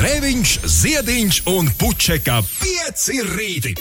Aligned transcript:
Grēviņš, 0.00 0.50
Ziediņš 0.64 1.38
un 1.52 1.66
Puķeka 1.76 2.38
5 2.40 3.02
rīti. 3.34 3.74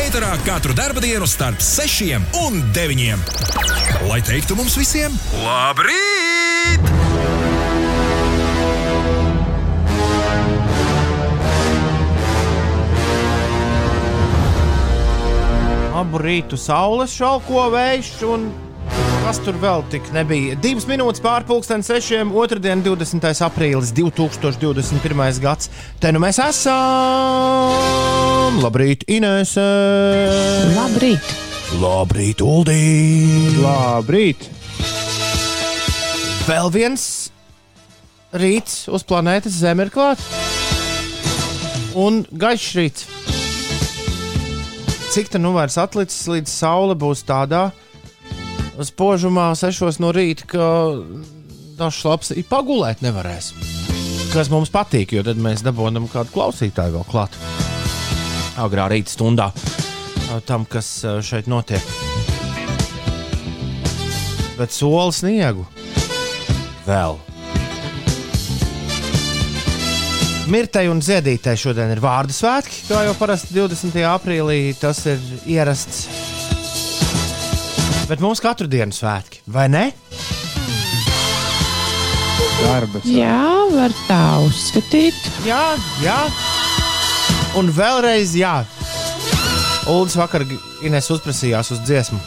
Eterā 0.00 0.30
katru 0.46 0.72
dienu 1.04 1.28
starp 1.28 1.60
6 1.60 2.16
un 2.40 2.62
9. 2.72 3.26
Lai 4.08 4.22
teiktu 4.24 4.56
mums 4.56 4.78
visiem, 4.80 5.12
labrīt! 5.44 6.80
Abu 15.92 16.24
rītu 16.24 16.56
saules 16.56 17.12
šalko 17.12 17.68
vējš, 17.76 18.14
un 18.32 18.48
kas 19.24 19.38
tur 19.40 19.56
vēl 19.56 19.80
tik 19.88 20.04
nebija? 20.12 20.52
Divas 20.60 20.84
minūtes 20.84 21.22
pārpusdienas 21.24 21.86
sešiem, 21.88 22.28
otrdien, 22.36 22.82
20. 22.84 23.24
aprīlis 23.46 23.88
2021. 23.96 25.40
gads. 25.40 25.70
Te 26.00 26.12
nu 26.12 26.20
mēs 26.20 26.36
esam! 26.44 26.74
Labrīt, 28.60 29.06
Inês! 29.08 29.56
Labrīt! 30.74 31.24
Labrīt, 31.80 32.44
Uldī! 32.44 32.84
Labrīt! 33.62 34.44
Vēl 36.44 36.68
viens 36.74 37.32
rīts 38.36 38.84
uz 38.92 39.02
planētas 39.08 39.56
Zeme 39.62 39.86
ir 39.86 39.90
klāts. 39.94 40.26
Un 41.96 42.28
gaišs 42.28 42.76
rīts. 42.76 43.08
Cik 45.16 45.32
tā 45.32 45.38
nu 45.40 45.56
vairs 45.56 45.80
atlicis, 45.80 46.28
līdz 46.28 46.50
saule 46.50 46.92
būs 46.98 47.24
tādā 47.24 47.70
spožumā, 48.82 49.52
sešos 49.58 50.00
no 50.02 50.10
rīta, 50.14 50.46
ka 50.50 50.66
dažs 51.78 52.02
labs 52.06 52.32
ir 52.34 52.46
pagulēt 52.48 53.04
nevarēs. 53.04 53.52
Kas 54.34 54.50
mums 54.50 54.72
patīk, 54.74 55.14
jo 55.14 55.22
tad 55.26 55.38
mēs 55.38 55.62
dabūjam 55.62 56.08
kādu 56.10 56.34
klausītāju 56.34 56.96
vēl 56.96 57.06
klāt. 57.10 57.38
Agrā 58.58 58.88
rīta 58.90 59.14
stundā 59.14 59.50
tam, 60.46 60.64
kas 60.66 60.88
šeit 61.22 61.46
notiek. 61.50 61.82
Bet 64.58 64.74
soli 64.74 65.14
sniegu 65.14 65.66
vēl. 66.86 67.18
Mirtai 70.50 70.84
un 70.92 71.00
Ziedītei 71.00 71.56
šodien 71.56 71.88
ir 71.94 72.02
vārdu 72.04 72.34
svētki, 72.36 72.84
kā 72.90 73.06
jau 73.06 73.14
parasti 73.16 73.56
20. 73.56 73.96
aprīlī 74.10 74.74
tas 74.76 75.00
ir 75.08 75.22
ierasts. 75.48 76.23
Bet 78.04 78.20
mums 78.20 78.42
katru 78.44 78.68
dienu 78.68 78.92
svētki, 78.92 79.40
vai 79.48 79.64
ne? 79.72 79.84
Darba 82.60 83.00
Jā, 83.08 83.38
var 83.72 83.94
tā 84.04 84.20
uzskatīt. 84.44 85.16
Jā, 85.48 85.72
jā. 86.04 86.18
Un 87.56 87.72
vēlreiz 87.72 88.34
jā. 88.36 88.58
Uldis 89.88 90.18
vakar 90.20 90.44
Ines 90.84 91.08
uzprasījās 91.12 91.72
uz 91.72 91.80
dziesmu. 91.84 92.20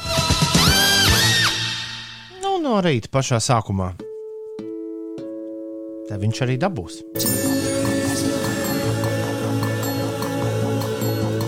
Nu, 2.41 2.57
no 2.63 2.81
rīta 2.81 3.13
pašā 3.13 3.37
sākumā. 3.41 3.91
Te 6.09 6.17
viņš 6.17 6.43
arī 6.47 6.57
dabūs. 6.61 7.01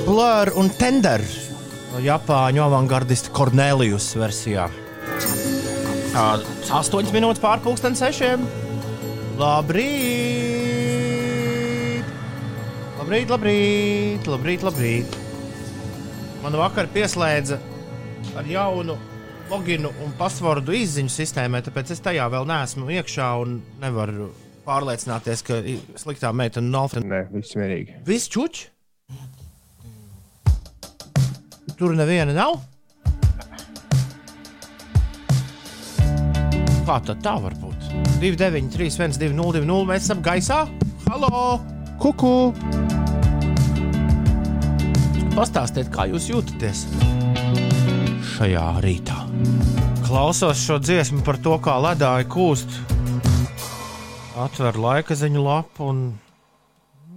Blur 0.06 0.54
un 0.58 0.74
Tender 0.78 1.26
Japāņu 2.04 2.62
avangardista 2.64 3.32
Kornelijus 3.36 4.16
versijā. 4.20 4.70
8 6.16 7.12
minūtes 7.14 7.42
pārpusdienas 7.44 8.02
sešiem. 8.02 8.44
Labrīt! 9.40 10.50
Labrīt, 13.00 13.28
labrīt, 13.32 14.28
labrīt, 14.30 14.66
labrīt. 14.68 15.18
Man 16.44 16.56
vakar 16.60 16.88
pieslēdza 16.94 17.58
ar 18.40 18.46
jaunu 18.48 18.96
loginu 19.50 19.90
un 20.04 20.12
pasvordu 20.20 20.72
izziņu 20.78 21.12
sistēmai, 21.14 21.62
tāpēc 21.66 21.92
es 21.96 22.04
tajā 22.06 22.26
vēl 22.32 22.46
neesmu 22.50 22.90
iekšā 23.00 23.30
un 23.42 23.60
nevaru 23.82 24.30
pārliecināties, 24.68 25.40
ka 25.46 25.54
sliktā 26.00 26.30
meitene 26.36 26.70
Nolfina 26.70 27.08
Nē, 27.16 27.22
viss 27.34 27.58
vienīgi. 27.58 28.02
Viss 28.08 28.30
čuč? 28.32 28.68
Tur 31.80 31.94
neviena 31.96 32.34
nav. 32.36 32.58
Kā 36.84 36.98
tad 37.08 37.22
tā 37.24 37.38
var 37.40 37.56
būt? 37.62 37.88
293, 38.20 38.98
1202, 38.98 39.80
mēs 39.88 40.04
esam 40.10 40.20
gaisā. 40.26 40.60
Halo! 41.08 41.62
Kuku! 42.04 42.52
Pastāstiet, 45.38 45.88
kā 45.96 46.10
jūs 46.12 46.28
jūtaties 46.34 46.84
šajā 48.34 48.68
rītā. 48.84 49.24
Klausos 50.04 50.60
šo 50.60 50.82
dziesmu 50.84 51.24
par 51.24 51.40
to, 51.40 51.56
kā 51.64 51.80
ledāji 51.80 52.28
kūst. 52.36 52.82
Atver 54.36 54.76
laika 54.80 55.16
ziņu 55.16 55.48
lapu 55.48 55.94
un 55.94 56.08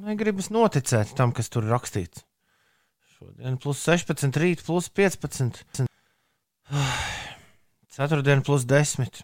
negribas 0.07 0.55
noticēt 0.55 1.17
tam, 1.19 1.35
kas 1.35 1.51
tur 1.51 1.67
rakstīts. 1.67 2.29
Šodien 3.23 3.57
plus 3.63 3.79
16, 3.87 4.35
rīt 4.43 4.63
plus 4.67 4.89
15, 4.91 5.85
ceturtdien 7.93 8.43
plus 8.43 8.65
10, 8.67 9.21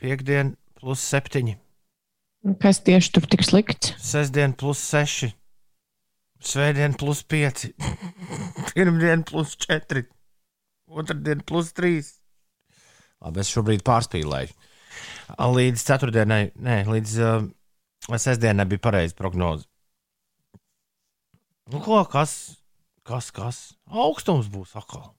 piekdien 0.00 0.54
plus 0.80 1.02
7, 1.12 1.52
Kas 2.62 2.78
tieši 2.80 3.10
tur 3.12 3.26
tik 3.28 3.42
slikts? 3.44 3.90
sestdien 4.00 4.54
plus 4.56 4.80
6, 4.88 5.34
svētdien 6.40 6.94
plus 6.96 7.20
5, 7.28 7.66
pirmdien 8.72 9.24
plus 9.28 9.52
4, 9.66 10.06
otrdien 10.88 11.42
plus 11.44 11.74
3. 11.76 12.00
Labi, 13.20 13.42
es 13.44 13.50
šobrīd 13.52 13.84
pārspīlēju. 13.84 14.56
Līdz 15.36 15.84
ceturtdienai, 15.90 16.46
nē, 16.56 16.78
līdz 16.88 17.18
uh, 17.20 17.44
sestdienai 18.16 18.64
bija 18.72 18.86
pareiza 18.88 19.18
prognoze. 19.18 19.68
Nu, 21.70 21.82
ko, 21.84 22.00
kas, 22.10 22.32
kas, 23.10 23.30
kas? 23.34 23.58
Augstums 23.90 24.50
būs 24.52 24.76
atkal. 24.78 25.10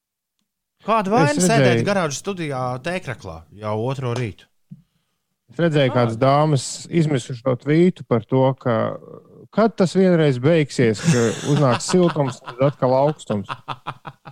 Kāda 0.85 1.11
vaina 1.13 1.43
sēdēt 1.43 1.83
garāžas 1.85 2.21
studijā, 2.23 2.61
tēkraklā 2.85 3.43
jau 3.61 3.75
otro 3.83 4.15
rītu? 4.17 4.47
Es 5.51 5.59
redzēju, 5.59 5.91
kādas 5.91 6.15
dāmas 6.17 6.65
izmisuši 6.87 7.43
to 7.43 7.57
tvītu 7.59 8.05
par 8.07 8.23
to, 8.25 8.45
ka 8.57 8.77
kad 9.51 9.75
tas 9.75 9.93
vienreiz 9.97 10.39
beigsies, 10.41 11.01
ka 11.03 11.25
uznāks 11.51 11.89
siltums, 11.91 12.39
tad 12.45 12.61
atkal 12.69 12.95
augstums. 12.95 13.51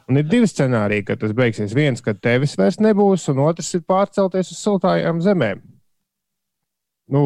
Un 0.10 0.22
ir 0.22 0.30
divi 0.32 0.48
scenāriji, 0.48 1.06
kad 1.10 1.20
tas 1.22 1.36
beigsies. 1.36 1.76
Viens, 1.76 2.02
kad 2.06 2.22
tevis 2.24 2.56
vairs 2.58 2.80
nebūs, 2.82 3.28
un 3.34 3.44
otrs 3.44 3.74
ir 3.76 3.84
pārcelties 3.90 4.54
uz 4.56 4.62
siltājām 4.64 5.20
zemēm. 5.26 5.62
Nu, 7.12 7.26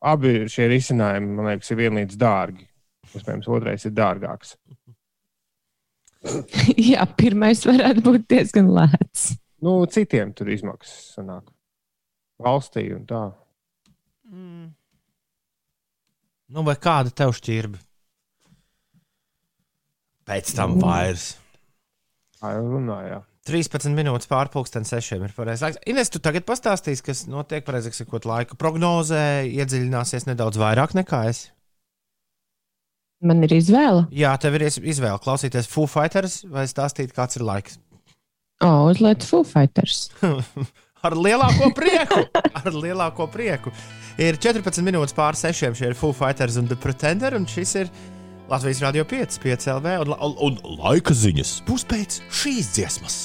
abi 0.00 0.48
šie 0.50 0.70
risinājumi, 0.72 1.36
man 1.36 1.52
liekas, 1.52 1.70
ir 1.74 1.80
vienlīdz 1.82 2.18
dārgi. 2.18 2.69
Iespējams, 3.16 3.48
otrais 3.50 3.86
ir 3.88 3.94
dārgāks. 3.96 4.56
Jā, 6.90 7.06
pirmais 7.18 7.62
varētu 7.66 8.04
būt 8.04 8.26
diezgan 8.30 8.70
lēts. 8.76 9.32
Nu, 9.64 9.80
citiem 9.92 10.34
tur 10.36 10.50
izmaksas 10.52 11.14
sanāk. 11.16 11.48
Valstī 12.40 12.86
un 12.94 13.04
tā. 13.08 13.24
Mm. 14.30 14.70
Nu, 16.50 16.64
vai 16.66 16.76
kāda 16.80 17.12
tev 17.14 17.34
šķirba? 17.36 17.78
Pēc 20.30 20.54
tam 20.56 20.78
vairs. 20.80 21.34
Tā 22.40 22.54
jau 22.56 22.64
runājā. 22.70 23.20
13 23.50 23.96
minūtes 23.96 24.28
pārpusdienas 24.30 24.92
sešiem 24.92 25.24
ir 25.26 25.32
pareizais 25.34 25.64
laiks. 25.64 25.80
Ines, 25.90 26.10
tu 26.12 26.20
tagad 26.22 26.44
pastāstīsi, 26.48 27.04
kas 27.04 27.24
notiek, 27.30 27.64
pareizāk 27.66 27.96
sakot, 27.96 28.28
laika 28.28 28.56
prognozē, 28.60 29.48
iedziļināsies 29.48 30.28
nedaudz 30.28 30.60
vairāk 30.60 30.94
nekā 30.98 31.24
es. 31.30 31.48
Man 33.20 33.44
ir 33.44 33.52
izvēle. 33.52 34.06
Jā, 34.16 34.32
tev 34.40 34.56
ir 34.56 34.64
izvēle 34.70 35.18
klausīties 35.20 35.68
Foo 35.68 35.88
Fighters 35.90 36.40
vai 36.48 36.64
stāstīt, 36.70 37.12
kāds 37.16 37.36
ir 37.36 37.44
laiks. 37.44 37.76
O, 38.64 38.70
uzliet 38.88 39.24
Foo 39.24 39.44
Fighters. 39.44 40.08
Ar 41.04 41.16
lielāko 41.16 41.70
prieku! 41.76 42.22
Ar 42.60 42.72
lielāko 42.72 43.26
prieku. 43.32 43.72
Ir 44.20 44.36
14 44.40 44.84
minūtes 44.84 45.16
pār 45.16 45.36
6. 45.36 45.68
Šie 45.76 45.92
ir 45.92 45.96
Foo 45.96 46.16
Fighters 46.16 46.58
un 46.60 46.68
The 46.68 46.76
Pretender, 46.80 47.36
un 47.36 47.44
šis 47.48 47.74
ir 47.82 47.92
Latvijas 48.50 48.82
Rādio 48.84 49.04
5, 49.08 49.38
5 49.44 49.68
LV. 49.76 49.94
Un, 50.04 50.12
un, 50.16 50.56
un 50.64 50.80
laika 50.80 51.16
ziņas 51.16 51.54
būs 51.68 51.86
pēc 51.88 52.20
šīs 52.42 52.72
dziesmas. 52.76 53.18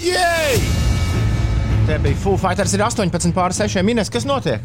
Jej! 0.00 0.60
Te 1.88 2.00
bija 2.00 2.20
Foo 2.20 2.40
Fighters, 2.40 2.76
ir 2.76 2.84
18 2.84 3.36
pār 3.36 3.56
6 3.56 3.80
minūtes. 3.84 4.12
Kas 4.12 4.28
notiek? 4.28 4.64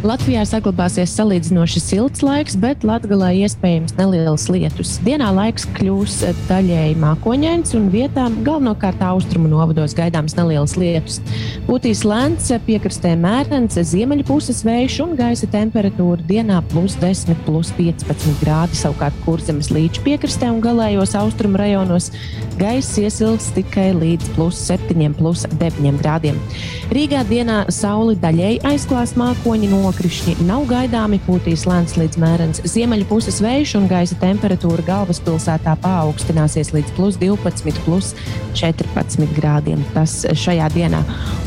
Latvijā 0.00 0.46
saglabāsies 0.48 1.12
salīdzinoši 1.12 1.80
silts 1.84 2.22
laiks, 2.24 2.54
bet 2.56 2.86
Latvijā 2.88 3.34
iespējams 3.44 3.92
nelielas 3.98 4.46
lietus. 4.48 4.94
Dienā 5.04 5.26
laiks 5.36 5.66
kļūs 5.76 6.14
daļēji 6.48 6.94
mākoņains 7.02 7.74
un 7.76 7.90
vietām 7.92 8.38
galvenokārt 8.46 9.02
austrumu 9.04 9.50
novados 9.52 9.92
gaidāms 9.98 10.38
nelielas 10.38 10.78
lietus. 10.80 11.18
Būtīs 11.66 12.00
lēns, 12.08 12.48
piekrastē 12.64 13.12
mērens, 13.20 13.76
ziemeļu 13.90 14.24
puses 14.30 14.62
vējš 14.64 14.96
un 15.04 15.12
gaisa 15.20 15.50
temperatūra 15.52 16.24
dienā 16.30 16.62
plus 16.72 16.96
10, 17.02 17.36
plus 17.44 17.74
15 17.76 18.40
grādi. 18.40 18.80
Savukārt 18.80 19.20
kurzemes 19.26 19.68
līča 19.68 20.00
piekrastē 20.08 20.48
un 20.48 20.64
galējos 20.64 21.12
austrumu 21.20 21.60
rajonos 21.60 22.08
gaiss 22.56 22.96
iesils 23.04 23.52
tikai 23.52 23.90
līdz 24.00 24.32
plus 24.38 24.64
7, 24.64 25.12
plus 25.20 25.44
9 25.60 26.00
grādiem. 26.00 26.40
Rīgā 26.88 27.20
dienā 27.28 27.66
sauli 27.68 28.16
daļēji 28.24 28.64
aizklās 28.72 29.12
mākoņi 29.20 29.68
no 29.76 29.89
nokrišņi 29.90 30.44
nav 30.46 30.66
gaidāmi, 30.70 31.18
pūtīs 31.26 31.64
lēns 31.66 31.96
līdz 31.98 32.18
mērens 32.22 32.60
ziemeļu 32.68 33.08
puses 33.10 33.40
vējš 33.42 33.72
un 33.80 33.88
gaisa 33.90 34.14
temperatūra 34.20 34.84
galvaspilsētā 34.86 35.74
paaugstināsies 35.82 36.70
līdz 36.76 36.92
plus 36.94 37.18
12, 37.18 37.80
plus 37.86 38.12
14 38.54 39.34
grādiem. 39.34 39.82
Tas 39.94 40.20
šajā 40.38 40.68
dienā. 40.74 41.00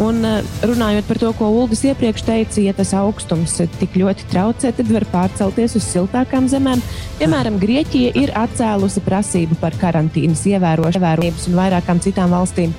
Un 0.04 0.20
eh, 0.28 0.50
runājot 0.68 1.08
par 1.08 1.22
to, 1.22 1.32
ko 1.40 1.52
Ulris 1.62 1.86
iepriekš 1.88 2.26
teica, 2.28 2.60
ja 2.66 2.74
tas 2.76 2.92
augstums 2.98 3.56
tik 3.80 3.96
ļoti 4.02 4.28
traucē, 4.34 4.74
tad 4.76 4.92
var 4.92 5.08
pārcelties 5.14 5.78
uz 5.80 5.88
siltākām 5.88 6.50
zemēm. 6.52 6.84
Piemēram, 7.22 7.62
Grieķija 7.62 8.12
ir 8.20 8.34
atcēlusi 8.36 9.06
prasību 9.06 9.56
par 9.62 9.78
karantīnas 9.80 10.44
ievērošanas 10.50 11.48
un 11.48 11.58
vairākām 11.62 12.02
citām 12.04 12.34
valstīm, 12.36 12.74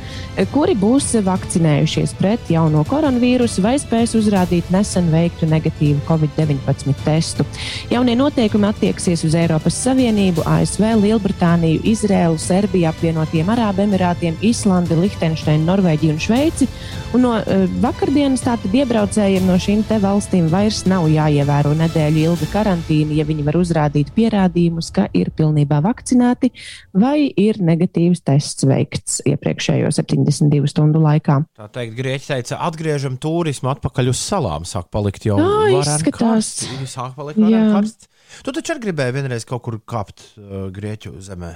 kuri 0.52 0.76
būs 0.76 1.14
vakcinējušies 1.24 2.16
pret 2.18 2.52
jauno 2.52 2.84
koronavīrusu 2.90 3.64
vai 3.64 3.76
spēs 3.80 4.16
uzrādīt 4.18 4.68
nesen 4.74 5.08
veiktu 5.14 5.48
negatīvu 5.54 6.02
Covid-19 6.08 6.94
testu. 7.04 7.46
Jaunie 7.92 8.16
noteikumi 8.18 8.68
attieksies 8.68 9.24
uz 9.26 9.36
Eiropas 9.38 9.78
Savienību, 9.84 10.44
ASV, 10.48 10.86
Lielbritāniju, 11.02 11.82
Izrēlu, 11.94 12.38
Serbiju, 12.40 12.88
apvienotiem 12.90 13.50
Arābu 13.54 13.84
Emirātiem, 13.86 14.38
Islandi, 14.44 14.98
Lihtenšteinu, 14.98 15.66
Norvēģiju 15.68 16.16
un 16.16 16.22
Šveici. 16.22 16.68
Un 17.14 17.22
no 17.26 17.34
uh, 17.38 17.64
vakardienas 17.82 18.42
tātad 18.44 18.74
iebraucējiem 18.74 19.46
no 19.46 19.58
šīm 19.60 19.84
valstīm 20.02 20.48
vairs 20.50 20.82
nav 20.90 21.06
jāievēro 21.10 21.74
nedēļu 21.78 22.24
ilga 22.28 22.48
karantīna, 22.52 23.14
ja 23.14 23.26
viņi 23.28 23.44
var 23.46 23.58
uzrādīt 23.60 24.10
pierādījumus, 24.16 24.90
ka 24.94 25.06
ir 25.14 25.30
pilnībā 25.36 25.80
vakcinēti 25.84 26.50
vai 26.94 27.28
ir 27.28 27.60
negatīvs 27.62 28.24
tests 28.26 28.66
veikts 28.68 29.20
iepriekšējo 29.28 29.90
72 29.94 30.70
stundu 30.70 31.02
laikā. 31.04 31.40
Tā 31.58 31.68
teikt, 31.74 31.96
Grieķi 31.98 32.30
teica, 32.32 32.58
atgriežam 32.66 33.18
turismu 33.20 33.70
atpakaļ 33.74 34.10
uz 34.12 34.22
salām, 34.22 34.66
sāk 34.68 34.90
palikt 34.94 35.26
jau 35.28 35.38
Jā, 35.44 35.84
izskatās. 35.84 36.50
Sāk 36.90 37.14
palikt 37.18 37.40
karsts. 37.44 38.10
Tu 38.44 38.54
taču 38.56 38.74
arī 38.74 38.88
gribēji 38.88 39.14
vienreiz 39.18 39.46
kaut 39.48 39.62
kur 39.66 39.78
kāpt 39.78 40.24
uh, 40.40 40.66
Grieķu 40.74 41.14
zemē. 41.22 41.54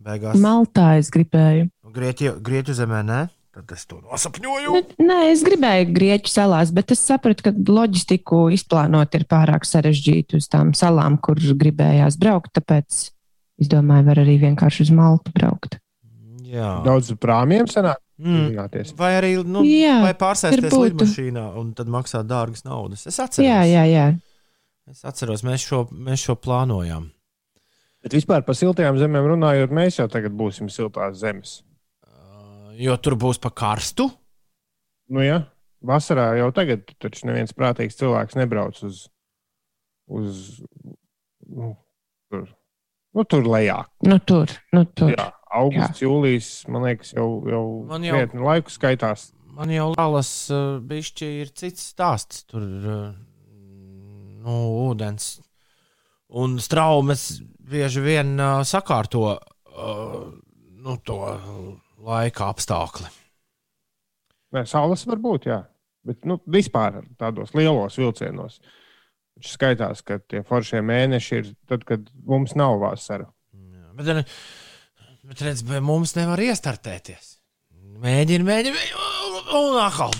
Beigās. 0.00 0.38
Maltā 0.40 0.94
es 1.00 1.10
gribēju. 1.12 1.68
Grieķu, 1.92 2.38
Grieķu 2.44 2.76
zemē, 2.76 3.02
nē? 3.04 3.20
Tad 3.50 3.72
es 3.74 3.82
to 3.90 3.98
nosapņoju. 3.98 4.72
Ne, 4.76 4.82
nē, 5.02 5.18
es 5.32 5.42
gribēju 5.44 5.88
Grieķu 5.96 6.30
salās, 6.30 6.70
bet 6.72 6.94
es 6.94 7.02
sapratu, 7.02 7.48
ka 7.48 7.52
loģistiku 7.52 8.44
izplānot 8.54 9.16
ir 9.18 9.26
pārāk 9.28 9.66
sarežģīti 9.66 10.38
uz 10.38 10.46
tām 10.52 10.70
salām, 10.78 11.18
kur 11.18 11.40
gribējās 11.40 12.16
braukt. 12.20 12.52
Tāpēc 12.56 13.00
es 13.60 13.72
domāju, 13.72 14.06
var 14.06 14.22
arī 14.22 14.38
vienkārši 14.44 14.86
uz 14.86 14.92
Maltu 14.94 15.34
braukt. 15.34 15.80
Jā. 16.46 16.76
Daudz 16.86 17.10
prāmiem 17.20 17.66
sanāk. 17.70 17.98
Mm. 18.20 18.52
Vai 18.98 19.14
arī 19.16 19.30
nu, 19.48 19.62
jā, 19.64 19.94
vai 20.04 20.12
pārsēsties 20.18 20.74
lidmašīnā 20.74 21.44
un 21.56 21.70
tad 21.76 21.88
maksāt 21.88 22.26
dārgas 22.28 22.66
naudas. 22.66 23.06
Es 23.08 23.16
atceros, 23.22 23.46
jā, 23.46 23.62
jā, 23.64 23.84
jā. 23.88 24.10
Es 24.90 25.00
atceros 25.08 25.44
mēs, 25.46 25.64
šo, 25.64 25.86
mēs 25.94 26.26
šo 26.26 26.36
plānojām. 26.36 27.06
Bet 28.04 28.16
vispār 28.16 28.44
par 28.44 28.56
siltajām 28.58 28.98
zemēm 29.00 29.28
runājot, 29.34 29.72
mēs 29.76 30.00
jau 30.00 30.08
tagad 30.12 30.36
būsim 30.36 30.68
siltās 30.72 31.16
zemes. 31.20 31.60
Uh, 32.04 32.74
jo 32.80 32.96
tur 33.00 33.16
būs 33.20 33.40
pa 33.40 33.52
karstu. 33.56 34.10
Nu, 35.10 35.24
jā, 35.24 35.40
vasarā 35.80 36.30
jau 36.40 36.50
tagad 36.56 36.84
taču 37.00 37.28
neviens 37.28 37.56
prātīgs 37.56 37.96
cilvēks 38.00 38.36
nebrauc 38.36 38.80
uz, 38.84 39.06
uz 40.12 40.44
nu, 41.48 41.72
tur, 42.28 42.48
nu, 43.16 43.26
tur 43.26 43.46
lejā. 43.46 43.82
Nu, 44.06 44.18
tur, 44.22 44.52
nu, 44.76 44.86
tur. 44.94 45.14
Jā 45.16 45.30
augusts, 45.50 46.00
Jā. 46.00 46.06
jūlijas, 46.06 46.48
man 46.70 46.86
liekas, 46.86 47.12
jau, 47.16 47.28
jau, 47.50 47.64
jau 47.90 48.00
krietni 48.06 48.44
laiku 48.44 48.72
skaitās. 48.72 49.30
Man 49.56 49.72
jau 49.74 49.90
Lalas 49.96 50.30
uh, 50.54 50.78
bišķi 50.86 51.30
ir 51.42 51.52
cits 51.58 51.90
stāsts. 51.92 52.44
Tur 52.50 52.62
uh, 52.64 53.08
nu, 54.44 54.58
ūdens 54.86 55.32
un 56.40 56.56
straumes 56.62 57.40
bieži 57.70 58.02
vien 58.04 58.36
uh, 58.38 58.60
sakārto 58.66 59.24
uh, 59.34 60.20
nu, 60.80 60.96
to 61.04 61.18
laika 62.06 62.50
apstākli. 62.54 63.10
Nē, 64.54 64.64
saules 64.66 65.02
var 65.06 65.20
būt, 65.22 65.50
jā. 65.50 65.60
Bet 66.06 66.24
nu, 66.26 66.38
vispār 66.50 67.02
tādos 67.20 67.52
lielos 67.54 67.98
vilcienos. 68.00 68.58
Viņš 69.40 69.52
skaitās, 69.56 70.04
ka 70.04 70.20
tie 70.20 70.44
foršie 70.44 70.82
mēneši 70.84 71.36
ir 71.40 71.52
tad, 71.68 71.84
kad 71.88 72.04
mums 72.28 72.52
nav 72.60 72.76
vasara. 72.82 73.30
Jā, 73.56 73.86
bet, 73.96 74.26
Bet 75.30 75.44
redz, 75.44 75.60
mums 75.84 76.16
nevar 76.16 76.40
iestartēties. 76.42 77.36
Mēģini, 78.00 78.44
mēģini, 78.46 78.84
un 79.54 79.76
atkal. 79.78 80.14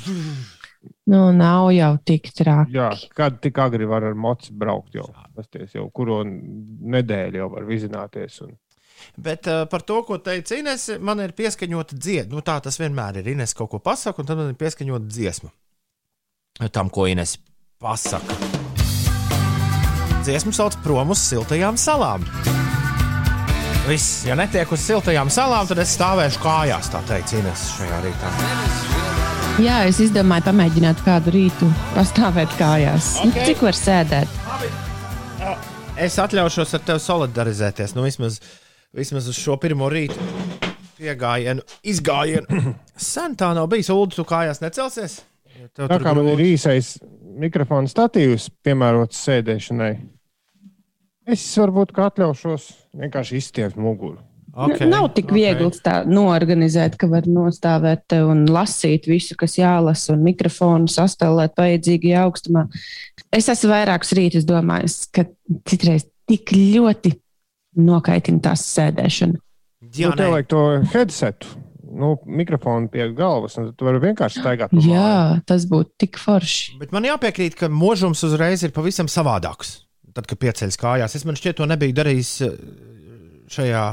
Nu, 1.11 1.25
nav 1.34 1.70
jau 1.75 1.90
tik 2.06 2.31
traki. 2.37 2.76
Jā, 2.76 2.90
kad 3.17 3.40
tik 3.43 3.58
agri 3.58 3.88
var 3.88 4.06
ar 4.06 4.14
moci 4.14 4.55
braukt, 4.56 4.94
jau 4.94 5.08
pasties, 5.34 5.75
jau 5.75 5.88
kuru 5.93 6.20
nedēļu 6.25 7.43
jau 7.43 7.50
var 7.56 7.66
vizināties. 7.69 8.38
Un... 8.46 8.55
Bet 9.19 9.49
uh, 9.50 9.64
par 9.73 9.82
to, 9.88 9.99
ko 10.06 10.20
teica 10.23 10.61
Ines, 10.61 10.87
man 11.02 11.25
ir 11.25 11.34
pieskaņota 11.37 11.99
dziesma. 11.99 12.37
Nu, 12.37 12.44
tā 12.46 12.61
tas 12.62 12.78
vienmēr 12.81 13.23
ir. 13.25 13.34
Ines 13.34 13.56
kaut 13.58 13.73
ko 13.75 13.82
pasaka, 13.82 14.23
un 14.23 14.31
tad 14.31 14.40
man 14.40 14.55
ir 14.55 14.61
pieskaņota 14.61 15.11
dziesma. 15.11 15.55
Tam, 16.70 16.93
ko 16.93 17.11
Ines 17.11 17.38
pasaka. 17.81 18.60
Dziesmu 20.20 20.52
sauc 20.52 20.75
prom 20.84 21.14
uz 21.14 21.20
siltajām 21.25 21.78
salām. 21.81 22.26
Viss, 23.87 24.26
ja 24.28 24.34
netiek 24.37 24.69
uz 24.69 24.82
siltajām 24.84 25.31
salām, 25.32 25.64
tad 25.70 25.81
es 25.81 25.94
stāvēšu 25.96 26.43
kājās, 26.43 26.90
tā 26.93 27.00
teica 27.08 27.38
Ines 27.38 27.62
šajā 27.78 28.00
rītā. 28.05 28.32
Jā, 29.64 29.78
es 29.88 30.02
izdomāju, 30.05 30.44
pamēģināt 30.50 31.00
kādu 31.06 31.32
rītu 31.32 31.70
pastāvēt 31.94 32.52
kājās. 32.61 33.14
Okay. 33.25 33.49
Cik 33.49 33.64
var 33.64 33.78
sēdēt? 33.78 34.37
Es 35.96 36.20
atļaušos 36.20 36.76
ar 36.76 36.84
tevi 36.90 37.02
solidarizēties. 37.06 37.96
Nu, 37.96 38.05
vismaz, 38.05 38.37
vismaz 38.96 39.28
uz 39.32 39.40
šo 39.40 39.56
pirmo 39.62 39.88
rītu 39.88 40.20
piegājienu, 41.00 41.64
izgājienu. 41.94 42.76
Sen 43.11 43.40
tā 43.40 43.55
nav 43.56 43.73
bijis. 43.73 43.88
Ulu, 43.88 44.12
tu 44.12 44.28
kājās 44.28 44.61
necelsies? 44.61 45.23
Tā 45.76 45.96
kā 45.96 46.12
man 46.16 46.28
ir 46.37 46.44
īsais 46.52 46.99
mikrofona 47.38 47.90
statīvs 47.90 48.49
piemērots 48.64 49.21
sēdēšanai. 49.26 49.93
Es 51.31 51.45
varbūt 51.61 51.95
atļaušos 51.95 52.66
vienkārši 52.99 53.38
izstiept 53.38 53.78
muguru. 53.78 54.19
Okay, 54.50 54.88
Nav 54.90 55.12
tik 55.14 55.28
okay. 55.28 55.45
viegli 55.45 55.69
tā 55.85 56.00
noorganizēt, 56.11 56.97
ka 56.99 57.07
var 57.11 57.28
nostāvēt 57.31 58.16
un 58.19 58.43
lasīt 58.50 59.07
visu, 59.07 59.37
kas 59.38 59.54
jālasa, 59.61 60.16
un 60.16 60.25
mikrofonu 60.26 60.90
sastāvēt 60.90 61.54
vajadzīgajā 61.61 62.25
augstumā. 62.26 62.64
Es 63.31 63.47
esmu 63.52 63.71
vairākus 63.71 64.11
rītus 64.19 64.49
domājis, 64.49 65.04
ka 65.14 65.28
citreiz 65.71 66.09
tik 66.26 66.50
ļoti 66.57 67.14
nokaitina 67.78 68.43
tās 68.50 68.66
sēdēšana. 68.75 69.38
Jā, 69.95 70.11
nu, 70.11 70.19
tev 70.19 70.35
vajag 70.35 70.50
to 70.50 70.64
headsetu. 70.97 71.54
Nu, 72.00 72.14
mikrofonu 72.25 72.88
pie 72.92 73.11
galvas, 73.16 73.59
un 73.61 73.71
tu 73.76 73.85
vari 73.85 74.00
vienkārši 74.00 74.40
staigāt. 74.40 74.73
Jā, 74.80 75.04
māju. 75.04 75.45
tas 75.50 75.69
būtu 75.69 75.92
tik 76.00 76.19
forši. 76.21 76.78
Bet 76.80 76.97
man 76.97 77.04
jāpiekrīt, 77.09 77.59
ka 77.61 77.69
mūžums 77.69 78.25
uzreiz 78.25 78.64
ir 78.64 78.73
pavisam 78.76 79.11
savādāks 79.11 79.80
tad, 80.14 80.26
kad 80.30 80.40
pieceļas 80.42 80.78
kājās. 80.80 81.16
Es 81.16 81.26
man 81.28 81.38
šķiet, 81.38 81.59
to 81.61 81.69
nebiju 81.71 81.97
darījis 81.97 82.33
eh, 82.47 82.59
šajā 83.54 83.85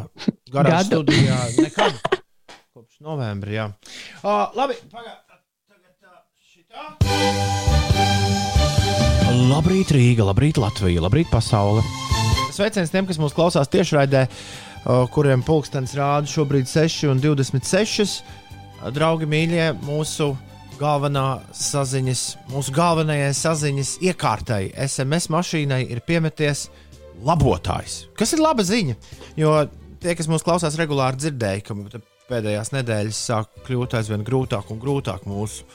garā 0.53 0.81
studijā 0.87 1.39
nekad. 1.61 2.01
Kopš 2.73 3.01
novembra. 3.05 3.53
Jā. 3.53 3.69
Uh, 4.21 4.45
labi, 4.57 4.77
pagaidi. 4.91 5.23
Labrīt, 9.47 9.89
Rīga, 9.95 10.25
labrīt, 10.27 10.59
Latvija, 10.61 11.01
labrīt, 11.01 11.29
pasaule. 11.31 11.81
Sveiciens 12.53 12.91
tiem, 12.91 13.07
kas 13.07 13.19
mūs 13.21 13.33
klausās 13.37 13.69
tiešraidē, 13.71 14.25
kuriem 15.13 15.43
pulkstenis 15.45 15.95
rāda 15.97 16.29
šobrīd 16.31 16.69
6,26. 16.71 18.21
Draugi, 18.93 19.27
mīļie, 19.29 19.71
mūsu 19.83 20.31
galvenā 20.77 21.41
saziņas, 21.57 22.23
mūsu 22.51 22.73
galvenajai 22.75 23.31
saziņas 23.35 23.95
iekārtai, 24.05 24.67
SMS 24.85 25.31
mašīnai 25.33 25.81
ir 25.89 26.03
piemeties 26.05 26.67
labotājs. 27.25 28.03
Kas 28.17 28.35
ir 28.35 28.43
laba 28.43 28.65
ziņa? 28.65 28.95
Jo 29.39 29.55
tie, 30.03 30.13
kas 30.17 30.29
mūs 30.29 30.45
klausās 30.45 30.77
regulāri, 30.79 31.19
dzirdēja, 31.23 31.63
ka 31.65 32.01
pēdējās 32.29 32.73
nedēļas 32.75 33.23
sāk 33.31 33.63
kļūt 33.65 33.97
aizvien 33.97 34.25
grūtāk 34.27 34.69
un 34.73 34.81
grūtāk 34.83 35.25
mūsu 35.29 35.65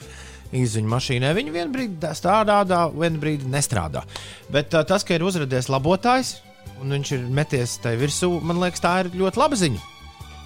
izziņu 0.53 0.89
mašīnai. 0.89 1.33
Viņi 1.35 1.53
vienā 1.53 1.73
brīdī 1.73 2.13
strādā, 2.15 2.61
vienā 2.93 3.21
brīdī 3.21 3.49
nestrādā. 3.51 4.05
Bet 4.53 4.71
tas, 4.71 5.03
ka 5.03 5.17
ir 5.17 5.25
uzrādījies 5.27 5.71
labotājs 5.73 6.35
un 6.81 6.95
viņš 6.97 7.13
ir 7.15 7.27
meties 7.33 7.77
tajā 7.83 7.99
virsū, 8.01 8.29
man 8.43 8.59
liekas, 8.63 8.83
tā 8.83 8.95
ir 9.03 9.11
ļoti 9.17 9.41
laba 9.41 9.59
ziņa. 9.59 9.85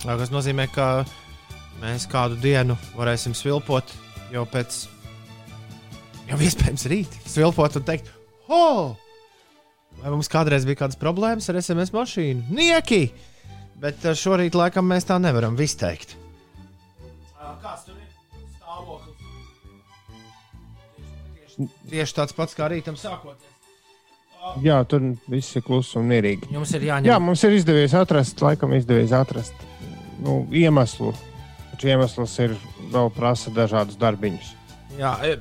Tas 0.03 0.33
nozīmē, 0.33 0.67
ka 0.73 0.87
mēs 1.81 2.05
kādu 2.11 2.37
dienu 2.41 2.77
varēsim 2.97 3.33
svilpot 3.37 3.93
jau 4.33 4.43
pēc, 4.49 4.83
jau 6.29 6.37
iespējams 6.47 6.87
rīt, 6.91 7.17
svilpot 7.25 7.79
un 7.79 7.87
teikt, 7.87 8.11
oh! 8.47 8.95
Vai 9.97 10.13
mums 10.13 10.29
kādreiz 10.29 10.65
bija 10.67 10.83
kādas 10.83 10.99
problēmas 11.01 11.49
ar 11.49 11.57
SMS 11.57 11.89
mašīnu? 11.95 12.51
Nieki! 12.53 13.01
Bet 13.81 14.05
uh, 14.05 14.13
šorīt 14.17 14.57
laikam 14.57 14.85
mēs 14.89 15.05
tā 15.09 15.17
nevaram 15.21 15.57
izteikt. 15.61 16.15
Kāds 17.61 17.87
tur 17.87 17.97
ir 17.97 18.09
stāvoklis? 18.57 19.15
Tieši, 21.89 22.15
tāds 22.17 22.37
pats 22.37 22.57
kā 22.57 22.69
rītam 22.69 22.97
sākoties. 22.99 23.46
Jā, 24.63 24.81
tur 24.89 25.03
viss 25.31 25.55
ir 25.57 25.63
kluss 25.65 25.95
un 25.99 26.07
mierīgi. 26.09 26.51
Jums 26.53 26.73
ir 26.77 26.87
jāņem. 26.89 27.09
Jā, 27.11 27.17
mums 27.23 27.43
ir 27.47 27.57
izdevies 27.57 27.95
atrast, 27.97 28.41
laikam, 28.43 28.73
izdevies 28.77 29.13
atrast 29.15 29.67
nu, 30.23 30.41
iemeslu. 30.51 31.13
Taču 31.71 31.91
iemesls 31.91 32.37
ir 32.43 32.55
vēl 32.93 33.11
prasa 33.13 33.53
dažādus 33.53 33.99
darbiņus. 34.01 34.53
Jā, 34.97 35.13
e, 35.21 35.35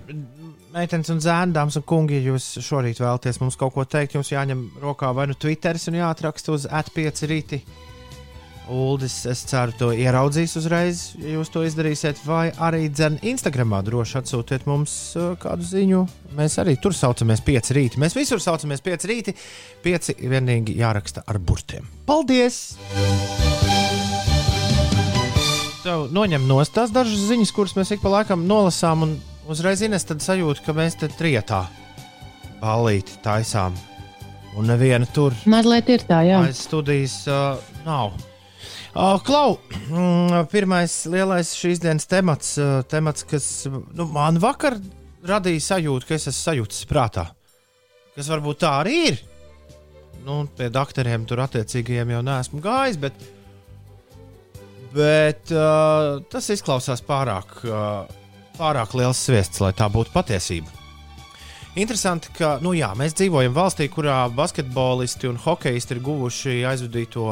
meitenes 0.74 1.08
un 1.14 1.22
zēni, 1.24 1.54
dāmas 1.56 1.78
un 1.80 1.84
kungi, 1.88 2.18
ja 2.18 2.32
jūs 2.32 2.58
šorīt 2.64 3.00
vēlaties 3.00 3.40
mums 3.40 3.56
kaut 3.60 3.72
ko 3.76 3.86
teikt, 3.88 4.18
jums 4.18 4.32
jāņem 4.34 4.66
rokā 4.82 5.12
vai 5.16 5.28
nu 5.30 5.36
Twitter 5.38 5.78
un 5.88 6.00
jāatraksta 6.02 6.52
uz 6.52 6.66
atpieci 6.68 7.30
rīti. 7.30 7.62
Uldis, 8.66 9.14
es 9.30 9.44
ceru, 9.46 9.70
to 9.78 9.88
ieraudzīs 9.94 10.56
uzreiz, 10.58 11.12
ja 11.22 11.36
jūs 11.36 11.52
to 11.54 11.62
izdarīsiet, 11.62 12.18
vai 12.26 12.48
arī 12.50 12.88
dzen 12.90 13.20
Instagramā 13.22 13.78
droši 13.86 14.18
atsūtiet 14.18 14.66
mums 14.66 14.90
uh, 15.14 15.36
kādu 15.38 15.62
ziņu. 15.62 16.00
Mēs 16.34 16.58
arī 16.58 16.74
tur 16.82 16.96
saucamies 16.96 17.44
pieci 17.46 17.76
rīti. 17.78 18.00
Mēs 18.02 18.18
visur 18.18 18.42
saucamies 18.42 18.82
pieci 18.82 19.12
rīti. 19.12 19.36
Pieci 19.86 20.16
vienīgi 20.18 20.74
jāraksta 20.80 21.22
ar 21.30 21.38
burtiem. 21.38 21.86
Paldies! 22.10 22.74
Tev 25.86 26.08
noņem 26.10 26.50
nost 26.50 26.74
tās 26.74 26.90
dažas 26.90 27.22
ziņas, 27.30 27.54
kuras 27.54 27.78
mēs 27.78 27.94
ik 27.94 28.02
pa 28.02 28.16
laikam 28.18 28.48
nolasām, 28.50 29.06
un 29.06 29.18
uzreiz 29.46 29.86
ines 29.86 30.10
tad 30.10 30.26
sajūta, 30.26 30.66
ka 30.66 30.74
mēs 30.74 30.98
te 30.98 31.12
trietā 31.14 31.68
balīti 32.58 33.22
taisām. 33.22 33.78
Un 34.58 34.72
neviena 34.72 35.06
tur 35.06 35.36
Mazliet 35.46 35.92
ir 35.92 36.02
tā, 36.08 36.24
jā. 36.26 36.40
aiz 36.48 36.66
studijas 36.66 37.20
uh, 37.30 37.60
nav. 37.86 38.16
Klau, 38.96 39.58
mm, 39.92 40.46
pirmais 40.48 40.92
lielais 41.12 41.50
šīs 41.52 41.82
dienas 41.84 42.08
temats, 42.08 42.54
temats 42.88 43.26
kas 43.28 43.66
nu, 43.68 44.06
man 44.08 44.40
vakar 44.40 44.78
radīja 45.26 45.64
sajūtu, 45.66 46.08
ka 46.08 46.16
es 46.16 46.30
esmu 46.30 46.38
sajūtis 46.38 46.86
prātā. 46.88 47.26
Kas 48.16 48.30
varbūt 48.32 48.62
tā 48.64 48.72
arī 48.80 48.94
ir. 49.10 49.20
Nu, 50.24 50.46
pie 50.56 50.70
doktoriem 50.72 51.26
tur 51.28 51.44
attiecīgajiem 51.44 52.14
jau 52.16 52.22
neesmu 52.24 52.62
gājis, 52.64 52.96
bet, 53.02 53.20
bet 54.96 55.52
uh, 55.52 56.24
tas 56.32 56.48
izklausās 56.56 57.04
pārāk, 57.04 57.52
uh, 57.68 58.08
pārāk 58.56 58.96
liels 58.96 59.20
sviests, 59.28 59.60
lai 59.60 59.74
tā 59.76 59.90
būtu 59.92 60.14
patiesība. 60.16 60.72
Interesanti, 61.76 62.32
ka 62.32 62.56
nu 62.64 62.72
jā, 62.72 62.94
mēs 62.96 63.12
dzīvojam 63.20 63.52
valstī, 63.52 63.90
kurā 63.92 64.22
basketbolisti 64.32 65.28
un 65.28 65.36
hokeisti 65.36 65.98
ir 65.98 66.06
guvuši 66.08 66.62
aizvadīto 66.72 67.28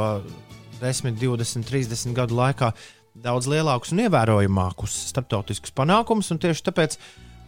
10, 0.80 1.16
20, 1.20 1.66
30 1.68 2.16
gadu 2.16 2.38
laikā 2.38 2.72
daudz 3.14 3.46
lielākus 3.50 3.92
un 3.94 4.04
ievērojamākus 4.04 4.96
starptautiskus 5.12 5.74
panākumus. 5.76 6.32
Tieši 6.42 6.66
tāpēc 6.66 6.98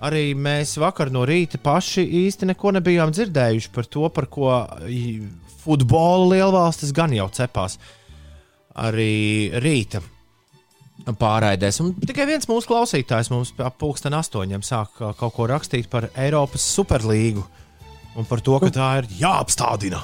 arī 0.07 0.31
mēs 0.39 0.77
vakar 0.81 1.11
no 1.13 1.25
rīta 1.27 1.59
paši 1.63 2.05
īsti 2.27 2.51
neko 2.53 2.77
nebijām 2.77 3.15
dzirdējuši 3.15 3.73
par 3.75 3.89
to, 3.91 4.09
par 4.15 4.29
ko 4.31 4.51
futbola 5.65 6.37
lielvalstis 6.37 6.95
gan 6.95 7.15
jau 7.17 7.27
cepās 7.35 7.81
arī 8.77 9.51
rīta 9.63 10.03
pārraidēs. 11.17 11.81
Un 11.83 11.95
tikai 11.99 12.27
viens 12.29 12.49
mūsu 12.51 12.71
klausītājs 12.71 13.31
mums 13.33 13.53
ap 13.63 13.79
pulksten 13.81 14.17
astoņiem 14.17 14.65
sāk 14.67 15.01
kaut 15.19 15.35
ko 15.37 15.49
rakstīt 15.51 15.91
par 15.93 16.11
Eiropas 16.15 16.65
superlīgu 16.77 17.45
un 18.17 18.29
par 18.29 18.41
to, 18.41 18.59
ka 18.63 18.73
tā 18.73 18.91
ir 19.03 19.11
jāapstādina. 19.21 20.01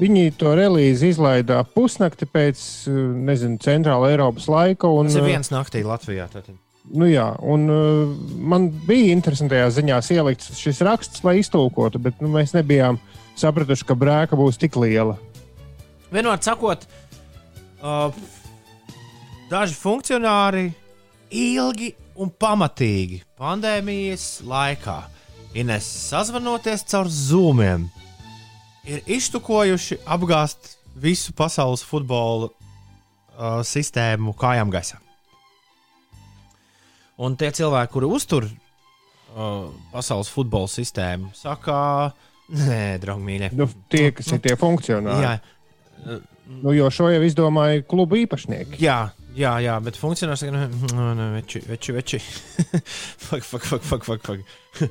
Viņi 0.00 0.32
to 0.40 0.52
relīzi 0.56 1.10
izlaida 1.12 1.60
pusnakti 1.74 2.28
pēc, 2.28 2.60
nezinu, 3.28 3.58
centrāla 3.60 4.10
Eiropas 4.12 4.48
laika. 4.50 4.88
Un, 4.88 5.08
Tas 5.08 5.20
ir 5.20 5.28
viens 5.28 5.52
naktī 5.52 5.82
Latvijā. 5.84 6.28
Tātad. 6.32 6.56
Nu 6.90 7.06
jā, 7.06 7.26
un 7.44 7.68
uh, 7.70 8.12
man 8.50 8.70
bija 8.86 9.12
interesantajā 9.14 9.68
ziņā 9.76 10.00
ielikts 10.16 10.50
šis 10.58 10.80
raksts, 10.86 11.22
lai 11.26 11.38
iztulkotu, 11.38 12.00
bet 12.02 12.18
nu, 12.24 12.30
mēs 12.32 12.54
nebijām 12.56 12.98
sapratuši, 13.38 13.86
ka 13.86 13.96
brēka 13.98 14.38
būs 14.38 14.58
tik 14.60 14.78
liela. 14.80 15.14
Vienmēr 16.10 16.40
sakot, 16.42 16.88
uh, 17.84 18.10
daži 19.52 19.76
funkcionāri 19.78 20.66
ilgi 21.30 21.92
un 22.20 22.32
pamatīgi 22.32 23.22
pandēmijas 23.38 24.40
laikā 24.48 24.98
Ines 25.58 25.86
sazvanoties 26.10 26.84
caur 26.86 27.08
zūmiem 27.10 27.88
ir 28.88 29.04
iztukojuši 29.06 30.00
apgāzt 30.08 30.76
visu 31.00 31.34
pasaules 31.36 31.82
futbola 31.86 32.48
uh, 32.50 33.60
sistēmu 33.66 34.34
kājām 34.38 34.72
gaisā. 34.72 35.00
Un 37.20 37.36
tie 37.36 37.50
cilvēki, 37.52 37.92
kuri 37.92 38.08
uztur 38.08 38.46
uh, 38.48 39.68
pasaules 39.92 40.30
futbola 40.32 40.70
sistēmu, 40.72 41.34
saka, 41.36 41.76
nē, 42.48 42.98
draugi, 43.02 43.26
mīļie. 43.26 43.50
Nu, 43.58 43.68
tie, 43.92 44.08
kas 44.16 44.32
ir 44.32 44.40
tie 44.44 44.56
funkcionāri. 44.60 45.26
Jā, 45.26 45.38
Nu, 46.50 46.72
jo 46.74 46.88
šo 46.90 47.06
jau 47.12 47.20
izdomāja 47.22 47.84
klubu 47.86 48.16
īpašnieki. 48.24 48.80
jā, 48.82 49.12
jā, 49.38 49.52
jā 49.62 49.76
bet 49.84 49.98
funkcionārs 50.00 50.42
saka, 50.42 50.66
nu, 50.96 51.04
nu, 51.14 51.28
veči, 51.36 51.62
veči, 51.68 51.94
veči. 51.94 52.20
fak, 53.28 53.44
fak, 53.46 53.68
fak, 53.68 53.86
fak, 53.86 54.08
fak, 54.08 54.24
fak. 54.26 54.88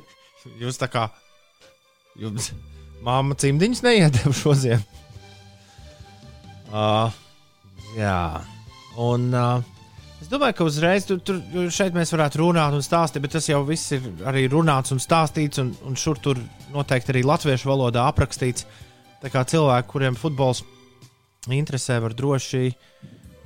Jūs 0.62 0.80
tā 0.80 0.88
kā. 0.88 1.10
Jums 2.16 2.48
māma 3.04 3.36
cimdiņus 3.38 3.82
neiedeva 3.86 4.32
šo 4.42 4.54
ziemu. 4.58 4.86
Uh, 6.70 7.10
jā, 7.96 8.40
un 9.02 9.24
uh, 9.34 9.64
es 10.22 10.28
domāju, 10.30 10.54
ka 10.60 10.66
uzreiz 10.68 11.08
tur, 11.08 11.18
tur 11.24 11.70
šeit 11.74 11.96
mēs 11.96 12.12
varētu 12.14 12.44
runāt 12.44 12.76
un 12.76 12.84
stāstīt, 12.86 13.24
bet 13.24 13.34
tas 13.34 13.48
jau 13.50 13.64
viss 13.66 13.96
ir 13.96 14.06
arī 14.30 14.44
runāts 14.52 14.94
un 14.94 15.02
stāstīts, 15.02 15.58
un, 15.62 15.72
un 15.88 15.98
šur 15.98 16.20
tur 16.22 16.38
noteikti 16.70 17.10
arī 17.16 17.24
latviešu 17.26 17.72
valodā 17.72 18.06
aprakstīts. 18.06 18.68
Tā 19.20 19.32
kā 19.32 19.42
cilvēki, 19.44 19.90
kuriem 19.90 20.14
futbols 20.16 20.62
interesē, 21.50 21.98
var 22.00 22.14
droši, 22.16 22.70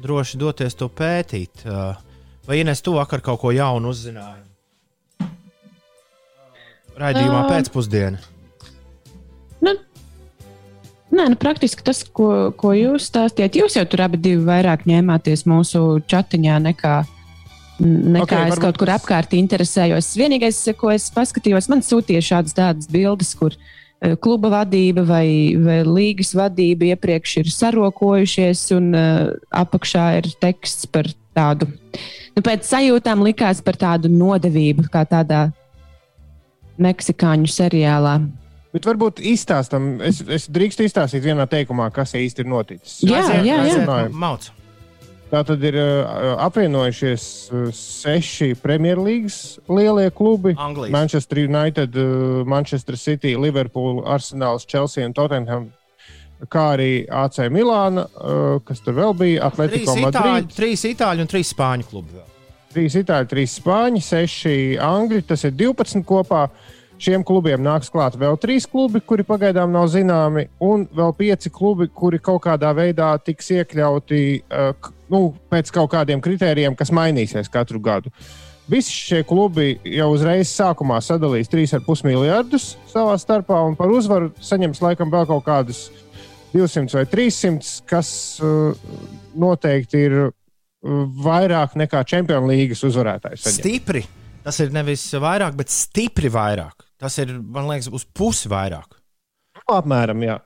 droši 0.04 0.42
doties 0.44 0.76
to 0.76 0.90
pētīt. 0.92 1.64
Uh, 1.64 1.96
vai 2.44 2.60
Ines, 2.60 2.84
tu 2.84 2.92
vakar 2.98 3.24
kaut 3.24 3.40
ko 3.40 3.54
jaunu 3.56 3.94
uzzināji? 3.94 4.44
Raidījumā 7.00 7.40
Ā. 7.40 7.50
pēcpusdienā. 7.50 8.33
Nē, 11.12 11.28
nu, 11.30 11.36
praktiski 11.38 11.84
tas, 11.84 12.00
ko, 12.04 12.50
ko 12.56 12.72
jūs 12.74 13.10
stāstījāt, 13.10 13.58
jūs 13.60 13.76
jau 13.76 13.84
tur 13.86 14.06
abi 14.06 14.18
divi 14.18 14.42
vairāk 14.46 14.86
ņēmāties 14.88 15.44
mūsu 15.46 16.00
chatiņā 16.10 16.56
nekā. 16.70 16.94
Nekā 17.84 18.22
Ok, 18.22 18.30
okay, 18.30 18.48
es 18.48 18.54
varbūt- 18.54 18.62
kaut 18.62 18.78
kur 18.78 18.90
apkārt 18.94 19.34
interesējos. 19.34 20.12
Vienīgais, 20.18 20.58
ko 20.78 20.90
es 20.94 21.10
paskatījos, 21.10 21.68
man 21.68 21.82
sūtīja 21.82 22.22
šādas 22.22 22.54
tādas 22.54 22.90
bildes, 22.90 23.34
kur 23.34 23.54
eh, 23.54 24.14
kluba 24.16 24.50
vadība 24.62 25.04
vai, 25.06 25.56
vai 25.58 25.82
līgas 25.82 26.34
vadība 26.38 26.94
iepriekš 26.94 27.36
ir 27.42 27.50
sarokojušies, 27.50 28.64
un 28.78 28.94
uh, 28.94 29.34
apakšā 29.50 30.06
ir 30.18 30.30
teksts 30.40 30.86
par 30.86 31.10
tādu, 31.34 31.66
nu, 32.34 32.42
pēc 32.42 32.62
sajūtām 32.62 33.22
likās 33.26 33.62
par 33.62 33.74
tādu 33.76 34.08
nodevību, 34.08 34.86
kā 34.90 35.02
tādā 35.06 35.48
meksikāņu 36.78 37.50
seriālā. 37.50 38.18
Bet 38.74 38.88
varbūt 38.88 39.20
izstāstam, 39.22 40.00
es, 40.02 40.18
es 40.26 40.48
drīkstu 40.50 40.82
izstāstīt 40.88 41.22
vienā 41.22 41.46
teikumā, 41.50 41.86
kas 41.94 42.16
īsti 42.18 42.42
ir 42.42 42.48
noticis. 42.50 42.96
Jā, 43.06 43.22
jā, 43.46 43.60
jā. 43.68 43.80
Runājam. 43.84 44.16
Mauc. 44.18 44.48
Tā 45.30 45.40
tad 45.46 45.62
ir 45.66 45.76
uh, 45.78 46.34
apvienojušies 46.44 47.22
uh, 47.50 47.62
seši 47.74 48.52
Premjerlīgas 48.60 49.38
lielie 49.70 50.10
klubi. 50.14 50.52
Anglijas. 50.58 50.92
Manchester 50.94 51.40
United, 51.46 51.96
uh, 51.98 52.42
Manchester 52.50 52.98
City, 52.98 53.32
Liverpool, 53.38 54.02
Arsenāls, 54.10 54.66
Chelsea 54.66 55.06
un 55.06 55.14
Tottenham. 55.16 55.70
Kā 56.50 56.66
arī 56.74 56.90
AC 57.08 57.40
Milāna, 57.54 58.04
uh, 58.10 58.58
kas 58.66 58.82
tur 58.84 58.98
vēl 58.98 59.14
bija, 59.16 59.40
Trīs 59.40 59.48
Atletico 59.48 59.96
itāļu, 60.02 60.34
Madrid. 60.34 60.54
trīs 60.58 60.86
itāļu 60.90 61.24
un 61.24 61.30
trīs 61.30 61.54
spāņu 61.54 61.88
klubi. 61.88 62.18
vēl. 62.18 62.30
Trīs 62.74 62.98
itāļi, 63.00 63.30
trīs 63.30 63.58
spāņi, 63.62 64.02
seši 64.02 64.54
angļi. 64.82 65.22
Tas 65.30 65.46
ir 65.46 65.54
12 65.62 66.02
kopā. 66.10 66.48
Šiem 67.00 67.24
klubiem 67.26 67.62
nāks 67.64 67.90
klāt 67.90 68.14
vēl 68.18 68.36
trīs 68.40 68.68
klubi, 68.70 69.00
kuri 69.02 69.24
pagaidām 69.26 69.72
nav 69.74 69.88
zināmi, 69.92 70.46
un 70.62 70.86
vēl 70.94 71.14
pieci 71.18 71.50
klubi, 71.52 71.88
kuri 71.90 72.20
kaut 72.22 72.44
kādā 72.46 72.70
veidā 72.76 73.10
tiks 73.18 73.50
iekļauti 73.56 74.20
uh, 74.46 74.90
nu, 75.10 75.26
pēc 75.50 75.72
kaut 75.74 75.90
kādiem 75.96 76.22
kritērijiem, 76.24 76.76
kas 76.78 76.94
mainīsies 76.94 77.50
katru 77.52 77.82
gadu. 77.82 78.14
Visi 78.70 78.94
šie 78.94 79.20
klubi 79.28 79.74
jau 79.84 80.06
uzreiz 80.14 80.48
sākumā 80.54 80.96
sadalīs 81.04 81.50
3,5 81.52 82.06
miljardus 82.06 82.70
savā 82.88 83.18
starpā, 83.20 83.58
un 83.66 83.76
par 83.76 83.92
uzvaru 83.92 84.30
saņems 84.40 84.80
laikam 84.80 85.12
vēl 85.12 85.26
kaut 85.28 85.44
kādus 85.44 85.88
200 86.54 86.94
vai 86.94 87.04
300, 87.10 87.74
kas 87.90 88.08
uh, 88.40 88.72
noteikti 89.36 90.06
ir 90.06 90.16
uh, 90.22 90.32
vairāk 91.26 91.74
nekā 91.82 92.04
Champions 92.08 92.48
League 92.48 92.78
uzvarētājs. 92.78 93.50
Stipri. 93.58 94.06
Tas 94.44 94.60
ir 94.60 94.72
nevis 94.72 95.02
vairāk, 95.16 95.56
bet 95.58 95.72
stipri 95.72 96.30
vairāk. 96.32 96.83
Tas 97.04 97.18
ir, 97.20 97.34
man 97.36 97.68
liekas, 97.68 97.90
uz 97.92 98.06
pusi 98.16 98.48
vairāk. 98.48 98.96
Apmēram, 99.68 100.22
jā. 100.24 100.38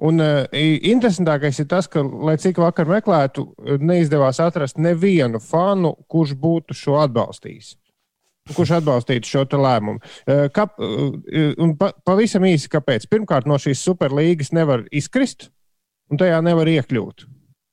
Un 0.00 0.22
uh, 0.24 0.46
interesantākais 0.56 1.58
ir 1.60 1.66
tas, 1.68 1.84
ka, 1.92 2.00
lai 2.00 2.38
cik 2.40 2.56
vakar 2.62 2.88
meklētu, 2.88 3.44
neizdevās 3.84 4.40
atrast 4.40 4.80
nevienu 4.80 5.42
fanu, 5.44 5.92
kurš 6.08 6.32
būtu 6.40 6.76
šo 6.76 6.96
atbalstījis. 7.02 7.74
Kurš 8.56 8.78
atbalstītu 8.78 9.28
šo 9.28 9.44
lēmumu? 9.60 10.00
Uh, 10.24 10.46
kap, 10.56 10.80
uh, 10.80 11.74
pa, 11.76 11.92
pavisam 12.08 12.48
īsi, 12.48 12.70
kāpēc? 12.72 13.04
Pirmkārt, 13.12 13.50
no 13.50 13.60
šīs 13.60 13.84
superlīgas 13.84 14.54
nevar 14.56 14.86
izkrist, 14.88 15.50
un 16.08 16.22
tajā 16.22 16.40
nevar 16.48 16.72
iekļūt. 16.72 17.26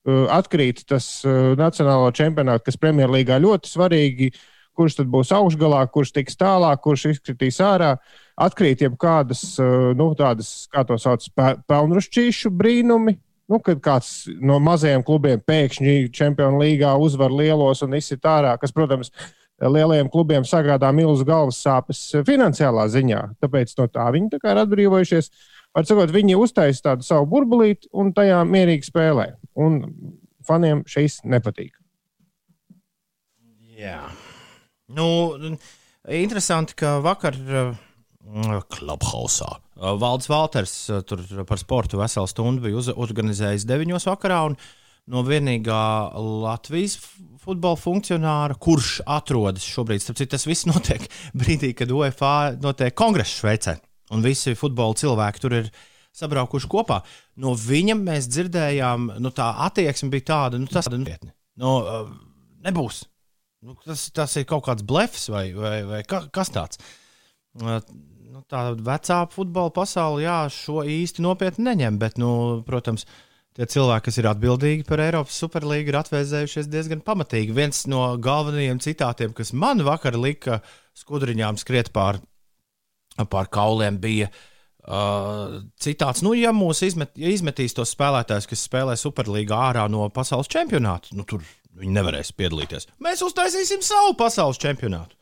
Uh, 0.08 0.28
atkrīt 0.36 0.84
tas 0.92 1.08
uh, 1.24 1.56
nacionālo 1.60 2.12
čempionātu, 2.16 2.68
kas 2.68 2.80
Premjerlīgā 2.84 3.40
ļoti 3.44 3.72
svarīgi, 3.72 4.32
kurš 4.78 5.00
tad 5.00 5.10
būs 5.12 5.34
augšgalā, 5.36 5.82
kurš 5.92 6.14
tiks 6.20 6.38
tālāk, 6.40 6.82
kurš 6.86 7.08
izkritīs 7.14 7.60
ārā. 7.64 7.96
Atkrīt 8.38 8.84
jau 8.86 8.94
kādas, 9.00 9.42
eh, 9.60 9.94
nu, 9.98 10.12
tādas, 10.18 10.68
kā 10.74 10.86
to 10.88 11.00
sauc, 11.02 11.26
pelnušķīšu 11.68 12.54
brīnumi. 12.54 13.18
Nu, 13.48 13.62
kad 13.64 13.80
kāds 13.80 14.28
no 14.44 14.58
mazajiem 14.60 15.06
klubiem 15.08 15.40
pēkšņi 15.40 16.12
Champions 16.12 16.60
League 16.60 16.96
uzvar 17.00 17.32
lielos 17.32 17.82
un 17.86 17.96
izsit 17.96 18.26
ārā, 18.28 18.58
kas, 18.60 18.74
protams, 18.76 19.14
lielajiem 19.64 20.10
klubiem 20.12 20.46
sagādā 20.46 20.92
milzu 20.94 21.26
galvas 21.26 21.62
sāpes 21.64 22.02
finansiālā 22.28 22.86
ziņā. 22.92 23.24
Tāpēc 23.42 23.74
no 23.80 23.88
tā 23.88 24.10
viņi 24.14 24.36
tā 24.36 24.52
ir 24.52 24.62
atbrīvojušies. 24.66 25.32
Var 25.78 25.88
sakot, 25.88 26.14
viņi 26.14 26.38
uztaisīja 26.38 26.92
tādu 26.92 27.08
savu 27.08 27.28
burbulīti 27.32 27.90
un 27.94 28.14
tajā 28.16 28.44
mierīgi 28.50 28.90
spēlē. 28.90 29.32
Un 29.56 29.82
faniem 30.48 30.84
šis 30.90 31.22
nepatīk. 31.28 31.76
Jā. 33.78 34.02
Nu, 34.88 35.36
interesanti, 36.08 36.76
ka 36.80 36.98
vakar 37.04 37.36
Clubhouse. 38.72 39.46
Valds 39.76 40.30
Valters 40.30 40.76
tur 41.08 41.24
par 41.48 41.60
sportu 41.60 42.00
veselu 42.00 42.28
stundu 42.28 42.64
bija 42.64 42.80
uz, 42.80 42.90
organizējis 42.92 43.68
9. 43.68 43.98
vakarā. 44.08 44.42
No 45.08 45.24
vienīgā 45.24 45.82
Latvijas 46.20 46.98
futbola 47.40 47.80
funkcionāra, 47.80 48.58
kurš 48.60 48.98
atrodas 49.08 49.64
šobrīd, 49.64 50.04
starp 50.04 50.20
citu, 50.20 50.34
tas 50.34 50.48
viss 50.48 50.68
notiek 50.72 51.06
brīdī, 51.36 51.72
kad 51.78 51.92
UEFA 51.92 52.34
notiek 52.64 52.96
kongress 52.98 53.40
Šveicē, 53.40 53.78
un 54.16 54.26
visi 54.26 54.56
futbola 54.60 54.98
cilvēki 55.00 55.44
tur 55.44 55.56
ir 55.62 55.70
sabraukuši 56.18 56.72
kopā. 56.72 57.02
No 57.40 57.54
viņa 57.56 57.96
mēs 58.02 58.28
dzirdējām, 58.34 59.14
nu, 59.24 59.32
tā 59.36 59.54
attieksme 59.68 60.12
bija 60.12 60.28
tāda, 60.34 60.60
nu, 60.60 60.68
tas 60.72 60.90
ir 60.90 60.98
nopietni. 60.98 61.32
Nu, 61.62 61.78
nebūs. 62.68 63.06
Nu, 63.66 63.74
tas, 63.86 64.10
tas 64.14 64.36
ir 64.38 64.46
kaut 64.50 64.68
kāds 64.68 64.86
blefs 64.86 65.30
vai, 65.34 65.48
vai, 65.56 65.82
vai 65.88 66.04
kas 66.06 66.54
tāds 66.54 66.78
nu, 67.58 68.44
tā 68.50 68.64
vecā 68.86 69.22
futbola 69.34 69.72
pasaule 69.74 70.26
jā, 70.26 70.42
šo 70.54 70.84
īsti 70.86 71.24
nopietni 71.26 71.68
neņem. 71.70 72.00
Bet, 72.02 72.20
nu, 72.22 72.32
protams, 72.68 73.08
tie 73.58 73.68
cilvēki, 73.70 74.08
kas 74.10 74.20
ir 74.22 74.30
atbildīgi 74.32 74.86
par 74.88 75.02
Eiropas 75.04 75.40
superlīgu, 75.42 75.92
ir 75.92 76.00
atvēzējušies 76.02 76.70
diezgan 76.72 77.02
pamatīgi. 77.06 77.56
Viens 77.58 77.86
no 77.90 78.04
galvenajiem 78.22 78.82
citātiem, 78.84 79.34
kas 79.38 79.54
man 79.54 79.82
vakar 79.88 80.18
lika 80.20 80.62
skudriņām 80.98 81.60
skriet 81.62 81.92
pār, 81.96 82.22
pār 83.32 83.52
kauliem, 83.54 84.00
bija. 84.04 84.30
Uh, 84.88 85.66
citāts, 85.84 86.22
nu, 86.24 86.32
ja 86.38 86.54
mūs 86.56 86.80
izmet, 86.88 87.10
ja 87.20 87.28
izmetīs 87.28 87.74
tos 87.76 87.92
spēlētājus, 87.92 88.46
kas 88.48 88.62
spēlē 88.70 88.94
Superlīgā 88.96 89.58
ārā 89.74 89.84
no 89.92 90.06
pasaules 90.16 90.48
čempionāta, 90.48 91.12
nu, 91.18 91.26
tur 91.28 91.44
viņi 91.78 91.94
nevarēs 91.98 92.34
piedalīties. 92.38 92.90
Mēs 93.04 93.24
uztaisīsim 93.26 93.84
savu 93.86 94.16
pasaules 94.20 94.60
čempionātu. 94.62 95.16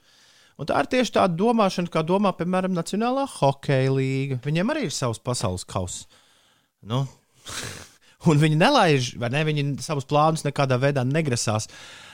Un 0.55 0.69
tā 0.69 0.79
ir 0.79 0.87
tieši 0.91 1.17
tāda 1.17 1.35
domāšana, 1.35 1.91
kā 1.91 1.99
domā, 2.07 2.31
piemēram, 2.37 2.71
Nacionālā 2.77 3.25
hokeja 3.27 3.91
līnija. 3.91 4.39
Viņiem 4.45 4.71
arī 4.71 4.85
ir 4.87 4.95
savs 4.95 5.19
pasaules 5.19 5.67
kauss. 5.67 6.05
Nu, 6.85 7.03
un 8.31 8.39
viņi 8.39 8.61
nelaiž, 8.61 9.11
vai 9.19 9.33
ne? 9.35 9.43
Viņi 9.49 9.65
savus 9.83 10.07
plānus 10.07 10.45
nekādā 10.47 10.79
veidā 10.79 11.03
negrasās. 11.03 11.67
Uh, 11.67 12.05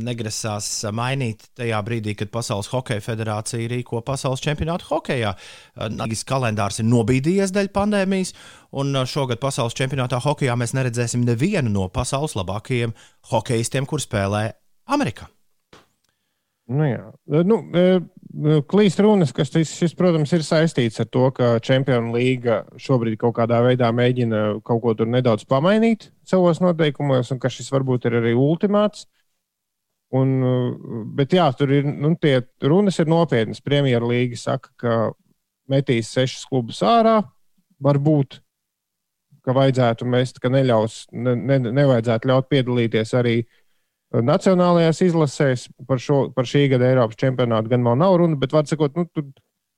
negrasās 0.00 0.68
mainīt 0.94 1.48
tajā 1.58 1.80
brīdī, 1.86 2.14
kad 2.18 2.30
Pasaules 2.32 2.70
Hokeja 2.72 3.02
federācija 3.04 3.68
rīko 3.70 4.00
pasaules 4.06 4.42
čempionātu 4.44 4.88
hokeja. 4.90 5.34
Uh, 5.76 6.16
kalendārs 6.26 6.80
ir 6.80 6.88
nobīdījies 6.88 7.54
dēļ 7.54 7.70
pandēmijas, 7.74 8.34
un 8.80 8.94
uh, 8.96 9.06
šogad 9.08 9.40
pasaules 9.42 9.76
čempionātā 9.76 10.20
hokeja 10.24 10.56
mēs 10.56 10.74
neredzēsim 10.76 11.24
nevienu 11.26 11.72
no 11.72 11.88
pasaules 11.88 12.36
labākajiem 12.38 12.94
hokeistiem, 13.32 13.86
kur 13.86 14.02
spēlē 14.02 14.48
Amerikā. 14.86 15.28
Nu, 16.66 16.82
jā. 16.82 17.02
nu, 17.46 17.60
e, 18.36 18.60
klīst 18.68 19.00
runas, 19.02 19.32
ka 19.34 19.44
šis, 19.46 19.72
šis, 19.78 19.94
protams, 19.98 20.32
ir 20.36 20.44
saistīts 20.46 21.00
ar 21.02 21.08
to, 21.12 21.26
ka 21.34 21.56
Champions 21.64 22.14
League 22.14 22.58
šobrīd 22.82 23.18
kaut 23.20 23.36
kādā 23.38 23.62
veidā 23.64 23.90
mēģina 23.94 24.62
kaut 24.66 24.82
ko 24.84 24.94
tur 24.98 25.10
nedaudz 25.10 25.46
pamainīt 25.48 26.10
savos 26.26 26.62
noteikumos, 26.62 27.32
un 27.32 27.42
ka 27.42 27.50
šis 27.52 27.72
varbūt 27.74 28.08
ir 28.08 28.18
arī 28.20 28.34
ultimāts. 28.38 29.06
Un, 30.14 30.38
bet 31.18 31.34
jā, 31.34 31.48
tur 31.58 31.72
ir 31.74 31.86
nu, 31.86 32.12
tie 32.20 32.38
runas 32.62 33.00
ir 33.02 33.08
nopietnas. 33.10 33.58
Premjerlīga 33.60 34.38
saka, 34.38 34.70
ka 34.78 34.98
metīs 35.68 36.12
sešus 36.14 36.46
klubus 36.46 36.78
ārā. 36.86 37.18
Varbūt, 37.82 38.38
ka 39.44 39.52
vajadzētu 39.56 40.06
mest, 40.08 40.38
ka 40.40 40.48
neļaus, 40.48 41.08
ne, 41.12 41.34
ne, 41.36 41.58
nevajadzētu 41.74 42.30
ļaut 42.30 42.46
piedalīties 42.54 43.12
arī 43.18 43.40
uh, 43.42 43.65
nacionālajās 44.24 45.02
izlasēs 45.04 45.66
par, 45.88 46.00
šo, 46.02 46.26
par 46.36 46.48
šī 46.48 46.66
gada 46.72 46.88
Eiropas 46.88 47.18
čempionātu 47.20 47.72
gan 47.72 47.84
vēl 47.84 47.98
nav 48.00 48.16
runa, 48.22 48.38
bet, 48.40 48.54
var 48.56 48.68
sakot, 48.70 48.96
nu, 48.96 49.08
tur 49.12 49.28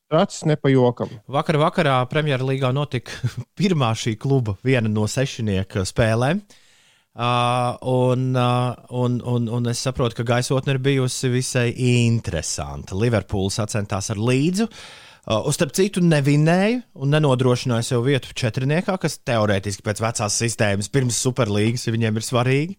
Racis 0.09 0.47
nepajokam. 0.49 1.11
Vakar 1.29 1.59
vakarā 1.61 1.99
Premjerlīgā 2.09 2.71
notika 2.73 3.13
pirmā 3.59 3.91
šī 3.99 4.15
kluba, 4.21 4.57
viena 4.65 4.89
no 4.89 5.05
sešnieka 5.09 5.85
spēlēm. 5.89 6.41
Uh, 7.19 7.75
un, 7.91 8.31
uh, 8.39 8.79
un, 8.95 9.19
un, 9.27 9.49
un 9.51 9.69
es 9.69 9.81
saprotu, 9.83 10.21
ka 10.21 10.27
gaisotne 10.29 10.77
ir 10.77 10.79
bijusi 10.81 11.29
visai 11.33 11.73
interesanta. 11.83 12.97
Liverpools 12.97 13.59
sacentās 13.59 14.13
ar 14.15 14.21
līdzi. 14.23 14.69
Uh, 15.29 15.49
starp 15.53 15.75
citu, 15.77 16.01
nevinēja 16.01 16.79
un 16.97 17.13
nenodrošināja 17.13 17.91
sev 17.91 18.07
vietu 18.07 18.33
četrniekā, 18.39 18.95
kas 19.03 19.19
teorētiski 19.29 19.85
pēc 19.85 20.01
vecās 20.01 20.39
sistēmas 20.41 20.89
pirms 20.95 21.19
superlīgas 21.27 21.89
viņiem 21.91 22.17
ir 22.21 22.25
svarīgi. 22.25 22.79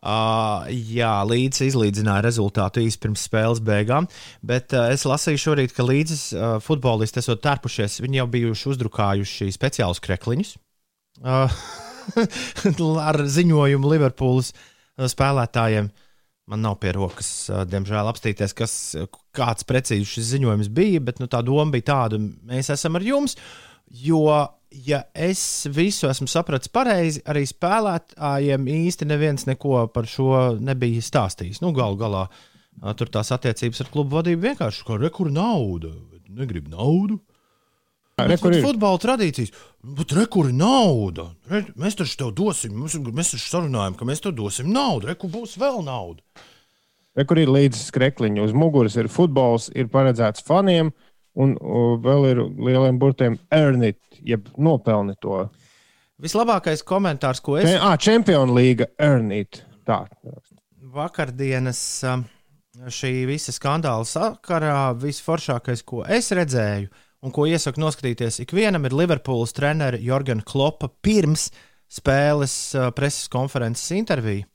Uh, 0.00 0.64
jā, 0.72 1.12
līdzi 1.28 1.66
izlīdzināja 1.68 2.24
rezultātu 2.24 2.80
īsi 2.80 2.96
pirms 3.02 3.26
spēles 3.28 3.58
beigām, 3.60 4.06
bet 4.40 4.72
uh, 4.72 4.86
es 4.94 5.04
lasīju 5.04 5.42
šorīt, 5.42 5.74
ka 5.76 5.84
līdzes 5.84 6.22
uh, 6.32 6.52
futbolisti 6.64 7.20
esot 7.20 7.42
tērpušies, 7.44 7.98
viņi 8.00 8.22
jau 8.22 8.26
bijuši 8.32 8.70
uzdrukājuši 8.72 9.50
speciālus 9.52 10.00
krekliņus 10.00 10.54
uh, 11.20 11.58
ar 13.10 13.20
ziņojumu 13.28 13.92
Liverpools 13.92 14.54
spēlētājiem. 15.12 15.92
Man 16.48 16.64
nav 16.64 16.78
pie 16.80 16.94
rokas, 16.96 17.28
uh, 17.52 17.66
diemžēl, 17.68 18.08
apstīties, 18.08 18.56
kas, 18.56 18.78
kāds 19.36 19.68
precīzi 19.68 20.08
šis 20.14 20.32
ziņojums 20.32 20.72
bija, 20.80 21.04
bet 21.10 21.20
nu, 21.20 21.28
tā 21.28 21.44
doma 21.44 21.68
bija 21.76 21.90
tāda, 21.92 22.22
mēs 22.48 22.72
esam 22.72 22.96
ar 22.96 23.04
jums, 23.04 23.36
jo 24.00 24.24
ja 24.70 25.02
es 25.14 25.66
visu 25.70 26.08
esmu 26.10 26.28
sapratis 26.30 26.70
pareizi, 26.72 27.22
arī 27.28 27.42
spēlētājiem 27.48 28.68
īsti 28.70 29.08
neviens 29.08 29.46
neko 29.48 29.86
par 29.94 30.08
šo 30.10 30.56
nebija 30.60 31.02
stāstījis. 31.04 31.62
Nu, 31.64 31.72
Galu 31.76 31.98
galā 32.00 32.26
tur 32.96 33.10
tās 33.12 33.32
attiecības 33.34 33.82
ar 33.82 33.90
klubu 33.92 34.18
vadību 34.18 34.46
vienkārši 34.50 34.86
kā 34.86 34.98
rekur 35.00 35.32
nauda. 35.34 35.92
Negribu 36.30 36.70
naudu. 36.70 37.18
Rekur 38.20 38.52
ir 38.52 38.60
futbola 38.60 39.00
tradīcijas, 39.00 39.48
bet 39.96 40.12
rekur 40.12 40.50
ir 40.50 40.56
nauda. 40.58 41.30
Re, 41.48 41.62
mēs 41.80 41.96
taču 41.96 42.18
tev 42.20 42.34
dosim, 42.36 42.74
mēs, 42.76 42.98
mēs 43.00 43.32
taču 43.32 43.46
sarunājam, 43.46 43.96
ka 43.96 44.08
mēs 44.08 44.20
tev 44.20 44.34
dosim 44.36 44.68
naudu. 44.74 45.08
Rekur 45.08 45.32
būs 45.32 45.56
vēl 45.60 45.80
nauda. 45.86 46.20
Rekur 47.16 47.40
ir 47.40 47.50
līdzi 47.50 47.80
skrekliņi. 47.88 48.42
Uz 48.44 48.52
muguras 48.54 48.98
ir 49.00 49.08
futbols, 49.10 49.70
ir 49.72 49.88
paredzēts 49.90 50.44
faniem. 50.46 50.92
Uh, 50.92 51.09
un 51.38 51.54
vēl 52.04 52.28
ir 52.32 52.42
lieliem 52.58 52.98
burtiem 53.00 53.38
earn 53.54 53.84
it, 53.86 54.00
jeb 54.26 54.48
nopelni 54.58 55.16
to. 55.22 55.44
Vislabākais 56.20 56.82
komentārs, 56.84 57.40
ko 57.40 57.56
es. 57.60 57.70
Ah, 57.80 57.96
Champions 57.96 58.52
League 58.52 58.90
earn 59.00 59.30
it. 59.32 59.62
Tā. 59.88 60.04
Vakardienas 60.90 61.80
šī 62.92 63.12
visa 63.28 63.54
skandāla 63.54 64.06
sakarā 64.06 64.90
visforšākais, 65.00 65.82
ko 65.86 66.04
es 66.08 66.30
redzēju, 66.36 66.90
un 67.24 67.34
ko 67.34 67.46
iesaku 67.48 67.82
noskatīties 67.82 68.42
ikvienam, 68.44 68.86
ir 68.86 68.96
Liverpools 68.96 69.54
treneris 69.56 70.04
Jorgen 70.04 70.44
Klopa 70.46 70.90
pirms 71.02 71.48
spēles 71.90 72.54
preses 72.96 73.28
konferences 73.32 73.90
intervija, 73.96 74.46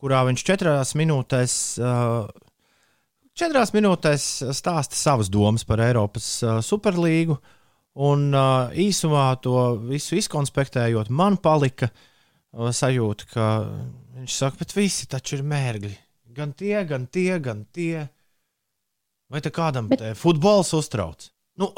kurā 0.00 0.22
viņš 0.26 0.46
četrās 0.48 0.94
minūtēs 0.98 1.56
uh, 1.82 2.30
četrās 3.38 3.72
minūtēs 3.74 4.28
stāsta 4.56 4.98
savas 4.98 5.30
domas 5.32 5.64
par 5.68 5.82
Eiropas 5.84 6.28
superlīgu. 6.66 7.38
Un 8.02 8.30
īsumā 8.32 9.26
to 9.44 9.56
visu 9.84 10.16
izkonspektējot, 10.16 11.10
man 11.12 11.36
palika 11.42 11.90
sajūta, 12.52 13.28
ka 13.32 13.48
viņš 14.16 14.38
saka, 14.38 14.60
bet 14.62 14.72
visi 14.76 15.08
taču 15.12 15.38
ir 15.38 15.44
mērgļi. 15.48 15.94
Gan 16.32 16.54
tie, 16.56 16.78
gan 16.88 17.04
tie, 17.12 17.36
gan 17.44 17.66
tie. 17.72 18.06
Vai 19.32 19.40
te 19.44 19.52
kādam 19.52 19.90
bet... 19.92 20.04
futbols 20.16 20.72
uztrauc? 20.76 21.31
Nu, 21.60 21.68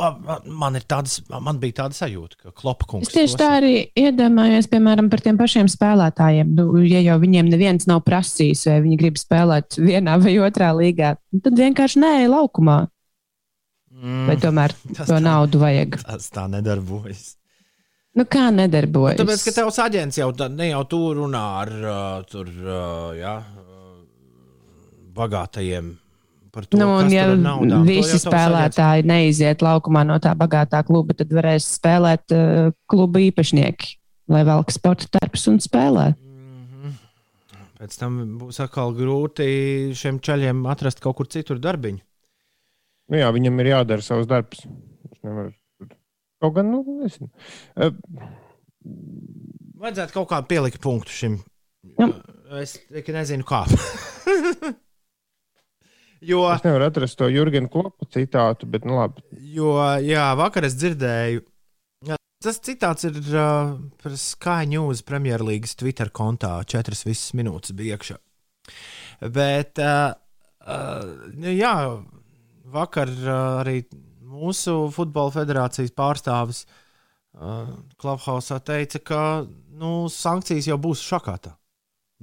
man, 0.55 0.77
tādas, 0.87 1.17
man 1.27 1.59
bija 1.59 1.81
tāda 1.81 1.97
sajūta, 1.99 2.39
ka 2.39 2.53
Klopa 2.55 2.87
kungs. 2.87 3.09
Es 3.09 3.15
tieši 3.17 3.39
tā 3.41 3.49
arī 3.57 3.73
iedomājos, 3.99 4.69
piemēram, 4.71 5.09
par 5.11 5.23
tiem 5.25 5.39
pašiem 5.41 5.67
spēlētājiem. 5.73 6.53
Nu, 6.55 6.69
ja 6.87 7.01
jau 7.03 7.17
viņiem 7.23 7.51
neviens 7.51 7.89
nav 7.91 8.05
prasījis, 8.07 8.69
vai 8.71 8.77
viņi 8.85 8.99
grib 9.01 9.19
spēlēt 9.19 9.81
vienā 9.83 10.15
vai 10.23 10.37
otrā 10.47 10.71
līgā, 10.79 11.17
tad 11.43 11.59
vienkārši 11.59 12.05
nē, 12.05 12.13
laukumā. 12.31 12.85
Mm, 13.95 14.29
vai 14.31 14.39
tomēr 14.43 14.77
to 15.01 15.09
tā, 15.11 15.19
naudu 15.23 15.65
vajag? 15.65 15.99
Tas 16.07 16.31
tā 16.35 16.47
nedarbojas. 16.55 17.33
Nu, 18.15 18.29
kā 18.31 18.47
nedarbojas? 18.55 19.19
Nu, 19.19 19.25
tāpēc, 19.25 19.43
ka 19.49 19.57
tavs 19.59 19.81
aģents 19.83 20.23
jau 20.23 20.31
ne 20.55 20.71
jau 20.71 20.85
tur 20.87 21.19
runā 21.19 21.45
ar 21.65 21.75
uh, 21.83 21.99
tur, 22.31 22.47
uh, 22.63 23.11
jā, 23.19 23.41
bagātajiem 25.19 25.97
par 26.55 26.67
to, 26.67 26.79
nu, 26.79 26.87
un, 27.01 27.11
ja 27.11 27.27
visi 27.87 28.21
spēlētāji 28.23 29.07
neiziet 29.09 29.63
laukumā 29.65 30.05
no 30.07 30.21
tā 30.23 30.35
bagātā 30.39 30.85
kluba, 30.87 31.17
tad 31.19 31.33
varēs 31.35 31.67
spēlēt 31.81 32.35
uh, 32.35 32.71
kluba 32.91 33.23
īpašnieki, 33.25 33.97
lai 34.31 34.45
velk 34.47 34.71
sporta 34.75 35.11
darbs 35.19 35.49
un 35.51 35.59
spēlē. 35.63 36.13
Mm 36.15 36.63
-hmm. 36.71 36.95
Pēc 37.81 37.99
tam 37.99 38.21
būs 38.39 38.63
atkal 38.63 38.95
grūti 38.95 39.49
šiem 39.99 40.21
čaļiem 40.21 40.63
atrast 40.71 41.03
kaut 41.03 41.17
kur 41.17 41.27
citur 41.27 41.59
darbiņu. 41.59 42.01
Nu 43.11 43.21
jā, 43.21 43.33
viņam 43.33 43.61
ir 43.61 43.67
jādara 43.67 44.03
savs 44.03 44.27
darbs. 44.27 44.65
Viņš 44.65 45.21
nevar. 45.27 45.53
Kaut 46.41 46.55
gan, 46.55 46.71
nu, 46.71 46.85
nezinu. 47.03 47.31
Uh, 47.77 47.93
Vajadzētu 49.81 50.13
kaut 50.13 50.29
kā 50.29 50.41
pielikt 50.49 50.81
punktu 50.81 51.13
šim. 51.13 51.43
Jā. 51.99 52.09
Es 52.61 52.79
tikai 52.89 53.15
nezinu, 53.15 53.45
kā. 53.45 53.65
Jo, 56.25 56.45
es 56.53 56.63
nevaru 56.65 56.87
atrast 56.89 57.19
to 57.21 57.29
Jurgena 57.33 57.69
Klopa 57.71 58.07
citātu, 58.13 58.69
bet 58.71 58.87
nu 58.89 58.97
labi. 58.97 59.25
Jo, 59.55 59.77
jā, 60.01 60.27
vakar 60.39 60.67
es 60.69 60.77
dzirdēju, 60.79 61.43
jā, 62.09 62.19
tas 62.45 62.61
citāts 62.65 63.09
ir 63.09 63.19
uh, 63.35 63.75
par 64.01 64.17
Sky 64.21 64.69
News 64.71 65.05
Premjerlīgas 65.07 65.77
Twitter 65.81 66.13
kontā. 66.15 66.57
Četras 66.69 67.05
visas 67.07 67.35
minūtes 67.37 67.75
bija 67.77 67.99
iekšā. 67.99 68.17
Bet, 69.35 69.83
uh, 69.83 70.15
uh, 70.65 71.45
jā, 71.51 71.75
vakar 72.73 73.13
uh, 73.13 73.35
arī 73.65 73.83
mūsu 74.35 74.79
futbola 74.95 75.35
federācijas 75.35 75.93
pārstāvis 75.95 76.65
uh, 76.65 77.69
Clubhouse 78.01 78.59
teica, 78.65 79.03
ka 79.05 79.21
nu, 79.77 80.09
sankcijas 80.13 80.73
jau 80.73 80.81
būs 80.81 81.05
šakātā. 81.05 81.53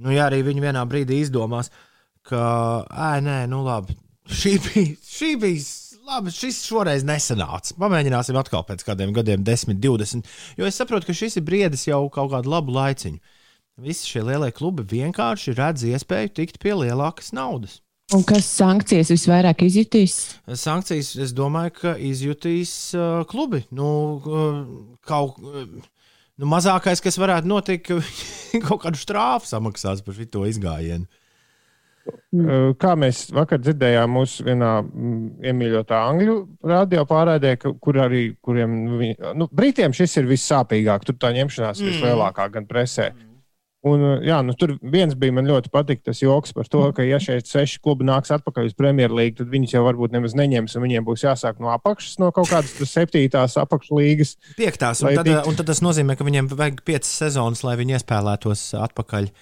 Nu, 0.02 0.10
ja 0.10 0.26
arī 0.26 0.42
viņi 0.42 0.64
vienā 0.64 0.82
brīdī 0.88 1.20
izdomās, 1.22 1.70
uh, 1.70 1.88
ka, 2.28 2.42
ē, 2.88 3.12
nē, 3.24 3.38
nu 3.50 3.62
labi, 3.66 3.96
šī 4.30 4.56
bija, 4.66 4.96
šī 5.12 5.30
bija 5.42 5.62
labi, 6.08 6.32
šis 6.34 6.62
šoreiz 6.66 7.06
nesanāca. 7.06 7.76
Pamēģināsim 7.80 8.38
atkal 8.38 8.64
pēc 8.68 8.84
kādiem 8.86 9.14
gadiem, 9.16 9.44
10, 9.46 9.78
20. 9.82 10.34
Jo 10.58 10.68
es 10.68 10.78
saprotu, 10.78 11.08
ka 11.08 11.16
šis 11.16 11.38
ir 11.38 11.46
briedis 11.46 11.86
jau 11.88 12.04
kaut 12.12 12.32
kādu 12.34 12.52
labu 12.52 12.74
laiciņu. 12.74 13.38
Visi 13.82 14.10
šie 14.10 14.20
lielie 14.26 14.50
klubi 14.52 14.84
vienkārši 14.84 15.54
redz 15.56 15.86
iespēju 15.88 16.34
tikt 16.36 16.60
pie 16.62 16.74
lielākas 16.76 17.32
naudas. 17.32 17.80
Un 18.12 18.24
kas 18.28 18.44
sankcijas 18.58 19.08
visvairāk 19.08 19.62
izjutīs? 19.64 20.16
Sankcijas, 20.60 21.14
es 21.22 21.32
domāju, 21.32 21.72
ka 21.78 21.94
izjutīs 21.96 22.72
uh, 22.98 23.22
klubi. 23.28 23.62
Nu, 23.72 23.88
uh, 24.20 24.58
kaut, 25.08 25.38
uh, 25.40 25.64
nu, 26.36 26.50
mazākais, 26.50 27.00
kas 27.00 27.16
varētu 27.20 27.48
notikt, 27.48 27.88
ka 27.88 28.60
kaut 28.68 28.82
kādu 28.84 29.00
strāfu 29.00 29.48
samaksās 29.48 30.04
par 30.04 30.18
šo 30.18 30.44
izgājienu. 30.50 31.08
Mm. 32.32 32.72
Kā 32.80 32.94
mēs 32.98 33.26
vakar 33.34 33.60
dzirdējām, 33.62 34.14
mūsu 34.16 34.46
vienā 34.46 34.70
mm, 34.82 35.18
iemīļotā 35.50 35.98
angļu 36.10 36.36
radio 36.66 37.04
pārādē, 37.08 37.54
kur 37.60 37.98
arī 38.02 38.24
kuriem, 38.42 38.78
nu, 38.88 39.10
nu, 39.38 39.48
Britiem 39.52 39.94
šis 39.94 40.16
ir 40.18 40.30
vissāpīgāk, 40.30 41.04
tur 41.06 41.18
tā 41.20 41.30
ņemšanās 41.36 41.82
mm. 41.82 41.92
vislielākā 41.92 42.48
gan 42.56 42.66
presē. 42.70 43.12
Mm. 43.12 43.28
Un, 43.82 44.02
jā, 44.22 44.36
nu, 44.46 44.54
tur 44.54 44.76
viens 44.78 45.14
bija 45.18 45.34
man 45.34 45.48
ļoti 45.50 45.70
patīk, 45.74 46.04
tas 46.06 46.20
joks 46.22 46.54
par 46.54 46.68
to, 46.70 46.84
ka, 46.94 47.02
ja 47.02 47.18
šeit 47.22 47.50
seši 47.50 47.80
klubi 47.82 48.06
nāks 48.06 48.30
atpakaļ 48.30 48.68
uz 48.70 48.76
Premjerlīgu, 48.78 49.40
tad 49.40 49.50
viņus 49.50 49.74
jau 49.74 49.82
varbūt 49.88 50.14
nemaz 50.14 50.36
neņems, 50.38 50.76
un 50.78 50.84
viņiem 50.86 51.06
būs 51.08 51.24
jāsāk 51.26 51.58
no 51.62 51.72
apakšas, 51.74 52.20
no 52.22 52.30
kaut 52.34 52.52
kādas 52.52 52.92
septītās 52.92 53.58
apakšlīgas. 53.58 54.36
Piektās, 54.54 55.02
un 55.02 55.18
tad, 55.18 55.26
tikt... 55.26 55.50
un 55.50 55.58
tad 55.58 55.72
tas 55.72 55.82
nozīmē, 55.82 56.14
ka 56.14 56.26
viņiem 56.28 56.52
vajag 56.54 56.84
piecas 56.86 57.10
sezonas, 57.24 57.64
lai 57.66 57.74
viņi 57.82 57.98
iespēlētos 57.98 58.68
atpakaļ. 58.86 59.32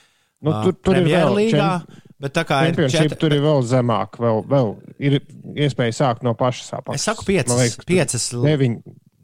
Nu, 0.40 0.54
tur, 0.64 0.76
tur 0.80 1.00
ir 1.00 1.08
vēl 1.10 1.34
līgā. 1.36 1.72
Bet 2.20 2.34
tā 2.36 2.44
kā 2.44 2.58
ir 2.68 2.76
četri... 2.92 3.16
tur 3.16 3.32
ir 3.32 3.40
vēl 3.40 3.62
zemāk, 3.64 4.18
vēl, 4.20 4.42
vēl 4.48 4.74
ir 5.00 5.20
iespēja 5.56 5.94
sākt 5.96 6.24
no 6.26 6.34
pašas 6.36 6.74
apakšas. 6.76 7.00
Es 7.00 7.06
saku, 7.08 7.24
piecas, 7.28 7.48
man 7.48 7.62
liekas, 7.62 7.86
piecas 7.88 8.26
deviņ... 8.34 8.74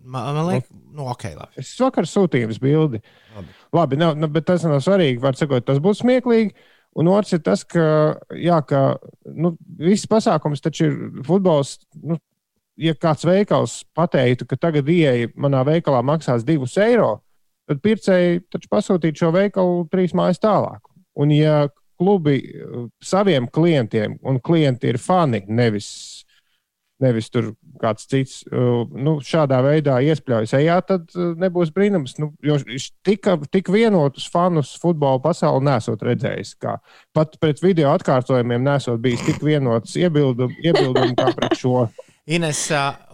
man, 0.09 0.31
man 0.33 0.49
liekas, 0.49 0.71
nu, 0.97 1.09
ok, 1.13 1.27
labi. 1.35 1.61
Es 1.61 1.75
vakar 1.81 2.09
sūtīju 2.09 2.47
jums 2.47 2.63
bildi. 2.63 3.03
Labi, 3.37 3.59
labi 3.77 4.01
nav, 4.01 4.17
nu, 4.17 4.31
bet 4.33 4.49
tas 4.49 4.65
nav 4.65 4.81
svarīgi. 4.85 5.21
Var 5.21 5.37
sakot, 5.37 5.67
tas 5.69 5.83
būs 5.85 6.01
smieklīgi. 6.01 6.57
Un 6.97 7.13
otrs 7.13 7.37
ir 7.37 7.43
tas, 7.45 7.67
ka, 7.69 7.85
jā, 8.33 8.63
ka 8.65 8.83
nu, 9.29 9.53
viss 9.77 10.09
pasākums 10.09 10.65
taču 10.65 10.89
ir 10.89 10.97
futbols. 11.29 11.77
Nu, 12.01 12.17
ja 12.81 12.97
kāds 12.97 13.29
veikals 13.29 13.83
pateiktu, 13.97 14.49
ka 14.49 14.57
tagad 14.61 14.89
ieeja 14.89 15.29
manā 15.37 15.61
veikalā 15.69 16.01
maksās 16.05 16.49
divus 16.49 16.77
eiro, 16.81 17.19
tad 17.69 17.85
pircēji 17.85 18.47
taču 18.53 18.73
pasūtītu 18.73 19.27
šo 19.27 19.33
veikalu 19.37 19.85
trīs 19.93 20.17
mājas 20.17 20.41
tālāk. 20.41 20.81
Un, 21.17 21.33
ja 21.33 21.67
klubi 21.99 22.41
uh, 22.41 22.87
saviem 23.03 23.49
klientiem, 23.53 24.19
un 24.23 24.41
klienti 24.41 24.91
ir 24.93 24.99
fani, 25.01 25.43
nevis, 25.49 25.89
nevis 27.03 27.31
tur 27.33 27.55
kāds 27.81 28.09
cits. 28.11 28.43
Uh, 28.51 28.85
nu, 28.93 29.17
šādā 29.25 29.63
veidā 29.65 29.99
iespļaujas 30.05 30.55
ejā, 30.59 30.79
tad 30.87 31.09
uh, 31.17 31.33
nebūs 31.41 31.73
brīnums. 31.77 32.17
Nu, 32.21 32.33
jo 32.45 32.59
tik, 33.07 33.29
tik 33.53 33.73
vienotus 33.73 34.29
fanus 34.33 34.75
futbola 34.83 35.21
pasauli 35.25 35.67
nesot 35.71 36.05
redzējis. 36.05 36.57
Kā 36.63 36.79
pat 37.17 37.39
pret 37.41 37.63
video 37.65 37.93
atkārtojumiem 37.97 38.65
nesot 38.67 39.01
bijis 39.03 39.25
tik 39.27 39.41
vienots 39.45 39.97
iebildumi, 40.01 40.61
iebildumi 40.65 41.17
kā 41.19 41.33
pret 41.37 41.57
šo. 41.61 41.87
Ines, 42.37 42.65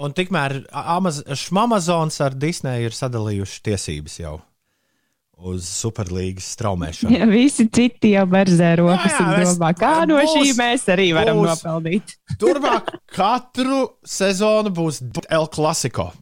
un 0.01 0.15
tikmēr 0.17 0.63
Amazons 0.73 2.17
ar 2.25 2.33
Disneju 2.33 2.89
ir 2.89 2.97
sadalījuši 2.97 3.61
tiesības 3.69 4.17
jau 4.23 4.39
uz 5.43 5.67
superlīgas 5.67 6.47
straumēšanu. 6.55 7.15
Ja 7.17 7.27
visi 7.29 7.67
citi 7.73 8.13
jau 8.15 8.25
berzē 8.31 8.73
rokas 8.81 9.11
jā, 9.11 9.19
jā, 9.19 9.27
un 9.33 9.51
domā, 9.51 9.73
kā 9.79 9.93
no 10.09 10.21
šī 10.35 10.55
mēs 10.59 10.87
arī 10.93 11.11
varam 11.17 11.43
būs, 11.43 11.51
nopelnīt. 11.51 12.15
Turpmāk 12.43 12.93
katru 13.13 13.83
sezonu 14.07 14.73
būs 14.75 15.03
El 15.29 15.49
Clasico. 15.53 16.13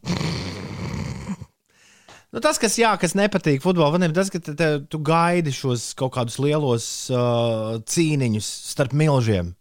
Nu, 2.31 2.39
tas, 2.39 2.55
kas, 2.61 2.77
jā, 2.79 2.93
kas 2.95 3.11
nepatīk 3.19 3.59
futbolam, 3.63 4.05
tas, 4.15 4.29
ka 4.31 4.39
te, 4.39 4.55
te, 4.55 4.69
tu 4.87 5.01
gaidi 5.03 5.51
šos 5.51 5.89
kaut 5.99 6.13
kādus 6.15 6.39
lielos 6.39 6.85
uh, 7.11 7.75
cīniņus 7.83 8.47
starp 8.71 8.95
milžiem. 8.95 9.51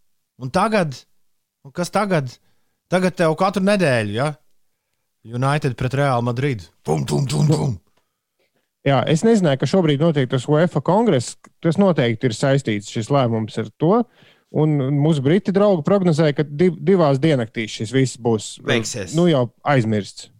Un 0.40 0.54
tagad, 0.54 0.94
un 1.66 1.74
kas 1.74 1.90
tagad? 1.90 2.30
Tagad 2.90 3.18
tev 3.18 3.34
katru 3.38 3.62
nedēļu, 3.66 4.14
ja? 4.14 4.30
United 5.26 5.74
pret 5.78 5.94
Real 5.98 6.22
Madrid. 6.24 6.62
Pum, 6.86 7.02
pum, 7.04 7.26
pum, 7.28 7.50
pum. 7.50 7.74
Jā, 8.86 9.02
es 9.12 9.20
nezināju, 9.26 9.60
ka 9.60 9.68
šobrīd 9.68 10.00
notiek 10.00 10.28
tas 10.30 10.46
UEFA 10.48 10.80
kongress. 10.84 11.36
Tas 11.60 11.76
noteikti 11.80 12.30
ir 12.30 12.36
saistīts 12.36 12.92
šis 12.92 13.10
lēmums 13.12 13.58
ar 13.60 13.68
to. 13.80 14.02
Un 14.60 14.78
mūsu 14.96 15.22
briti 15.22 15.52
draugi 15.54 15.84
prognozēja, 15.86 16.38
ka 16.40 16.46
div, 16.48 16.78
divās 16.82 17.20
diennaktīs 17.22 17.76
šis 17.76 17.92
viss 17.94 18.18
būs 18.18 18.56
Beigsies. 18.66 19.12
nu, 19.14 19.28
jau 19.30 19.44
aizmirsts. 19.68 20.30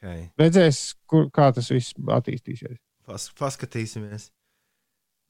Okay. 0.00 0.30
Redzēs, 0.40 0.94
kur, 1.10 1.26
kā 1.34 1.50
tas 1.52 1.68
viss 1.68 1.92
attīstīsies. 1.98 2.78
Pas, 3.10 3.26
paskatīsimies. 3.36 4.30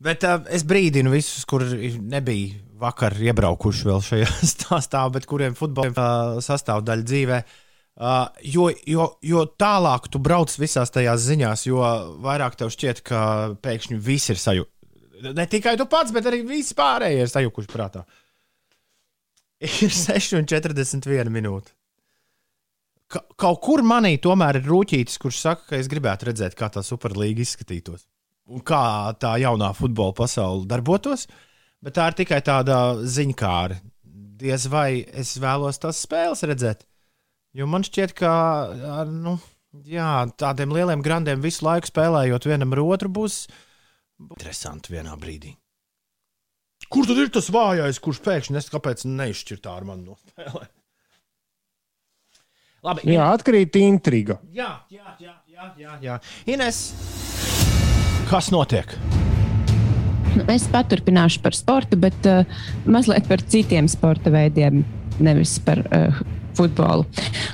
Bet 0.00 0.22
uh, 0.28 0.44
es 0.52 0.62
brīdinu 0.68 1.10
visus, 1.12 1.42
kuri 1.48 1.96
nebija 1.98 2.60
vakar 2.80 3.16
iebraukuši 3.18 3.88
vēl 3.88 4.04
šajā 4.04 4.30
stāstā, 4.52 5.02
bet 5.16 5.26
kuriem 5.28 5.56
futbola 5.58 5.90
uh, 5.90 6.38
sastāvdaļa 6.44 7.08
dzīvēm 7.08 7.50
Uh, 7.50 7.66
jo, 8.00 8.68
jo, 8.88 9.06
jo 9.20 9.44
tālāk 9.60 10.08
tu 10.12 10.20
brauc 10.22 10.52
visās 10.60 10.92
tajās 10.92 11.26
ziņās, 11.26 11.66
jo 11.68 11.80
vairāk 12.24 12.56
tev 12.56 12.72
šķiet, 12.72 13.02
ka 13.04 13.20
pēkšņi 13.60 13.98
viss 14.00 14.32
ir 14.32 14.40
sajūta. 14.40 14.72
Ne 15.36 15.44
tikai 15.50 15.74
tu 15.76 15.84
pats, 15.90 16.14
bet 16.16 16.24
arī 16.30 16.40
visi 16.48 16.76
pārējie 16.78 17.26
ir 17.26 17.32
sajukuši 17.32 17.72
prātā. 17.72 18.06
Ir 19.60 19.92
6,41 20.06 21.28
minūte. 21.34 21.74
Ka, 23.10 23.24
kaut 23.42 23.60
kur 23.64 23.82
manī 23.82 24.14
tomēr 24.22 24.60
ir 24.60 24.68
rūtītis, 24.70 25.18
kurš 25.20 25.42
saka, 25.42 25.66
ka 25.72 25.80
es 25.82 25.90
gribētu 25.90 26.30
redzēt, 26.30 26.54
kā 26.56 26.70
tā 26.72 26.84
superlīga 26.86 27.42
izskatītos 27.42 28.06
un 28.50 28.62
kā 28.66 29.12
tā 29.20 29.36
jaunā 29.42 29.70
futbola 29.76 30.14
pasaule 30.16 30.66
darbotos. 30.70 31.26
Bet 31.80 31.96
tā 31.96 32.10
ir 32.10 32.16
tikai 32.22 32.40
tāda 32.44 32.76
ziņkāra 33.08 33.78
diez 34.40 34.66
vai 34.72 35.02
es 35.16 35.34
vēlos 35.40 35.80
tās 35.80 36.00
spēles 36.04 36.44
redzēt. 36.48 36.86
Jo 37.58 37.66
man 37.66 37.82
šķiet, 37.86 38.12
ka 38.14 38.30
ar 39.00 39.08
nu, 39.10 39.36
jā, 39.90 40.10
tādiem 40.38 40.70
lieliem 40.74 41.00
grandiem 41.02 41.40
visu 41.42 41.64
laiku 41.66 41.90
spēlējot 41.90 42.46
vienam 42.46 42.76
ar 42.76 42.82
otru 42.84 43.10
būs 43.10 43.40
interesanti 44.22 44.92
vienā 44.94 45.16
brīdī. 45.18 45.56
Kur 46.90 47.06
tad 47.06 47.18
ir 47.22 47.30
tas 47.34 47.50
vājais, 47.52 47.98
kurš 48.02 48.20
pēkšņi 48.24 48.54
nes, 48.56 48.68
kāpēc 48.72 49.02
neizšķirt 49.06 49.66
ar 49.70 49.84
mani 49.88 50.06
no 50.08 50.16
spēlē? 50.20 50.68
Labi, 52.86 53.02
Jā, 53.12 53.26
atkrīt 53.36 53.76
intriga. 53.76 54.38
jā, 54.56 54.70
jā, 54.88 55.10
jā, 55.20 55.34
jā, 55.52 55.66
jā, 55.76 55.96
jā. 56.00 56.14
Ines, 56.48 56.78
kas 58.30 58.48
notiek? 58.54 58.94
Nu, 60.30 60.46
Es 60.48 60.64
paturpināšu 60.70 61.42
par 61.44 61.52
sportu, 61.58 61.98
bet 62.00 62.24
uh, 62.30 62.46
mazliet 62.88 63.26
par 63.28 63.42
citiem 63.52 63.88
sporta 63.90 64.30
veidiem, 64.32 64.80
nevis 65.20 65.58
par 65.66 65.82
uh, 65.90 66.22
futbolu. 66.56 67.06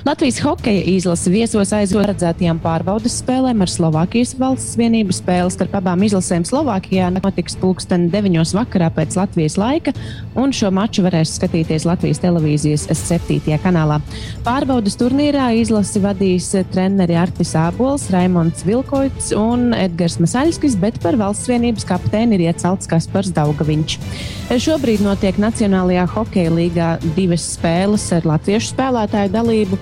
Latvijas 0.07 0.39
hokeja 0.45 0.83
izlase 0.87 1.31
viesos 1.33 1.73
aizgāja 1.75 2.07
paredzētajām 2.07 2.59
pārbaudas 2.63 3.17
spēlēm 3.21 3.63
ar 3.63 3.71
Slovākijas 3.71 4.35
valsts 4.39 4.77
vienību. 4.79 5.15
Spēles 5.15 5.55
starp 5.57 5.73
abām 5.79 6.03
izlasēm 6.05 6.45
Slovākijā 6.47 7.09
notiks 7.15 7.57
pulksten 7.59 8.07
9. 8.13 8.37
vakarā 8.55 8.89
pēc 8.93 9.17
Latvijas 9.17 9.57
laika, 9.59 9.93
un 10.37 10.53
šo 10.55 10.69
maču 10.75 11.03
varēs 11.05 11.33
skatīties 11.39 11.87
Latvijas 11.87 12.21
televīzijas 12.23 12.87
7. 12.91 13.57
kanālā. 13.63 13.99
Pārbaudas 14.45 14.99
turnīrā 14.99 15.49
izlasi 15.59 16.01
vadīs 16.03 16.51
treneri 16.73 17.17
Artis 17.17 17.55
Ābols, 17.57 18.09
Raimonds 18.13 18.65
Vilkoits 18.67 19.33
un 19.37 19.71
Edgars 19.77 20.19
Masaļskis, 20.21 20.77
bet 20.81 21.01
par 21.03 21.17
valsts 21.19 21.49
vienības 21.49 21.87
kapteini 21.87 22.37
ir 22.37 22.47
iecelts 22.49 22.89
Kaspars 22.91 23.33
Daugaviņš. 23.35 23.97
Šobrīd 24.63 25.01
notiek 25.03 25.35
Nacionālajā 25.41 26.05
hokeja 26.13 26.53
līgā 26.53 26.91
divas 27.17 27.43
spēles 27.57 28.05
ar 28.15 28.27
latviešu 28.29 28.75
spēlētāju 28.87 29.31
dalību. 29.33 29.77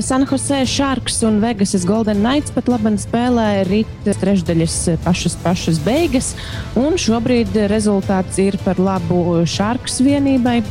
San 0.00 0.24
Jose 0.26 0.62
Sharks 0.66 1.20
un 1.26 1.40
Vegasas 1.42 1.84
Golden 1.86 2.22
Knights 2.22 2.52
pat 2.54 2.68
labi 2.68 2.94
spēlē 2.98 3.66
rīt 3.68 4.08
trešdaļas 4.08 4.76
pašas, 5.04 5.36
pašas 5.44 5.78
beigas, 5.84 6.34
un 6.76 6.96
šobrīd 6.96 7.52
rezultāts 7.68 8.40
ir 8.40 8.56
par 8.64 8.80
labu 8.80 9.44
Sharks 9.44 10.00
vienībai, 10.00 10.62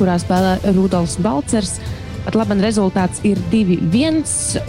kurā 0.00 0.16
spēlē 0.22 0.56
Rudolfs 0.72 1.18
Balcers. 1.20 1.76
Pat 2.24 2.34
labi 2.34 2.56
rezultāts 2.58 3.20
ir 3.28 3.38
2-1, 3.52 4.24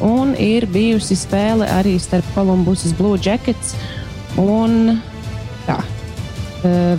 un 0.06 0.36
ir 0.38 0.68
bijusi 0.70 1.18
spēle 1.18 1.66
arī 1.80 1.96
starp 1.98 2.28
Kolumbusas 2.36 2.94
Blue 2.98 3.18
Jackets 3.18 3.74
un 4.38 5.00
tā, 5.66 5.80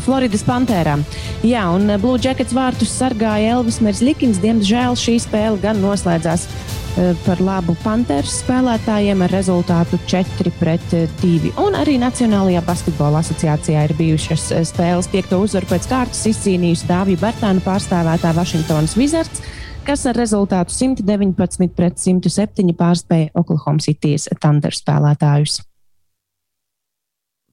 Floridas 0.04 0.44
Pantērām. 0.46 1.04
Jā, 1.46 1.64
un 1.74 1.88
uh, 1.90 1.98
Blue 2.00 2.18
Jackets 2.22 2.54
vārtus 2.56 2.92
sargāja 2.94 3.56
Elvis 3.56 3.80
Merslikins. 3.84 4.40
Diemžēl 4.42 4.96
šī 4.98 5.18
spēle 5.22 5.58
gan 5.62 5.80
noslēdzās 5.82 6.46
uh, 6.48 7.12
par 7.24 7.42
labu 7.44 7.76
Pantēras 7.82 8.38
spēlētājiem 8.42 9.22
ar 9.26 9.34
rezultātu 9.34 10.00
4 10.10 10.54
pret 10.58 10.96
2. 11.22 11.52
Un 11.62 11.78
arī 11.78 11.98
Nacionālajā 12.02 12.64
basketbola 12.66 13.22
asociācijā 13.22 13.84
ir 13.88 13.94
bijušas 13.98 14.48
spēles. 14.72 15.10
Piekto 15.12 15.42
uzvaru 15.44 15.70
pēc 15.74 15.88
kārtas 15.90 16.24
izcīnījusi 16.32 16.90
Dāvija 16.90 17.22
Bartāna 17.26 17.64
pārstāvētā 17.64 18.34
Vašingtonas 18.38 18.96
Wizards, 18.98 19.42
kas 19.88 20.04
ar 20.08 20.18
rezultātu 20.18 20.74
119 20.74 21.72
pret 21.76 22.02
107 22.02 22.74
pārspēja 22.78 23.32
Oklahoma 23.38 23.82
City's 23.84 24.28
Thunder 24.42 24.74
spēlētājus. 24.74 25.62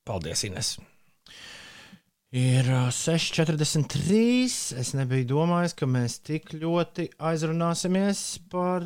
Paldies, 0.06 0.44
Ines! 0.46 0.76
Ir 2.36 2.68
ā, 2.68 2.82
6,43. 2.92 4.76
Es 4.82 4.90
nebiju 4.98 5.30
domājis, 5.30 5.76
ka 5.80 5.88
mēs 5.88 6.18
tik 6.20 6.50
ļoti 6.60 7.08
aizrunāsimies 7.24 8.24
par, 8.52 8.84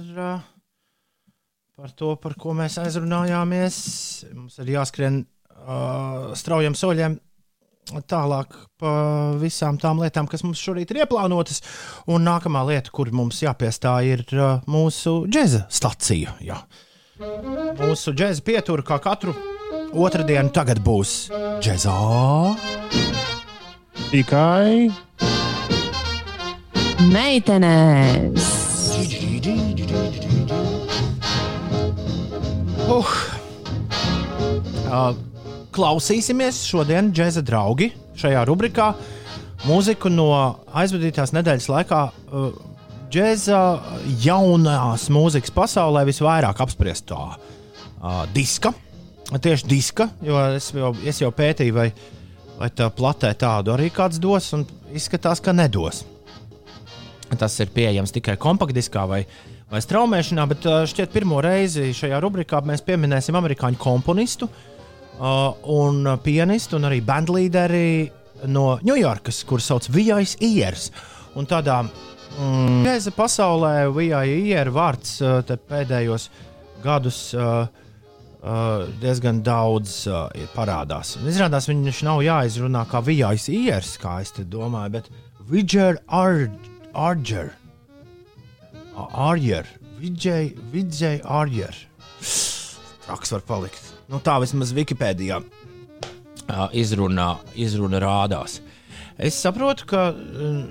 par 1.74 1.96
to, 1.98 2.12
par 2.22 2.36
ko 2.38 2.54
mēs 2.58 2.78
aizrunājāmies. 2.78 3.80
Mums 4.36 4.60
ir 4.62 4.70
jāskrien 4.76 5.24
uh, 5.24 6.30
straujiem 6.38 6.78
soļiem 6.78 7.18
tālāk 8.06 8.54
pa 8.78 8.92
visām 9.42 9.80
tām 9.82 10.04
lietām, 10.04 10.30
kas 10.30 10.46
mums 10.46 10.62
šorīt 10.62 10.94
ir 10.94 11.02
ieplānotas. 11.02 11.64
Un 12.06 12.28
nākamā 12.30 12.62
lieta, 12.70 12.94
kur 12.94 13.10
mums 13.10 13.42
jāpiestāj, 13.42 14.12
ir 14.14 14.26
uh, 14.38 14.60
mūsu 14.70 15.24
džēza 15.26 15.66
stacija. 15.74 16.38
Jā. 16.46 16.60
Mūsu 17.82 18.14
džēza 18.14 18.46
pietura 18.46 18.86
kā 18.86 19.02
katru 19.10 19.34
otrdienu 19.98 20.54
tagad 20.54 20.84
būs 20.86 21.24
džēzā. 21.66 23.19
Tikai 24.08 24.88
Meitenes! 27.12 28.48
Uh. 32.90 33.12
Uh, 34.90 35.14
klausīsimies 35.76 36.64
šodien 36.68 37.12
džēza 37.16 37.44
draugi 37.46 37.92
šajā 38.20 38.42
rubrikā. 38.50 38.90
Mūziku 39.68 40.12
no 40.12 40.30
aizvadītās 40.80 41.36
nedēļas 41.36 41.70
laikā 41.72 42.02
uh, 42.10 42.50
džēza 43.12 43.62
jaunās 44.24 45.08
mūzikas 45.14 45.54
pasaulē 45.56 46.06
visvairāk 46.10 46.62
apspriestā 46.66 47.24
uh, 47.30 48.24
diska. 48.36 48.74
Tieši 49.30 49.68
diska, 49.70 50.10
jo 50.26 50.40
es 50.56 50.72
jau, 50.74 50.94
es 51.06 51.20
jau 51.22 51.30
pētīju, 51.36 51.76
vai, 51.76 51.92
vai 52.60 52.70
tā 52.76 52.90
platē 52.92 53.32
tādu 53.40 53.74
arī 53.74 53.90
kāds 53.94 54.20
dos, 54.22 54.52
un 54.58 54.66
izskatās, 54.96 55.42
ka 55.44 55.56
nedos. 55.56 56.04
Tas 57.40 57.56
ir 57.62 57.72
pieejams 57.72 58.12
tikai 58.12 58.36
kompaktdiskā 58.42 59.06
vai, 59.08 59.22
vai 59.70 59.82
straumēšanā, 59.86 60.46
bet 60.50 60.66
šķiet, 60.92 61.14
pirmo 61.14 61.40
reizi 61.46 61.94
šajā 61.96 62.20
rubrikā 62.24 62.62
mēs 62.66 62.84
pieminēsim 62.88 63.38
amerikāņu 63.38 63.80
komponistu 63.80 64.50
uh, 64.50 65.54
un 65.72 66.16
pianistu 66.26 66.80
un 66.80 66.90
arī 66.90 67.04
bandlīderi 67.06 67.90
no 68.50 68.80
Ņujorkas, 68.84 69.44
kurus 69.48 69.70
sauc 69.70 69.88
Vijais 69.94 70.36
Iers. 70.44 70.90
Un 71.38 71.48
tādā 71.48 71.84
mm, 71.86 73.12
pasaulē 73.16 73.76
Vijai 73.94 74.26
Iera 74.50 74.74
vārds 74.74 75.20
pēdējos 75.70 76.32
gadus. 76.84 77.30
Uh, 77.38 77.68
Uh, 78.40 78.86
diezgan 79.02 79.42
daudz 79.44 80.06
uh, 80.08 80.30
parādās. 80.56 81.18
Un 81.20 81.28
Izrādās, 81.28 81.68
viņš 81.68 81.98
nav 82.08 82.22
jāizrunā 82.24 82.86
kā 82.88 83.02
Vijais 83.04 83.50
Iers, 83.52 83.98
kā 84.00 84.22
es 84.24 84.32
domāju, 84.48 84.94
bet 84.94 85.10
Vidžer 85.50 86.00
Arger. 86.08 87.52
Arger. 88.96 89.68
Vidžai 90.00 91.20
Arger. 91.28 91.76
Traks 93.04 93.36
var 93.36 93.44
palikt. 93.44 93.92
Nu, 94.08 94.22
tā 94.24 94.40
vismaz 94.40 94.72
Wikipēdijā 94.78 95.42
uh, 95.44 96.68
izrunā, 96.72 97.34
izruna 97.60 98.00
rādās. 98.00 98.62
Es 99.20 99.36
saprotu, 99.36 99.84
ka 99.90 100.10
mm, 100.16 100.64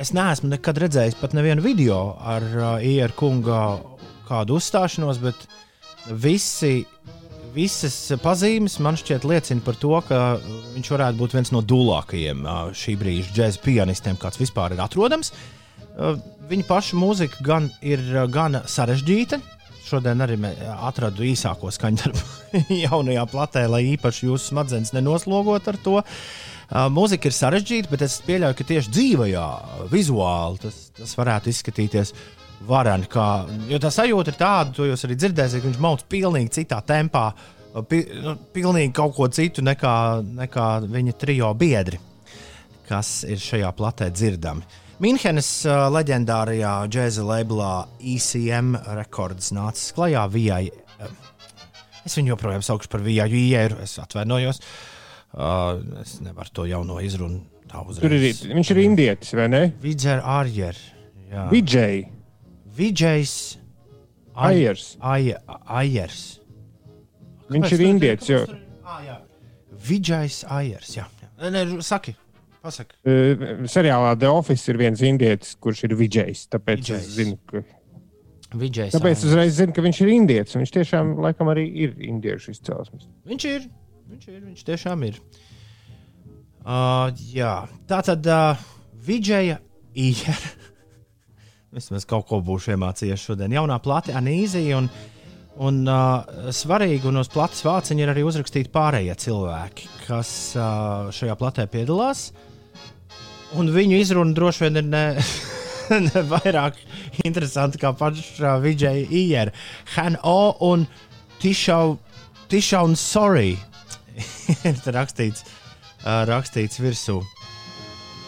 es 0.00 0.14
neesmu 0.16 0.54
nekad 0.54 0.80
redzējis 0.80 1.20
pat 1.20 1.36
nevienu 1.36 1.68
video 1.68 2.14
ar 2.16 2.46
uh, 2.56 2.68
Ieru 2.80 3.16
kunga 3.18 3.60
kādu 4.30 4.56
uzstāšanos, 4.56 5.20
bet 5.20 5.44
visi, 6.08 6.84
visas 7.54 7.96
pazīmes 8.22 8.78
man 8.82 8.98
šķiet 8.98 9.26
liecina 9.28 9.64
par 9.64 9.78
to, 9.80 9.94
ka 10.06 10.20
viņš 10.74 10.90
varētu 10.96 11.20
būt 11.20 11.38
viens 11.38 11.52
no 11.54 11.62
dūlākajiem 11.62 12.44
šī 12.76 12.96
brīža 13.00 13.34
džēza 13.36 13.64
pianistiem, 13.64 14.20
kāds 14.20 14.40
vispār 14.40 14.76
ir 14.76 14.84
atrodams. 14.84 15.32
Viņa 16.50 16.66
paša 16.68 16.98
mūzika 16.98 17.42
gan 17.46 17.70
ir 17.82 18.02
gana 18.32 18.64
sarežģīta. 18.70 19.40
Šodien 19.90 20.22
arī 20.22 20.36
atradu 20.76 21.24
īsāko 21.26 21.72
skaņdarbu 21.74 22.20
jaunajā 22.84 23.26
platē, 23.32 23.66
lai 23.66 23.82
īpaši 23.96 24.28
jūsu 24.28 24.52
smadzenes 24.52 24.94
nenoslogot 24.94 25.66
ar 25.72 25.78
to. 25.82 25.98
Uh, 25.98 26.50
mūzika 26.70 27.28
ir 27.28 27.34
sarežģīta, 27.34 27.90
bet 27.90 28.04
es 28.06 28.20
pieļauju, 28.26 28.56
ka 28.58 28.66
tieši 28.66 28.92
dzīvajā, 28.94 29.46
vizuāli 29.90 30.60
tas, 30.62 30.76
tas 30.94 31.14
varētu 31.18 31.50
izskatīties 31.50 32.14
varani. 32.68 33.08
Kā, 33.10 33.28
jo 33.70 33.80
tā 33.82 33.92
sajūta 33.94 34.32
ir 34.32 34.38
tāda, 34.40 34.74
to 34.76 34.88
jūs 34.88 35.06
arī 35.06 35.16
dzirdēsiet, 35.20 35.62
ka 35.62 35.70
viņš 35.70 35.80
mauc 35.82 36.04
pilnīgi 36.10 36.54
citā 36.60 36.80
tempā, 36.86 37.30
pi, 37.88 38.02
nu, 38.20 38.36
pilnīgi 38.54 38.92
kaut 38.96 39.16
ko 39.16 39.30
citu 39.32 39.64
nekā, 39.66 39.94
nekā 40.42 40.68
viņa 40.90 41.16
trijo 41.20 41.50
biedri, 41.58 42.00
kas 42.88 43.20
ir 43.28 43.40
šajā 43.42 43.72
platē 43.78 44.10
dzirdami. 44.12 44.66
Minhenes 45.00 45.48
uh, 45.64 45.86
leģendārajā 45.94 46.74
džēza 46.92 47.24
labelā 47.24 47.72
ECM 48.04 48.74
rekords 48.98 49.48
nācis 49.56 49.94
klajā. 49.96 50.26
Uh, 50.28 51.14
es 52.04 52.18
viņu 52.18 52.34
joprojām 52.34 52.64
saukšu 52.66 52.90
par 52.92 53.00
Vijaju 53.06 53.40
Ieru, 53.40 53.80
es 53.80 53.96
atvainojos. 54.02 54.60
Uh, 55.30 55.78
es 56.02 56.18
nevaru 56.20 56.52
to 56.52 56.66
jauno 56.68 56.98
izrunu 57.00 57.40
tā 57.70 57.80
uzreiz. 57.86 58.02
tur 58.02 58.12
ir. 58.50 58.56
Viņš 58.58 58.72
ir 58.74 58.82
indietis, 58.82 59.32
vai 59.38 59.48
ne? 59.48 59.62
Vidzer 59.80 60.20
Arjer. 60.20 60.76
Jā. 61.30 61.46
Vidžai, 62.80 63.18
Vidžejs 63.20 63.34
Aiers. 64.40 64.96
Aie- 65.00 65.36
Aiers. 65.66 66.40
Viņš 67.50 67.74
ir 67.76 67.82
indietis. 67.84 68.30
Jo... 68.30 68.44
Ah, 68.86 69.02
jā. 69.04 69.16
Vidžais 69.88 70.44
Aiers. 70.48 70.94
Jā. 70.96 71.06
ne, 71.50 71.64
saki. 71.84 72.14
Pasaka. 72.60 72.96
Uh, 73.08 73.64
seriālā 73.68 74.14
The 74.20 74.28
Office 74.28 74.68
ir 74.68 74.78
viens 74.80 75.00
indietis, 75.04 75.54
kurš 75.60 75.84
ir 75.88 75.94
Vidžejs. 75.96 76.46
Tāpēc 76.52 76.82
Vidžejs. 76.82 77.06
es 77.06 77.14
zinu, 77.16 77.38
ka, 77.48 77.62
Vidžejs. 78.60 78.96
tāpēc 78.96 79.24
uzreiz 79.28 79.54
zinu, 79.56 79.74
ka 79.76 79.84
viņš 79.84 80.00
ir 80.04 80.12
indietis. 80.14 80.56
Viņš 80.60 80.74
tiešām 80.76 81.14
laikam 81.24 81.52
arī 81.52 81.64
ir 81.86 81.96
indiešu 82.04 82.52
izcelsmes. 82.52 83.08
Viņš 83.28 83.48
ir. 83.48 83.66
Viņš 84.12 84.28
ir. 84.28 84.40
Viņš 84.50 84.64
tiešām 84.68 85.04
ir. 85.08 85.20
Uh, 86.60 87.08
jā, 87.32 87.54
tā 87.88 88.02
tad 88.04 88.28
uh, 88.28 88.60
Vidžeja 89.08 89.60
ir. 89.96 90.48
Vismaz 91.70 92.02
kaut 92.08 92.26
ko 92.26 92.40
būšu 92.42 92.72
iemācījies 92.74 93.22
šodien. 93.28 93.52
Jaunā 93.54 93.76
plate 93.82 94.10
Anīzija 94.18 94.80
un, 94.80 94.88
un 95.62 95.76
uh, 95.86 96.50
svarīgi, 96.50 97.06
un 97.06 97.20
uz 97.20 97.30
plates 97.30 97.62
vāciņa 97.62 98.02
ir 98.02 98.10
arī 98.10 98.24
uzrakstīti 98.26 98.72
pārējie 98.74 99.14
cilvēki, 99.22 99.86
kas 100.08 100.32
uh, 100.58 101.12
šajā 101.14 101.36
platē 101.38 101.68
piedalās. 101.70 102.32
Un 103.54 103.70
viņu 103.70 104.00
izruna 104.02 104.34
droši 104.34 104.66
vien 104.66 104.82
ir 104.82 104.90
ne, 104.90 105.04
ne 106.08 106.24
vairāk 106.32 106.82
interesanti 107.22 107.78
kā 107.78 107.94
paša 107.94 108.58
Vidžeja 108.64 109.06
Iera. 109.06 109.54
Han 109.94 110.18
O 110.26 110.56
un 110.72 110.88
Tišau, 111.40 111.94
tišau 112.52 112.90
un 112.90 112.98
Sorry 112.98 113.54
ir 114.68 114.80
rakstīts, 114.92 115.46
uh, 116.02 116.26
rakstīts 116.28 116.82
virsū. 116.82 117.20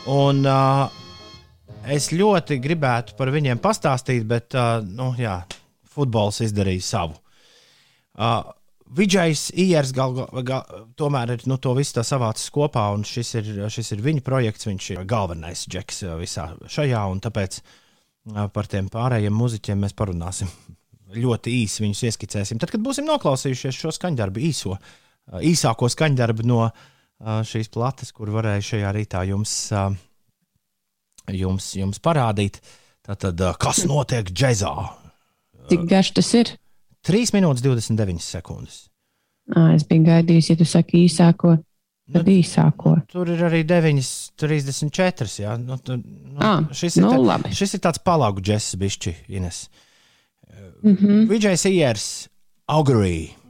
Un 0.08 0.46
uh, 0.46 1.01
es 1.86 2.10
ļoti 2.14 2.58
gribētu 2.62 3.16
par 3.18 3.32
viņiem 3.34 3.60
pastāstīt, 3.62 4.26
bet 4.28 4.56
uh, 4.58 4.80
nu, 4.84 5.12
jā, 5.18 5.40
futbols 5.92 6.42
izdarīja 6.44 6.84
savu. 6.86 7.18
Uh, 8.12 8.42
Vidžais 8.92 9.46
Ieris 9.56 9.92
gal, 9.96 10.18
gal, 10.44 10.82
tomēr 11.00 11.30
ir 11.32 11.44
nu, 11.48 11.56
to 11.56 11.72
visu 11.78 12.02
savācis 12.04 12.50
kopā, 12.52 12.90
un 12.92 13.06
šis 13.08 13.30
ir, 13.40 13.46
šis 13.72 13.94
ir 13.94 14.02
viņa 14.04 14.24
projekts. 14.26 14.68
Viņš 14.68 14.88
ir 14.92 15.06
galvenais 15.08 15.64
džeks 15.64 16.02
visā 16.20 16.50
šajā, 16.68 17.00
un 17.08 17.22
tāpēc 17.24 17.62
par 18.52 18.68
tiem 18.68 18.90
pārējiem 18.92 19.32
muzeķiem 19.32 19.80
mēs 19.80 19.96
parunāsim. 19.96 20.50
Ļoti 21.16 21.56
īsi 21.62 21.86
viņus 21.86 22.04
ieskicēsim. 22.10 22.60
Tad, 22.60 22.74
kad 22.74 22.84
būsim 22.84 23.08
noklausījušies 23.08 23.80
šo 23.80 23.94
skaņdarbu, 23.96 24.44
īso, 24.44 24.76
īsāko 25.40 25.88
skaņdarbu 25.92 26.46
no 26.52 26.66
šīs 27.48 27.72
plates, 27.72 28.12
kur 28.12 28.32
varēju 28.34 28.68
šajā 28.74 28.92
rītā 28.96 29.24
jums, 29.28 29.54
uh, 29.72 29.88
jums, 31.30 31.72
jums 31.78 32.00
parādīt, 32.02 32.60
tad, 33.06 33.24
uh, 33.40 33.54
kas 33.60 33.84
notiek 33.88 34.30
džēzā? 34.30 34.72
Cik 35.70 35.84
garš 35.90 36.12
tas 36.18 36.32
ir? 36.38 36.54
3 37.06 37.34
minūtes 37.34 37.64
29 37.64 38.22
sekundes. 38.22 38.86
À, 39.50 39.72
es 39.74 39.84
biju 39.88 40.06
gaidījis, 40.06 40.52
ja 40.52 40.58
tu 40.58 40.66
saki 40.68 41.02
īsāko, 41.08 41.56
tad 42.14 42.28
īsāko. 42.30 42.94
Tur 43.10 43.30
ir 43.32 43.42
arī 43.48 43.62
9,34. 43.66 45.28
Jā, 45.42 45.56
nu, 45.58 45.78
tu, 45.82 45.98
nu, 45.98 46.38
Ā, 46.38 46.54
šis, 46.70 47.00
ir 47.00 47.06
nu, 47.06 47.14
tā, 47.16 47.22
labi. 47.26 47.54
šis 47.58 47.74
ir 47.78 47.82
tāds 47.82 48.02
palāgu 48.06 48.44
džeks, 48.44 48.74
bišķi, 48.78 49.14
Ines. 49.34 49.64
Mm 50.82 50.96
-hmm. 50.96 51.28
Vidžais 51.28 51.64
Iers, 51.66 52.28
Augury. 52.66 53.41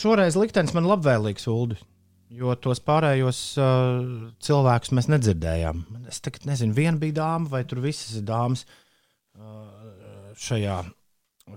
Šoreiz 0.00 0.36
liktenis 0.38 0.72
man 0.72 0.86
labvēlīgs, 0.88 1.44
Ulu, 1.50 1.76
jo 2.32 2.54
tos 2.62 2.78
pārējos 2.86 3.40
uh, 3.60 3.98
cilvēkus 4.40 4.94
mēs 4.96 5.10
nedzirdējām. 5.12 5.82
Es 6.08 6.22
tagad 6.24 6.46
nezinu, 6.48 6.72
viena 6.76 6.96
bija 7.00 7.18
dāma, 7.18 7.50
vai 7.52 7.60
tur 7.68 7.82
visas 7.84 8.14
ir 8.16 8.24
dāmas 8.28 8.62
uh, 8.64 10.32
šajā, 10.40 10.78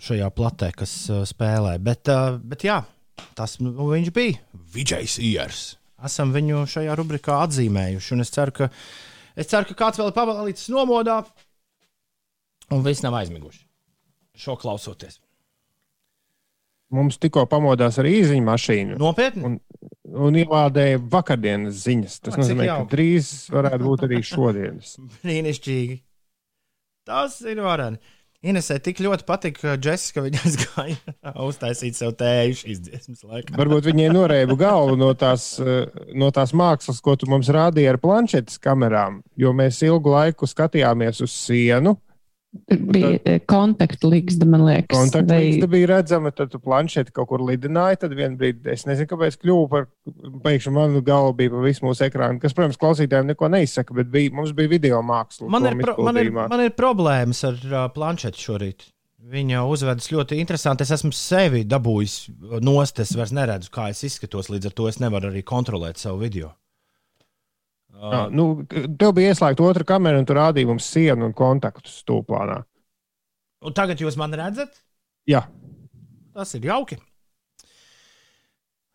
šajā 0.10 0.28
platē, 0.36 0.74
kas 0.76 0.98
uh, 1.14 1.22
spēlē. 1.30 1.78
Bet, 1.84 2.12
uh, 2.12 2.36
bet 2.36 2.68
jā, 2.68 2.82
tas 3.38 3.56
nu, 3.64 3.72
viņš 3.94 4.12
bija 4.18 4.62
Vidžejs 4.76 5.20
Iers. 5.24 5.64
Esam 6.04 6.36
viņu 6.36 6.66
šajā 6.68 7.00
rubrikā 7.00 7.40
atzīmējuši, 7.46 8.16
un 8.18 8.26
es 8.26 8.34
ceru, 8.34 8.58
ka, 8.58 8.72
es 9.40 9.48
ceru, 9.54 9.72
ka 9.72 9.86
kāds 9.86 10.02
vēl 10.02 10.12
ir 10.12 10.18
pavadījis 10.18 10.68
nomodā, 10.74 11.22
un 12.76 12.84
viss 12.84 13.06
nav 13.06 13.22
aizmiguši. 13.22 13.64
Šo 14.36 14.60
klausoties. 14.60 15.22
Mums 16.94 17.18
tikko 17.22 17.46
pamodās 17.50 17.98
arī 18.02 18.18
īziņa 18.22 18.46
mašīna. 18.46 18.98
Nopietni! 19.02 19.46
Un, 19.48 19.60
un 20.28 20.36
ielādēja 20.38 21.00
vakardienas 21.14 21.80
ziņas. 21.88 22.20
Tas 22.22 22.36
O, 22.36 22.42
cik 22.42 22.44
nozīmē, 22.44 22.66
ka 22.66 22.72
jauki. 22.72 22.90
drīz 22.96 23.30
varētu 23.54 23.88
būt 23.88 24.04
arī 24.10 24.20
šodienas. 24.30 24.98
Brīnišķīgi. 25.24 26.02
Tas 27.10 27.40
ir 27.50 27.64
varani. 27.66 28.00
Inesē 28.44 28.76
tik 28.84 28.98
ļoti 29.00 29.24
patika 29.24 29.78
Džesis, 29.80 30.12
ka 30.12 30.22
viņa 30.26 30.40
aizgāja 30.44 31.14
uztaisīt 31.48 31.96
sev 31.96 32.12
tēju 32.20 32.58
šīs 32.60 32.82
dziesmas 32.84 33.22
laikā. 33.24 33.56
Varbūt 33.56 33.88
viņai 33.88 34.10
norēba 34.12 34.58
galvu 34.60 34.98
no 35.00 35.14
tās, 35.16 35.46
eh, 35.64 35.88
no 36.12 36.28
tās 36.36 36.52
mākslas, 36.52 37.00
ko 37.04 37.16
tu 37.16 37.30
mums 37.32 37.48
rādīji 37.56 37.88
ar 37.94 38.02
planšetes 38.04 38.60
kamerām. 38.64 39.22
Jo 39.40 39.56
mēs 39.56 39.80
ilgu 39.88 40.12
laiku 40.12 40.50
skatījāmies 40.52 41.24
uz 41.24 41.32
sienu. 41.32 41.96
Tur 41.96 42.13
bija 42.54 43.18
eh, 43.26 43.40
kontaktu 43.50 44.12
līgsta, 44.12 44.46
man 44.50 44.64
liekas. 44.68 44.94
Kontaktlīdze 44.94 45.70
bija 45.72 45.90
redzama, 45.96 46.32
tad 46.36 46.52
tu 46.54 46.62
planšeti 46.64 47.14
kaut 47.16 47.32
kur 47.32 47.44
lidināji. 47.46 48.02
Tad 48.04 48.16
vienā 48.18 48.38
brīdī 48.40 48.74
es 48.76 48.86
nezinu, 48.90 49.10
kāpēc 49.10 49.40
kļuvu 49.42 49.68
par. 49.72 49.90
Pēkšņi 50.44 50.74
man 50.76 50.98
galva 51.06 51.34
bija 51.38 51.54
pa 51.54 51.62
visu 51.64 51.86
mūsu 51.88 52.06
ekrānu, 52.08 52.42
kas, 52.44 52.56
protams, 52.56 52.80
klausītājiem 52.82 53.32
neko 53.32 53.50
neizsaka, 53.54 53.96
bet 53.98 54.10
bija, 54.14 54.34
mums 54.36 54.54
bija 54.56 54.72
video 54.72 55.02
māksla. 55.06 55.50
Man 55.52 55.70
ir, 55.70 55.78
pro, 55.82 55.98
man, 56.06 56.20
ir, 56.22 56.34
man 56.34 56.66
ir 56.66 56.74
problēmas 56.78 57.44
ar 57.50 57.62
uh, 57.70 57.86
planšeti 57.94 58.46
šorīt. 58.48 58.90
Viņa 59.34 59.62
uzvedas 59.72 60.10
ļoti 60.12 60.38
interesanti. 60.44 60.84
Es 60.84 60.92
esmu 60.98 61.14
sevi 61.16 61.64
dabūjis 61.64 62.18
nost, 62.64 63.00
es 63.00 63.14
vairs 63.16 63.32
neredzu, 63.36 63.72
kā 63.74 63.88
es 63.94 64.04
izskatos. 64.04 64.52
Līdz 64.52 64.70
ar 64.70 64.76
to 64.76 64.90
es 64.92 65.00
nevaru 65.00 65.32
arī 65.32 65.46
kontrolēt 65.48 66.02
savu 66.02 66.26
video. 66.26 66.52
Jā, 68.04 68.24
nu, 68.36 68.46
tev 68.68 69.14
bija 69.16 69.32
ieslēgta 69.32 69.64
otra 69.64 69.86
kamera, 69.88 70.20
un 70.20 70.26
tur 70.28 70.42
rādīja 70.42 70.68
mums 70.68 70.88
sienu 70.92 71.30
un 71.30 71.36
kontaktus 71.38 72.02
stūplānā. 72.04 72.58
Un 73.64 73.76
tagad 73.78 74.02
jūs 74.04 74.18
mani 74.20 74.36
redzat? 74.42 74.76
Jā, 75.30 75.46
Tas 76.34 76.56
ir 76.58 76.66
jauki. 76.66 76.98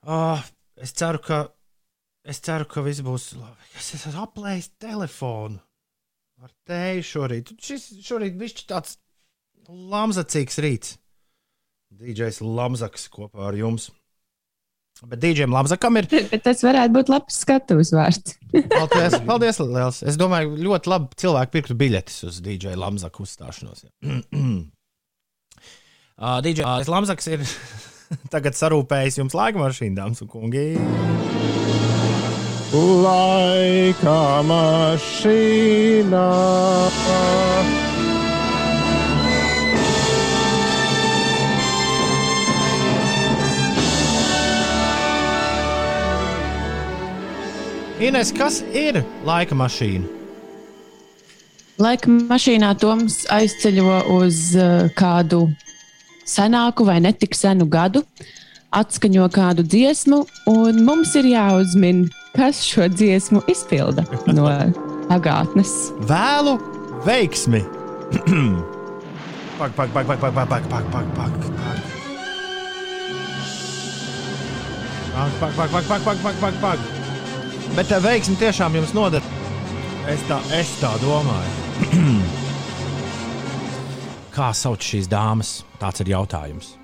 Uh, 0.03 0.42
es 0.83 0.92
ceru, 0.92 1.21
ka. 1.23 1.47
Es 2.29 2.42
ceru, 2.44 2.66
ka 2.68 2.83
viss 2.85 3.01
būs 3.05 3.31
labi. 3.38 3.68
Es 3.79 3.92
esmu 3.97 4.18
aplējis 4.25 4.73
telefonu 4.83 5.61
ar 6.42 6.51
tēju 6.68 7.05
šorīt. 7.07 7.53
Šis 7.62 7.87
šorīt 8.05 8.35
bija 8.38 8.66
tāds 8.68 8.99
lamzacīgs 9.68 10.59
rīts. 10.64 10.97
DJs 11.94 12.42
Lamzaks 12.44 13.07
kopā 13.14 13.47
ar 13.49 13.57
jums. 13.57 13.88
Bet 15.07 15.21
DJam 15.23 15.53
Lamzakam 15.55 15.99
ir. 16.01 16.09
Bet 16.33 16.43
tas 16.47 16.63
varētu 16.67 16.95
būt 16.97 17.13
labs 17.13 17.39
skatu 17.45 17.79
uzvārds. 17.83 18.35
Paldies, 18.73 19.19
paldies 19.29 19.61
liels. 19.63 20.03
Es 20.09 20.17
domāju, 20.19 20.57
ļoti 20.59 20.91
labi 20.91 21.21
cilvēki 21.23 21.55
pirktu 21.55 21.75
biļetes 21.79 22.17
uz 22.31 22.41
DJ 22.45 22.75
Lamzaku 22.81 23.23
uzstāšanos. 23.27 23.85
uh, 26.19 26.39
DJ 26.45 26.59
Lamzaks 26.91 27.27
ir 27.31 27.45
tagad 28.35 28.59
sarūpējis 28.59 29.21
jums 29.21 29.37
laika 29.39 29.61
mašīnu, 29.63 29.97
dāmas 30.01 30.25
un 30.25 30.29
kungi. 30.33 30.67
laika 32.75 34.19
mašīnā. 34.49 36.27
Ines, 47.99 48.29
kas 48.31 48.61
ir 48.79 49.01
laika 49.27 49.57
mašīna? 49.59 50.07
Laika 51.83 52.11
mašīnā 52.31 52.69
Toms 52.79 53.25
aizceļo 53.35 53.97
uz 54.15 54.53
uh, 54.55 54.85
kādu 54.95 55.49
senāku 56.23 56.87
vai 56.87 57.01
netik 57.03 57.35
senu 57.35 57.67
gadu, 57.67 58.05
atskaņo 58.71 59.27
kādu 59.35 59.65
dziesmu, 59.67 60.21
un 60.53 60.79
mums 60.87 61.16
ir 61.18 61.27
jāuzmin, 61.27 62.05
kas 62.37 62.61
šo 62.62 62.87
dziesmu 62.93 63.43
izpilda 63.51 64.05
no 64.31 64.47
pagātnes. 65.09 65.72
Vēlu 66.07 66.55
veiksmi! 67.07 67.64
Pak, 69.59 69.75
pak, 69.75 69.91
pak, 69.91 70.07
pak, 70.07 70.20
pak, 70.22 70.35
pak, 70.39 70.47
pak, 70.47 70.70
pak, 70.70 70.87
pak, 70.95 71.11
pak, 71.18 71.35
pak. 71.51 71.83
Pak, 75.18 75.35
pak, 75.43 75.53
pak, 75.59 75.70
pak, 75.75 75.85
pak, 75.91 76.07
pak, 76.07 76.22
pak, 76.22 76.39
pak, 76.39 76.62
pak. 76.62 76.97
Bet 77.77 77.91
tā 77.93 78.01
veiksmi 78.03 78.37
tiešām 78.41 78.77
jums 78.79 78.95
noder. 78.97 79.25
Es 80.09 80.23
tā, 80.25 80.39
es 80.57 80.71
tā 80.81 80.89
domāju. 81.03 81.89
Kā 84.37 84.53
sauc 84.57 84.85
šīs 84.85 85.09
dāmas? 85.11 85.59
Tāds 85.81 86.01
ir 86.01 86.14
jautājums. 86.14 86.77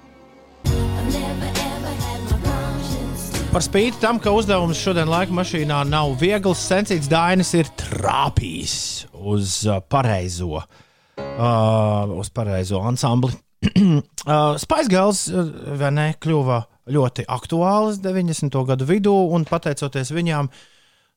Par 3.54 3.62
spīti 3.62 4.00
tam, 4.02 4.18
ka 4.18 4.32
uzdevums 4.34 4.80
šodien 4.82 5.08
laika 5.08 5.32
mašīnā 5.32 5.84
nav 5.86 6.16
viegls, 6.20 6.66
sensīts 6.66 7.08
Dainis 7.08 7.54
ir 7.54 7.70
trāpījis 7.78 8.76
uz 9.14 9.60
uh, 9.70 9.78
pareizo, 9.78 10.58
uh, 10.58 12.18
uz 12.18 12.32
pareizo 12.34 12.82
ansambli. 12.82 13.32
uh, 13.64 14.58
Spice 14.60 14.90
Girls 14.90 15.28
uh, 15.30 15.48
vai 15.80 15.94
ne, 15.94 16.08
kļuva 16.20 16.64
ļoti 16.92 17.24
aktuāls 17.30 18.02
90. 18.04 18.58
gadu 18.68 18.90
vidū, 18.90 19.14
un 19.32 19.46
pateicoties 19.48 20.12
viņām, 20.12 20.50
uh, 20.50 20.73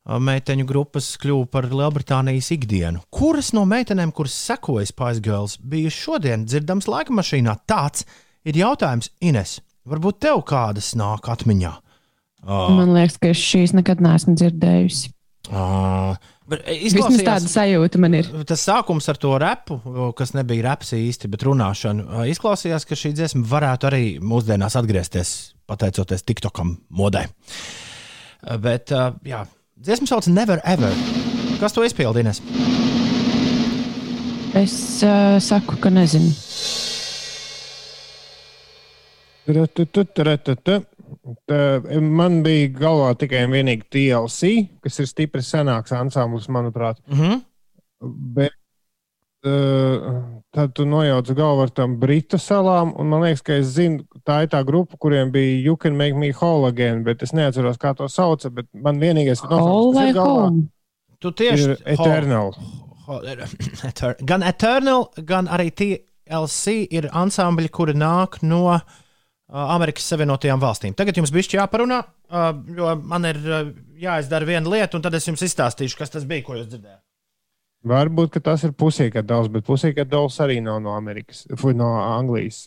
meiteņu 0.07 0.67
grupas 0.67 1.09
kļuva 1.21 1.49
par 1.51 1.67
Lielbritānijas 1.71 2.51
ikdienu. 2.55 3.03
Kuras 3.13 3.51
no 3.55 3.65
meitenēm, 3.67 4.13
kuras 4.15 4.35
sekoja 4.47 4.87
Spice 4.87 5.23
Girls, 5.23 5.57
bija 5.59 5.91
šodien 5.93 6.45
dzirdams 6.47 6.87
laika 6.91 7.15
mašīnā? 7.15 7.57
Tāds 7.67 8.07
ir 8.47 8.59
jautājums, 8.61 9.11
Ines. 9.19 9.59
Varbūt 9.87 10.23
tev 10.23 10.41
kādas 10.47 10.93
nāk 10.99 11.27
atmiņā? 11.31 11.75
Oh. 12.47 12.71
Man 12.75 12.93
liekas, 12.95 13.19
ka 13.19 13.31
es 13.33 13.43
šīs 13.43 13.75
nekad 13.75 14.03
neesmu 14.03 14.35
dzirdējusi. 14.39 15.11
Uh, 15.47 16.15
Vismaz 16.47 17.19
tāda 17.23 17.49
sajūta 17.51 17.99
man 17.99 18.15
ir. 18.15 18.29
Tas 18.47 18.63
sākums 18.67 19.07
ar 19.11 19.19
to 19.19 19.33
repu, 19.41 19.77
kas 20.15 20.31
nebija 20.35 20.69
reps 20.69 20.93
īsti, 20.95 21.27
bet 21.31 21.43
runāšana, 21.47 22.23
izklausījās, 22.31 22.87
ka 22.87 22.95
šī 22.99 23.11
dziesma 23.17 23.43
varētu 23.47 23.89
arī 23.89 24.03
mūsdienās 24.23 24.77
atgriezties, 24.79 25.33
pateicoties 25.67 26.23
TikTokam 26.27 26.77
modē. 26.95 27.25
Bet, 28.63 28.95
jā, 29.27 29.43
dziesma 29.81 30.07
sauc 30.09 30.27
Never 30.27 30.59
Ever. 30.63 30.93
Kas 31.61 31.73
to 31.73 31.85
izpildījis? 31.85 32.41
Es 34.57 34.75
uh, 35.05 35.37
saku, 35.43 35.77
ka 35.81 35.91
nezinu. 35.93 36.31
Man 42.03 42.41
bija 42.43 42.71
galvā 42.81 43.13
tikai 43.21 43.45
un 43.47 43.53
vienīgi 43.55 43.87
TLC, 43.93 44.53
kas 44.83 44.99
ir 44.99 45.07
stipri 45.07 45.43
senāks 45.45 45.93
ansamblis, 45.95 46.49
manuprāt. 46.51 46.99
Mm 47.07 47.19
-hmm. 47.19 47.41
Bet 48.35 48.56
tad 50.57 50.73
tu 50.73 50.85
nojauc 50.89 51.29
galvu 51.37 51.65
ar 51.65 51.71
tām 51.75 51.97
Britu 52.01 52.39
salām, 52.41 52.93
un 52.97 53.09
man 53.11 53.25
liekas, 53.25 53.43
ka 53.45 53.57
es 53.61 53.73
zinu, 53.75 54.05
tā 54.27 54.41
ir 54.45 54.51
tā 54.53 54.63
grupa, 54.67 54.97
kuriem 55.01 55.31
bija 55.33 55.59
You 55.65 55.77
Can 55.81 55.97
Make 55.99 56.17
Me 56.17 56.31
Whole 56.33 56.69
Again, 56.71 57.03
bet 57.05 57.23
es 57.25 57.33
neatceros, 57.37 57.79
kā 57.81 57.93
to 57.97 58.09
sauca. 58.11 58.51
Bet 58.53 58.69
man 58.73 59.01
vienīgais, 59.03 59.43
kas 59.43 59.53
man 59.53 60.15
galvā, 60.17 60.49
tu 61.21 61.31
tieši 61.31 61.71
ir 61.71 61.75
Eternal. 61.95 62.53
Ho, 63.07 63.19
ho, 63.21 64.13
gan 64.27 64.45
Eternal, 64.47 65.09
gan 65.27 65.49
arī 65.53 65.71
TLC 65.71 66.79
ir 66.97 67.09
ansambļi, 67.15 67.71
kuri 67.73 67.95
nāk 67.97 68.41
no 68.43 68.63
uh, 68.71 68.81
Amerikas 69.47 70.09
Savienotajām 70.11 70.63
valstīm. 70.63 70.95
Tagad 70.97 71.21
jums 71.21 71.31
bija 71.35 71.61
jāparunā, 71.61 72.01
jo 72.75 72.95
man 73.03 73.29
ir 73.29 73.43
jāizdara 74.01 74.47
viena 74.47 74.73
lieta, 74.73 74.97
un 74.97 75.05
tad 75.05 75.15
es 75.15 75.27
jums 75.29 75.45
izstāstīšu, 75.47 75.99
kas 75.99 76.17
tas 76.17 76.27
bija, 76.27 76.45
ko 76.47 76.57
jūs 76.57 76.71
dzirdējāt. 76.71 77.03
Varbūt 77.87 78.39
tas 78.43 78.63
ir 78.65 78.73
pusīgais 78.73 79.25
bet 79.53 79.65
pusīgais 79.67 80.39
arī 80.43 80.57
nav 80.63 80.81
no 80.83 80.95
Amerikas, 80.97 81.45
no 81.77 81.91
Anglijas. 82.01 82.65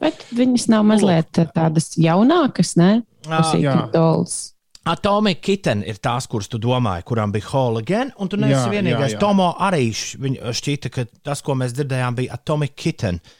Bet 0.00 0.24
viņas 0.32 0.68
nav 0.72 0.86
mazliet 0.88 1.42
tādas 1.54 1.92
jaunākas, 2.00 2.74
ne? 2.80 3.02
Pusīgais 3.26 3.92
dāls. 3.92 4.40
Atomic 4.88 5.38
Kitten 5.44 5.84
ir 5.86 6.00
tās, 6.02 6.26
kuras 6.26 6.48
tu 6.50 6.58
domāji, 6.58 7.04
kurām 7.06 7.30
bija 7.30 7.46
again, 7.78 8.10
un 8.18 8.28
tu 8.28 8.40
neesi 8.40 8.64
vienīgais. 8.72 9.12
Jā, 9.12 9.14
jā. 9.14 9.20
Tomo 9.20 9.52
arī 9.62 9.92
šķita, 9.94 10.90
ka 10.90 11.04
tas, 11.22 11.44
ko 11.44 11.54
mēs 11.54 11.76
dzirdējām, 11.76 12.16
bija 12.18 12.34
Atomic 12.40 12.74
Kitten. 12.74 13.20
Uh, 13.22 13.36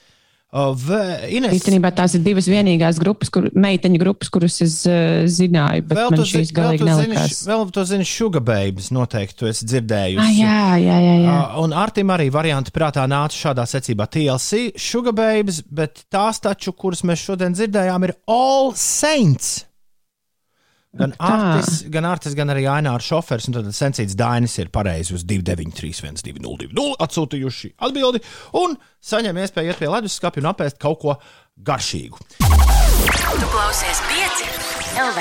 Ines... 0.53 1.55
Īstenībā 1.57 1.89
tās 1.97 2.13
ir 2.19 2.21
divas 2.27 2.45
vienīgās 2.51 2.99
grupas, 3.01 3.31
kur, 3.33 3.47
meiteņu 3.57 4.01
grupas, 4.03 4.29
kuras 4.33 4.59
es 4.61 4.75
uh, 4.85 5.23
zināju. 5.25 5.87
Vēl 5.89 6.13
tu, 6.13 6.27
zi, 6.29 6.43
vēl, 6.53 6.77
tu 6.77 6.91
zini, 6.99 7.23
vēl 7.49 7.65
tu 7.73 7.85
zini, 7.89 8.09
Sugar 8.09 8.45
Babies 8.45 8.91
noteikti 8.93 9.39
tu 9.41 9.49
esi 9.49 9.71
dzirdējusi. 9.71 10.21
Ah, 10.21 10.37
jā, 10.37 10.61
jā, 10.85 11.01
jā. 11.07 11.17
jā. 11.25 11.39
Uh, 11.39 11.59
un 11.65 11.73
Artim 11.73 12.13
arī 12.13 12.29
varianti 12.35 12.75
prātā 12.75 13.09
nāca 13.09 13.39
šādā 13.47 13.65
secībā 13.71 14.11
TLC, 14.13 14.75
Sugar 14.77 15.17
Babies, 15.17 15.63
bet 15.73 16.05
tās 16.13 16.45
taču, 16.45 16.77
kuras 16.77 17.01
mēs 17.09 17.25
šodien 17.31 17.57
dzirdējām, 17.57 18.11
ir 18.11 18.19
All 18.29 18.75
Saints. 18.77 19.63
Gan 20.93 21.15
Artis, 21.19 21.87
gan 21.89 22.05
Artis, 22.05 22.35
gan 22.37 22.53
arī 22.53 22.67
Ainārs 22.69 23.07
šoferis, 23.09 23.47
un 23.49 23.55
tad 23.57 23.71
sensīts 23.73 24.13
Dainis 24.13 24.59
ir 24.61 24.69
pareizi 24.69 25.15
uz 25.17 25.23
293, 25.25 26.03
1202 26.29 26.85
atsūtījuši 27.01 27.71
atbildi 27.89 28.21
un 28.61 28.77
saņem 29.01 29.41
iespēju 29.41 29.73
iet 29.73 29.81
pie 29.81 29.89
leduskapja 29.89 30.45
un 30.45 30.51
apēst 30.53 30.77
kaut 30.83 31.01
ko 31.01 31.17
garšīgu. 31.57 32.21
Tu 32.37 33.49
klausies 33.49 34.05
pieci 34.11 34.47
LV. 35.01 35.19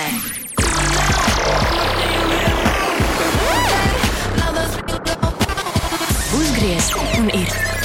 Uzgriez 6.36 6.91
un 7.15 7.32
ir. 7.32 7.80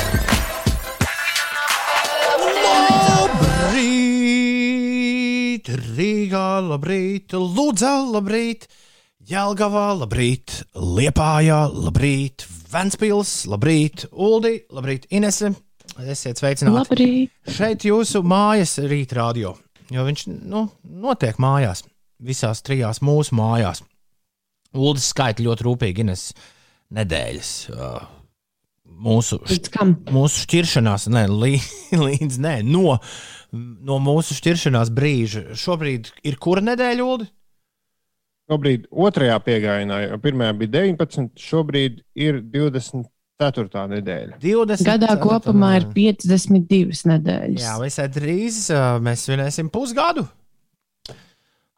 Labrīt, 6.65 7.35
Lūdzā, 7.37 7.93
labrīt, 8.13 8.67
Jelgavā, 9.27 9.89
labrīt, 10.01 10.61
Liepājā, 10.75 11.61
labrīt, 11.73 12.47
Ventspils, 12.73 13.45
labrīt, 13.51 14.07
Uldi, 14.13 14.61
labrīt, 14.75 15.09
Inese. 15.15 15.53
Esiet 15.97 16.41
sveicināti. 16.41 16.77
Labrīt. 16.77 17.33
Šeit 17.57 17.87
jūsu 17.89 18.21
mājas 18.27 18.77
rītrādio, 18.85 19.55
jo 19.93 20.07
viņš 20.09 20.27
nu, 20.51 20.67
notiek 21.07 21.39
mājās, 21.43 21.85
visās 22.23 22.63
trijās 22.67 23.01
mūsu 23.05 23.37
mājās. 23.39 23.83
Uldis 24.77 25.09
skaita 25.13 25.45
ļoti 25.47 25.67
rūpīgi 25.67 26.05
Ines 26.05 26.29
nedēļas. 26.95 27.53
Uh, 27.73 28.05
mūsu, 28.87 29.39
mūsu 30.13 30.45
šķiršanās, 30.45 31.09
ne, 31.13 31.27
līdz 32.07 32.41
ne, 32.43 32.59
no 32.67 32.99
no 33.57 33.99
mūsu 34.03 34.37
šķiršanās 34.39 34.93
brīža. 34.95 35.43
Šobrīd 35.59 36.13
ir 36.27 36.39
kura 36.43 36.63
nedēļa, 36.65 37.07
Ulu? 37.07 37.27
Šobrīd 38.47 38.87
otrajā 38.95 39.37
piegājienā, 39.43 40.01
jau 40.05 40.19
pirmā 40.23 40.53
bija 40.55 40.71
19, 40.79 41.33
šobrīd 41.43 41.99
ir 42.15 42.39
24. 42.55 43.87
nedēļa. 43.97 44.39
20 44.43 44.87
Gadā 44.87 45.17
kopumā 45.19 45.73
ir 45.81 45.89
52 45.97 47.11
nedēļas. 47.11 47.65
Jā, 47.65 47.75
visai 47.83 48.07
drīz 48.15 48.61
mēs 49.03 49.27
svinēsim 49.27 49.73
pusgadu 49.75 50.29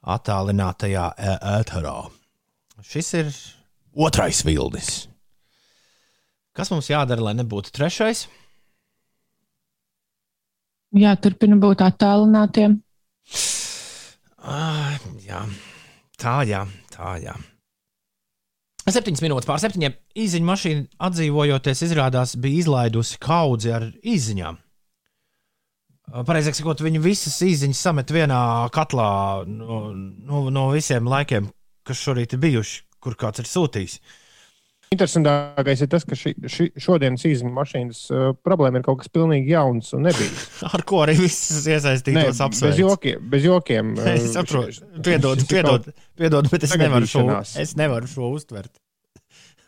attālinātajā 0.08 1.06
ēterā. 1.58 1.96
Šis 2.84 3.14
ir 3.18 3.32
otrais 3.98 4.44
vilnis. 4.46 5.06
Kas 6.56 6.70
mums 6.72 6.88
jādara, 6.90 7.28
lai 7.28 7.34
nebūtu 7.38 7.72
trešais? 7.74 8.26
Jāturpina 10.97 11.59
būt 11.61 11.82
attālinātiem. 11.84 12.78
Ah, 14.39 14.97
jā, 15.24 15.43
tā, 16.20 16.41
jā, 16.49 16.64
tā, 16.95 17.16
jā. 17.22 17.34
Septiņas 18.89 19.20
minūtes 19.20 19.49
pār 19.49 19.61
septiņiem 19.61 19.99
īziņa 20.16 20.49
mašīna 20.49 20.86
atdzīvojoties, 21.09 21.82
izrādās, 21.84 22.32
bija 22.41 22.62
izlaidusi 22.62 23.18
kaudzi 23.20 23.74
ar 23.76 23.84
īziņām. 24.01 24.57
Pareizāk 26.24 26.57
sakot, 26.57 26.80
viņi 26.80 27.03
visas 27.05 27.36
īziņas 27.45 27.82
samet 27.84 28.14
vienā 28.14 28.41
katlā 28.72 29.11
no, 29.45 29.82
no, 29.93 30.47
no 30.49 30.70
visiem 30.72 31.11
laikiem, 31.11 31.51
kas 31.84 32.01
šorīt 32.01 32.32
ir 32.32 32.41
bijuši, 32.47 32.80
kur 33.05 33.18
kāds 33.20 33.43
ir 33.43 33.51
sūtījis. 33.51 33.99
Uh, 33.99 34.16
Interesantākais 34.89 35.82
ir 35.84 35.89
tas, 35.93 36.05
ka 36.09 36.16
ši, 36.16 36.30
ši, 36.49 36.66
šodienas 36.80 37.24
īziņu 37.28 37.51
mašīnas 37.53 37.99
uh, 38.09 38.28
problēma 38.45 38.80
ir 38.80 38.84
kaut 38.86 39.03
kas 39.03 39.11
pilnīgi 39.12 39.53
jauns 39.53 39.91
un 39.97 40.07
nebijis. 40.09 40.47
Ar 40.72 40.84
ko 40.89 41.03
arī 41.05 41.18
viss 41.18 41.66
iesaistītos 41.68 42.41
apsveic. 42.45 42.72
Bez 42.72 42.80
jokiem. 42.80 43.26
Bez 43.34 43.45
jokiem 43.45 43.91
uh, 43.99 44.07
es 44.14 44.30
saprotu. 44.32 44.86
Piedod, 45.05 45.43
piedod, 45.51 45.91
piedod, 46.16 46.49
bet 46.53 46.64
es 46.64 46.72
nevaru, 46.80 47.11
šo, 47.11 47.24
es 47.61 47.74
nevaru 47.76 48.09
šo 48.09 48.30
uztvert. 48.39 48.72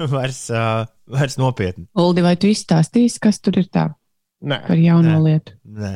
vairs, 0.00 0.40
uh, 0.54 0.86
vairs 1.12 1.36
nopietni. 1.36 1.84
Uldi, 2.00 2.24
vai 2.24 2.32
tu 2.40 2.48
izstāstīsi, 2.48 3.20
kas 3.20 3.42
tur 3.44 3.60
ir 3.60 3.68
tā? 3.68 3.90
Nē. 4.40 4.62
Par 4.70 4.80
jauno 4.80 5.18
Nē. 5.18 5.20
lietu. 5.26 5.58
Nē. 5.68 5.92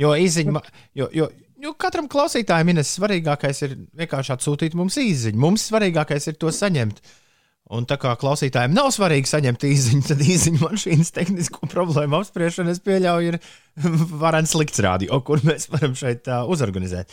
Jo 0.00 0.14
īziņa, 0.16 0.64
jo, 0.96 1.10
jo, 1.12 1.28
jo 1.60 1.76
katram 1.76 2.08
klausītājam 2.08 2.72
ir 2.72 2.82
svarīgākais 2.88 3.62
ir 3.68 3.78
vienkārši 4.00 4.32
atsūtīt 4.38 4.80
mums 4.80 4.96
īziņu. 5.04 5.44
Mums 5.44 5.68
svarīgākais 5.68 6.32
ir 6.32 6.40
to 6.40 6.48
saņemt. 6.56 7.04
Uh, 7.04 7.22
Un 7.74 7.86
tā 7.88 7.96
kā 7.98 8.12
klausītājiem 8.14 8.74
nav 8.76 8.92
svarīgi 8.94 9.26
saņemt 9.26 9.64
īziņu, 9.66 10.04
tad 10.06 10.20
īziņu 10.22 10.62
mašīnas 10.62 11.10
tehnisko 11.16 11.66
problēmu 11.72 12.20
apspriešana, 12.20 12.70
es 12.76 12.82
pieļauju, 12.84 13.32
ir 13.32 13.38
varens 14.22 14.54
slikts 14.54 14.82
rādio, 14.84 15.18
kur 15.26 15.42
mēs 15.46 15.66
varam 15.72 15.96
šeit 15.98 16.30
uh, 16.30 16.44
uzorganizēt. 16.46 17.10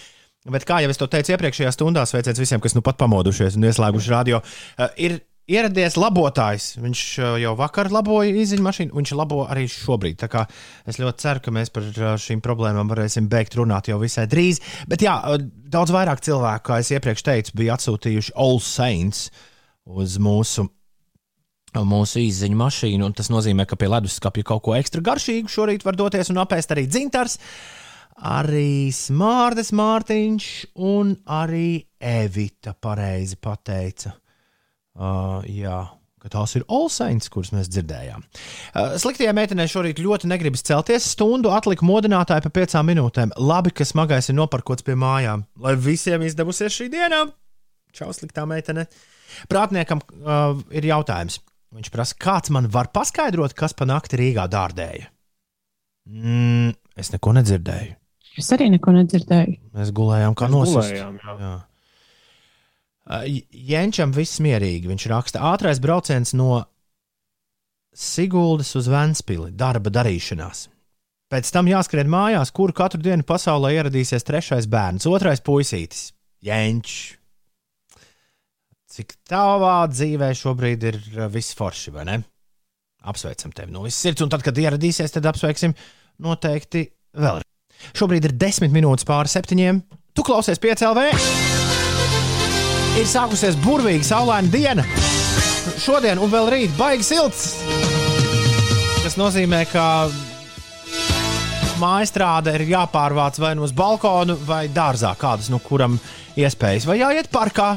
Bet, 0.53 0.67
kā 0.67 0.81
jau 0.83 0.91
es 0.91 0.99
to 0.99 1.07
teicu 1.09 1.33
iepriekšējā 1.33 1.71
stundā, 1.73 2.03
sveiciens 2.05 2.41
visiem, 2.41 2.61
kas 2.61 2.75
nu 2.77 2.83
pat 2.85 2.99
pamodušies 2.99 3.57
un 3.57 3.65
ieslēguši 3.65 4.11
radio, 4.13 4.43
uh, 4.43 4.91
ir 5.01 5.15
ieradies 5.49 5.97
labotājs. 5.97 6.67
Viņš 6.83 7.01
uh, 7.17 7.29
jau 7.41 7.55
vakar 7.57 7.89
laboja 7.91 8.35
izziņu 8.43 8.65
mašīnu, 8.67 8.93
viņš 8.99 9.13
labo 9.17 9.47
arī 9.47 9.65
šobrīd. 9.71 10.19
Tā 10.21 10.29
kā 10.31 10.43
Es 10.85 10.99
ļoti 11.01 11.23
ceru, 11.23 11.41
ka 11.41 11.55
mēs 11.55 11.73
par 11.73 11.87
uh, 11.89 12.11
šīm 12.19 12.43
problēmām 12.45 12.91
varēsim 12.91 13.25
beigt 13.31 13.57
runāt 13.57 13.89
jau 13.89 13.97
visai 14.03 14.27
drīz. 14.29 14.61
Bet 14.91 15.01
jā, 15.01 15.15
uh, 15.17 15.41
daudz 15.73 15.95
vairāk 15.95 16.21
cilvēku, 16.21 16.67
kā 16.69 16.79
es 16.83 16.93
iepriekš 16.93 17.25
teicu, 17.25 17.57
bija 17.63 17.79
atsūtījuši 17.79 18.37
All 18.37 18.61
Saints 18.61 19.31
uz 19.85 20.17
mūsu. 20.21 20.67
Mūsu 21.73 22.21
izziņu 22.21 22.57
mašīnu, 22.59 23.07
un 23.07 23.15
tas 23.17 23.31
nozīmē, 23.33 23.65
ka 23.65 23.77
pie 23.81 23.87
leduskapja 23.89 24.45
kaut 24.45 24.61
ko 24.67 24.75
ekstra 24.77 25.01
garšīgu 25.01 25.49
šorīt 25.49 25.85
var 25.87 25.97
doties 25.97 26.29
un 26.29 26.37
apēst 26.43 26.69
arī 26.75 26.83
dzintars, 26.85 27.39
arī 28.29 28.93
smārdes 28.93 29.73
Mārtiņš 29.73 30.51
un 30.85 31.15
arī 31.25 31.81
Evita 31.97 32.75
pareizi 32.77 33.39
pateica. 33.41 34.13
Uh, 34.93 35.41
jā, 35.49 35.79
tās 36.29 36.53
ir 36.59 36.67
Olsains, 36.69 37.31
kuras 37.33 37.49
mēs 37.55 37.73
dzirdējām. 37.73 38.21
Uh, 38.21 38.93
sliktajai 39.01 39.33
meitenei 39.33 39.65
šorīt 39.65 39.97
ļoti 40.03 40.29
negribas 40.29 40.61
celties. 40.69 41.09
Stundu 41.15 41.49
atlika 41.57 41.89
modinātāji 41.89 42.45
pa 42.45 42.53
piecām 42.53 42.93
minūtēm. 42.93 43.33
Labi, 43.41 43.73
ka 43.73 43.87
smagais 43.89 44.29
ir 44.29 44.37
noparkots 44.37 44.85
pie 44.85 44.93
mājām. 44.93 45.47
Lai 45.57 45.73
visiem 45.73 46.29
izdevusies 46.29 46.77
šī 46.77 46.93
diena! 46.93 47.25
Čau, 47.93 48.09
sliktā 48.15 48.45
meitene! 48.49 48.87
Prātniekam 49.51 50.01
uh, 50.01 50.57
ir 50.73 50.87
jautājums. 50.89 51.39
Viņš 51.73 51.89
prasa, 51.93 52.17
kāds 52.21 52.53
man 52.53 52.69
var 52.73 52.91
paskaidrot, 52.93 53.55
kas 53.57 53.73
pa 53.77 53.85
nakti 53.89 54.17
Rīgā 54.19 54.45
dārdēja? 54.49 55.09
Mm, 56.09 56.73
es 56.99 57.13
neko 57.13 57.33
nedzirdēju. 57.37 57.95
Es 58.41 58.49
arī 58.53 58.71
neko 58.73 58.93
nedzirdēju. 58.95 59.55
Mēs 59.77 59.93
gulējām 59.93 60.35
kā. 60.37 60.49
Jā. 60.49 61.53
Uh, 63.03 63.25
Jenčam 63.53 64.13
viss 64.15 64.41
mierīgi. 64.41 64.89
Viņš 64.89 65.07
raksta, 65.13 65.45
ātrais 65.53 65.81
brauciens 65.83 66.33
no 66.37 66.63
Siguldas 67.93 68.73
uz 68.79 68.89
Ventspili, 68.89 69.51
darba 69.53 69.93
darīšanās. 69.93 70.67
Pēc 71.33 71.49
tam 71.53 71.69
jāskrien 71.69 72.09
mājās, 72.09 72.49
kur 72.53 72.73
katru 72.73 73.01
dienu 73.01 73.25
pasaulē 73.25 73.75
ieradīsies 73.77 74.25
trešais 74.25 74.69
bērns, 74.69 75.05
otrais 75.09 75.41
puisītis, 75.45 76.11
Jenčs. 76.45 77.22
Cik 78.93 79.15
tavā 79.25 79.87
dzīvē 79.89 80.27
šobrīd 80.37 80.83
ir 80.85 80.99
uh, 81.15 81.25
viss 81.33 81.55
forši, 81.57 81.89
vai 81.95 82.03
ne? 82.05 82.19
Apsveicam 83.09 83.49
tevi 83.55 83.73
no 83.73 83.81
visas 83.81 84.03
sirds, 84.05 84.21
un 84.21 84.29
tad, 84.29 84.43
kad 84.45 84.59
ieradīsies, 84.61 85.15
tad 85.15 85.25
apsveiksim 85.31 85.73
noteikti 86.21 86.85
vēl. 87.17 87.41
Šobrīd 87.97 88.27
ir 88.29 88.35
desmit 88.37 88.69
minūtes 88.75 89.07
pāri 89.09 89.33
septiņiem. 89.33 89.81
Tu 90.13 90.25
klausies 90.27 90.61
piecēlē! 90.61 91.07
Ir 93.01 93.09
sākusies 93.09 93.57
burvīga 93.63 94.05
saulaina 94.05 94.53
diena. 94.53 94.85
Šodien 95.81 96.21
un 96.21 96.29
vēl 96.29 96.53
rīt 96.53 96.77
baigs 96.77 97.09
silts. 97.09 97.47
Tas 99.01 99.17
nozīmē, 99.17 99.65
ka 99.73 99.87
mājastrāde 101.81 102.53
ir 102.59 102.69
jāpārvāc 102.75 103.41
vai 103.41 103.55
nu 103.57 103.65
uz 103.65 103.73
balkonu, 103.73 104.37
vai 104.45 104.67
dārzā, 104.69 105.17
kādas 105.17 105.49
no 105.49 105.57
kuram 105.65 105.97
iespējas, 106.37 106.85
vai 106.85 107.01
jāiet 107.01 107.33
parkā 107.33 107.73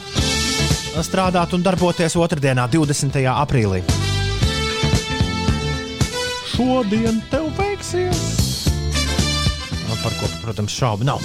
strādāt 1.04 1.52
un 1.56 1.62
darboties 1.64 2.16
otrdienā, 2.16 2.68
20. 2.72 3.18
aprīlī. 3.32 3.82
Šodien 6.54 7.20
tev 7.30 7.50
veiksies! 7.58 8.22
Nu, 9.88 9.96
Par 10.02 10.14
ko, 10.20 10.28
protams, 10.44 10.72
šaubu 10.72 11.04
nav. 11.04 11.20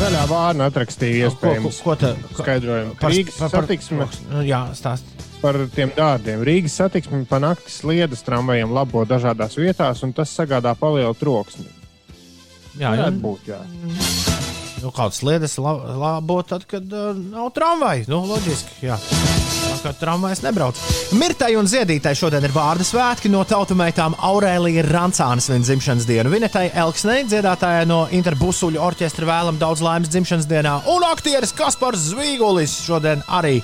Zaļā 0.00 0.20
vārna 0.30 0.68
atrakstīja 0.70 1.28
Ko, 1.28 1.34
ko, 1.34 1.48
iespējams 1.50 1.80
ko 1.84 1.94
ta, 1.98 2.10
skaidrojumu. 2.38 2.94
par, 3.00 3.10
Rīgas 3.12 3.36
par, 3.40 3.50
par, 3.50 3.66
satiksme 3.66 4.06
jā, 4.46 4.60
stāst. 4.78 5.10
par 5.42 5.58
tiem 5.74 5.90
dārdiem. 5.96 6.44
Rīgas 6.46 6.78
satiksme 6.78 7.24
pa 7.28 7.40
nakti 7.42 7.74
sliedas 7.74 8.22
tramvajiem 8.24 8.70
labo 8.72 9.02
dažādās 9.04 9.58
vietās, 9.58 10.04
un 10.06 10.14
tas 10.16 10.30
sagādā 10.32 10.72
palielu 10.78 11.12
troksni. 11.18 11.66
Jā, 12.78 12.94
jā, 12.94 12.94
Varētu 12.94 13.20
būt, 13.26 13.50
jā. 13.50 13.58
Nu, 14.80 14.90
kādas 14.96 15.20
lietas 15.26 15.58
la- 15.60 15.76
labot, 16.00 16.46
tad, 16.48 16.64
kad 16.70 16.86
uh, 16.92 17.10
nav 17.34 17.50
tramvaja. 17.56 18.06
Nu, 18.08 18.22
loģiski, 18.30 18.80
jā. 18.88 18.96
Tā 19.80 19.94
kā 19.94 19.96
tramvajas 19.96 20.42
nebrauc. 20.44 20.76
Mirtai 21.16 21.54
un 21.56 21.64
Ziedītai 21.70 22.10
šodien 22.18 22.44
ir 22.44 22.52
vārdu 22.52 22.84
svētki 22.84 23.30
no 23.32 23.40
tautumeitām 23.48 24.12
Aurēlija 24.28 24.82
Rancānas 24.84 25.48
viņa 25.48 25.64
dzimšanas 25.64 26.04
dienu. 26.04 26.32
Vinetai 26.34 26.66
Elksnei, 26.82 27.22
dziedātājai 27.24 27.86
no 27.88 28.02
Interbusuļu 28.12 28.76
orķestra 28.84 29.24
vēlam 29.30 29.56
daudz 29.56 29.80
laimes 29.80 30.12
dzimšanas 30.12 30.50
dienā. 30.50 30.76
Un 30.92 31.08
aktieris 31.08 31.56
Kaspars 31.56 32.10
Zvīgulis 32.10 32.76
šodien 32.84 33.24
arī 33.32 33.62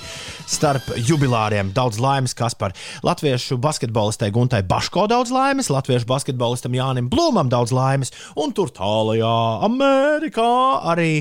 starp 0.49 0.89
jubilāriem. 1.05 1.69
Daudz 1.77 2.01
laimes, 2.01 2.33
Kaspar. 2.33 2.73
Latviešu 3.05 3.61
basketbolistei 3.61 4.33
Guntai 4.33 4.63
Baško 4.65 5.05
daudz 5.11 5.29
laimes, 5.29 5.69
latviešu 5.69 6.09
basketbolistam 6.09 6.73
Jānim 6.73 7.11
Blūmam 7.13 7.53
daudz 7.53 7.75
laimes, 7.77 8.15
un 8.33 8.57
tur 8.57 8.73
tālajā 8.73 9.35
Amerikā 9.69 10.53
arī 10.95 11.11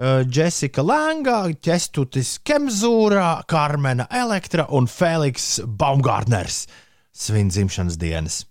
Jessica 0.00 0.80
Langa, 0.80 1.42
Kestutis 1.60 2.38
Kemzūra, 2.40 3.42
Karmena 3.48 4.06
Elektra 4.08 4.64
un 4.72 4.88
Feliks 4.88 5.58
Baumgārners 5.60 6.64
svin 7.12 7.50
dzimšanas 7.52 7.98
dienas. 8.00 8.44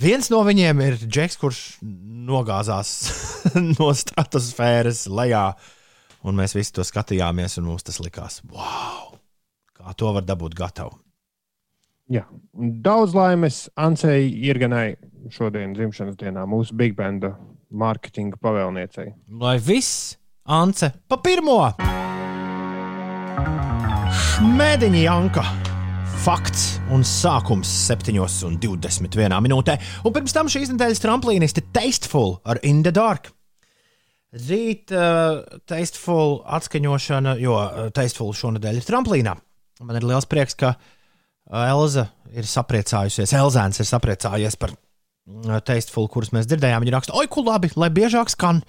Viens 0.00 0.30
no 0.30 0.44
viņiem 0.46 0.80
ir 0.84 0.96
Džeks, 1.02 1.36
kurš 1.40 1.60
nogāzās 1.82 2.92
no 3.80 3.90
stratosfēras 3.96 5.08
lejā, 5.10 5.48
un 6.22 6.38
mēs 6.38 6.54
visi 6.54 6.76
to 6.76 6.86
skatījāmies, 6.86 7.58
un 7.58 7.66
mums 7.72 7.86
tas 7.86 7.98
likās, 8.02 8.38
wow! 8.54 9.16
Kā 9.80 9.96
to 9.98 10.12
var 10.14 10.26
dabūt 10.28 10.54
gatavu? 10.54 10.94
Jā. 12.10 12.24
Un 12.58 12.76
Daudz 12.84 13.14
laimes 13.16 13.64
Ancei 13.78 14.28
Irganai 14.46 14.94
šodien 15.32 15.74
dzimšanas 15.74 16.18
dienā, 16.20 16.46
mūsu 16.46 16.76
Big 16.78 16.94
Banda 16.98 17.34
mārketinga 17.70 18.38
pavēlniecei. 18.42 19.12
Lai 19.40 19.56
viss, 19.62 20.14
Ance, 20.50 20.88
pa 21.06 21.14
pirmo! 21.22 21.60
Šmēdiņa 24.10 25.02
Janka! 25.04 25.44
Fakts 26.24 26.64
un 26.90 27.04
sākums 27.06 27.70
7,21 27.86 29.36
minūtē. 29.46 29.76
Un 30.02 30.16
pirms 30.16 30.34
tam 30.34 30.50
šīs 30.50 30.72
nedēļas 30.72 31.04
tramplīnisti 31.04 31.62
Tasteful 31.70 32.40
ar 32.42 32.58
In 32.66 32.82
the 32.82 32.90
Dark. 32.90 33.30
Rīt 34.48 34.90
uh, 34.90 35.38
Tasteful 35.70 36.40
atskaņošana, 36.58 37.36
jo 37.38 37.54
uh, 37.54 37.86
Tasteful 37.94 38.34
šonadēļ 38.34 38.82
ir 38.82 38.90
tramplīnā. 38.90 39.38
Man 39.86 40.02
ir 40.02 40.10
liels 40.10 40.26
prieks, 40.26 40.58
ka 40.58 40.74
uh, 40.74 41.62
Elza 41.62 42.08
ir 42.34 42.50
sapriecājusies, 42.50 43.38
Elzēns 43.38 43.78
ir 43.78 43.92
sapriecājies 43.94 44.58
par 44.58 44.74
uh, 44.74 45.62
Tasteful, 45.62 46.10
kurus 46.10 46.34
mēs 46.34 46.50
dzirdējām. 46.50 46.82
Viņa 46.82 46.98
raksta, 46.98 47.18
oi, 47.22 47.30
kur 47.30 47.46
labi, 47.46 47.70
lai 47.78 47.94
biežāk 47.94 48.34
skan. 48.34 48.64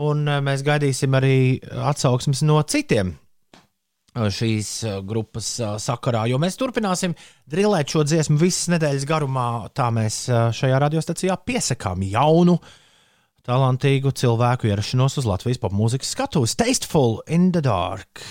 Un 0.00 0.24
uh, 0.24 0.40
mēs 0.40 0.62
gaidīsim 0.64 1.12
arī 1.18 1.60
atsauksmes 1.60 2.40
no 2.48 2.56
citiem 2.64 3.10
uh, 3.12 4.28
šīs 4.32 4.70
uh, 4.88 5.00
grupas 5.04 5.50
sakarā, 5.84 6.24
jo 6.30 6.38
mēs 6.40 6.56
turpināsim 6.60 7.12
drillēt 7.52 7.92
šo 7.92 8.06
dziesmu 8.08 8.38
visas 8.40 8.70
nedēļas 8.72 9.08
garumā. 9.08 9.48
Tā 9.76 9.90
mēs 9.92 10.24
šajā 10.56 10.78
radiostacijā 10.86 11.36
piesakām 11.44 12.06
jaunu, 12.08 12.56
talantīgu 13.44 14.14
cilvēku 14.16 14.70
ierašanos 14.70 15.18
uz 15.20 15.28
Latvijas 15.28 15.60
popmūzikas 15.60 16.14
skatuves. 16.16 16.56
Tasteful 16.56 17.20
in 17.28 17.50
the 17.52 17.60
dark. 17.60 18.24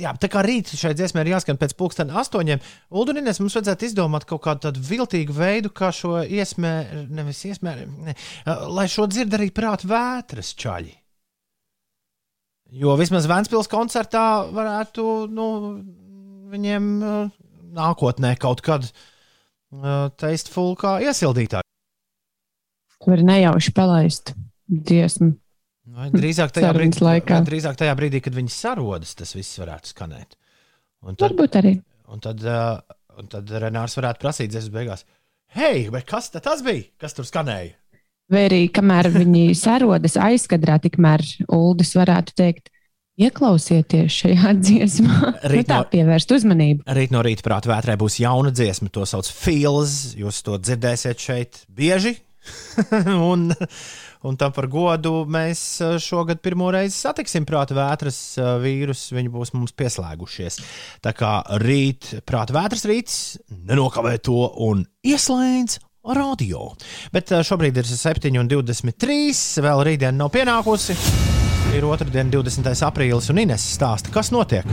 Jā, 0.00 0.14
tā 0.20 0.30
kā 0.32 0.42
rīt 0.46 0.72
šai 0.76 0.92
dziesmai 0.98 1.24
ir 1.24 1.32
jāskan 1.34 1.58
pēc 1.60 1.74
pulksten 1.78 2.12
astoņiem, 2.22 2.62
Uldurines 2.90 3.40
mums 3.42 3.56
vajadzētu 3.58 3.88
izdomāt 3.88 4.26
kaut 4.28 4.44
kādu 4.46 4.68
tādu 4.68 4.84
viltīgu 4.86 5.36
veidu, 5.36 5.72
kā 5.74 5.92
šo 5.94 6.20
iesmēru, 6.24 7.06
nevis 7.14 7.42
iesmēru, 7.50 7.86
ne, 8.08 8.16
lai 8.70 8.86
šo 8.90 9.08
dzird 9.10 9.36
arī 9.38 9.50
prāta 9.54 9.88
vētras 9.90 10.54
čaļi. 10.58 10.96
Jo 12.80 12.94
vismaz 12.98 13.26
Vēnspils 13.26 13.66
koncertā 13.70 14.24
varētu 14.54 15.04
nu, 15.34 15.46
viņiem 16.52 16.90
uh, 17.02 17.32
nākotnē 17.74 18.36
kaut 18.38 18.62
kad 18.66 18.86
uh, 18.86 20.06
tasteful 20.20 20.76
kā 20.78 21.00
iesildītāji. 21.02 21.66
Tu 23.00 23.10
vari 23.10 23.26
nejauši 23.26 23.72
palaist 23.74 24.34
dziesmu. 24.70 25.32
Vai 25.90 26.08
drīzāk 26.14 26.52
tajā, 26.54 26.70
brīdī, 26.76 27.02
vai 27.02 27.40
drīzāk 27.46 27.78
tajā 27.80 27.94
brīdī, 27.98 28.20
kad 28.22 28.36
viņi 28.36 28.52
sarodas, 28.54 29.16
tas 29.18 29.34
viss 29.34 29.58
varētu 29.60 29.90
skanēt. 29.90 30.36
Un 31.02 31.16
tad, 31.16 31.30
Varbūt 31.30 31.58
arī. 31.60 31.74
un 32.12 32.22
tad, 32.22 32.42
uh, 32.44 32.78
un 33.18 33.30
tad 33.32 33.50
Renārs 33.62 33.96
varētu 33.98 34.22
prasīt 34.22 34.52
dziesmas 34.52 34.74
beigās, 34.74 35.06
hei, 35.56 35.88
kas 36.06 36.30
tas 36.36 36.62
bija? 36.66 36.86
Kas 37.00 37.16
tur 37.16 37.26
skanēja? 37.28 37.74
Vai 38.30 38.44
arī 38.46 38.60
kamēr 38.70 39.08
viņi 39.10 39.48
sarodas 39.58 40.14
aizkadrā, 40.20 40.76
tikmēr 40.84 41.24
Uldis 41.50 41.96
varētu 41.98 42.36
teikt, 42.38 42.70
ieklausieties 43.20 44.18
šajā 44.22 44.54
dziesmā. 44.64 45.18
Nu, 45.20 45.32
Rīt 45.52 45.70
tā 45.70 45.80
pievērst 45.90 46.34
uzmanību. 46.38 46.86
Rīt 46.96 47.14
no 47.14 47.24
rīta 47.26 47.44
prātā 47.46 47.72
vētrē 47.72 47.96
būs 48.00 48.20
jauna 48.22 48.52
dziesma, 48.54 48.90
to 48.94 49.06
sauc 49.08 49.28
Fields. 49.34 50.14
Jūs 50.18 50.42
to 50.46 50.58
dzirdēsiet 50.60 51.22
šeit 51.26 51.64
bieži. 51.68 52.16
un, 53.32 53.50
Un 54.28 54.36
tam 54.36 54.52
par 54.52 54.66
godu 54.68 55.24
mēs 55.30 55.60
uh, 55.80 55.94
šogad 56.02 56.42
pirmo 56.44 56.68
reizi 56.74 56.98
satiksim 56.98 57.46
prāta 57.48 57.76
vētras 57.76 58.18
uh, 58.36 58.56
vīrus. 58.60 59.06
Viņi 59.16 59.32
būs 59.32 59.54
mums 59.56 59.72
pieslēgušies. 59.72 60.60
Tā 61.04 61.14
kā 61.16 61.38
rīt 61.62 62.12
prāta 62.28 62.56
vētras 62.56 62.84
rīts 62.90 63.20
nenokavē 63.48 64.18
to 64.20 64.44
un 64.66 64.84
ieslēdz 65.08 65.78
radio. 66.16 66.70
Bet 67.14 67.32
uh, 67.32 67.40
šobrīd 67.46 67.80
ir 67.80 67.88
7,23. 67.88 69.20
Vēl 69.64 69.84
rītdiena 69.88 70.18
nav 70.20 70.32
pienākusi. 70.36 70.98
Ir 71.76 71.86
otrdiena, 71.86 72.28
20. 72.34 72.66
aprīlis, 72.82 73.30
un 73.30 73.44
Ines 73.44 73.64
stāsta, 73.76 74.12
kas 74.12 74.32
notiek. 74.34 74.66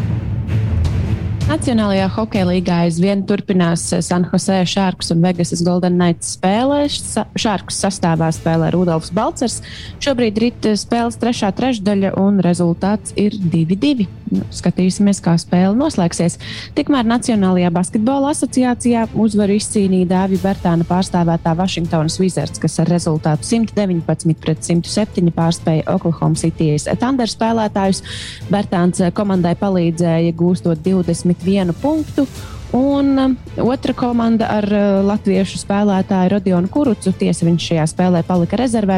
Nacionālajā 1.47 2.09
hokeja 2.11 2.43
līgā 2.49 2.77
aizvien 2.83 3.21
turpinās 3.23 3.85
San 4.03 4.25
Jose 4.27 4.57
Sharks 4.67 5.13
un 5.13 5.21
Vegasas 5.23 5.61
Golden 5.63 5.95
Knights 5.95 6.33
spēlēs. 6.35 6.97
Sharks 7.39 7.79
sastāvā 7.85 8.27
spēlē 8.35 8.73
Rudolfs 8.75 9.13
Balcers. 9.15 9.61
Šobrīd 10.03 10.41
ir 10.43 10.75
spēles 10.75 11.15
trešā 11.21 11.53
trešdaļa 11.55 12.17
un 12.19 12.41
rezultāts 12.43 13.15
ir 13.15 13.39
2-2. 13.39 14.09
Nu, 14.27 14.43
skatīsimies, 14.51 15.21
kā 15.23 15.37
spēle 15.39 15.71
noslēgsies. 15.79 16.35
Tikmēr 16.75 17.07
Nacionālajā 17.07 17.69
basketbola 17.71 18.33
asociācijā 18.33 19.05
uzvaru 19.15 19.55
izcīnīja 19.55 20.09
Dāvija 20.09 20.43
Bertāna 20.43 20.83
pārstāvētā 20.89 21.53
Washingtonas 21.55 22.19
Wizards, 22.19 22.59
kas 22.59 22.75
ar 22.83 22.91
rezultātu 22.91 23.47
119 23.47 24.35
pret 24.43 24.67
107 24.67 25.31
pārspēja 25.31 25.87
Oklahoma 25.95 26.35
City's 26.35 26.89
Thunder 26.99 27.31
spēlētājus. 27.31 28.03
Bertāns 28.51 28.99
komandai 29.15 29.55
palīdzēja 29.63 30.35
gūstot 30.35 30.83
20 30.83 31.36
vienu 31.45 31.73
punktu. 31.81 32.27
Un 32.75 33.15
um, 33.17 33.37
otra 33.63 33.93
komanda 33.95 34.49
ar 34.51 34.65
uh, 34.67 34.99
latviešu 35.07 35.55
spēlētāju 35.61 36.33
Rodionu 36.33 36.67
Kurucu, 36.67 37.13
tiesa 37.15 37.45
viņš 37.47 37.63
šajā 37.69 37.85
spēlē 37.93 38.23
palika 38.27 38.59
rezervē. 38.59 38.97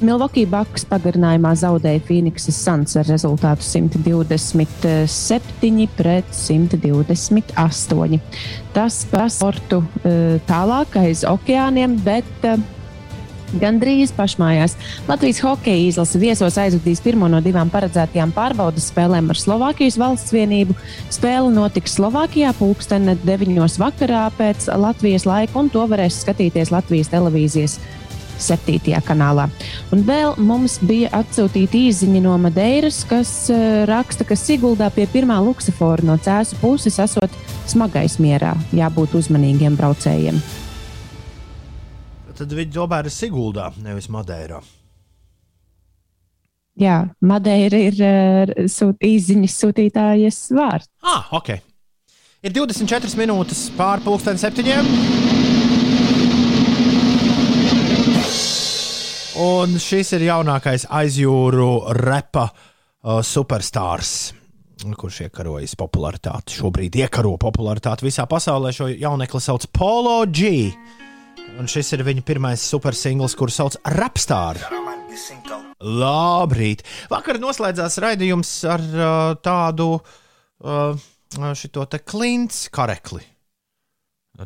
Milwaukee 0.00 0.48
Bucks 0.48 0.88
pagarinājumā 0.88 1.52
zaudēja 1.60 2.00
Phoenixes 2.08 2.56
Suns 2.56 2.96
ar 2.96 3.04
rezultātu 3.10 3.60
127 3.66 5.84
pret 5.98 6.24
128. 6.32 8.20
Tas 8.72 9.04
par 9.12 9.28
sportu 9.28 9.84
uh, 9.84 10.40
tālāk 10.48 10.96
aiz 11.04 11.20
okeāniem, 11.28 12.00
bet 12.06 12.24
uh, 12.48 12.56
Gandrīz 13.58 14.12
pašmājās. 14.14 14.76
Latvijas 15.08 15.40
hokeja 15.42 15.88
izlase 15.88 16.20
viesos 16.22 16.58
aizvadīs 16.60 17.02
pirmo 17.02 17.26
no 17.30 17.40
divām 17.42 17.70
paredzētajām 17.72 18.30
pārbaudas 18.36 18.90
spēlēm 18.92 19.32
ar 19.32 19.40
Slovākijas 19.40 19.98
valsts 19.98 20.34
vienību. 20.34 20.76
Spēle 21.10 21.50
notiks 21.54 21.96
Slovākijā 21.98 22.52
pulksten 22.58 23.16
9. 23.24 23.58
vakarā 23.82 24.28
pēc 24.38 24.68
Latvijas 24.78 25.26
laika, 25.26 25.58
un 25.58 25.72
to 25.72 25.82
varēs 25.90 26.22
skatīties 26.22 26.70
Latvijas 26.70 27.10
televīzijas 27.10 27.80
7. 28.40 28.94
kanālā. 29.04 29.48
Un 29.92 30.06
vēl 30.06 30.38
mums 30.38 30.78
bija 30.86 31.10
atsūtīta 31.20 31.76
īsiņa 31.76 32.22
no 32.24 32.38
Madeiras, 32.40 33.02
kas 33.10 33.34
uh, 33.52 33.82
raksta, 33.90 34.24
ka 34.24 34.38
Siguldā 34.38 34.88
pie 34.94 35.08
pirmā 35.10 35.42
luksafora 35.44 36.06
no 36.06 36.16
cēsu 36.22 36.56
puses 36.62 37.02
esot 37.02 37.38
smagais 37.70 38.20
mierā. 38.22 38.54
Jābūt 38.76 39.18
uzmanīgiem 39.20 39.76
braucējiem 39.78 40.40
tad 42.40 42.52
viņi 42.56 42.72
tomēr 42.74 43.08
ir 43.08 43.14
Siguldā, 43.14 43.70
nevis 43.84 44.08
Madeirā. 44.12 44.60
Jā, 46.80 47.02
Madeira 47.20 47.76
ir 47.76 47.98
uh, 48.00 48.52
sūt, 48.70 49.02
izziņas 49.04 49.56
sūtītājas 49.60 50.38
vārds. 50.56 50.88
Ah, 51.04 51.28
ok. 51.36 51.52
Ir 52.40 52.54
24 52.56 53.18
minūtes 53.20 53.66
pāri 53.76 54.06
pusdienas 54.06 54.46
septiņiem. 54.46 54.88
Un 59.40 59.76
šis 59.80 60.14
ir 60.16 60.24
jaunākais 60.30 60.86
aizjūru 60.88 61.68
repa 62.00 62.46
uh, 62.48 63.20
superstarps, 63.24 64.14
kurš 64.96 65.26
iekarojas 65.26 65.76
popularitāti. 65.80 66.56
Šobrīd 66.62 66.96
iekaro 67.02 67.36
popularitāti 67.40 68.08
visā 68.08 68.24
pasaulē. 68.28 68.72
Šo 68.72 68.88
jaunekli 68.88 69.40
sauc 69.44 69.68
Polo 69.76 70.22
G. 70.32 70.70
Un 71.58 71.68
šis 71.68 71.90
ir 71.96 72.04
viņa 72.06 72.22
pirmais 72.26 72.62
supersingls, 72.62 73.34
kurš 73.38 73.56
sauc 73.58 73.76
Rapstāri. 73.96 74.62
Labrīt! 75.80 76.84
Vakar 77.10 77.40
noslēdzās 77.40 77.98
raidījums 78.04 78.50
ar 78.68 78.84
uh, 78.84 79.12
tādu 79.42 79.94
uh, 79.98 81.08
šito 81.56 81.86
te 81.90 82.02
klints 82.04 82.68
karekli. 82.72 83.24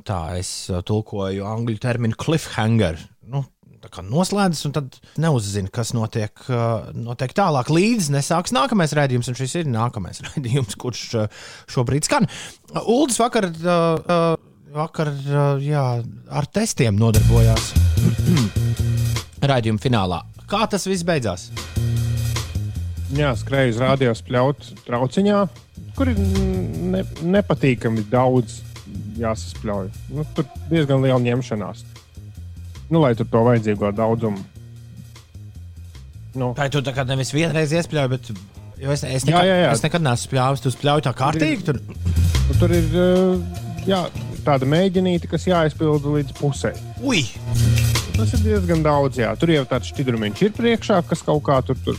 Tā 0.06 0.20
es 0.38 0.70
uh, 0.72 0.80
tulkoju 0.86 1.44
angļu 1.46 1.82
terminu 1.82 2.18
cliffhanger. 2.18 2.98
Nu, 3.30 3.44
noslēdzas, 3.84 4.64
un 4.68 4.74
tad 4.74 4.96
neuzzina, 5.20 5.70
kas 5.74 5.92
notiek, 5.94 6.32
uh, 6.48 6.88
notiek 6.96 7.34
tālāk. 7.36 7.70
Līdz 7.74 8.10
nesāks 8.14 8.54
nākamais 8.56 8.94
raidījums, 8.96 9.28
un 9.30 9.38
šis 9.38 9.60
ir 9.60 9.70
nākamais 9.70 10.22
raidījums, 10.30 10.78
kurš 10.80 11.04
uh, 11.18 11.46
šobrīd 11.70 12.08
skan. 12.08 12.30
Uldis 12.86 13.20
vakar. 13.22 13.50
Uh, 13.60 14.02
uh, 14.08 14.50
vakar 14.74 15.10
jā, 15.62 15.84
ar 16.34 16.46
testiem 16.50 16.96
nodarbojās 16.98 17.70
raidījuma 19.50 19.82
finālā. 19.82 20.22
Kā 20.50 20.64
tas 20.70 20.88
viss 20.88 21.06
beidzās? 21.06 21.48
Jā, 23.14 23.30
skrēju 23.38 23.76
uz 23.76 23.78
rādījus 23.78 24.24
pļautu 24.26 24.78
trauciņā, 24.88 25.42
kur 25.94 26.10
ir 26.10 26.18
ne, 26.18 27.04
nepatīkami 27.36 28.02
daudz 28.10 28.62
jāsaspļauj. 29.20 29.92
Nu, 30.16 30.26
tur 30.34 30.48
diezgan 30.72 31.04
liela 31.04 31.20
ņemšanās. 31.22 31.84
Nu, 32.90 33.04
lai 33.04 33.14
tur 33.18 33.30
to 33.30 33.44
vajadzīgo 33.46 33.94
daudzumu. 33.94 34.42
Nu. 36.34 36.50
Tā 36.58 36.66
ir 36.66 36.82
tā 36.82 36.96
kā 36.96 37.06
nevis 37.06 37.30
vienreiz 37.30 37.70
iespļauj, 37.78 38.10
bet 38.10 38.32
es, 38.34 39.06
es, 39.06 39.22
nekad, 39.22 39.38
jā, 39.38 39.46
jā, 39.46 39.58
jā. 39.68 39.70
es 39.70 39.86
nekad 39.86 40.02
neesmu 40.02 40.32
spļāvis. 40.32 40.66
Tu 40.66 40.74
spļauj 40.74 41.06
tā 41.06 41.14
kārtīgi. 41.14 41.62
Tur, 41.70 41.78
tur, 41.78 42.58
tur 42.58 42.74
ir. 42.74 42.96
Jā, 43.86 44.02
tāda 44.46 44.68
mēģinīte, 44.68 45.28
kas 45.30 45.48
jāizpilda 45.48 46.12
līdz 46.18 46.36
pusē. 46.38 46.74
Ui! 47.02 47.24
Tas 48.14 48.30
ir 48.36 48.44
diezgan 48.44 48.84
daudz. 48.84 49.18
Jā. 49.18 49.32
Tur 49.38 49.50
jau 49.50 49.64
tāds 49.68 49.90
šķidrumiņš 49.90 50.42
ir 50.46 50.54
priekšā, 50.54 51.00
kas 51.08 51.24
kaut 51.26 51.42
kā 51.48 51.58
tur. 51.66 51.78
tur. 51.84 51.98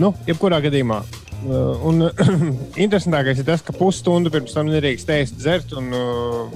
Nu, 0.00 0.12
jebkurā 0.28 0.60
gadījumā. 0.64 1.00
Uh, 1.42 1.74
un 1.88 2.04
interesantākais 2.84 3.40
ir 3.40 3.48
tas, 3.48 3.64
ka 3.64 3.74
pusstundu 3.74 4.30
pirms 4.32 4.54
tam 4.54 4.68
nedrīkst 4.70 5.10
ēst, 5.16 5.40
dzert 5.40 5.72
un 5.78 5.88
uh, 5.96 6.52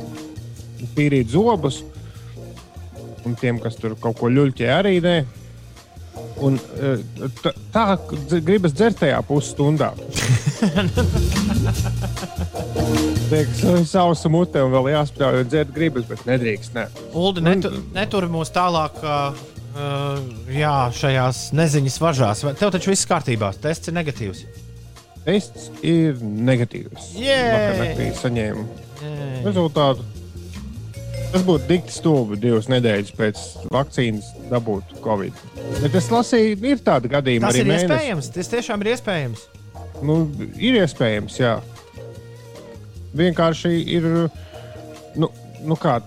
pīrīt 0.94 1.32
zobus. 1.32 1.82
Un 3.26 3.34
tiem, 3.40 3.58
kas 3.58 3.80
tur 3.80 3.96
kaut 3.98 4.20
ko 4.20 4.30
ļuļķē, 4.30 4.68
arī 4.70 4.98
nē. 5.02 5.16
Un, 6.46 6.60
uh, 6.60 7.56
tā, 7.74 7.88
gribas 8.36 8.76
dzert 8.76 9.00
tajā 9.02 9.22
pusstundā. 9.26 9.94
Liekas, 13.30 13.62
nu, 13.62 13.84
sausa 13.88 14.28
mute 14.32 14.62
un 14.62 14.70
vēl 14.72 14.86
jāspļauj 14.94 15.40
un 15.42 15.48
dzert 15.50 15.70
gribas, 15.74 16.04
bet 16.08 16.20
nedrīkst. 16.28 16.74
Ne. 16.76 16.84
Uldi, 17.16 17.40
netu, 17.44 17.68
netur 17.96 18.28
mūs 18.32 18.50
tālāk. 18.54 18.94
Uh, 19.02 19.34
jā, 20.56 20.74
šajās 20.96 21.36
neziņas 21.56 21.98
važās. 22.00 22.38
Tev 22.56 22.70
taču 22.72 22.90
viss 22.92 23.08
kārtībā. 23.08 23.48
Tests 23.60 23.88
ir 23.90 23.94
negatīvs. 23.98 24.40
Tests 25.26 25.62
ir 25.84 26.12
negatīvs. 26.22 27.02
Naktī 27.18 28.06
saņēmu 28.16 28.62
Jē. 29.02 29.42
rezultātu. 29.44 30.02
Tas 31.32 31.42
būtu 31.44 31.66
dikti 31.68 31.92
stulbi 31.92 32.38
divas 32.40 32.68
nedēļas 32.70 33.12
pēc 33.18 33.36
vakcīnas 33.74 34.26
dabūt 34.52 34.84
Covid. 35.04 35.34
Bet 35.82 35.92
es 35.98 36.06
lasīju, 36.14 36.56
ir 36.70 36.78
tādi 36.86 37.10
gadījumi. 37.12 37.44
Tas 37.44 37.58
ir 37.58 37.66
mēnesi. 37.66 37.90
iespējams. 37.90 38.26
Tas 38.38 38.48
tiešām 38.54 38.78
ir 38.86 38.90
iespējams. 38.94 39.40
Nu, 40.04 40.26
ir 40.60 40.76
iespējams, 40.82 41.38
jā 41.40 41.56
vienkārši 43.16 43.74
ir. 43.96 44.08
Nu, 45.16 45.30
nu 45.64 45.76
kā, 45.80 45.98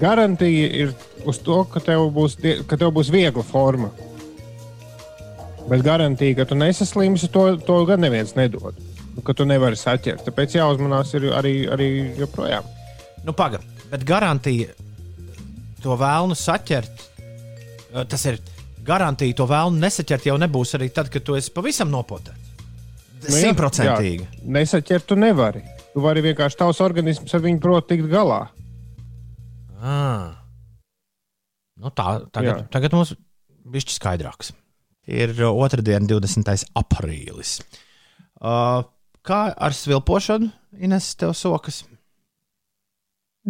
garantija 0.00 0.68
ir 0.84 0.94
uz 1.28 1.40
to, 1.44 1.62
ka 1.68 1.82
tev 1.84 2.08
būs, 2.14 2.38
ka 2.68 2.78
tev 2.80 2.94
būs 2.96 3.12
viegla 3.12 3.44
forma. 3.46 3.90
Bet 5.68 5.84
garantija, 5.86 6.38
ka 6.38 6.48
tu 6.48 6.56
nesaslimsi, 6.58 7.28
to, 7.30 7.44
to 7.66 7.82
gan 7.88 8.00
neviens 8.02 8.32
nedod. 8.38 8.78
Nu, 9.14 9.22
ka 9.26 9.34
tu 9.36 9.44
nevari 9.46 9.78
saķert. 9.78 10.24
Tāpēc 10.26 10.56
jāuzmanās 10.56 11.12
arī, 11.18 11.66
arī 11.70 11.90
joprojām. 12.18 12.66
Nu, 13.26 13.36
Pagaid, 13.36 13.66
bet 13.90 14.06
garantija 14.08 14.72
to 15.84 15.96
vēlnu 16.00 16.36
saķert. 16.38 17.06
Tas 18.08 18.24
ir 18.30 18.40
garantija, 18.86 19.36
to 19.36 19.46
vēlnu 19.50 19.82
nesaķert 19.82 20.30
jau 20.30 20.38
nebūs 20.40 20.76
arī 20.78 20.88
tad, 20.94 21.10
kad 21.12 21.26
tu 21.26 21.36
esi 21.36 21.52
pavisam 21.52 21.92
nopotēts. 21.92 22.49
Nu 23.20 23.36
Simtprocentīgi. 23.36 24.26
Nu, 24.40 24.54
nesaķert 24.56 25.08
tu 25.10 25.16
nevari. 25.18 25.62
Tu 25.92 26.02
vari 26.02 26.22
vienkārši 26.24 26.58
tavs 26.60 26.80
organisms 26.84 27.34
ar 27.36 27.42
viņu 27.44 27.60
prot 27.62 27.88
tikt 27.90 28.08
galā. 28.10 28.44
Ah. 29.80 30.38
Nu 31.80 31.92
tā, 31.96 32.20
tagad, 32.32 32.62
Jā. 32.62 32.66
tagad 32.72 32.96
mums 32.96 33.14
bija 33.70 33.92
skaidrāks. 33.92 34.52
Ir 35.10 35.32
otrdiena, 35.48 36.04
20. 36.06 36.66
aprīlis. 36.76 37.58
Uh, 38.40 38.84
kā 39.26 39.40
ar 39.52 39.76
svilpošanu, 39.76 40.50
Ines, 40.80 41.08
tev 41.18 41.32
sokas? 41.34 41.82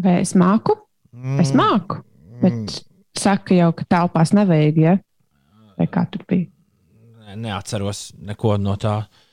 Vai 0.01 0.21
es 0.23 0.33
māku? 0.39 0.79
Mm. 1.13 1.41
Es 1.43 1.51
māku. 1.55 2.01
Bet... 2.41 2.79
saka 3.19 3.53
jau, 3.59 3.73
ka 3.77 3.85
telpās 3.91 4.33
nevajag, 4.33 4.79
ja? 4.81 4.95
Vai 5.77 5.87
kā 5.93 6.07
tur 6.09 6.23
bija? 6.31 6.49
Ne, 7.27 7.37
neatceros 7.45 8.13
neko 8.25 8.55
no 8.63 8.79
tā. 8.81 9.03
Uh, 9.03 9.27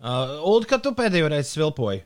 Ulu, 0.00 0.64
kad 0.68 0.80
tu 0.84 0.94
pēdējo 0.96 1.28
reizi 1.28 1.54
svilpoji? 1.58 2.00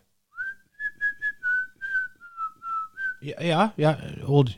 Jā, 3.24 3.36
jā, 3.40 3.60
jā 3.80 3.92
Ulu. 4.26 4.56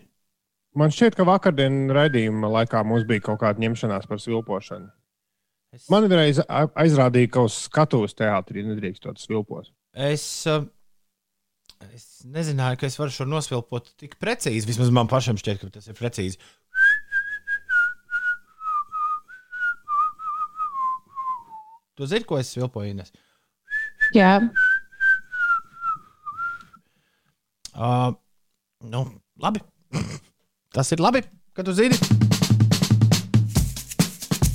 Man 0.77 0.93
šķiet, 0.93 1.17
ka 1.17 1.25
vakardienas 1.25 1.93
raidījuma 1.97 2.49
laikā 2.53 2.83
mums 2.85 3.05
bija 3.09 3.25
kaut 3.29 3.41
kāda 3.41 3.63
ņemšanās 3.63 4.09
par 4.09 4.21
svilpošanu. 4.21 4.89
Es, 5.77 5.87
Man 5.93 6.07
vienreiz 6.09 6.41
aizrādīja, 6.49 7.31
ka 7.33 7.45
uz 7.49 7.57
skatuves 7.67 8.17
teātrī 8.17 8.65
nedrīkst 8.65 9.05
to 9.05 9.13
svilpot. 9.21 9.69
es, 9.93 10.25
uh, 10.49 10.65
es 11.93 12.25
nezināju, 12.25 12.81
ka 12.81 12.89
es 12.89 12.97
varu 13.01 13.13
šo 13.13 13.29
nosvilpot 13.29 13.93
tik 14.01 14.17
precīzi. 14.21 14.69
Vismaz 14.69 14.93
man 14.93 15.09
pašam 15.09 15.41
šķiet, 15.41 15.61
ka 15.61 15.73
tas 15.79 15.89
ir 15.89 15.97
precīzi. 15.99 16.41
Tu 21.97 22.09
zini, 22.09 22.29
ko 22.29 22.37
es 22.41 22.53
svilpoju? 22.53 22.93
Ines? 22.93 23.13
Jā, 24.15 24.39
Uh, 27.77 28.09
nu, 28.89 29.05
labi. 29.37 29.61
Tas 30.73 30.89
ir 30.93 31.01
labi, 31.05 31.21
ka 31.53 31.61
tu 31.61 31.75
zini. 31.77 31.97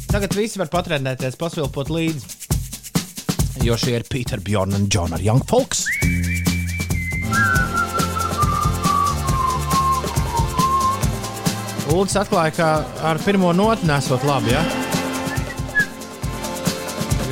Tagad 0.10 0.34
visi 0.34 0.58
var 0.60 0.72
patrendēties, 0.74 1.38
pasvilpot 1.38 1.94
līdzi. 1.94 2.40
Jo 3.62 3.78
šie 3.78 4.00
ir 4.00 4.08
Peter, 4.10 4.42
Bjorn 4.42 4.74
un 4.74 4.90
ar 5.14 5.22
Young 5.22 5.46
Folks. 5.46 5.86
Ulds 11.92 12.16
atklāja, 12.18 12.56
ka 12.58 12.70
ar 13.06 13.22
pirmo 13.22 13.54
notu 13.54 13.86
nesot 13.86 14.26
labi. 14.26 14.56
Ja? 14.58 14.81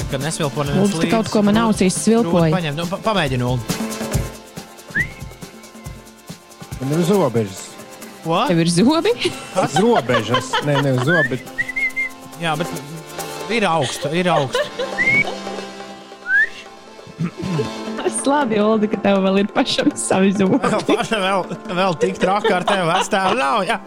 Kad 0.09 0.23
nesvilpo 0.25 0.65
neviens 0.65 0.95
tu 0.97 1.09
kaut 1.11 1.29
ko 1.29 1.43
man 1.45 1.59
ausīs 1.67 1.97
svilpoji. 2.01 2.53
Paņem, 2.55 2.77
nu, 2.79 2.87
pa, 2.89 2.97
pamēģini, 3.09 3.45
Ulu. 3.45 3.59
Man 6.79 6.95
ir 6.95 7.05
zobežas. 7.05 7.65
Ko? 8.23 8.41
Tev 8.49 8.59
ir 8.63 8.69
zobi? 8.73 9.13
Zobežas, 9.75 10.51
nē, 10.67 10.79
ne 10.83 10.95
zobi, 11.03 11.37
bet 11.37 11.59
Jā, 12.39 12.53
bet 12.55 12.69
ir 13.51 13.65
augsta, 13.67 14.11
ir 14.15 14.29
augsta. 14.31 14.68
Labi, 18.29 18.59
Olga, 18.61 18.87
ka 18.91 18.97
tev 19.03 19.17
vēl 19.25 19.35
ir 19.43 19.47
pašam 19.53 19.89
savi 19.97 20.31
zobi. 20.37 20.59
Paša 20.89 21.17
vēl, 21.23 21.41
vēl 21.79 21.93
tik 22.01 22.15
traki 22.21 22.51
ar 22.55 22.63
tevi 22.69 22.85
vecāku 22.89 23.35
nav. 23.39 23.57
jā. 23.67 23.77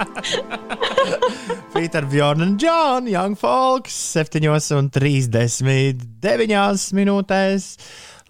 Peter, 1.74 2.04
Bjorn 2.10 2.40
un 2.44 2.52
John, 2.60 3.02
Young 3.10 3.34
Folks, 3.38 3.94
7,39 4.18 6.96
minūtēs. 6.98 7.62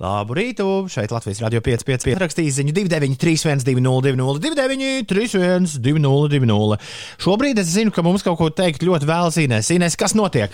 Labu 0.03 0.35
rītu! 0.35 0.67
Šeit 0.91 1.13
Latvijas 1.15 1.39
Rādio 1.45 1.61
555 1.63 2.19
rakstīs 2.19 2.57
ziņu 2.59 2.73
293, 2.75 3.63
202, 3.69 4.41
299, 4.43 5.07
31, 5.07 5.79
202. 5.85 6.79
Šobrīd 7.23 7.57
es 7.63 7.71
zinu, 7.77 7.95
ka 7.95 8.03
mums 8.03 8.25
kaut 8.27 8.41
ko 8.41 8.49
teikt 8.51 8.83
ļoti 8.83 9.07
vēlas 9.07 9.39
Inês. 9.45 9.71
Inês, 9.77 9.95
kas 10.01 10.17
notiek? 10.19 10.51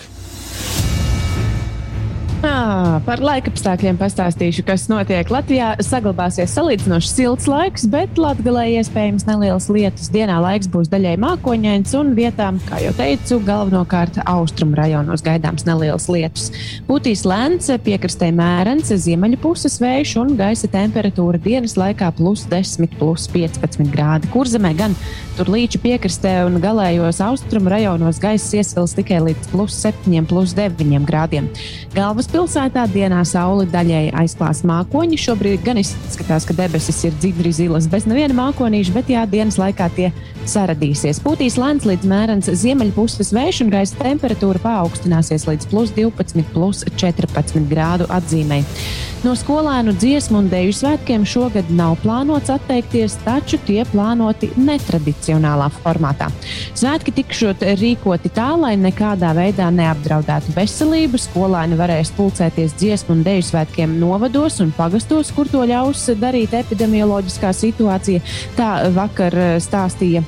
À, 2.39 3.01
par 3.03 3.19
laikapstākļiem 3.19 3.97
pastāstīšu, 3.99 4.63
kas 4.63 4.85
notiek 4.87 5.27
Latvijā. 5.27 5.73
Saglabāsies 5.83 6.53
salīdzinoši 6.55 7.09
silts 7.11 7.49
laiks, 7.51 7.83
bet 7.91 8.15
Latvijā 8.15 8.79
iespējams 8.79 9.25
nelielas 9.27 9.67
lietus. 9.67 10.07
Dienā 10.13 10.37
laiks 10.39 10.69
būs 10.71 10.87
daļai 10.87 11.17
mākoņains 11.19 11.91
un 11.99 12.13
vietām, 12.15 12.61
kā 12.69 12.79
jau 12.79 12.93
teicu, 12.95 13.41
galvenokārt 13.43 14.21
austrumu 14.23 14.79
rajonos 14.79 15.23
gaidāms 15.25 15.67
nelielas 15.67 16.07
lietus. 16.07 16.47
Būtīs 16.87 17.25
lēns, 17.27 17.67
piekrastē 17.83 18.31
mērens, 18.31 18.87
ziemeļu 18.87 19.41
puses 19.43 19.75
vējš 19.83 20.15
un 20.23 20.31
gaisa 20.39 20.71
temperatūra 20.71 21.43
dienas 21.43 21.75
laikā 21.75 22.13
plus 22.21 22.45
10, 22.47 22.95
plus 23.01 23.27
15 23.35 23.91
grādi. 23.91 24.31
Kurzemē 24.31 24.71
gan 24.79 24.95
tur 25.35 25.51
līča 25.51 25.83
piekrastē 25.83 26.37
un 26.47 26.57
galējos 26.63 27.19
austrumu 27.23 27.75
rajonos 27.75 28.23
gaisa 28.23 28.59
iesils 28.59 28.95
tikai 28.95 29.19
līdz 29.27 29.51
plus 29.51 29.75
7, 29.83 30.23
plus 30.31 30.55
9 30.55 31.03
grādiem. 31.07 31.51
Galvaspilsētā 32.29 32.83
dienā 32.93 33.23
saule 33.25 33.63
daļēji 33.73 34.11
aizklās 34.21 34.59
mākoņi. 34.61 35.17
Šobrīd 35.17 35.63
gan 35.65 35.79
izskatās, 35.81 36.43
ka 36.45 36.53
debesis 36.53 36.99
ir 37.07 37.15
dzidri 37.17 37.49
zilas 37.57 37.87
bez 37.89 38.05
neviena 38.05 38.35
mākonīša, 38.37 38.93
bet 38.93 39.09
jā, 39.09 39.23
dienas 39.25 39.57
laikā 39.57 39.87
tie 39.95 40.11
saradīsies. 40.45 41.23
Pūtīs 41.25 41.57
lēns 41.57 41.87
līdz 41.89 42.05
mērens 42.05 42.51
ziemeļpuses 42.61 43.33
vējš 43.33 43.63
un 43.65 43.73
gaisa 43.73 43.97
temperatūra 44.03 44.61
paaugstināsies 44.61 45.47
līdz 45.49 45.71
plus 45.73 45.95
12, 45.97 46.45
plus 46.53 46.85
14 47.01 47.65
grādu 47.71 48.05
atzīmē. 48.13 48.61
No 49.19 49.33
skolēnu 49.35 49.91
dziesmu 49.99 50.37
un 50.39 50.45
dēļu 50.47 50.71
svētkiem 50.77 51.25
šogad 51.27 51.67
nav 51.75 51.97
plānots 51.99 52.47
atteikties, 52.53 53.17
taču 53.25 53.57
tie 53.67 53.81
plānoti 53.91 54.47
netradicionālā 54.55 55.67
formātā. 55.81 56.29
Svētki 56.71 57.11
tikšot 57.17 57.65
rīkoti 57.81 58.31
tā, 58.31 58.47
lai 58.55 58.77
nekādā 58.79 59.33
veidā 59.35 59.67
neapdraudētu 59.75 60.55
veselību. 60.55 61.19
Skolēni 61.19 61.75
varēs 61.79 62.13
pulcēties 62.15 62.77
dziesmu 62.79 63.17
un 63.17 63.25
dēļu 63.27 63.49
svētkiem 63.49 63.97
novados 63.99 64.61
un 64.63 64.71
pagastos, 64.77 65.33
kur 65.35 65.51
to 65.51 65.65
ļaus 65.67 66.05
darīt 66.15 66.55
epidemioloģiskā 66.61 67.51
situācija. 67.59 68.23
Tā 68.55 68.71
vakar 68.95 69.35
eh, 69.35 69.57
stāstīja 69.59 70.23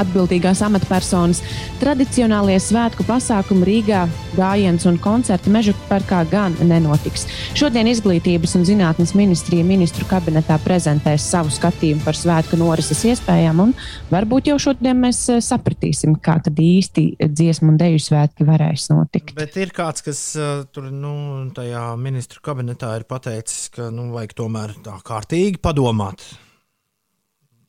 atbildīgās 0.00 0.62
amatpersonas. 0.64 1.42
Tradicionālie 1.80 2.56
svētku 2.62 3.06
pasākumi 3.08 3.66
Rīgā, 3.68 4.04
gājiens 4.36 4.86
un 4.88 4.98
koncerti 5.02 5.52
meža 5.52 5.74
parkā 5.88 6.22
gan 6.30 6.56
nenotiks. 6.64 7.26
Šodien 7.58 7.88
Izglītības 7.90 8.56
un 8.58 8.66
zinātnes 8.66 9.14
ministrija 9.18 9.66
ministru 9.66 10.06
kabinetā 10.10 10.58
prezentēs 10.64 11.26
savu 11.34 11.52
skatījumu 11.54 12.04
par 12.04 12.18
svētku 12.18 12.58
norises 12.60 13.04
iespējām, 13.12 13.62
un 13.66 13.74
varbūt 14.12 14.50
jau 14.52 14.58
šodien 14.68 14.98
mēs 15.04 15.22
eh, 15.32 15.42
sapratīsim, 15.44 16.16
kā 16.24 16.38
tad 16.44 16.60
īsti 16.60 17.06
dziesmu 17.24 17.74
un 17.74 17.80
deju 17.80 18.02
svētki 18.02 18.46
varēs 18.48 18.88
notikt. 18.92 19.34
Bet 19.38 19.58
ir 19.60 19.74
kāds, 19.74 20.04
kas 20.04 20.22
uh, 20.38 20.64
tur 20.72 20.90
nu, 20.92 21.14
tajā 21.54 21.86
ministru 22.00 22.42
kabinetā 22.44 22.94
ir 22.98 23.06
pateicis, 23.08 23.68
ka 23.74 23.90
nu, 23.94 24.10
vajag 24.14 24.36
tomēr 24.44 24.78
tā 24.84 24.98
kārtīgi 25.04 25.60
padomāt. 25.62 26.24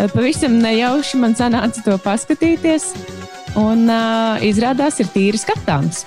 eh, 0.00 0.08
pavisam 0.08 0.58
nejauši 0.64 1.20
man 1.22 1.36
sanāca 1.38 1.84
to 1.84 1.94
paskatīties. 2.02 2.90
Un 3.56 3.86
uh, 3.88 4.42
izrādās, 4.44 5.00
ir 5.00 5.08
tīri 5.14 5.40
skatāms. 5.40 6.04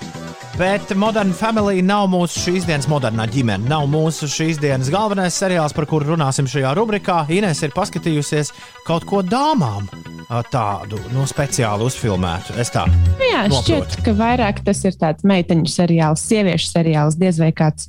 Bet 0.59 0.91
Modern 0.99 1.31
Family 1.31 1.79
nav 1.81 2.09
mūsu 2.11 2.41
šīs 2.43 2.65
dienas 2.67 2.85
modernā 2.91 3.23
ģimene. 3.31 3.63
Nav 3.71 3.85
mūsu 3.87 4.27
šīs 4.27 4.57
dienas 4.59 4.89
galvenais 4.91 5.37
seriāls, 5.39 5.71
par 5.73 5.87
kuru 5.87 6.11
runāsim 6.11 6.49
šajā 6.51 6.73
rubrikā. 6.75 7.21
Inês 7.31 7.63
ir 7.63 7.71
paskatījusies 7.71 8.51
kaut 8.87 9.07
ko 9.07 9.21
dāmām 9.23 9.87
tādu 10.51 10.99
nu, 11.13 11.23
speciāli 11.31 11.87
uzfilmētu. 11.87 12.57
Es 12.59 12.73
tā 12.75 12.83
Nu, 12.91 13.23
jā, 13.23 13.45
Noprotu. 13.47 13.79
šķiet, 13.79 14.03
ka 14.03 14.13
vairāk 14.19 14.59
tas 14.67 14.83
ir 14.83 14.99
tāds 14.99 15.23
meiteņu 15.31 15.71
seriāls, 15.71 16.27
sieviešu 16.27 16.69
seriāls. 16.73 17.17
Diez 17.17 17.39
vai 17.39 17.53
kāds 17.55 17.87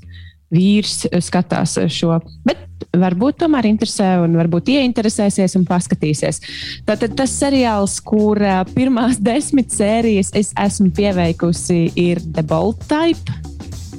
vīrs 0.55 1.05
eh, 1.11 1.21
skatās 1.23 1.77
šo. 1.93 2.19
Bet 2.47 2.67
varbūt 2.97 3.41
tomēr 3.43 3.69
interesē, 3.71 4.13
un 4.25 4.35
varbūt 4.39 4.71
ieinteresēsies 4.75 5.57
un 5.59 5.67
paskatīsies. 5.69 6.41
Tātad 6.89 7.15
tas 7.19 7.35
seriāls, 7.43 7.99
kur 8.05 8.41
ā, 8.43 8.61
pirmās 8.75 9.21
desmit 9.31 9.73
sērijas 9.75 10.33
es 10.39 10.55
esmu 10.59 10.91
pieveikusi, 10.97 11.85
ir 12.01 12.23
The 12.35 12.47
Bold 12.47 12.83
Type. 12.91 13.39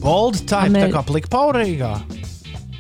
Bold 0.02 0.40
type, 0.50 0.66
Amer- 0.66 0.90
tā 0.90 0.96
kā 0.96 1.06
plikpaurīgā. 1.06 1.94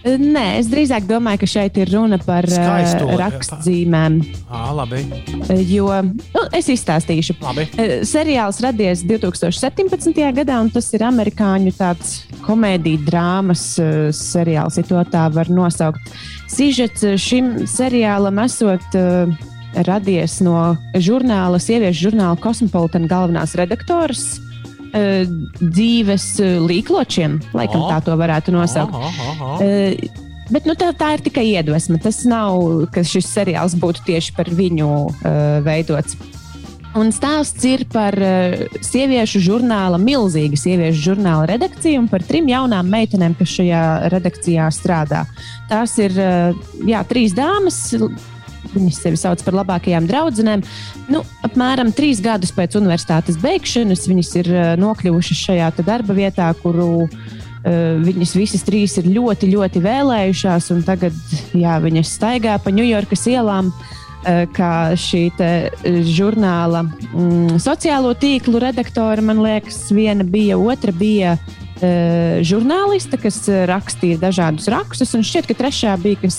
Nē, 0.01 0.45
es 0.57 0.65
drīzāk 0.71 1.05
domāju, 1.05 1.43
ka 1.43 1.47
šeit 1.49 1.75
ir 1.77 1.91
runa 1.93 2.17
par 2.21 2.47
Skaisto, 2.49 3.05
uh, 3.05 3.11
jā. 3.13 3.17
rakstzīmēm. 3.21 4.17
Ā, 4.49 4.61
labi. 4.73 5.03
Jo 5.69 5.91
nu, 6.01 6.43
es 6.57 6.71
izstāstīšu. 6.73 7.37
labi. 7.43 7.67
Eh, 7.77 7.93
Seriāls 8.07 8.61
radies 8.65 9.05
2017. 9.05 10.17
gadā, 10.41 10.57
un 10.63 10.71
tas 10.73 10.89
ir 10.97 11.05
amerikāņu 11.05 11.75
tāds 11.77 12.15
komēdija 12.47 13.05
drāmas 13.05 13.65
eh, 13.77 14.09
seriāls, 14.15 14.81
ja 14.81 14.87
to 14.89 15.05
tā 15.13 15.27
var 15.33 15.53
nosaukt. 15.53 16.13
Sižets 16.49 17.05
eh, 17.05 17.17
šim 17.21 17.53
seriālam 17.69 18.41
esot 18.41 18.97
radies 19.87 20.41
no 20.43 20.73
žurnāla, 20.97 21.61
sieviešu 21.61 22.09
žurnāla 22.09 22.41
Cosmopolitan 22.41 23.05
galvenās 23.11 23.53
redaktoras. 23.59 24.41
Uh, 24.91 25.23
dzīves 25.61 26.25
uh, 26.43 26.57
līkločiem, 26.67 27.37
laikam 27.55 27.85
tā 27.87 28.01
to 28.03 28.17
varētu 28.19 28.51
nosaukt. 28.51 28.97
Aha, 28.97 29.29
aha. 29.31 29.53
Uh, 29.63 30.27
Bet 30.51 30.67
nu, 30.67 30.75
tā, 30.75 30.89
tā 30.97 31.13
ir 31.15 31.23
tikai 31.23 31.45
iedvesma. 31.53 31.95
Tas 32.03 32.25
nav, 32.27 32.59
ka 32.91 33.05
šis 33.07 33.29
seriāls 33.31 33.75
būtu 33.79 34.03
tieši 34.09 34.33
par 34.35 34.51
viņu 34.51 34.89
uh, 35.07 35.37
veidots. 35.63 36.17
Un 36.99 37.13
stāsts 37.15 37.63
ir 37.63 37.85
par 37.91 38.17
uh, 38.19 38.65
sieviešu 38.83 39.39
žurnāla, 39.45 39.95
milzīga 40.01 40.59
sieviešu 40.59 41.05
žurnāla 41.05 41.47
redakciju 41.53 42.01
un 42.03 42.09
par 42.11 42.25
trim 42.27 42.51
jaunām 42.51 42.91
meitenēm, 42.91 43.37
kas 43.39 43.53
šajā 43.61 43.85
redakcijā 44.11 44.67
strādā. 44.75 45.23
Tās 45.71 45.95
ir 46.03 46.19
uh, 46.19 46.67
jā, 46.83 46.99
trīs 47.07 47.35
dāmas. 47.37 47.79
Viņas 48.71 49.01
sevi 49.03 49.19
sauc 49.19 49.41
par 49.45 49.57
labākajām 49.61 50.07
draudzenēm. 50.09 50.63
Nu, 51.11 51.23
apmēram 51.45 51.91
trīs 51.95 52.21
gadus 52.23 52.53
pēc 52.55 52.77
universitātes 52.79 53.39
beigšanas 53.41 54.07
viņas 54.09 54.33
ir 54.43 54.51
uh, 54.53 54.73
nokļuvušas 54.81 55.45
šajā 55.47 55.71
darba 55.85 56.17
vietā, 56.17 56.51
kuru 56.61 57.07
Uh, 57.61 57.99
viņas 58.01 58.31
visas 58.33 58.63
trīs 58.65 58.95
ir 58.97 59.05
ļoti, 59.13 59.51
ļoti 59.51 59.83
vēlējušās, 59.83 60.71
tagad 60.81 61.13
jā, 61.53 61.75
viņas 61.77 62.15
staigā 62.17 62.55
pa 62.57 62.73
Ņujorkas 62.73 63.27
ielām. 63.29 63.69
uh, 63.69 63.99
Kā 64.21 64.93
šī 64.97 65.21
žurnāla 66.05 66.83
mm, 66.85 67.57
sociālo 67.61 68.11
tīklu 68.13 68.59
redaktore, 68.61 69.21
man 69.25 69.41
liekas, 69.41 69.87
viena 69.93 70.21
bija, 70.21 70.59
otra 70.61 70.93
bija 70.93 71.37
žurnāliste, 72.45 73.17
kas 73.17 73.39
rakstīja 73.49 74.19
dažādus 74.21 74.69
rakstus, 74.69 75.15
un 75.17 75.25
šķiet, 75.25 75.47
ka 75.49 75.57
trešā 75.63 75.95
bija, 76.03 76.19
kas 76.27 76.37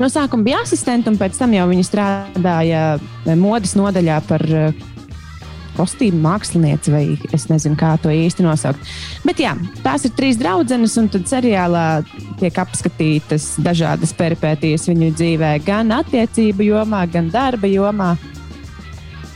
no 0.00 0.08
sākuma 0.12 0.46
bija 0.46 0.62
asistente, 0.64 1.10
un 1.12 1.18
pēc 1.20 1.38
tam 1.40 1.54
jau 1.56 1.66
viņa 1.70 1.86
strādāja 1.86 2.84
uh, 2.96 3.34
modes 3.38 3.76
nodaļā 3.78 4.20
par 4.28 4.44
uh, 4.48 4.88
kostīmu 5.76 6.20
mākslinieci, 6.24 6.92
vai 6.92 7.04
es 7.36 7.46
nezinu, 7.50 7.78
kā 7.78 7.94
to 8.02 8.12
īsti 8.12 8.44
nosaukt. 8.44 8.90
Bet 9.24 9.40
jā, 9.42 9.54
tās 9.84 10.04
ir 10.08 10.14
trīs 10.16 10.40
draudzenes, 10.40 10.96
un 11.00 11.08
tad 11.12 11.28
seriālā 11.30 11.84
tiek 12.40 12.58
apskatītas 12.64 13.54
dažādas 13.62 14.12
peripētīs 14.16 14.88
viņu 14.90 15.12
dzīvē, 15.16 15.54
gan 15.66 15.94
attiecību 16.00 16.70
jomā, 16.72 17.04
gan 17.12 17.30
darba 17.32 17.70
jomā. 17.70 18.12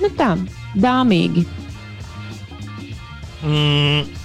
Nu 0.03 0.11
tā, 0.19 0.35
dāmīgi. 0.75 1.47
Mm. 3.45 4.24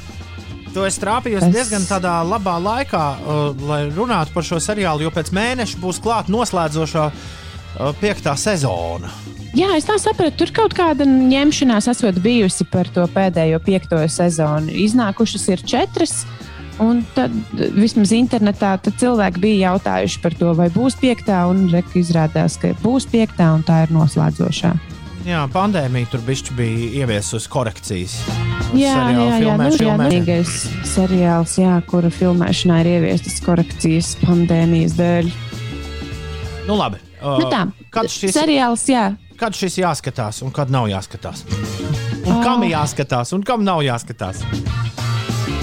Tu 0.74 0.84
esi 0.86 1.02
trāpījusi 1.02 1.50
Es- 1.50 1.56
diezgan 1.56 1.86
tādā 1.90 2.20
labā 2.28 2.58
laikā, 2.62 3.04
uh, 3.18 3.68
lai 3.70 3.82
runātu 3.90 4.34
par 4.36 4.44
šo 4.46 4.60
seriālu, 4.62 5.08
jo 5.08 5.12
pēc 5.16 5.32
mēneša 5.34 5.80
būs 5.82 6.00
klāta 6.04 6.30
noslēdzošā 6.34 7.06
uh, 7.10 7.94
piektā 8.02 8.36
sezona. 8.38 9.10
Jā, 9.58 9.72
es 9.80 9.88
tā 9.90 9.96
sapratu, 9.98 10.44
tur 10.44 10.52
kaut 10.54 10.76
kāda 10.78 11.08
ņemšanās 11.10 11.88
esot 11.90 12.20
bijusi 12.22 12.68
par 12.70 12.86
to 12.94 13.08
pēdējo 13.10 13.58
piekto 13.66 13.98
sezonu. 14.08 14.70
Iznākušas 14.70 15.48
ir 15.56 15.64
četras. 15.66 16.20
Un 16.80 17.02
tad 17.12 17.34
vismaz 17.76 18.14
internetā 18.16 18.78
tad 18.80 18.94
cilvēki 19.02 19.42
bija 19.44 19.72
jautājuši 19.74 20.22
par 20.24 20.38
to, 20.40 20.54
vai 20.56 20.70
būs 20.72 20.96
piektā, 21.02 21.42
un 21.52 21.66
reka 21.74 21.98
izrādās, 22.00 22.56
ka 22.62 22.72
būs 22.86 23.10
piektā, 23.12 23.50
un 23.58 23.66
tā 23.68 23.82
ir 23.84 23.92
noslēdzošā. 23.92 24.72
Jā, 25.30 25.44
pandēmija 25.54 26.10
tur 26.10 26.24
bija 26.58 27.04
ieviesusi 27.04 27.50
korekcijas. 27.54 28.16
Jā, 28.74 28.96
Seriāla 28.96 29.26
jā, 29.28 29.36
jā, 29.44 29.58
nu, 29.60 29.68
jā 29.78 29.98
vienīgais 30.00 30.54
seriāls, 30.90 31.54
jā, 31.62 31.76
kura 31.90 32.10
filmēšanā 32.14 32.80
ir 32.82 32.90
ieviestas 32.96 33.36
korekcijas 33.46 34.16
pandēmijas 34.24 34.96
dēļ. 34.98 35.30
Nu, 36.66 36.78
labi. 36.80 36.98
Uh, 37.20 37.36
Nu 37.44 37.50
tā, 37.52 37.60
kad, 37.94 38.10
šis, 38.10 38.34
seriāls, 38.34 38.88
jā, 38.90 39.04
kad 39.38 39.54
šis 39.54 39.78
jāskatās 39.84 40.42
un 40.46 40.54
kad 40.56 40.72
nav 40.74 40.88
jāskatās? 40.90 41.44
Un 42.26 42.42
kam 42.42 42.66
Ah. 42.66 42.72
jāskatās 42.72 43.34
un 43.38 43.46
kam 43.46 43.62
nav 43.68 43.84
jāskatās? 43.86 44.42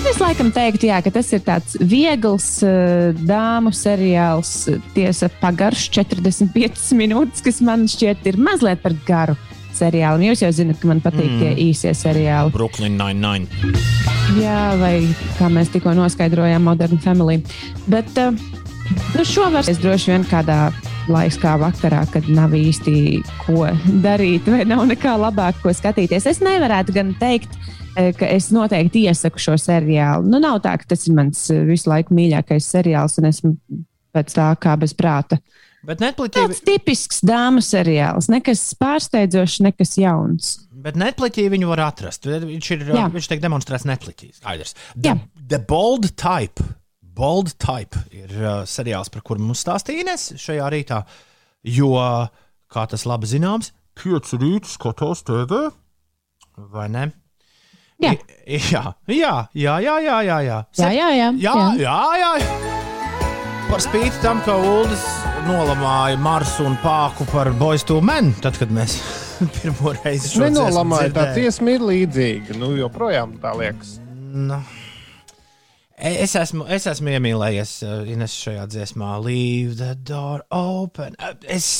Es 0.06 0.20
laikam 0.22 0.52
teiktu, 0.54 0.86
jā, 0.92 1.00
ka 1.02 1.10
tas 1.10 1.32
ir 1.34 1.42
tāds 1.42 1.74
viegls 1.82 2.62
uh, 2.62 3.10
dāmu 3.26 3.74
seriāls, 3.74 4.68
tiesa 4.94 5.26
pagaršs, 5.42 5.90
45 5.98 6.94
minūtes, 6.94 7.42
kas 7.42 7.58
man 7.66 7.88
šķiet 7.90 8.30
ir 8.30 8.38
mazliet 8.38 8.84
par 8.86 8.94
garu 9.08 9.34
seriālu. 9.76 10.20
Un 10.20 10.28
Jūs 10.30 10.42
jau 10.44 10.52
zināt, 10.54 10.80
ka 10.80 10.90
man 10.90 11.04
patīk 11.04 11.28
mm. 11.28 11.38
tie 11.42 11.68
īsie 11.68 11.94
seriāli. 11.96 12.52
Brooklyn 12.54 12.98
Nine-Nine. 12.98 13.46
Jā, 14.40 14.74
vai 14.80 14.98
kā 15.38 15.50
mēs 15.52 15.70
tikko 15.74 15.94
noskaidrojām, 15.96 16.64
Modern 16.66 16.98
Family. 17.02 17.38
Bet 17.86 18.10
uh, 18.18 18.34
nu, 19.14 19.24
šo 19.24 19.50
var 19.54 19.68
es 19.70 19.80
droši 19.82 20.14
vien 20.14 20.26
kādā 20.28 20.60
laikā 21.10 21.54
vakarā, 21.60 22.02
kad 22.10 22.26
nav 22.32 22.54
īsti 22.56 23.22
ko 23.44 23.66
darīt, 24.02 24.48
vai 24.50 24.64
nav 24.68 24.84
nekā 24.90 25.14
labāk, 25.20 25.60
ko 25.62 25.74
skatīties. 25.74 26.26
Es 26.26 26.42
nevarētu 26.44 26.94
gan 26.96 27.12
teikt, 27.20 27.52
eh, 27.94 28.12
ka 28.16 28.26
es 28.26 28.50
noteikti 28.54 29.06
iesaku 29.06 29.42
šo 29.42 29.56
seriālu. 29.60 30.26
Nu, 30.26 30.40
nav 30.42 30.60
tā, 30.64 30.76
ka 30.78 30.90
tas 30.94 31.06
ir 31.06 31.14
mans 31.14 31.46
eh, 31.50 31.62
visu 31.68 31.90
laiku 31.90 32.16
mīļākais 32.16 32.72
seriāls, 32.74 33.18
un 33.20 33.30
esmu 33.30 33.54
pēc 34.16 34.34
tā 34.34 34.50
kā 34.60 34.74
bez 34.80 34.96
prāta. 34.98 35.38
Bet 35.86 36.00
Netflixī, 36.02 36.40
Tāds 36.40 36.62
tipisks 36.66 37.20
dāmas 37.26 37.68
seriāls, 37.70 38.26
nekas 38.32 38.62
pārsteidzošs, 38.80 39.60
nekas 39.62 39.96
jauns. 40.00 40.54
bet 40.72 40.96
Netflixī 40.98 41.44
viņu 41.52 41.68
var 41.68 41.84
atrast. 41.90 42.26
Viņš 42.26 42.70
ir 42.74 42.84
Jā. 42.94 43.04
viņš 43.12 43.28
tiek 43.28 43.40
demonstrēts 43.42 43.84
Netflixī. 43.86 44.32
Skaidrs. 44.34 44.74
Jā. 44.96 45.14
The, 45.14 45.44
the 45.46 45.58
Bold 45.58 46.16
Type. 46.16 46.62
Bold 47.16 47.54
Type 47.62 47.96
ir 48.12 48.32
uh, 48.40 48.64
seriāls, 48.68 49.08
par 49.12 49.22
kuru 49.22 49.40
mums 49.40 49.62
stāstīja 49.64 50.02
Ines 50.04 50.32
šajā 50.42 50.66
rītā. 50.74 51.02
Jo, 51.66 51.92
kā 52.72 52.86
tas 52.90 53.06
labi 53.08 53.26
zināms, 53.30 53.70
pieci 53.96 54.36
rīti 54.42 54.68
skatos 54.68 55.22
TV. 55.26 55.68
Vai 56.72 56.88
ne? 56.92 57.06
Jā. 58.02 58.12
I, 58.46 58.58
jā, 58.58 58.82
jā, 59.08 59.34
jā, 59.54 59.78
jā, 59.80 59.96
jā, 60.04 60.18
jā, 60.26 60.40
jā. 60.44 60.58
Jā, 60.76 60.90
jā, 60.92 61.08
jā. 61.16 61.30
Jā, 61.46 61.56
jā, 61.80 61.96
jā. 62.20 62.32
jā. 62.42 62.50
Par 63.70 63.80
spīti 63.82 64.20
tam, 64.22 64.42
ka 64.46 64.54
Ulas 64.60 65.25
nolamāja 65.46 66.18
Marsu 66.20 66.64
un 66.66 66.74
Pāku 66.82 67.26
par 67.30 67.52
Boys 67.58 67.84
to 67.86 68.00
Men, 68.04 68.32
tad, 68.42 68.58
kad 68.60 68.72
mēs 68.74 68.96
pirmo 69.58 69.92
reizi 69.94 70.32
šo 70.32 70.46
Nenolamāja, 70.46 71.12
tā 71.14 71.26
tiesma 71.36 71.76
ir 71.76 71.84
līdzīga. 71.86 72.56
Nu, 72.58 72.72
joprojām 72.78 73.36
tā 73.42 73.54
liekas. 73.58 73.96
Nu, 74.36 74.58
Es 75.96 76.34
esmu, 76.36 76.66
es 76.68 76.84
esmu 76.90 77.14
iemīlējies 77.14 77.70
uh, 77.86 78.02
Ines 78.12 78.34
šajā 78.36 78.66
dziesmā. 78.68 79.14
Leave 79.24 79.78
the 79.78 79.94
door 79.96 80.42
open. 80.52 81.16
Uh, 81.16 81.32
Es, 81.48 81.70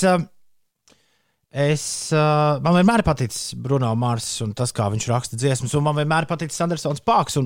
es, 1.53 1.85
man 2.17 2.79
vienmēr 2.79 3.05
paticis 3.05 3.51
Bruno 3.61 3.91
Mars 3.97 4.31
un 4.45 4.55
tas, 4.57 4.73
kā 4.77 4.89
viņš 4.93 5.09
raksta 5.13 5.37
dziesmas, 5.41 5.75
un 5.77 5.85
man 5.85 5.99
vienmēr 6.01 6.25
ir 6.25 6.31
paticis 6.33 6.65
Andersons 6.65 7.05
Pārks. 7.05 7.37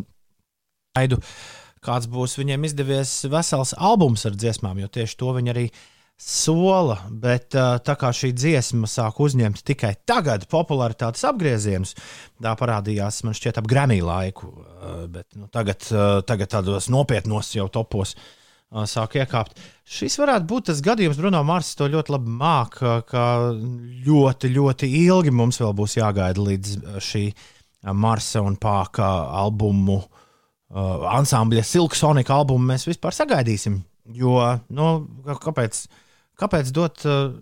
Gaidu, 0.94 1.18
kāds 1.82 2.06
būs 2.10 2.38
viņiem 2.38 2.68
izdevies 2.70 3.16
vesels 3.30 3.74
albums 3.74 4.26
ar 4.30 4.38
dziesmām, 4.38 4.78
jo 4.82 4.90
tieši 4.90 5.18
to 5.18 5.34
viņi 5.40 5.54
arī 5.54 5.66
sola. 6.20 6.98
Bet 7.10 7.56
uh, 7.56 7.78
tā 7.84 7.94
kā 8.00 8.10
šī 8.14 8.32
dziesma 8.36 8.88
sāk 8.90 9.20
uzņemt 9.24 9.62
tikai 9.66 9.94
tagad 10.08 10.44
popularitātes 10.52 11.24
apgriezienus, 11.28 11.94
tā 12.42 12.52
parādījās 12.60 13.22
man 13.26 13.36
šķiet 13.36 13.62
ap 13.62 13.70
Grammy 13.70 14.00
laiku. 14.04 14.52
Uh, 14.52 15.06
bet 15.10 15.26
nu, 15.38 15.48
tagad, 15.52 15.86
uh, 15.94 16.20
tagad 16.28 16.52
tādos 16.52 16.90
nopietnos 16.92 17.54
jau 17.56 17.68
topos 17.72 18.16
sāk 18.86 19.16
iekāpt. 19.18 19.56
Šis 19.82 20.14
varētu 20.20 20.46
būt 20.46 20.68
tas 20.68 20.78
gadījums, 20.86 21.18
Bruno 21.18 21.40
Mars 21.42 21.72
to 21.74 21.88
ļoti 21.90 22.12
labi 22.14 22.30
māca, 22.38 23.00
ka 23.02 23.24
ļoti, 24.06 24.50
ļoti 24.54 24.90
ilgi 25.00 25.32
mums 25.34 25.58
vēl 25.58 25.72
būs 25.74 25.96
jāgaida 25.98 26.44
līdz 26.46 26.76
šī 27.02 27.24
Marsa 27.98 28.44
un 28.46 28.54
Pāka 28.62 29.08
albumu. 29.40 29.98
Ansambļa 30.70 31.64
Silk 31.66 31.98
Sonic 31.98 32.30
albumu 32.30 32.70
mēs 32.70 32.86
vispār 32.86 33.16
sagaidīsim. 33.16 33.80
Jo, 34.14 34.36
nu, 34.70 34.86
kā- 35.26 35.40
kāpēc, 35.48 35.82
kāpēc, 36.40 36.70
dot, 36.74 37.04
uh, 37.06 37.32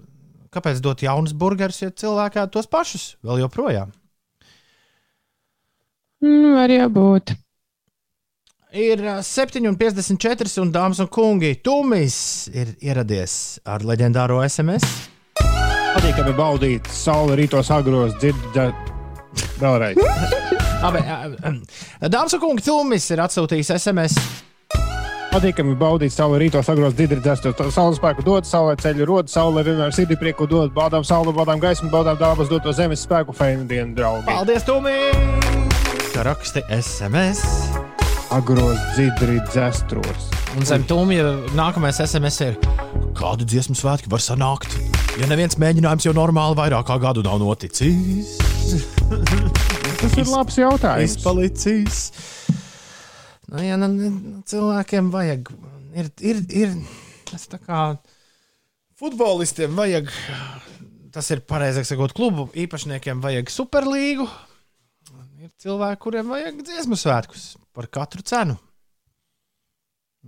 kāpēc 0.54 0.82
dot 0.84 1.04
jaunus 1.04 1.34
burgerus, 1.38 1.82
ja 1.84 1.90
cilvēki 1.90 2.42
ēd 2.42 2.54
tos 2.54 2.70
pašus 2.70 3.12
vēl 3.24 3.44
joprojām? 3.44 3.92
Mm, 6.24 6.56
var 6.58 6.74
jau 6.74 6.88
būt. 6.96 7.34
Ir 8.78 9.00
uh, 9.00 9.20
7,54 9.24 10.58
un 10.64 10.72
dāmas 10.74 11.00
un 11.00 11.08
kungi. 11.08 11.54
Tumis 11.64 12.18
ir 12.52 12.74
ieradies 12.84 13.58
ar 13.64 13.86
leģendāro 13.86 14.42
SMS. 14.44 14.84
Patīkami 15.38 16.34
baudīt 16.36 16.90
sauli 16.92 17.38
rītos 17.40 17.70
agros, 17.74 18.18
dzirdēt 18.20 18.92
vēlreiz. 19.62 19.98
Ā, 20.78 20.90
Dāmas 22.06 22.36
un 22.36 22.42
kungi, 22.42 22.62
Tūmis 22.62 23.08
ir 23.14 23.22
atsūtījis 23.24 23.72
SMS. 23.78 24.18
Patīkami 25.28 25.74
baudīt 25.76 26.14
sauli 26.14 26.38
rītos, 26.44 26.68
agros 26.72 26.94
dzēstot. 26.96 27.60
Saules 27.74 27.98
spēku 28.00 28.24
dod, 28.24 28.46
saulē 28.48 28.78
ceļu 28.80 29.06
rod, 29.10 29.28
saulē 29.28 29.64
vienmēr 29.66 29.92
sirdī 29.92 30.16
prieku 30.16 30.48
dod. 30.48 30.72
Baudām 30.72 31.04
sauli, 31.04 31.34
baudām 31.36 31.60
gaismu, 31.60 31.90
baudām 31.92 32.16
dabas 32.20 32.48
doto 32.48 32.72
zemes 32.72 33.04
spēku, 33.04 33.36
feinu 33.36 33.68
dienu, 33.68 33.92
draugi. 33.98 34.24
Paldies, 34.30 34.64
Tūmī! 34.64 34.96
Ka 36.14 36.24
raksti 36.26 36.64
SMS. 36.72 37.44
Agros 38.32 38.80
didri 38.96 39.38
dzēstos. 39.48 40.28
Un 40.56 40.66
zem 40.68 40.82
tūmja 40.88 41.28
nākamais 41.56 42.00
SMS 42.04 42.40
ir. 42.44 42.56
Kādu 43.16 43.46
dziesmu 43.48 43.76
svētki 43.76 44.10
var 44.12 44.24
sanākt? 44.24 44.74
Ja 45.20 45.28
neviens 45.28 45.56
mēģinājums 45.60 46.08
jau 46.08 46.12
normāli 46.16 46.56
vairāk 46.58 46.88
kā 46.88 46.98
gadu 47.02 47.24
nav 47.24 47.40
noticis. 47.40 48.36
Tas 49.98 50.16
ir 50.16 50.28
labs 50.28 50.60
jautājums. 50.60 51.16
Izpalicis. 51.16 52.02
Nu, 53.48 53.62
ja, 53.64 53.78
nu, 53.80 53.88
nu, 53.88 54.42
cilvēkiem 54.48 55.08
vajag. 55.12 55.48
Ir, 55.96 56.10
ir, 56.20 56.42
ir 56.52 56.74
tas 57.30 57.46
tā 57.48 57.60
kā 57.62 57.80
futbolistiem 59.00 59.72
vajag. 59.78 60.12
Tas 61.14 61.30
ir 61.32 61.40
pareizāk 61.48 61.88
sakot, 61.88 62.12
klubu 62.16 62.50
īpašniekiem 62.52 63.22
vajag 63.24 63.48
superlīgu. 63.52 64.28
Ir 65.40 65.50
cilvēki, 65.64 66.00
kuriem 66.04 66.28
vajag 66.28 66.60
dziesmu 66.66 66.98
svētkus 66.98 67.54
par 67.72 67.88
katru 67.88 68.24
cenu. 68.26 68.58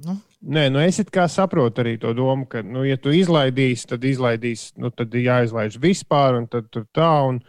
Nu, 0.00 0.16
Nē, 0.40 0.70
nu 0.72 0.80
es 0.80 0.96
saprotu 1.28 1.82
arī 1.82 1.98
to 2.00 2.14
domu, 2.16 2.46
ka, 2.48 2.62
nu, 2.64 2.86
ja 2.88 2.96
tu 2.96 3.12
izlaidīsi, 3.12 3.90
tad 3.90 4.04
izlaidīsi, 4.08 4.72
nu, 4.80 4.88
tad 4.88 5.12
jāizlaiž 5.12 5.76
vispār, 5.82 6.38
un 6.38 6.46
tad 6.48 6.70
tur 6.72 6.86
tā, 6.96 7.10
un, 7.28 7.42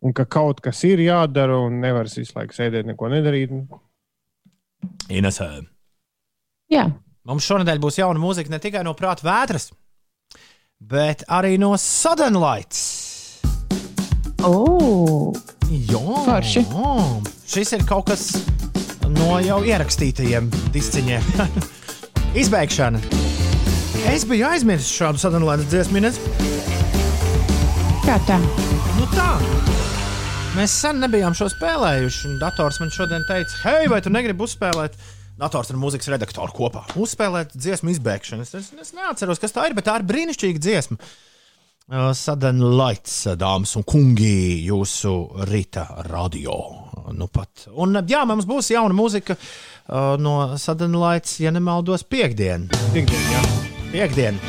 un 0.00 0.14
ka 0.16 0.24
kaut 0.24 0.62
kas 0.64 0.80
ir 0.88 1.02
jādara, 1.04 1.58
un 1.60 1.82
nevar 1.82 2.08
visu 2.08 2.32
laiku 2.38 2.56
sēdēt, 2.56 2.88
neko 2.88 3.10
nedarīt. 3.12 3.52
Inesē. 5.12 5.48
Jā, 6.72 6.86
Mums 7.22 7.46
šonadēļ 7.46 7.78
būs 7.78 8.00
jauna 8.00 8.18
mūzika 8.18 8.50
ne 8.50 8.58
tikai 8.58 8.80
no 8.82 8.96
prāta 8.98 9.22
vētras, 9.22 9.68
bet 10.82 11.22
arī 11.30 11.52
no 11.62 11.76
Southern 11.78 12.34
Lights. 12.42 12.80
oh, 14.42 15.30
Jā, 15.70 16.00
Forši. 16.26 16.64
šis 17.46 17.70
ir 17.78 17.84
kaut 17.86 18.08
kas 18.10 18.24
no 19.14 19.38
jau 19.44 19.60
ierakstītajiem 19.62 20.50
disciņiem. 20.74 21.30
Izbeigšana. 22.42 22.98
Es 24.10 24.26
biju 24.26 24.48
aizmirsis 24.50 24.90
šādu 24.98 25.22
Southern 25.22 25.46
Lights 25.46 25.70
dziesmu, 25.70 26.02
Ines. 26.02 26.18
kā 28.02 28.18
tā? 28.26 28.40
Nu 28.98 29.06
tā. 29.14 29.30
Mēs 30.52 30.72
sen 30.82 30.98
nebijām 31.00 31.32
šo 31.32 31.46
spēlējuši. 31.48 32.26
un 32.28 32.32
Dators 32.36 32.76
man 32.82 32.90
šodien 32.92 33.22
teica, 33.24 33.54
hei, 33.64 33.86
vai 33.88 34.02
tu 34.04 34.10
negribi 34.12 34.44
uzspēlēt? 34.44 34.98
Dators 35.40 35.70
ar 35.72 35.78
mūzikas 35.80 36.10
redaktoru 36.12 36.52
kopā. 36.52 36.82
Uzspēlēt 37.00 37.54
dziesmu 37.56 37.88
izbēgšanu. 37.94 38.44
Es, 38.44 38.52
es, 38.76 38.90
neatceros, 38.92 39.40
kas 39.40 39.56
tā 39.56 39.64
ir, 39.70 39.74
bet 39.78 39.86
tā 39.88 39.94
ir 39.96 40.04
brīnišķīga 40.10 40.60
dziesma. 40.60 40.98
Uh, 41.88 42.10
Sudden 42.12 42.60
Lights, 42.76 43.14
dāmas 43.40 43.72
un 43.80 43.86
kungi, 43.88 44.60
jūsu 44.66 45.14
rīta 45.48 45.86
radio. 46.10 46.58
Nu 47.16 47.30
pat. 47.32 47.64
Un, 47.72 47.96
uh, 47.96 48.04
jā, 48.04 48.20
mums 48.28 48.44
būs 48.48 48.68
jauna 48.74 48.92
mūzika 48.96 49.38
uh, 49.38 50.18
no 50.20 50.34
Sudden 50.60 50.98
Lights, 51.00 51.38
ja 51.40 51.54
nemaldos, 51.54 52.04
piekdien. 52.04 52.68
Piektdien, 52.92 53.24
jā. 53.32 53.40
Piekdien. 53.94 54.42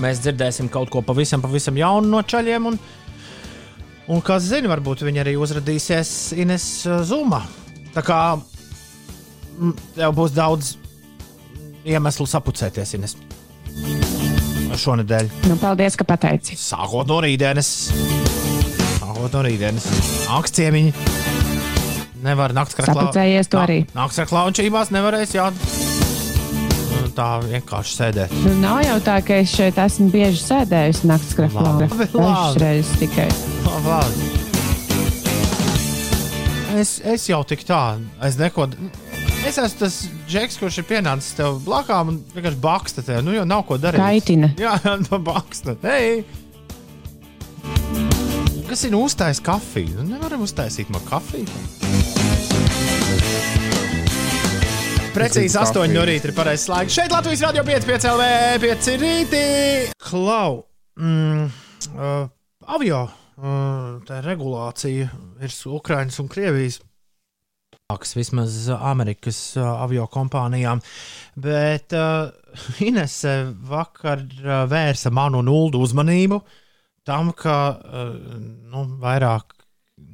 Mēs 0.00 0.24
dzirdēsim 0.24 0.72
kaut 0.72 0.88
ko 0.88 1.04
pavisam, 1.04 1.44
pavisam 1.44 1.76
jaunu 1.76 2.08
no 2.16 2.24
ceļiem. 2.24 2.72
Un, 2.72 2.80
un 4.08 4.22
kas 4.24 4.46
zina, 4.48 4.70
varbūt 4.72 5.02
viņi 5.06 5.22
arī 5.22 5.34
uzrādīsies 5.40 6.12
Ines 6.40 6.66
uh, 6.88 7.00
Zumā. 7.06 7.42
Tā 7.94 8.02
kā 8.06 8.18
mm, 8.38 9.74
tev 9.96 10.14
būs 10.18 10.34
daudz 10.36 10.74
iemeslu 11.88 12.26
sapucēties, 12.28 12.94
Ines. 12.98 13.16
Šonadēļ, 14.78 15.28
Nu, 15.50 15.56
paldies, 15.58 15.96
ka 15.98 16.04
pateici. 16.06 16.54
sākot 16.58 17.08
no 17.10 17.16
rītdienas, 17.24 17.70
sākot 19.00 19.32
no 19.34 19.40
rītdienas, 19.46 19.88
augsts 20.30 20.60
ciemiņi. 20.60 20.92
Nevar 22.22 22.54
naktas 22.54 22.76
krāklā. 22.78 23.08
Sapucējies 23.08 23.50
tu 23.50 23.58
arī. 23.58 23.80
Naktas 23.96 24.20
krāklā 24.20 24.44
un 24.50 24.54
čībās 24.58 24.92
nevarēs, 24.94 25.34
jā. 25.38 25.48
Nu, 27.08 27.14
Tā 27.16 27.26
vienkārši 27.40 27.94
sēdēt. 27.96 28.32
Nu, 28.44 28.50
nav 28.60 28.82
jau 28.84 28.98
tā, 29.06 29.14
ka 29.24 29.38
es 29.40 29.52
šeit 29.56 29.78
esmu 29.80 30.10
bieži 30.12 30.42
sēdējusi 30.42 31.08
naktas 31.08 31.54
labi. 31.56 31.86
Dažas 32.12 32.58
reizes 32.60 32.90
tikai. 33.00 33.28
Labi. 33.64 34.26
Es, 36.78 36.98
es 37.00 37.24
jau 37.30 37.40
tik 37.48 37.64
tā, 37.66 37.80
es 38.28 38.36
neko. 38.38 38.68
Es 39.48 39.56
esmu 39.56 39.80
tas 39.80 39.96
džeks, 40.28 40.58
kurš 40.60 40.82
ir 40.82 40.86
pienācis 40.90 41.32
tev 41.38 41.56
blakām 41.64 42.12
un 42.12 42.20
vienkārši 42.34 42.60
baksta 42.60 43.06
tev. 43.06 43.22
Nu, 43.24 43.32
jau 43.38 43.46
nav 43.48 43.64
ko 43.70 43.80
darīt. 43.80 44.02
Kaitina. 44.04 44.52
Jā, 44.60 44.76
tā 44.84 45.22
baksta. 45.30 45.78
Hei! 45.86 46.26
Kas 48.68 48.84
ir 48.84 48.98
uztaisījis 49.00 49.40
kafiju? 49.48 49.96
Nu, 50.02 50.10
nevaram 50.12 50.44
uztaisīt 50.44 50.92
man 50.92 51.00
kafiju. 51.08 51.48
Precīzi 55.14 55.52
Zinu, 55.52 55.62
8 55.64 55.74
kafiju. 55.74 55.94
no 55.94 56.02
rīta 56.08 56.28
ir 56.28 56.34
pareizais 56.36 56.66
slēgts. 56.68 56.96
Šeit 56.98 57.12
Latvijas 57.14 57.44
radio 57.46 57.62
5, 57.66 57.86
5 57.88 58.06
LV, 58.10 58.26
5 58.64 58.88
rītī. 59.00 59.44
Klau! 60.08 60.60
Mm, 60.98 61.48
uh, 61.94 62.28
avio 62.74 63.00
uh, 63.06 63.96
tā 64.08 64.20
regulācija 64.24 65.08
ir 65.40 65.56
Ukraiņas 65.78 66.20
un 66.22 66.30
Krievijas. 66.32 66.80
Vismaz 67.88 68.66
Amerikas 68.76 69.40
uh, 69.56 69.64
avio 69.86 70.04
kompānijām. 70.12 70.82
Bet 71.40 71.96
uh, 71.96 72.28
Inese 72.84 73.36
vakar 73.70 74.20
uh, 74.20 74.64
vērsa 74.68 75.12
manu 75.14 75.40
un 75.40 75.48
Ulu 75.48 75.80
uzmanību 75.86 76.42
tam, 77.08 77.32
ka 77.32 77.58
uh, 77.72 78.14
nu, 78.68 78.84
vairāk. 79.00 79.56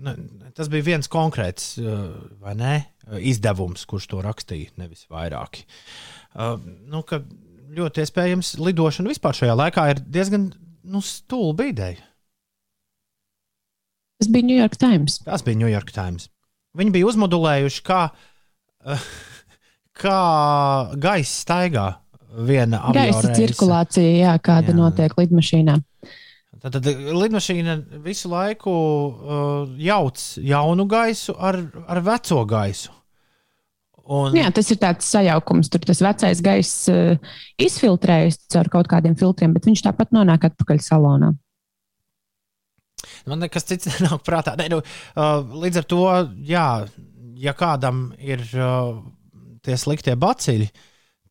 Ne, 0.04 0.14
tas 0.56 0.70
bija 0.72 0.86
viens 0.94 1.10
konkrēts, 1.10 1.74
uh, 1.82 2.12
vai 2.40 2.54
ne? 2.56 2.74
Uh, 3.08 3.18
Izdevums, 3.20 3.86
kurš 3.90 4.08
to 4.12 4.22
rakstīja, 4.24 4.72
nevis 4.80 5.06
vairāki. 5.12 5.64
Uh, 6.34 6.56
nu, 6.90 7.04
ļoti 7.74 8.04
iespējams 8.04 8.54
lidošana 8.62 9.12
vispār 9.12 9.38
šajā 9.38 9.56
laikā 9.58 9.86
ir 9.92 10.02
diezgan 10.04 10.50
nu, 10.84 11.02
stulba 11.04 11.68
ideja. 11.70 12.02
Tas 14.22 14.30
bija 14.30 14.46
New 14.46 14.56
York 14.56 14.78
Times. 14.80 15.18
Tas 15.24 15.42
bija 15.44 15.58
New 15.58 15.70
York 15.70 15.90
Times. 15.94 16.28
Viņi 16.78 16.94
bija 16.94 17.08
uzmodulējuši, 17.10 17.82
kā, 17.86 18.00
uh, 18.86 19.10
kā 20.02 20.20
gaisa 21.02 21.34
staigā 21.34 21.88
viena 22.34 22.80
Gaisa 22.90 23.20
avioreise. 23.20 23.34
cirkulācija, 23.38 24.14
jā, 24.24 24.34
kāda 24.42 24.72
jā. 24.72 24.78
notiek 24.78 25.12
lidmašīnā. 25.18 25.78
Tad, 26.64 26.78
tad 26.80 26.86
lidmašīna 26.88 27.76
visu 28.00 28.30
laiku 28.32 28.72
uh, 28.72 29.72
jauc 29.76 30.20
jaunu 30.40 30.86
gaisu 30.88 31.34
ar, 31.36 31.58
ar 31.84 32.00
veco 32.06 32.38
gaisu. 32.48 32.94
Un, 34.04 34.36
Jā, 34.36 34.50
tas 34.52 34.68
ir 34.72 34.78
tāds 34.80 35.08
sajaukums. 35.12 35.68
Tur 35.72 35.84
tas 35.84 36.00
vecais 36.04 36.40
gaiss 36.44 36.88
uh, 36.92 37.16
izfiltrējas 37.60 38.40
caur 38.52 38.68
kaut 38.72 38.88
kādiem 38.88 39.16
filtriem, 39.16 39.52
bet 39.56 39.68
viņš 39.68 39.84
tāpat 39.86 40.12
nonāk 40.16 40.48
atpakaļ 40.48 40.80
salonā. 40.84 41.34
Man 43.28 43.44
nekas 43.44 43.68
cits 43.68 43.88
nenāk 43.92 44.24
prātā. 44.24 44.56
Ne, 44.60 44.70
nu, 44.72 44.80
uh, 44.80 45.56
līdz 45.64 45.82
ar 45.82 45.88
to, 45.92 46.02
jā, 46.48 46.68
ja 47.44 47.56
kādam 47.56 48.06
ir 48.20 48.40
uh, 48.56 49.04
tie 49.64 49.76
sliktie 49.80 50.16
baciļi, 50.20 50.68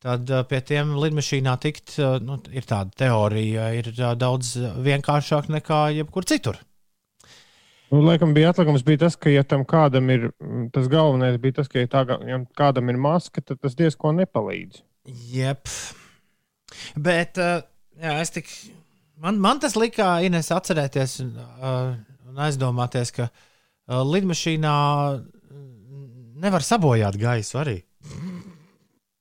tad 0.04 0.30
uh, 0.32 0.44
pie 0.48 0.60
tiem 0.68 0.94
lidmašīnā 1.00 1.56
tikt, 1.64 1.96
uh, 2.02 2.18
nu, 2.24 2.38
ir 2.52 2.68
tāda 2.68 2.92
teorija, 3.04 3.70
ir 3.78 3.90
uh, 3.94 4.12
daudz 4.20 4.56
vienkāršāk 4.84 5.50
nekā 5.54 5.86
jebkur 6.00 6.28
citur. 6.30 6.60
Nu, 7.94 8.02
laikam 8.02 8.34
bija 8.34 8.52
atlikums, 8.52 8.84
bija 8.86 9.06
tas, 9.06 9.16
ka, 9.16 9.32
ja 9.32 9.46
tam 9.48 9.64
kādam 9.70 10.10
ir, 10.12 10.30
mm, 10.42 10.70
tas 10.76 10.90
galvenais 10.92 11.38
bija 11.42 11.62
tas, 11.62 11.70
ka, 11.72 11.84
ja, 11.84 11.90
tā, 11.92 12.04
ja 12.28 12.42
kādam 12.58 12.90
ir 12.92 13.00
maska, 13.00 13.44
tad 13.46 13.62
tas 13.62 13.78
diezko 13.80 14.12
nepalīdz. 14.18 14.82
Jep. 15.34 15.70
Bet 16.96 17.38
jā, 17.38 18.14
es 18.18 18.32
tik. 18.34 18.50
Man, 19.22 19.38
man 19.44 19.60
tas 19.62 19.76
likā 19.78 20.16
Ines 20.26 20.50
atcerēties 20.52 21.20
un, 21.24 21.36
un 22.32 22.40
aizdomāties, 22.44 23.12
ka 23.14 23.28
lidmašīnā 23.88 24.74
nevar 26.44 26.66
sabojāt 26.66 27.20
gaisu 27.20 27.60
arī. 27.62 27.78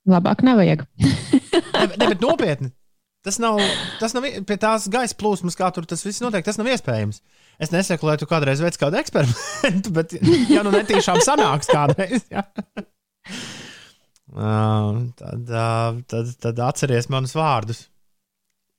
Labāk 0.09 0.43
nevajag. 0.43 0.83
Ne, 1.73 1.85
ne, 1.99 2.07
bet 2.07 2.23
nopietni. 2.23 2.73
Tas 3.23 3.37
nav, 3.39 3.61
tas 4.01 4.11
nav 4.15 4.25
pie 4.47 4.55
tās 4.59 4.89
gaisa 4.91 5.15
plūsmas, 5.15 5.55
kā 5.55 5.69
tur 5.71 5.87
tas 5.87 6.03
viss 6.03 6.19
notiek. 6.23 6.43
Tas 6.43 6.59
nav 6.59 6.67
iespējams. 6.73 7.21
Es 7.61 7.71
nesaku, 7.71 8.09
lai 8.09 8.17
tu 8.19 8.27
kādreiz 8.27 8.59
veic 8.63 8.75
kādu 8.79 8.99
eksperimentu, 8.99 9.93
bet, 9.95 10.15
ja 10.51 10.63
nu 10.65 10.73
netīšām 10.73 11.21
sanāks 11.23 11.71
kādreiz, 11.71 12.25
jā. 12.33 12.43
Uh, 14.33 15.13
tad, 15.19 15.47
uh, 15.47 16.01
tad, 16.09 16.31
tad 16.41 16.61
atceries 16.65 17.07
manus 17.13 17.35
vārdus. 17.37 17.85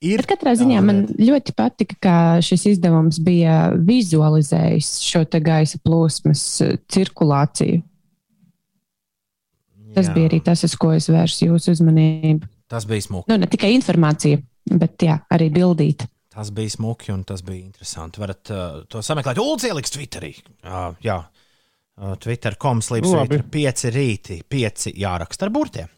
Ir 0.05 0.21
Bet 0.21 0.35
katrā 0.35 0.53
ziņā 0.59 0.81
man 0.83 1.05
ļoti 1.15 1.55
patika, 1.57 1.95
ka 2.03 2.15
šis 2.43 2.67
izdevums 2.75 3.17
bija 3.23 3.71
vizualizējis 3.87 4.89
šo 5.07 5.23
gaisa 5.41 5.79
plūsmas 5.81 6.43
cirkulāciju. 6.91 7.81
Tas 9.95 10.09
Jā, 10.09 10.15
bija 10.17 10.29
arī 10.29 10.41
tas, 10.43 10.63
uz 10.67 10.75
ko 10.79 10.91
es 10.95 11.07
vērsu 11.11 11.49
jūsu 11.49 11.75
uzmanību. 11.77 12.49
Tas 12.71 12.87
bija 12.89 13.05
smuki. 13.05 13.29
Nu, 13.31 13.37
ne 13.39 13.47
tikai 13.49 13.71
informācija, 13.77 14.41
bet 14.75 15.05
jā, 15.07 15.15
arī 15.31 15.47
bildīt. 15.53 16.03
Tas 16.35 16.49
bija 16.51 16.73
smuki 16.73 17.13
un 17.13 17.23
tas 17.23 17.43
bija 17.47 17.61
interesanti. 17.63 18.19
Varat 18.19 18.51
uh, 18.51 18.81
to 18.91 18.99
sameklēt. 19.05 19.39
Ulu 19.39 19.55
ieliks 19.69 19.93
Twitterī. 19.95 20.33
Uh, 20.65 20.91
jā, 21.05 21.15
uh, 21.23 22.15
Twitter.com 22.19 22.81
slīps 22.83 23.13
Labi. 23.13 23.39
pieci 23.51 23.91
rīti, 23.95 24.41
pieci 24.43 24.91
jāraksta 24.99 25.47
ar 25.47 25.53
burtiem. 25.55 25.89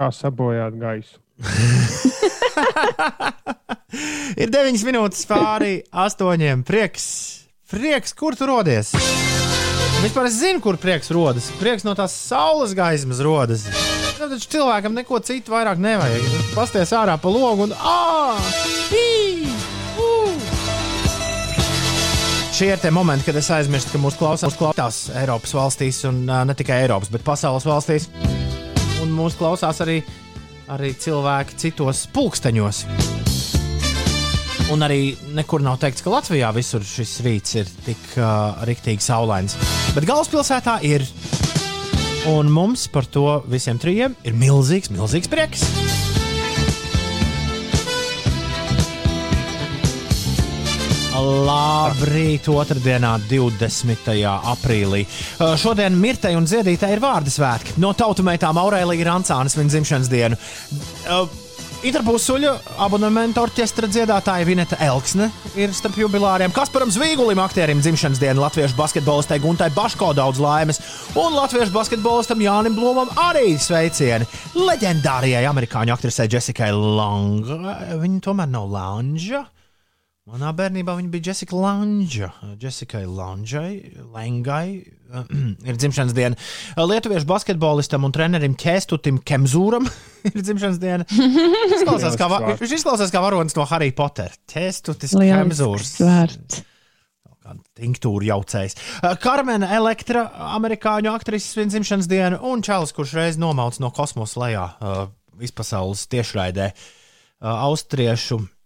Kā 0.00 0.10
sabojāt 0.12 0.76
gaisu? 0.80 1.20
Ir 4.40 4.52
9 4.52 4.84
minūtes 4.86 5.24
pāri 5.28 5.80
astoņiem. 5.88 6.62
Prieks, 6.68 7.06
prieks, 7.72 8.12
kur 8.16 8.36
tu 8.38 8.48
rodies? 8.50 8.92
Vispār 10.00 10.30
es 10.30 10.38
zinu, 10.40 10.62
kur 10.64 10.78
prieks 10.80 11.10
rodas. 11.12 11.50
Prieks 11.60 11.84
no 11.84 11.92
tās 11.98 12.14
saules 12.16 12.72
gaismas 12.76 13.20
rodas. 13.24 13.66
Nu, 14.20 14.28
taču 14.28 14.50
cilvēkam 14.52 14.96
neko 14.96 15.20
citu 15.24 15.52
vairāk 15.54 15.80
nevajag. 15.80 16.24
Pasties 16.52 16.92
ārā 16.96 17.14
pa 17.20 17.32
logu 17.32 17.68
un! 17.68 17.72
Ū! 17.72 19.10
Šie 22.60 22.74
ir 22.74 22.80
tie 22.82 22.90
momenti, 22.92 23.24
kad 23.24 23.38
es 23.40 23.46
aizmirstu, 23.56 23.94
ka 23.94 24.02
mūsu 24.02 24.20
klausās 24.20 24.56
klausās 24.60 24.96
Eiropas 25.16 25.54
valstīs, 25.56 26.02
un 26.04 26.26
ā, 26.28 26.42
ne 26.44 26.52
tikai 26.52 26.82
Eiropas, 26.82 27.08
bet 27.08 27.24
pasaules 27.24 27.64
valstīs. 27.64 28.10
Un 29.00 29.14
mūsu 29.16 29.40
klausās 29.40 29.80
arī, 29.80 30.02
arī 30.68 30.92
cilvēki 31.00 31.56
citos 31.64 32.04
pulksteņos. 32.12 32.84
Un 34.70 34.84
arī 34.86 35.16
nekur 35.34 35.64
nav 35.66 35.80
teikts, 35.82 36.04
ka 36.04 36.12
Latvijā 36.12 36.52
visur 36.54 36.84
šis 36.86 37.16
rīts 37.26 37.56
ir 37.58 37.70
tik 37.82 38.02
uh, 38.20 38.60
rīktīgi 38.68 39.02
saulains. 39.02 39.56
Bet 39.96 40.06
galvaspilsētā 40.06 40.78
ir. 40.86 41.06
Un 42.30 42.50
mums 42.52 42.84
par 42.92 43.08
to 43.08 43.40
visiem 43.50 43.80
trijiem 43.80 44.14
ir 44.28 44.36
milzīgs, 44.38 44.92
milzīgs 44.94 45.30
prieks. 45.32 45.64
Labrīt, 51.20 52.46
otrdienā, 52.48 53.16
20. 53.28 54.14
aprīlī. 54.54 55.02
Uh, 55.02 55.56
Šodien 55.58 55.98
Mirtai 55.98 56.36
un 56.38 56.46
Ziedītai 56.48 56.94
ir 56.94 57.02
vārdu 57.02 57.34
svētki. 57.34 57.80
No 57.82 57.90
tautu 57.98 58.22
meitām 58.24 58.60
Aurēlija 58.62 59.10
Rancānas 59.10 59.58
viņa 59.58 59.74
dzimšanas 59.74 60.12
dienu. 60.12 60.38
Interpūsuļu 61.80 62.50
abonementa 62.84 63.40
orķestra 63.40 63.88
dziedātāja 63.88 64.44
Vineta 64.44 64.76
Elksne 64.84 65.30
ir 65.56 65.72
starp 65.72 65.94
jubilāriem. 65.96 66.52
Kasparam 66.52 66.90
Zvīgulim, 66.92 67.40
aktierim 67.40 67.80
dzimšanas 67.80 68.20
dienu, 68.20 68.42
latviešu 68.44 68.76
basketbolistai 68.76 69.38
Guntai 69.40 69.70
Baško 69.72 70.10
daudz 70.18 70.42
laimes, 70.44 70.82
un 71.16 71.32
latviešu 71.38 71.72
basketbolistam 71.72 72.42
Jānim 72.44 72.76
Blūmam 72.76 73.08
arī 73.24 73.54
sveicieni. 73.56 74.28
Leģendārajai 74.60 75.46
amerikāņu 75.48 75.96
aktrisei 75.96 76.28
Jessikai 76.28 76.68
Longa. 76.76 77.78
Viņa 77.96 78.20
tomēr 78.28 78.52
nav 78.52 78.68
Lanža. 78.76 79.46
Manā 80.30 80.52
bērnībā 80.54 80.94
viņa 80.94 81.10
bija 81.10 81.30
Jessica 81.30 81.58
Lange. 81.58 82.28
Jessikai 82.62 83.02
Langai, 83.02 83.80
Langai 84.14 84.66
ir 85.68 85.78
dzimšanas 85.80 86.14
diena. 86.14 86.38
Lietuviešu 86.78 87.26
basketbolistam 87.26 88.06
un 88.06 88.14
trenerim 88.14 88.54
Kēstutim 88.58 89.18
Kemzūram 89.26 89.88
ir 90.30 90.36
dzimšanas 90.36 90.78
diena. 90.82 91.06
Izklausās 91.74 92.18
kā, 92.20 92.28
viņš 92.60 92.76
izklausās 92.76 93.10
kā 93.10 93.22
varonis 93.24 93.58
no 93.58 93.66
Harry 93.72 93.90
Potter. 93.96 94.30
Kēstutis 94.50 95.16
Kemzūrs. 95.18 95.96
Vārds. 96.06 96.62
Tinktūra 97.74 98.28
jaucējs. 98.28 98.78
Karmena 99.24 99.72
Elektra, 99.74 100.28
amerikāņu 100.60 101.10
aktrises 101.10 101.58
viņa 101.58 101.74
dzimšanas 101.74 102.10
diena, 102.12 102.38
un 102.46 102.62
Čālijs, 102.62 102.94
kurš 102.94 103.16
reiz 103.18 103.40
nomauts 103.42 103.82
no 103.82 103.90
kosmosa 103.90 104.44
lejā 104.44 104.68
uh, 104.78 105.02
vispasaules 105.40 106.06
tiešraidē. 106.12 106.70
Uh, 106.70 107.50
austriešu, 107.66 108.38
uh, 108.44 108.59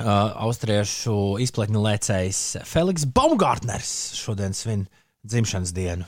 austriešu 0.00 1.36
izplatņu 1.44 1.82
lēcējs 1.84 2.40
Feliks 2.68 3.04
Baumgartners 3.04 3.92
šodien 4.18 4.56
svin 4.56 4.86
dzimšanas 5.26 5.74
dienu. 5.76 6.06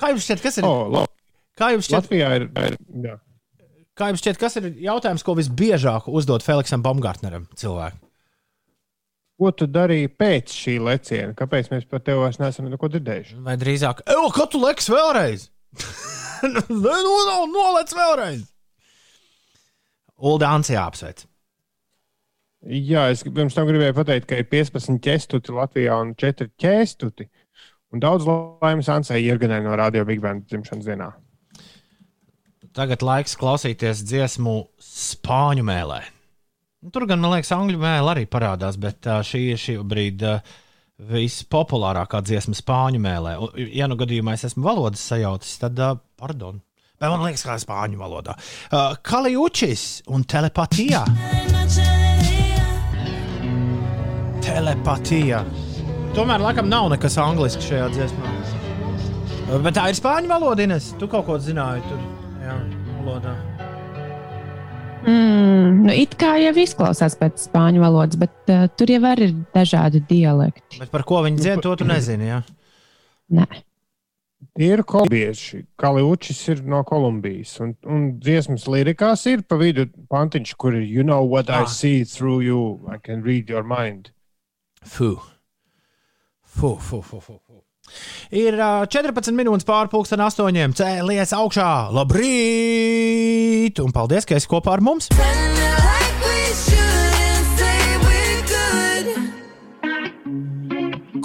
Kā 0.00 0.10
jums 0.12 0.24
šķiet, 0.26 0.42
kas 0.42 0.58
ir? 0.58 0.66
Oh. 0.66 1.04
Kā 1.58 1.72
jums 1.74 1.86
šķiet, 1.86 1.98
Latvijā 1.98 2.30
ir. 2.38 2.46
ir 2.48 2.78
jā. 3.04 3.18
kā 3.98 4.08
jums 4.10 4.22
šķiet, 4.24 4.40
kas 4.40 4.56
ir 4.58 4.70
jautājums, 4.82 5.24
ko 5.26 5.36
visbiežāk 5.38 6.08
uzdod 6.10 6.44
Feliksam 6.46 6.82
Baumgartneram 6.84 7.46
cilvēku? 7.58 8.00
Ko 9.42 9.50
tu 9.58 9.66
darīji 9.66 10.10
pēc 10.14 10.52
šī 10.54 10.76
leciena? 10.86 11.34
Kāpēc 11.34 11.72
mēs 11.72 11.86
par 11.90 12.02
tevi 12.04 12.20
vairs 12.22 12.38
neesam 12.38 12.68
neko 12.70 12.88
dzirdējuši? 12.92 13.40
Vai 13.42 13.56
drīzāk, 13.58 14.04
Evo, 14.14 14.28
kā 14.34 14.46
tu 14.50 14.60
leks 14.62 14.86
vēlreiz? 14.92 15.48
Nē, 16.42 16.62
nu, 16.70 17.14
nav, 17.26 17.44
nolec 17.50 17.94
vēlreiz. 17.96 18.46
Ulda 20.22 20.52
Ansija 20.54 20.84
apsveic. 20.86 21.24
Jā, 22.62 23.08
es 23.10 23.24
pirms 23.26 23.56
tam 23.56 23.66
gribēju 23.66 23.96
pateikt, 23.96 24.28
ka 24.30 24.38
ir 24.38 24.46
15 24.46 25.00
ķēstuti 25.02 25.54
Latvijā 25.56 25.96
un 25.98 26.12
4 26.18 26.46
ķēstuti. 26.62 27.26
Un 27.92 28.00
daudz 28.00 28.24
laimes 28.28 28.88
Ansai 28.88 29.20
Irganai 29.26 29.60
no 29.64 29.74
Radio 29.76 30.04
Big 30.08 30.22
Band 30.22 30.46
dzimšanas 30.48 30.86
dienā. 30.86 31.10
Tagad 32.72 33.02
laiks 33.04 33.34
klausīties 33.36 34.04
dziesmu 34.08 34.54
spāņu 34.80 35.64
mēlē. 35.66 36.00
Nu, 36.82 36.90
Tur 36.94 37.04
gan, 37.10 37.20
man 37.20 37.34
liekas, 37.34 37.50
angļu 37.54 37.80
mēlē 37.82 38.14
arī 38.14 38.24
parādās, 38.30 38.78
bet 38.80 39.04
šī 39.04 39.42
ir 39.52 39.60
šī 39.60 39.76
brīdī 39.86 40.38
vispopulārākā 41.12 42.22
dziesma 42.24 42.56
spāņu 42.56 43.02
mēlē. 43.02 43.34
Un, 43.42 43.58
Ja 43.74 43.90
nu 43.90 43.98
gadījumā 44.00 44.38
es 44.38 44.46
esmu 44.48 44.64
valodas 44.70 45.02
sajaucis, 45.12 45.58
tad, 45.60 45.82
pardon. 46.16 46.62
Bet 47.02 47.10
man 47.10 47.26
liekas, 47.26 47.42
kā 47.44 47.58
spāņu 47.58 47.98
valodā. 47.98 48.38
Kaliučis 49.02 50.06
un 50.14 50.22
telepatija. 50.24 51.02
Telepatija. 54.52 55.38
Tomēr, 56.12 56.42
laikam, 56.44 56.66
nav 56.68 56.90
nekas 56.92 57.14
angļuiski 57.22 57.70
šajā 57.70 57.86
dziesmā. 57.94 58.32
Bet 59.64 59.78
tā 59.78 59.86
ir 59.88 59.96
spāņu 59.96 60.28
valoda, 60.28 60.66
Ines. 60.66 60.90
Tu 61.00 61.08
kaut 61.08 61.24
ko 61.24 61.38
zināji 61.40 61.80
tur, 61.88 62.02
jā, 62.44 62.56
valodā. 62.98 63.32
Mm, 65.06 65.80
nu, 65.86 65.94
it 65.96 66.18
kā 66.20 66.34
jau 66.42 66.52
izklausās 66.60 67.16
pēc 67.18 67.46
spāņu 67.48 67.80
valodas, 67.82 68.20
bet 68.20 68.52
uh, 68.52 68.66
tur 68.76 68.92
jau 68.92 69.00
ir 69.16 69.32
dažādi 69.56 70.04
dialekti. 70.12 70.82
Bet 70.84 70.92
par 70.92 71.06
ko 71.08 71.24
viņi 71.24 71.40
dzied, 71.40 71.64
to 71.64 71.72
tu 71.80 71.88
nezini. 71.88 72.28
Jā. 72.34 72.42
Nē. 73.32 73.48
Tie 74.52 74.68
ir 74.76 74.84
kolumbieši. 74.84 75.62
Kaliučis 75.80 76.44
ir 76.52 76.60
no 76.68 76.82
Kolumbijas. 76.84 77.54
Un, 77.64 77.72
un 77.88 78.08
dziesmas 78.20 78.68
lirikās 78.68 79.24
ir 79.32 79.46
pa 79.48 79.56
vidu 79.56 79.88
pantiņš, 80.12 80.52
kur 80.60 80.76
ir 80.76 80.84
You 80.84 81.06
know 81.08 81.24
what 81.24 81.48
I 81.48 81.62
Ah. 81.64 81.70
see 81.72 82.04
through 82.04 82.42
you. 82.44 82.82
I 82.92 82.98
can 83.00 83.24
read 83.24 83.48
your 83.48 83.64
mind. 83.64 84.12
Fu. 84.84 85.14
Fu, 86.42 86.76
fu, 86.76 87.00
fu, 87.00 87.20
fu. 87.20 87.38
fu. 87.38 87.60
Ir 88.32 88.56
uh, 88.56 88.84
14 88.88 89.34
minūtes 89.36 89.66
pāri 89.68 89.90
pusdien 89.92 90.22
astoņiem. 90.24 90.74
Cēlies 90.78 91.34
augšā. 91.36 91.68
Labrīt! 91.92 93.80
Un 93.82 93.92
paldies, 93.94 94.28
ka 94.28 94.38
esi 94.38 94.50
kopā 94.50 94.76
ar 94.76 94.84
mums! 94.84 95.10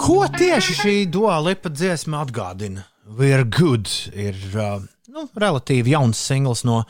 Ko 0.08 0.22
tieši 0.32 0.76
šī 0.82 0.96
dualipa 1.12 1.70
dziesma 1.74 2.22
atgādina? 2.24 2.86
We're 3.18 3.44
good 3.44 3.90
ir 4.16 4.38
uh, 4.56 4.80
nu, 5.12 5.26
relatīvi 5.36 5.92
jauns 5.96 6.20
singls 6.22 6.64
no, 6.68 6.82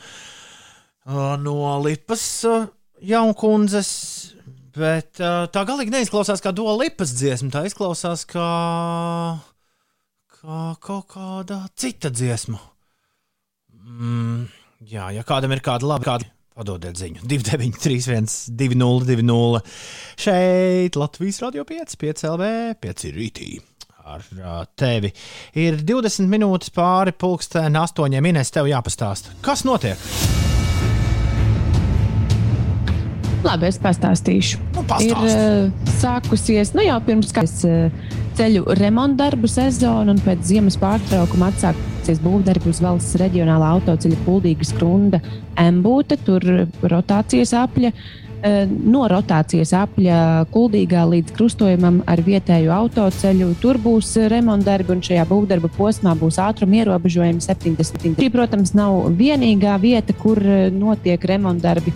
uh, 1.06 1.34
no 1.40 1.56
Lipas 1.82 2.24
uh, 2.46 2.68
jaunkundzes, 3.02 3.90
bet 4.78 5.20
uh, 5.22 5.44
tā 5.52 5.64
galīgi 5.68 5.92
neizklausās 5.94 6.42
kā 6.44 6.52
dualipas 6.54 7.12
dziesma. 7.18 7.50
Tā 7.54 7.64
izklausās 7.68 8.24
kā, 8.28 8.48
kā 10.38 10.64
kaut 10.84 11.12
kāda 11.14 11.62
cita 11.78 12.12
dziesma. 12.14 12.60
Mm, 13.88 14.48
jā, 14.88 15.10
ja 15.16 15.24
kādam 15.26 15.54
ir 15.56 15.64
kāda 15.64 15.88
laba, 15.88 16.06
kāda 16.12 16.28
padodiet 16.58 16.98
ziņu. 16.98 17.22
293, 17.28 18.50
202, 18.58 19.62
šeit 20.18 20.98
Latvijas 20.98 21.42
radio 21.46 21.64
5, 21.68 21.98
5 22.02 22.28
LV, 22.32 22.52
5 22.82 23.08
rītī. 23.16 23.56
Ar 24.08 24.22
uh, 24.40 24.60
tevi 24.78 25.10
ir 25.60 25.82
20 25.84 26.30
minūtes 26.32 26.72
pāri 26.72 27.12
pulksten 27.12 27.76
astoņiem. 27.76 28.32
Ines, 28.32 28.54
tev 28.54 28.70
jāpastāsta, 28.70 29.36
kas 29.44 29.66
notiek? 29.68 30.47
Labi, 33.44 33.68
es 33.70 33.78
pastāstīšu. 33.82 34.58
Nu, 34.74 34.82
Ir 34.82 34.88
pastāsti. 34.90 35.34
uh, 35.34 35.92
sākusies 36.00 36.74
nu, 36.74 36.82
jau 36.86 36.98
pirms 37.06 37.30
kādas 37.34 37.60
uh, 37.68 38.16
ceļu 38.38 38.64
remonta 38.78 39.24
darbu 39.26 39.50
sezona, 39.50 40.12
un 40.14 40.22
pēc 40.22 40.44
ziemas 40.46 40.78
pārtraukuma 40.78 41.50
atsāksies 41.52 42.20
būvdarbi 42.22 42.70
uz 42.70 42.80
valsts 42.84 43.18
reģionālā 43.20 43.72
autoceļa 43.78 44.22
Kuldīgas 44.26 44.72
krunda 44.78 45.20
embūte. 45.58 46.18
Tur 46.26 46.44
rotācijas 46.82 47.54
apļa 47.58 47.90
eh, 47.90 48.60
no 48.68 49.06
rotācijas 49.10 49.72
apļa 49.80 50.20
kuldīgā 50.54 51.02
līdz 51.10 51.34
krustojumam 51.34 52.00
ar 52.06 52.22
vietēju 52.26 52.70
autoceļu. 52.74 53.50
Tur 53.62 53.80
būs 53.82 54.14
remontdarbi, 54.30 54.94
un 54.94 55.02
šajā 55.08 55.26
būvdarba 55.30 55.72
posmā 55.74 56.14
būs 56.18 56.38
ātruma 56.42 56.82
ierobežojumi 56.84 57.42
70. 57.42 58.14
Šī, 58.22 58.30
protams, 58.34 58.74
nav 58.78 59.10
vienīgā 59.18 59.74
vieta, 59.82 60.14
kur 60.22 60.42
eh, 60.42 60.68
notiek 60.74 61.26
remontdarbi. 61.34 61.94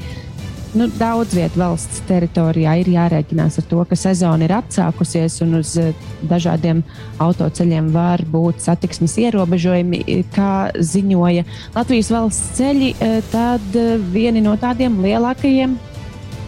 Nu, 0.72 0.86
daudz 0.88 1.34
vietu 1.36 1.60
valsts 1.60 1.98
teritorijā 2.08 2.78
ir 2.80 2.88
jārēķinās 2.94 3.58
ar 3.60 3.64
to, 3.68 3.82
ka 3.84 3.96
sezona 3.98 4.46
ir 4.46 4.54
atsākusies 4.56 5.34
un 5.44 5.58
uz 5.58 5.74
eh, 5.76 5.90
dažādiem 6.24 6.78
autoceļiem 7.20 7.90
var 7.92 8.22
būt 8.32 8.62
satiksmes 8.64 9.18
ierobežojumi. 9.20 10.00
Kā 10.32 10.70
ziņoja 10.72 11.44
Latvijas 11.74 12.08
valsts 12.14 12.54
ceļi, 12.56 12.88
eh, 13.04 13.18
tad 13.28 13.76
eh, 13.76 13.98
vieni 14.14 14.40
no 14.40 14.54
tādiem 14.56 14.96
lielākajiem 15.04 15.74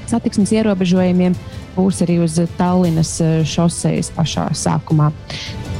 satiksmes 0.08 0.54
ierobežojumiem 0.56 1.36
būs 1.74 2.00
arī 2.06 2.22
uz 2.24 2.38
Tallinas 2.56 3.18
šosejas 3.50 4.08
pašā 4.16 4.46
sākumā. 4.56 5.10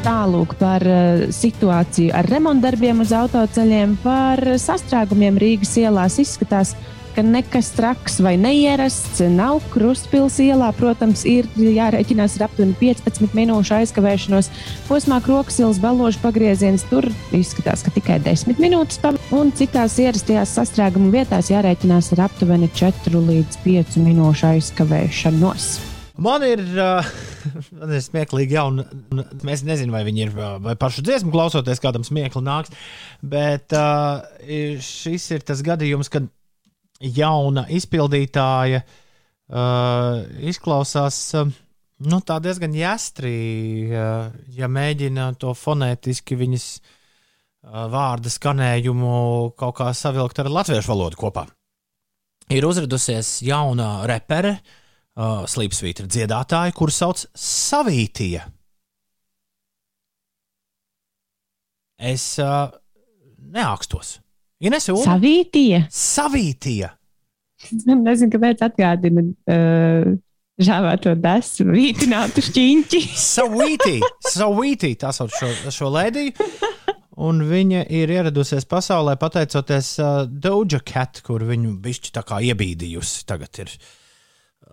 Tālūk 0.05 0.53
par 0.61 0.85
situāciju 1.33 2.13
ar 2.13 2.29
remontdarbiem 2.29 3.01
uz 3.01 3.15
autoceļiem, 3.17 3.97
par 4.03 4.43
sastrēgumiem 4.61 5.41
Rīgas 5.41 5.79
ielās 5.81 6.19
izskatās, 6.21 6.75
ka 6.75 7.04
ka 7.15 7.23
nekas 7.25 7.71
traks 7.77 8.19
vai 8.25 8.35
neierasts 8.41 9.23
nav 9.33 9.63
Krustpils 9.73 10.41
ielā. 10.43 10.71
Protams, 10.77 11.25
ir 11.29 11.49
jārēķinās 11.59 12.37
ar 12.39 12.49
aptuveni 12.49 12.77
15 12.81 13.37
minūšu 13.37 13.77
aizkavēšanos. 13.79 14.51
Posmā 14.89 15.21
Kroksils 15.25 15.81
baložu 15.83 16.21
pagrieziens 16.25 16.87
tur 16.91 17.09
izskatās, 17.37 17.87
ka 17.87 17.95
tikai 17.95 18.21
10 18.25 18.61
minūtes 18.63 19.01
pavadīts, 19.03 19.33
un 19.39 19.55
citās 19.57 19.97
ierastajās 20.03 20.55
sastrēguma 20.59 21.13
vietās 21.15 21.51
jārēķinās 21.55 22.13
ar 22.17 22.27
aptuveni 22.29 22.71
4 22.75 23.25
līdz 23.31 23.61
5 23.65 23.99
minūšu 24.05 24.51
aizkavēšanos. 24.53 25.73
Man 26.15 26.45
ir, 26.47 26.61
uh, 26.79 27.07
man 27.81 27.91
ir 27.97 28.03
smieklīgi, 28.05 28.55
ja 28.55 28.69
mēs 29.43 29.65
nezinām, 29.67 29.97
vai 29.97 30.05
viņi 30.07 30.23
ir 30.29 30.37
vai 30.37 30.77
pašu 30.79 31.03
dziesmu 31.03 31.35
klausoties, 31.35 31.83
kādam 31.83 32.07
smiekli 32.07 32.43
nāks. 32.47 32.71
Bet 33.19 33.75
uh, 33.75 34.23
šis 34.85 35.27
ir 35.35 35.47
tas 35.47 35.63
gadījums, 35.67 36.13
kad 36.13 36.31
jauna 37.01 37.67
izpildītāja 37.73 38.83
uh, 38.85 40.23
izklausās 40.47 41.19
uh, 41.39 41.51
nu, 42.05 42.21
diezgan 42.21 42.75
jāstrī, 42.77 43.35
uh, 43.91 44.31
ja 44.55 44.69
mēģina 44.71 45.33
to 45.41 45.55
fonētiski 45.59 46.39
viņas 46.39 46.69
uh, 46.79 47.85
vārda 47.93 48.33
skanējumu 48.33 49.55
kaut 49.59 49.79
kā 49.81 49.91
savilkt 49.97 50.41
ar 50.43 50.51
latviešu 50.53 50.93
valodu 50.95 51.21
kopā. 51.21 51.47
Ir 52.53 52.67
uzradusies 52.69 53.39
jauna 53.47 54.05
repere, 54.09 54.59
uh, 55.17 55.45
slīpsvītra 55.49 56.07
dziedātāja, 56.11 56.75
kuru 56.77 56.93
sauc 56.93 57.25
Savītija. 57.35 58.45
Es 62.05 62.35
uh, 62.43 62.69
neākstos. 63.55 64.19
Ines 64.65 64.89
Ulu? 64.93 65.03
Savītija. 65.05 65.85
Savītija. 65.93 66.93
Nezinu, 68.07 68.31
kāpēc 68.35 68.63
atgādina 68.67 69.25
uh, 69.25 70.15
žāvēto 70.61 71.15
desu, 71.21 71.69
vītinātu 71.71 72.45
šķīņķi. 72.49 73.03
Savītī, 73.35 73.99
Savītī, 74.35 74.95
tā 75.01 75.13
sauc 75.17 75.35
šo, 75.37 75.51
šo 75.75 75.91
lēdiju. 75.95 76.49
Un 77.25 77.45
viņa 77.47 77.85
ir 77.95 78.11
ieradusies 78.11 78.67
pasaulē 78.67 79.15
pateicoties 79.21 79.93
uh, 80.03 80.25
Doja 80.27 80.81
Cat, 80.83 81.23
kur 81.27 81.45
viņu 81.47 81.77
bišķi 81.85 82.17
tā 82.17 82.25
kā 82.27 82.41
iebīdījusi. 82.43 83.23
Tagad 83.29 83.63
ir 83.63 83.71
uh, 83.71 83.93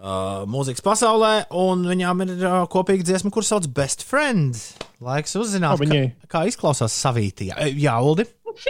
mūzikas 0.01 0.81
pasaulē, 0.85 1.33
un 1.53 1.83
viņām 1.85 2.23
ir 2.25 2.31
uh, 2.41 2.55
kopīga 2.71 3.05
dziesma, 3.05 3.29
kur 3.33 3.45
sauc 3.45 3.67
Best 3.75 4.01
Friend. 4.09 4.57
Laiks 5.01 5.35
uzzināt, 5.37 5.77
O, 5.77 5.83
viņai- 5.83 6.11
kā, 6.25 6.29
kā 6.33 6.41
izklausās 6.49 6.95
Savītija. 6.97 7.57
E, 7.61 7.71
Jā, 7.81 7.99
Uldi. 8.01 8.25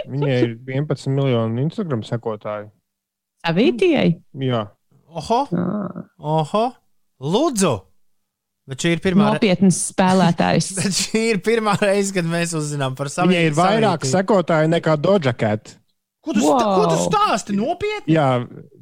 Viņai 0.08 0.36
ir 0.44 0.52
11 0.68 1.08
miljoni 1.12 1.64
Instagram 1.66 2.04
sekotāji. 2.06 2.68
Savītijai. 3.46 4.20
Jā, 4.44 4.66
Oho, 5.12 5.42
Ah, 5.52 6.04
oho, 6.18 6.66
lūdzu! 7.20 7.72
Bet 8.68 8.78
šī 8.80 8.92
ir 8.94 9.00
pirmā 9.04 9.26
reize. 9.26 9.40
Nopietns 9.40 9.80
spēlētājs. 9.90 10.68
Bet 10.78 10.94
šī 10.96 11.22
ir 11.34 11.40
pirmā 11.44 11.74
reize, 11.82 12.14
kad 12.16 12.24
mēs 12.30 12.54
uzzinām 12.56 12.94
par 12.96 13.10
savu 13.12 13.28
viņai 13.32 13.42
ir 13.50 13.56
vairāk 13.58 14.06
sekotāju 14.08 14.70
nekā 14.72 14.94
Doja 15.02 15.34
Cat. 15.36 15.74
Ko 16.22 16.32
tu, 16.32 16.44
wow. 16.46 16.54
stā, 16.54 16.66
ko 16.78 16.84
tu 16.86 16.96
stāsti 17.10 17.56
nopietni? 17.58 18.14
Jā, 18.14 18.28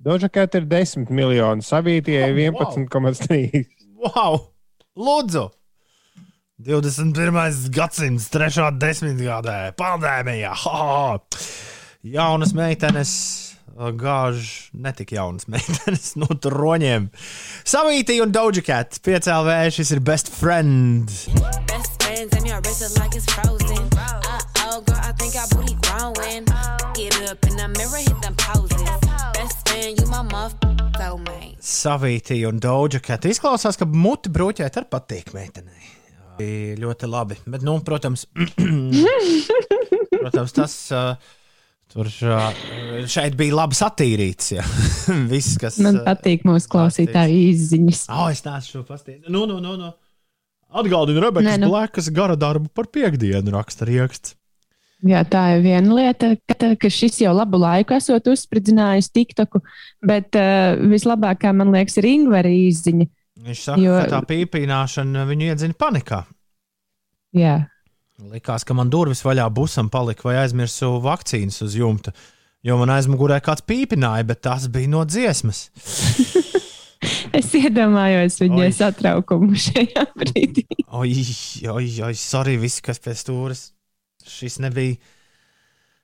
Doja 0.00 0.30
Cat 0.32 0.54
ir 0.56 0.64
10 0.64 1.10
miljoni, 1.12 1.60
Savītijai 1.60 2.30
Oh, 2.32 2.56
wow. 2.56 2.76
11,3. 2.88 3.64
Wow! 4.00 4.38
Lūdzu! 4.96 5.50
21. 6.60 7.68
gadsimts, 7.72 8.30
3. 8.32 8.70
desmitgadē, 8.80 9.74
pandēmijā. 9.76 10.54
Ha, 10.62 10.72
ha. 10.80 11.18
Jaunas 12.00 12.54
meitenes 12.56 13.12
gāž 13.76 14.70
ne 14.72 14.92
tik 14.96 15.12
jaunas 15.16 15.44
meitenes 15.52 16.14
no 16.20 16.28
troņiem. 16.32 17.10
Savītī 17.68 18.22
un 18.24 18.32
Doģikat, 18.32 19.02
5LV, 19.04 19.58
šis 19.76 19.92
ir 19.96 20.00
best 20.04 20.32
friend. 20.32 21.12
Best 21.68 22.00
friends, 22.02 22.32
and 22.36 22.48
your 22.48 22.60
wrist 22.64 22.82
look 22.88 22.96
like 23.04 23.16
it's 23.16 23.28
frozen. 23.32 23.84
Uh 24.00 24.40
oh, 24.64 24.80
girl, 24.80 24.96
I 24.96 25.12
think 25.20 25.36
our 25.36 25.48
booty 25.52 25.76
growing. 25.84 26.48
Get 26.96 27.20
up 27.28 27.44
in 27.44 27.56
the 27.56 27.68
mirror, 27.76 28.00
hit 28.00 28.20
them 28.24 28.36
poses. 28.36 29.09
Savītī 31.60 32.40
un 32.48 32.60
Doģikat. 32.60 33.26
Izklausās, 33.30 33.78
ka 33.80 33.86
muti 33.88 34.32
brūķēt 34.32 34.76
ar 34.80 34.86
patīk 34.92 35.32
meitenei. 35.36 35.88
Ļoti 36.80 37.08
labi. 37.08 37.36
Bet, 37.48 37.64
nu, 37.64 37.78
protams, 37.84 38.26
protams 40.22 40.56
tas. 40.56 40.76
Uh, 40.92 41.36
Tur 41.90 42.06
šeit 43.10 43.34
bija 43.34 43.56
labi 43.58 43.74
satīrīts. 43.74 44.52
Ja. 44.54 44.66
Viss, 45.32 45.56
kas 45.58 45.80
Man 45.82 45.98
patīk 46.06 46.44
mūsu 46.46 46.70
klausītāju 46.70 47.40
izziņas. 47.48 48.04
Oh, 48.14 48.28
es 48.30 48.44
neesmu 48.46 48.76
šo 48.76 48.82
pastīju. 48.86 49.24
Nu, 49.26 49.42
nu, 49.50 49.58
nu, 49.64 49.74
nu. 49.80 49.90
Atgādinu 50.70 51.24
Rebekas 51.24 51.58
nu. 51.58 51.72
Blēkas 51.72 52.12
gara 52.14 52.36
darbu 52.38 52.70
par 52.78 52.86
piekdienu 52.94 53.56
raksta 53.56 53.88
rieksts. 53.90 54.36
Jā, 55.06 55.22
tā 55.24 55.42
ir 55.54 55.62
viena 55.64 55.94
lieta, 55.96 56.34
ka, 56.44 56.74
ka 56.76 56.90
šis 56.92 57.22
jau 57.22 57.32
labu 57.32 57.56
laiku 57.62 57.94
esot 57.96 58.26
uzspridzinājis 58.28 59.08
TikToku, 59.14 59.62
bet 60.04 60.36
uh, 60.36 60.76
vislabākā 60.90 61.54
man 61.56 61.72
liekas 61.72 61.96
ir 62.02 62.08
Ingvera 62.10 62.50
izziņa. 62.52 63.08
Viņš 63.40 63.62
saka, 63.64 63.80
Jo- 63.80 63.96
ka 64.02 64.18
tā 64.18 64.20
pīpināšana 64.28 65.24
viņu 65.30 65.48
iedzina 65.48 65.78
panikā. 65.80 66.24
Jā, 67.32 67.62
Likās, 68.28 68.66
ka 68.68 68.74
man 68.76 68.90
durvis 68.92 69.22
vaļā 69.24 69.46
busam 69.54 69.88
palika 69.88 70.28
vai 70.28 70.36
aizmirsu 70.42 70.98
vakcīnas 71.00 71.62
uz 71.64 71.76
jumta. 71.78 72.12
Jo 72.60 72.76
man 72.76 72.92
aizmugurē 72.92 73.38
kāds 73.40 73.64
pīpināja, 73.64 74.26
bet 74.28 74.42
tas 74.44 74.66
bija 74.68 74.90
no 74.92 75.06
dziesmas. 75.08 75.70
es 77.38 77.48
iedomājos 77.56 78.36
viņa 78.42 78.68
satraukumu 78.76 79.56
šajā 79.56 80.04
brīdī. 80.20 80.66
Oi, 80.92 81.14
oi, 81.72 81.86
oi, 82.10 82.14
sorry, 82.18 82.58
visi, 82.60 82.84
kas 82.84 83.00
pie 83.00 83.16
stūres. 83.16 83.70
Šis 84.30 84.60
nebija. 84.62 84.98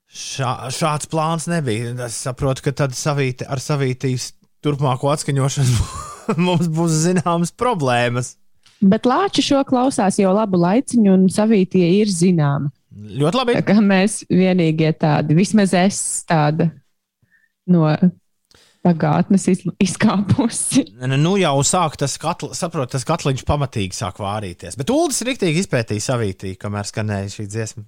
Šā, 0.06 0.70
šāds 0.74 1.08
plāns 1.10 1.48
nebija. 1.50 1.92
Es 2.06 2.18
saprotu, 2.26 2.66
ka 2.66 2.74
tad 2.84 2.96
savīti, 2.96 3.46
ar 3.48 3.62
savītīs 3.62 4.32
turpmāko 4.64 5.10
atskaņošanu 5.12 5.86
mums 6.46 6.70
būs 6.72 7.00
zināmas 7.06 7.54
problēmas. 7.54 8.34
Bet 8.84 9.08
Lāča 9.08 9.42
šo 9.44 9.62
klausās 9.68 10.18
jau 10.20 10.34
labu 10.36 10.60
laiciņu, 10.60 11.12
un 11.14 11.28
savītie 11.32 11.86
ir 12.02 12.10
zināma. 12.12 12.68
Ļoti 12.96 13.38
labi. 13.38 13.56
Tā 13.56 13.64
kā 13.64 13.80
mēs 13.84 14.22
vienīgie 14.28 14.90
tādi, 15.00 15.36
vismaz 15.36 15.72
es 15.76 15.98
tāda 16.28 16.70
no 17.72 17.88
pagātnes 18.86 19.48
iz, 19.50 19.64
izkāpusi. 19.82 20.86
Nu, 21.16 21.34
jau 21.40 21.56
sāk 21.66 21.98
tas, 22.00 22.16
katl, 22.20 22.52
saprot, 22.56 22.92
tas 22.92 23.06
katliņš 23.08 23.44
pamatīgi 23.48 23.96
sāk 23.96 24.20
vārīties. 24.22 24.78
Bet 24.78 24.92
Ulas 24.94 25.20
rīktīgi 25.26 25.64
izpētīja 25.64 26.06
savītī, 26.12 26.54
kamēr 26.60 26.88
skanēja 26.88 27.32
šī 27.38 27.48
dziesma. 27.50 27.86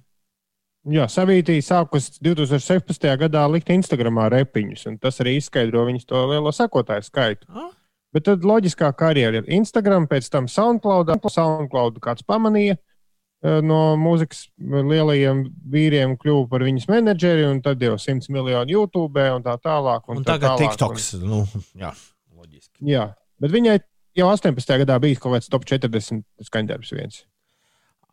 Jā, 0.89 1.05
Savītī 1.11 1.59
sākus 1.61 2.15
2017. 2.23 3.09
gadā 3.21 3.43
likt 3.51 3.69
Instagramā 3.73 4.29
repiņus, 4.33 4.87
un 4.89 4.97
tas 5.01 5.19
arī 5.21 5.35
izskaidro 5.37 5.83
viņas 5.85 6.07
to 6.09 6.21
lielo 6.31 6.53
sekotāju 6.55 7.05
skaitu. 7.05 7.49
Ah. 7.53 7.69
Bet 8.15 8.25
tad 8.25 8.45
loģiskā 8.47 8.89
karjera 8.97 9.41
ir 9.41 9.51
Instagram, 9.59 10.07
pēc 10.09 10.31
tam 10.33 10.47
SoundCloud. 10.49 11.11
SoundCloud 11.29 11.99
kāds 12.01 12.25
pamanīja 12.25 12.79
eh, 12.79 13.59
no 13.61 13.93
mūzikas 14.01 14.47
lielajiem 14.57 15.43
vīriem, 15.69 16.15
kļuva 16.17 16.47
par 16.49 16.65
viņas 16.65 16.89
menedžeri, 16.89 17.45
un 17.51 17.61
tad 17.65 17.85
jau 17.85 17.93
100 18.01 18.33
miljonu 18.33 18.79
YouTube 18.79 19.29
un 19.35 19.45
tā 19.45 19.59
tālāk. 19.61 20.09
Un, 20.09 20.23
un 20.23 20.25
tā 20.25 20.39
tagad 20.39 20.55
tālāk, 20.55 20.73
TikToks. 20.73 21.11
Nu, 21.21 21.43
jā, 21.77 21.93
loģiski. 22.33 22.79
Un, 22.81 22.93
jā, 22.95 23.05
bet 23.43 23.53
viņai 23.53 23.77
jau 24.17 24.31
18. 24.33 24.79
gadā 24.85 24.97
bija 25.05 25.21
kaut 25.21 25.37
kāds 25.37 25.53
top 25.53 25.69
40 25.69 26.25
skaņdarbs 26.49 26.97
viens. 26.97 27.21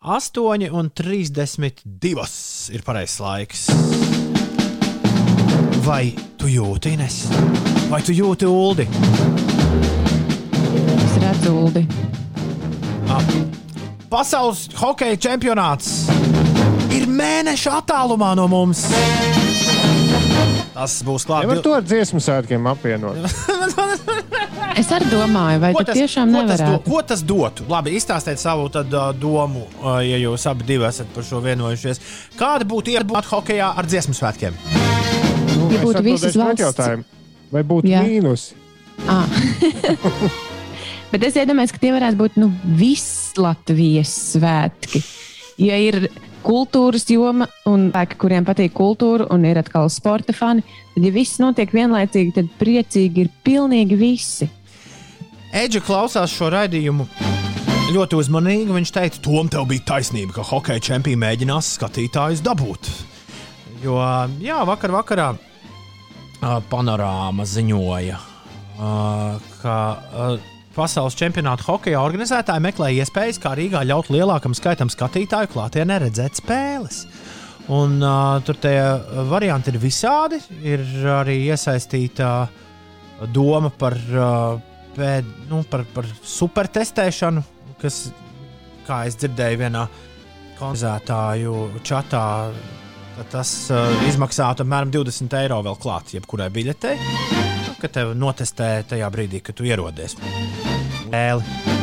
8 0.00 0.70
un 0.70 0.90
32 0.90 2.70
ir 2.70 2.82
pareizais 2.84 3.20
laiks. 3.20 3.66
Vai 5.86 6.14
tu 6.36 6.50
jūti, 6.50 6.92
Ines? 6.94 7.24
Vai 7.88 8.02
tu 8.04 8.12
jūti, 8.12 8.46
Uldi? 8.46 8.86
Es 11.06 11.16
redzu, 11.22 11.54
Uldi. 11.54 11.86
Pasaules 14.10 14.66
hokeja 14.78 15.16
čempionāts 15.18 16.06
ir 16.94 17.08
mēneša 17.10 17.80
attālumā 17.80 18.34
no 18.38 18.46
mums. 18.50 18.84
Tas 20.76 21.00
būs 21.06 21.24
klāts. 21.26 21.48
Nevar 21.48 21.64
to 21.64 21.72
ar 21.74 21.86
dziesmu 21.86 22.20
svētkiem 22.22 22.68
apvienot. 22.70 23.16
Es 24.76 24.90
arī 24.92 25.06
domāju, 25.08 25.60
vai 25.62 25.70
tas 25.72 25.96
tiešām 25.96 26.32
ko 26.34 26.40
tas, 26.44 26.60
do, 26.60 26.64
nevarētu. 26.66 26.90
ko 26.90 26.98
tas 27.08 27.22
dotu? 27.24 27.64
Labi, 27.70 27.94
izstāstiet 27.96 28.40
savu 28.42 28.66
tad, 28.72 28.92
uh, 28.92 29.08
domu, 29.16 29.62
uh, 29.80 30.02
ja 30.04 30.18
jūs 30.20 30.44
abi 30.50 30.66
divi 30.68 30.84
esat 30.84 31.08
par 31.14 31.24
šo 31.24 31.40
vienojušies. 31.44 32.00
Kāda 32.36 32.66
būtu 32.68 32.92
ierakstīt 32.92 33.30
hokeja 33.32 33.70
ar 33.72 33.88
dziesmu 33.88 34.12
svētkiem? 34.18 34.58
Nu, 35.56 35.70
Ja 35.72 35.80
būtu 35.80 36.02
visas 36.04 36.36
valsts- 36.36 36.60
jautājumu. 36.66 37.04
Vai 37.52 37.62
būtu 37.64 37.88
Jā. 37.88 38.02
mīnus? 38.04 38.50
Ah. 39.08 39.24
Bet 41.12 41.24
es 41.24 41.36
iedomājos, 41.38 41.72
ka 41.72 41.80
tie 41.80 41.92
varētu 41.94 42.18
būt 42.20 42.36
nu, 42.42 42.50
visi 42.76 43.40
Latvijas 43.40 44.12
svētki. 44.34 45.00
Ja 45.62 45.78
ir 45.80 46.10
kultūras 46.44 47.06
joma 47.10 47.48
un 47.66 47.88
cilvēki, 47.88 48.18
kuriem 48.20 48.44
patīk 48.46 48.74
kultūra, 48.76 49.26
un 49.32 49.44
ir 49.48 49.58
atkal 49.58 49.88
sporta 49.90 50.34
fani, 50.36 50.62
tad, 50.94 51.02
ja 51.06 51.12
viss 51.14 51.40
notiek 51.42 51.72
vienlaicīgi, 51.72 52.34
tad 52.36 52.52
priecīgi 52.60 53.24
ir 53.24 53.32
pilnīgi 53.46 53.96
visi. 53.98 54.50
Eģe 55.56 55.80
klausās 55.80 56.34
šo 56.36 56.50
raidījumu 56.52 57.06
ļoti 57.94 58.18
uzmanīgi. 58.18 58.74
Viņš 58.76 58.90
teica, 58.92 59.20
Tom, 59.24 59.46
tev 59.48 59.64
bija 59.70 59.86
taisnība, 59.88 60.34
ka 60.36 60.44
hokeja 60.44 60.82
čempioni 60.90 61.16
mēģinās 61.22 61.70
skatītājus 61.78 62.42
dabūt. 62.44 62.90
Jo, 63.80 63.96
jā, 64.44 64.58
vakar 64.68 64.92
vakarā 64.92 65.30
panorāma 66.68 67.48
ziņoja, 67.48 68.20
ka 69.62 69.78
pasaules 70.76 71.16
čempionāta 71.16 71.64
hokeja 71.70 72.04
organizētāji 72.04 72.66
meklē 72.68 72.92
iespējas, 72.98 73.40
kā 73.40 73.56
Rīgā 73.56 73.80
ļaut 73.88 74.12
lielākam 74.12 74.52
skaitam 74.52 74.92
skatītāju 74.92 75.54
klātienē 75.56 76.02
redzēt 76.04 76.36
spēles. 76.36 77.06
Un, 77.72 77.96
uh, 78.04 78.36
tur 78.44 78.60
tie 78.60 78.76
varianti 79.32 79.72
ir 79.72 79.80
visādi. 79.82 80.44
Ir 80.68 80.84
arī 81.16 81.40
iesaistīta 81.48 82.44
doma 83.32 83.72
par, 83.72 83.96
uh, 84.12 84.75
pēd, 84.96 85.28
nu, 85.50 85.62
par, 85.70 85.84
par 85.94 86.08
supertestēšanu, 86.26 87.44
kas, 87.82 88.06
kā 88.88 89.04
es 89.08 89.18
dzirdēju, 89.20 89.60
vienā 89.60 89.86
koncertāju 90.56 91.82
čatā, 91.86 92.24
tas 93.32 93.52
uh, 93.72 93.88
izmaksātu 94.08 94.64
apmēram 94.64 94.92
20 94.92 95.38
eiro 95.40 95.62
vēl 95.64 95.78
klāt, 95.80 96.12
jebkurai 96.16 96.50
biļetei. 96.52 96.96
Nu, 97.66 97.76
Kad 97.80 97.92
tev 97.92 98.12
notestē 98.16 98.70
tajā 98.88 99.08
brīdī, 99.12 99.42
kad 99.44 99.56
tu 99.58 99.66
ierodies. 99.68 100.16
Ēli. 101.12 101.74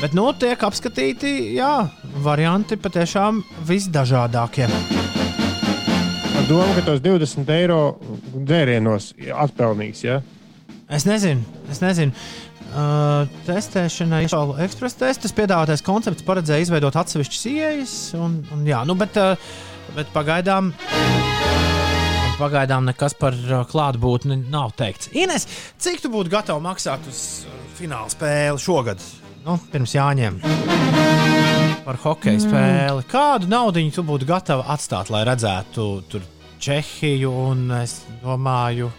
Bet 0.00 0.12
nu, 0.16 0.26
tiek 0.36 0.60
apskatīti 0.60 1.30
jā, 1.56 1.88
varianti 2.24 2.76
patiešām 2.80 3.40
visdažādākie. 3.68 4.68
Ar 6.36 6.48
domu, 6.50 6.68
ka 6.76 6.84
tos 6.84 7.00
20 7.04 7.52
eiro 7.54 7.80
dzērienos 8.36 9.14
atpelnīs. 9.32 10.02
Ja? 10.04 10.20
Es 10.92 11.06
nezinu, 11.08 11.42
es 11.72 11.80
nezinu. 11.80 12.12
Uh, 12.76 13.24
testēšanai 13.46 14.26
jau 14.26 14.50
ekspresa 14.60 15.06
testes 15.06 15.32
piedāvātais 15.32 15.80
koncepts 15.84 16.24
paredzēja 16.26 16.66
izveidot 16.66 16.98
atsevišķas 17.00 17.46
ieejas. 17.48 17.94
Un, 18.20 18.42
un, 18.52 18.66
jā, 18.68 18.82
nu, 18.84 18.92
bet, 19.00 19.16
uh, 19.16 19.40
bet 19.96 20.10
pagaidām, 20.12 20.74
pagaidām 22.36 22.84
nekas 22.90 23.16
par 23.16 23.32
uh, 23.32 23.62
klātbūtni 23.70 24.42
nav 24.52 24.76
teikts. 24.76 25.08
Ines, 25.16 25.48
cik 25.80 26.04
tu 26.04 26.12
būtu 26.12 26.34
gatava 26.36 26.60
maksāt 26.68 27.08
uz 27.08 27.22
fināla 27.78 28.12
spēli 28.12 28.60
šogad? 28.60 29.00
Nu, 29.46 29.56
pirms 29.72 29.96
jāņem 29.96 30.42
par 31.86 31.96
hokeja 32.02 32.42
spēli. 32.42 33.08
Kādu 33.08 33.48
naudu 33.48 33.84
tu 33.94 34.04
būtu 34.04 34.28
gatava 34.28 34.68
atstāt, 34.74 35.08
lai 35.14 35.24
redzētu 35.24 35.90
tur 36.10 36.32
Čehiju 36.60 37.30
un 37.30 37.68
es 37.78 38.00
domāju. 38.24 38.90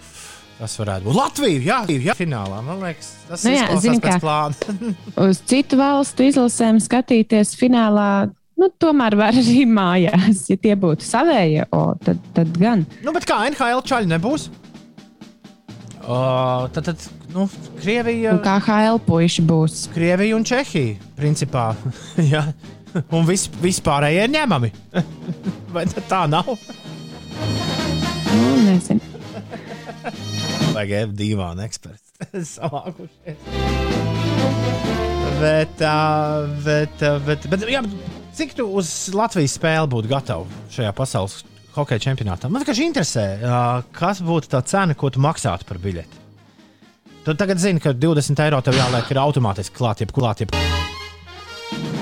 Tas 0.58 0.74
varētu 0.82 1.06
būt 1.06 1.18
Latvija. 1.18 1.60
Jā, 1.62 1.78
jā 2.10 2.14
finālā. 2.18 2.60
Man 2.66 2.80
liekas, 2.82 3.12
tas 3.28 3.44
Nu 3.46 3.52
ir 3.54 3.60
jā, 3.60 3.68
zini 3.84 4.00
pēc 4.02 4.16
kā. 4.16 4.22
plāna. 4.24 4.92
Uz 5.28 5.42
citu 5.46 5.78
valstu 5.78 6.26
izlasēm 6.26 6.80
skatīties 6.82 7.52
finālā, 7.60 8.08
nu, 8.58 8.70
tomēr 8.82 9.18
var 9.20 9.38
arī 9.38 9.68
mājās. 9.70 10.48
Ja 10.50 10.58
tie 10.64 10.74
būtu 10.80 11.06
savējie, 11.06 11.68
o, 11.78 11.84
tad, 12.02 12.24
tad 12.34 12.56
gan. 12.58 12.88
nu, 13.06 13.14
bet 13.14 13.28
kā 13.30 13.44
NHL 13.52 13.84
čaļi 13.86 14.10
nebūs? 14.16 14.48
Uh, 16.08 16.66
tad, 16.72 16.88
tad 16.88 17.06
nu, 17.36 17.46
Krievija, 17.82 18.32
Un 18.34 18.42
kā 18.42 18.56
HL 18.64 18.98
puiši 19.06 19.44
būs. 19.46 19.82
Krievija 19.94 20.38
un 20.40 20.46
Čehija. 20.48 20.96
Principā, 21.20 21.70
jā. 22.34 22.46
Un 23.14 23.28
vis, 23.28 23.46
vispārējie 23.62 24.24
ir 24.26 24.34
ņemami. 24.40 24.72
Vai 25.76 25.84
tā 26.08 26.24
nav? 26.32 26.50
Nu, 28.32 28.56
nezinu. 28.64 29.14
Vai 30.78 30.86
gēba 30.92 31.16
divāna 31.18 31.66
eksperti 31.66 32.44
savākušies. 32.54 33.40
Bet, 35.38 35.82
bet, 36.66 37.04
bet, 37.26 37.48
bet, 37.50 37.66
jā, 37.70 37.82
bet 37.86 38.18
cik 38.38 38.54
tu 38.58 38.68
uz 38.78 38.92
Latvijas 39.14 39.58
spēli 39.58 39.90
būtu 39.90 40.12
gatava 40.12 40.46
šajā 40.74 40.94
pasaules 40.98 41.40
hokeja 41.74 42.04
čempionātā? 42.08 42.50
Man 42.50 42.62
vienkārši 42.62 42.88
interesē, 42.92 43.26
kas 43.98 44.22
būtu 44.26 44.54
tā 44.54 44.62
cena, 44.70 44.98
ko 44.98 45.10
tu 45.14 45.22
maksātu 45.24 45.66
par 45.70 45.82
biļeti. 45.82 46.26
Tu 47.26 47.36
tagad 47.36 47.60
zini, 47.62 47.82
ka 47.84 47.92
20 47.98 48.46
eiro 48.46 48.62
tev 48.64 48.78
jāliek 48.78 49.10
ir 49.12 49.22
automātiski 49.26 49.82
klāt, 49.82 50.06
jebkurā 50.06 50.38
klāt. 50.38 50.87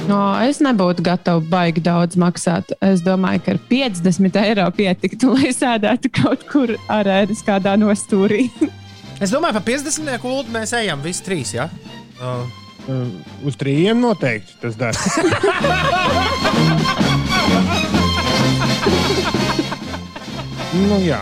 No, 0.06 0.20
es 0.46 0.60
nebūtu 0.62 1.02
gatava 1.06 1.42
baigi 1.50 1.82
daudz 1.86 2.18
maksāt. 2.20 2.76
Es 2.84 3.02
domāju, 3.06 3.42
ka 3.46 3.56
ar 3.56 3.62
50 3.72 4.42
eiro 4.44 4.68
pietiktu, 4.76 5.32
lai 5.38 5.54
sēdētu 5.56 6.12
kaut 6.22 6.46
kur 6.52 6.76
arēnas 6.92 7.46
kādā 7.46 7.78
nostūrī. 7.82 8.50
Es 9.16 9.32
domāju, 9.32 9.56
par 9.56 9.64
50 9.64 10.18
gultu 10.20 10.52
mēs 10.52 10.74
ejam 10.76 11.00
visi 11.00 11.22
trīs. 11.24 11.54
Ja? 11.56 11.70
Uh, 12.20 12.44
Uh, 12.86 13.08
Uz 13.42 13.56
trījiem 13.58 13.98
noteikti 13.98 14.54
tas 14.62 14.76
dara. 14.78 14.94
nu, 20.86 21.00
jā. 21.02 21.18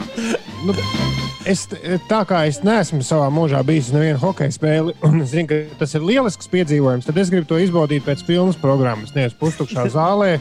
Nu, 0.67 0.75
es, 1.49 1.63
tā 2.09 2.21
kā 2.27 2.43
es 2.49 2.59
neesmu 2.65 3.03
savā 3.05 3.27
mūžā 3.33 3.61
bijis 3.67 3.89
uz 3.89 3.95
nevienu 3.97 4.19
hokeja 4.21 4.55
spēli, 4.55 4.95
un 5.07 5.21
es 5.23 5.33
zinu, 5.33 5.49
ka 5.49 5.79
tas 5.81 5.95
ir 5.97 6.05
lielisks 6.05 6.49
piedzīvojums, 6.51 7.07
tad 7.07 7.19
es 7.21 7.31
gribu 7.33 7.49
to 7.49 7.59
izbaudīt 7.61 8.05
pēc 8.07 8.23
filmas 8.27 8.59
programmas, 8.59 9.15
nevis 9.17 9.37
pustukšā 9.39 9.87
zālē. 9.97 10.37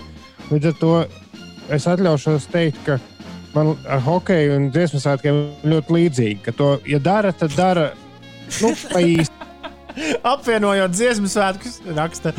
Līdz 0.51 0.73
ar 0.73 0.79
to 0.81 0.95
es 1.73 1.89
atļaušos 1.89 2.49
teikt, 2.53 2.81
ka 2.87 2.99
man 3.55 3.75
ar 3.91 4.03
hokeju 4.05 4.57
un 4.59 4.71
dziesmu 4.75 5.01
svētkiem 5.03 5.43
ļoti 5.69 5.97
līdzīgi, 5.99 6.41
ka 6.47 6.57
to, 6.57 6.75
ja 6.89 7.01
dara, 7.03 7.33
tad 7.37 7.55
dara 7.57 7.91
nu, 8.61 8.75
pa 8.93 9.03
īsti. 9.05 9.41
apvienojot 10.35 10.95
dziesmu 10.95 11.29
svētkus, 11.29 11.81
raksta 11.97 12.33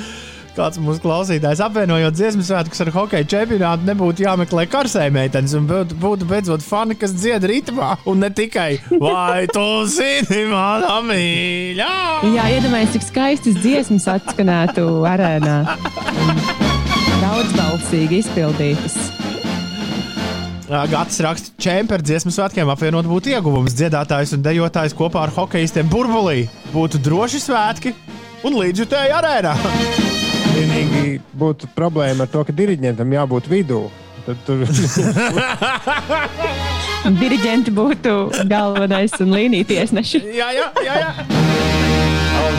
kāds 0.58 0.80
mūsu 0.82 1.02
klausītājs. 1.04 1.62
Apvienojot 1.66 2.16
dziesmu 2.18 2.46
svētkus 2.46 2.84
ar 2.84 2.92
hokeja 2.96 3.28
čempionātu, 3.34 3.88
nebūtu 3.90 4.26
jāmeklē 4.26 4.66
karsēji 4.72 5.14
meitenes, 5.16 5.56
un 5.58 5.68
būtu, 5.70 5.98
būtu 6.02 6.28
beidzot 6.30 6.66
fani, 6.66 6.98
kas 7.00 7.16
dzied 7.18 7.48
ritmā, 7.50 7.96
un 8.10 8.24
ne 8.24 8.30
tikai 8.34 8.78
vai 9.02 9.46
tu 9.52 9.66
zini, 9.90 10.44
manā 10.52 11.00
mīļā. 11.10 11.92
Jā, 12.36 12.48
iedomājieties, 12.58 12.94
cik 12.98 13.10
skaistas 13.10 13.60
dziesmas 13.64 14.08
atskanētu 14.18 14.88
arēnā. 15.10 15.58
Daudzbalsīgi 17.24 18.24
izpildītas. 18.24 18.98
Gatis 20.90 21.20
raksta, 21.22 21.52
ka 21.54 21.62
čempionu 21.62 22.06
dziesmu 22.08 22.32
svētkiem 22.34 22.72
apvienot 22.72 23.06
būtu 23.10 23.34
ieguvums. 23.36 23.76
Dziedātājs 23.78 24.34
un 24.38 24.46
dejotājs 24.46 24.96
kopā 24.98 25.28
ar 25.28 25.36
hokeistiem 25.36 25.92
burbulī 25.92 26.48
būtu 26.74 27.04
droši 27.04 27.44
svētki 27.44 27.94
un 28.48 28.58
līdzjutēji 28.64 29.16
arēnā. 29.20 30.13
Vienīgi 30.54 31.20
būtu 31.40 31.68
problēma 31.76 32.26
ar 32.28 32.32
to, 32.34 32.44
ka 32.48 32.52
diriģentam 32.56 33.14
jābūt 33.16 33.50
vidū. 33.52 33.82
Tad 34.24 34.38
tur 34.48 34.62
Diriģenti 37.20 37.74
būtu 37.76 38.14
galvenais 38.48 39.12
un 39.20 39.34
līnija 39.36 39.66
tiesneši. 39.74 40.22
jā, 40.38 40.48
jā, 40.56 40.70
jā. 40.86 40.94
jā. 41.02 41.10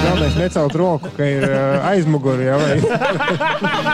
galvenais 0.05 0.37
necelt 0.37 0.75
roku, 0.77 1.09
ka 1.16 1.25
ir 1.25 1.47
uh, 1.49 1.89
aizmugurē. 1.89 2.51
Ja, 2.51 2.57
vai- 2.61 3.85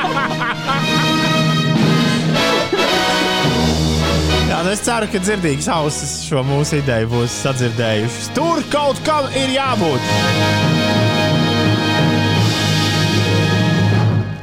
Jā, 4.51 4.59
nu 4.67 4.73
es 4.75 4.81
ceru, 4.83 5.07
ka 5.13 5.21
dzirdīgas 5.23 5.69
ausis 5.71 6.15
šo 6.27 6.43
mūsu 6.47 6.81
ideju 6.81 7.11
būs 7.13 7.37
sadzirdējušas. 7.45 8.31
Tur 8.37 8.65
kaut 8.73 8.99
kam 9.07 9.29
ir 9.39 9.53
jābūt. 9.55 10.03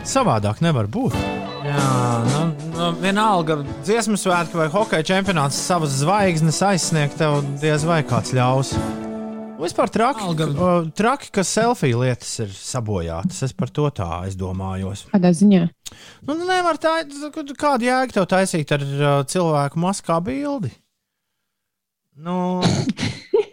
Savādāk 0.08 0.62
nevar 0.64 0.88
būt. 0.88 1.16
Jā, 1.68 1.88
nu, 2.24 2.44
nu, 2.78 2.86
vienalga, 3.02 3.58
dziesmu 3.84 4.16
svētki 4.16 4.56
vai 4.56 4.70
hokeja 4.72 5.04
čempionāts 5.10 5.58
savas 5.60 5.98
zvaigznes 6.00 6.62
aizsniegt, 6.64 7.18
tev 7.20 7.42
diez 7.60 7.84
vai 7.88 8.00
kāds 8.08 8.32
ļaus. 8.38 8.72
Vispār 9.58 9.92
traki, 9.92 10.24
Alga. 10.24 10.48
traki, 10.96 11.32
ka 11.34 11.44
selfija 11.44 12.00
lietas 12.00 12.30
ir 12.46 12.54
sabojātas. 12.56 13.42
Es 13.50 13.56
par 13.58 13.74
to 13.74 13.90
tā 13.92 14.08
aizdomājos. 14.22 15.08
Kādā 15.12 15.34
ziņā? 15.36 15.66
Nu, 16.30 16.38
nevar 16.46 16.80
tā, 16.80 17.02
kādu 17.58 17.90
jēgu 17.90 18.16
tev 18.16 18.30
taisīt 18.32 18.72
ar 18.78 18.86
cilvēku 19.28 19.82
maskā 19.82 20.22
bildi? 20.24 20.72
Nu, 22.22 22.62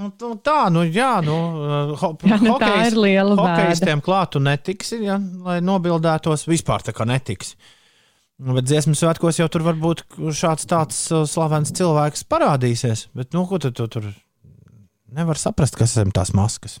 nu, 0.00 0.08
nu, 0.22 0.30
tā, 0.44 0.56
nu, 0.72 0.82
jā, 0.88 1.10
nu, 1.24 1.36
uh, 1.60 1.92
ho, 2.00 2.10
Jā, 2.24 2.38
nu, 2.40 2.54
tā 2.58 2.70
hokejs- 2.70 2.90
ir 2.94 2.98
liela 3.04 3.36
bēda. 3.36 3.52
Hokejistiem 3.60 4.02
klāt 4.04 4.32
tu 4.34 4.40
netiksi, 4.42 4.98
ja, 5.04 5.18
lai 5.44 5.58
nobildētos. 5.64 6.46
Vispār 6.50 6.82
tā 6.86 6.94
kā 6.96 7.06
netiksi. 7.08 7.54
Nu, 8.40 8.54
Bet 8.56 8.64
dziesmu 8.70 8.96
svētkos 8.96 9.36
jau 9.42 9.46
tur 9.52 9.66
varbūt 9.68 10.06
šāds 10.32 10.64
tāds 10.70 11.00
uh, 11.12 11.26
slavens 11.28 11.74
cilvēks 11.76 12.24
parādīsies. 12.32 13.06
Bet, 13.14 13.34
nu, 13.36 13.44
ko 13.50 13.58
tu, 13.60 13.68
tu 13.76 13.84
tur 13.92 14.06
nevar 15.12 15.36
saprast, 15.36 15.76
kas 15.76 15.92
ir 16.00 16.08
tās 16.16 16.32
maskas? 16.32 16.78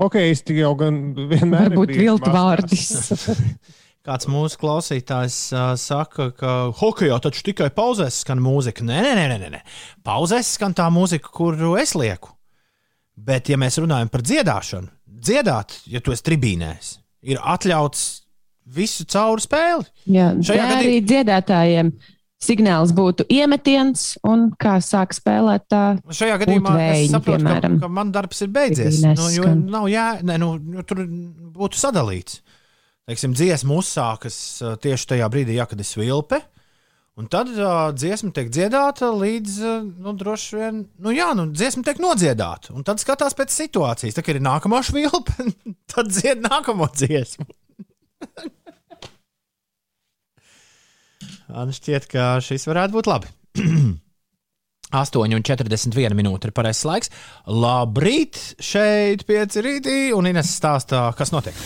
Hokeisti 0.00 0.56
jau 0.56 0.72
gan 0.80 1.00
vienmēr 1.32 1.68
ir 1.68 1.74
Varbūt 1.76 1.92
viltu 1.98 2.32
vārdis. 2.32 2.88
Kāds 4.00 4.24
mūsu 4.32 4.56
klausītājs 4.62 5.34
uh, 5.52 5.72
saka, 5.76 6.30
ka 6.32 6.52
hokeja 6.78 7.18
taču 7.20 7.42
tikai 7.50 7.68
pauzēs 7.76 8.22
skan 8.22 8.40
mūzika. 8.40 8.84
Nē, 8.86 9.00
nē, 9.04 9.10
nē, 9.18 9.36
nē, 9.42 9.50
nē. 9.52 9.60
pauzēs 10.06 10.54
skan 10.56 10.72
tā 10.76 10.86
mūzika, 10.92 11.28
kuru 11.36 11.74
es 11.80 11.92
lieku. 11.98 12.32
Bet, 13.20 13.50
ja 13.52 13.58
mēs 13.60 13.76
runājam 13.82 14.08
par 14.08 14.24
dziedāšanu, 14.24 14.88
dziedāt, 15.20 15.82
ja 15.92 16.00
tu 16.00 16.14
esi 16.14 16.24
tribīnēs, 16.24 16.94
ir 17.28 17.42
atļauts 17.44 18.06
visu 18.72 19.04
cauri 19.10 19.44
spēli. 19.44 19.84
Jā, 20.08 20.30
Šajā 20.38 20.64
Šajā 20.64 20.78
arī 20.78 20.96
dziedātājiem 21.04 21.92
signāls 22.40 22.94
būtu 22.96 23.26
iemetiens, 23.28 24.14
un 24.24 24.48
kā 24.60 24.78
sāk 24.84 25.12
spēlēt 25.16 25.66
tā. 25.68 25.82
Šajā 26.08 26.38
gadījumā 26.40 26.76
es 26.86 27.02
Būtu 27.02 27.12
saprotu, 27.18 27.36
ka, 27.36 27.50
piemēram. 27.50 27.76
ka 27.82 27.90
man 28.00 28.14
darbs 28.14 28.40
ir 28.46 28.52
beidzies. 28.54 29.02
Nu, 29.04 29.28
jo 29.34 29.52
nav 29.60 29.90
jā, 29.92 30.06
ne, 30.24 30.38
nu, 30.40 30.54
nu, 30.56 30.86
tur 30.88 31.04
būtu 31.04 31.80
sadalīts. 31.80 32.40
Teiksim, 33.10 33.32
dziesma 33.34 33.74
uzsākas 33.74 34.36
uh, 34.62 34.76
tieši 34.78 35.08
tajā 35.10 35.26
brīdī, 35.32 35.56
ja, 35.56 35.64
kad 35.66 35.80
ir 35.82 35.86
svilpe. 35.88 36.38
Un 37.18 37.26
tad 37.26 37.48
uh, 37.50 37.90
dziesma 37.90 38.30
tiek 38.36 38.46
dziedāta 38.54 39.08
līdz, 39.10 39.56
uh, 39.66 39.82
nu, 40.04 40.14
droši 40.14 40.54
vien, 40.54 40.78
nu, 41.02 41.10
jā, 41.10 41.32
nu, 41.34 41.48
dziesma 41.50 41.82
tiek 41.88 41.98
nodziedāta. 41.98 42.70
Un 42.70 42.86
tad 42.86 43.02
skatās 43.02 43.34
pēc 43.34 43.50
situācijas. 43.50 44.14
Tā 44.14 44.22
kā 44.22 44.30
ir 44.30 44.38
nākamā 44.46 44.78
svilpe, 44.86 45.34
tad 45.90 46.06
dzied 46.14 46.38
nākamo 46.46 46.86
dziesmu. 46.94 47.48
Man 51.50 51.74
šķiet, 51.74 52.06
ka 52.14 52.38
šis 52.46 52.70
varētu 52.70 52.94
būt 52.94 53.10
labi. 53.10 53.26
8,41 54.94 56.14
minūte 56.18 56.46
ir 56.46 56.54
pareizais 56.54 56.86
laiks. 56.86 57.10
Labrīt, 57.50 58.38
šeit 58.62 59.26
pieci 59.26 59.66
rītī, 59.66 59.98
un 60.14 60.30
Ines 60.30 60.54
stāstā, 60.62 61.08
kas 61.18 61.34
notiek. 61.34 61.58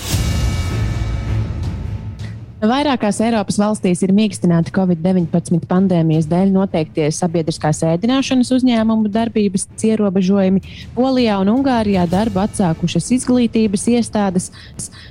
Vairākās 2.65 3.19
Eiropas 3.20 3.59
valstīs 3.61 4.01
ir 4.07 4.12
mīkstināti 4.16 4.73
Covid-19 4.73 5.66
pandēmijas 5.69 6.24
dēļ 6.31 6.53
noteiktie 6.55 7.11
sabiedriskās 7.12 7.82
ēdināšanas 7.85 8.53
uzņēmumu 8.57 9.11
darbības 9.12 9.66
ierobežojumi. 9.85 10.62
Polijā 10.97 11.35
un 11.43 11.51
Ungārijā 11.53 12.07
darbu 12.09 12.41
atsākušas 12.45 13.11
izglītības 13.19 13.85
iestādes 13.93 14.49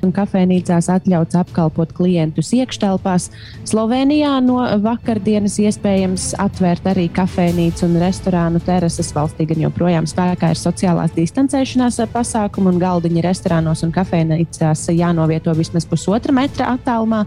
un 0.02 0.14
kafejnīcās 0.16 0.90
atļauts 0.96 1.38
apkalpot 1.44 1.94
klientus 1.94 2.50
iekštelpās. 2.58 3.30
Slovenijā 3.70 4.34
no 4.42 4.58
vakardienas 4.82 5.60
iespējams 5.62 6.32
atvērt 6.42 6.90
arī 6.90 7.06
kafejnīcu 7.14 7.86
un 7.86 8.00
restorānu 8.02 8.64
terases. 8.66 9.14
Valstī 9.14 9.46
gan 9.52 9.62
joprojām 9.68 10.10
spēkā 10.10 10.56
ir 10.56 10.62
sociālās 10.64 11.14
distancēšanās 11.20 12.02
pasākumi 12.16 12.74
un 12.74 12.82
galdiņi 12.82 13.28
restorānos 13.28 13.86
un 13.86 13.94
kafejnīcās 13.94 14.88
jānovieto 14.96 15.54
vismaz 15.60 15.86
pusotra 15.86 16.34
metra 16.34 16.74
attālumā. 16.74 17.24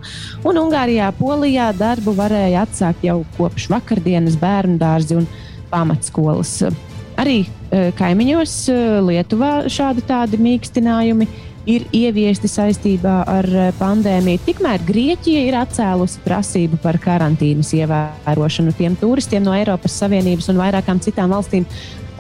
Un 0.46 0.60
Ungārijā, 0.60 1.08
Polijā 1.18 1.70
darbu 1.76 2.14
varēja 2.16 2.66
atsākt 2.66 3.06
jau 3.06 3.22
kopš 3.38 3.70
vakardienas 3.72 4.36
bērnu 4.40 4.78
dārzi 4.80 5.18
un 5.18 5.26
pamatskolas. 5.70 6.60
Arī 7.16 7.40
eh, 7.46 7.90
kaimiņos 7.96 8.54
eh, 8.72 8.86
Lietuvā 9.04 9.52
šādi 9.72 10.04
tādi 10.06 10.40
mīkstinājumi 10.40 11.28
ir 11.66 11.86
ieviesti 11.96 12.48
saistībā 12.50 13.16
ar 13.30 13.48
eh, 13.48 13.70
pandēmiju. 13.78 14.42
Tikmēr 14.46 14.84
Grieķija 14.86 15.44
ir 15.48 15.56
atcēlusi 15.58 16.20
prasību 16.26 16.78
par 16.82 17.00
karantīnas 17.02 17.72
ievērošanu 17.78 18.74
tiem 18.76 18.98
turistiem 19.00 19.46
no 19.46 19.56
Eiropas 19.56 19.96
Savienības 20.02 20.50
un 20.52 20.60
vairākām 20.60 21.00
citām 21.02 21.32
valstīm, 21.34 21.66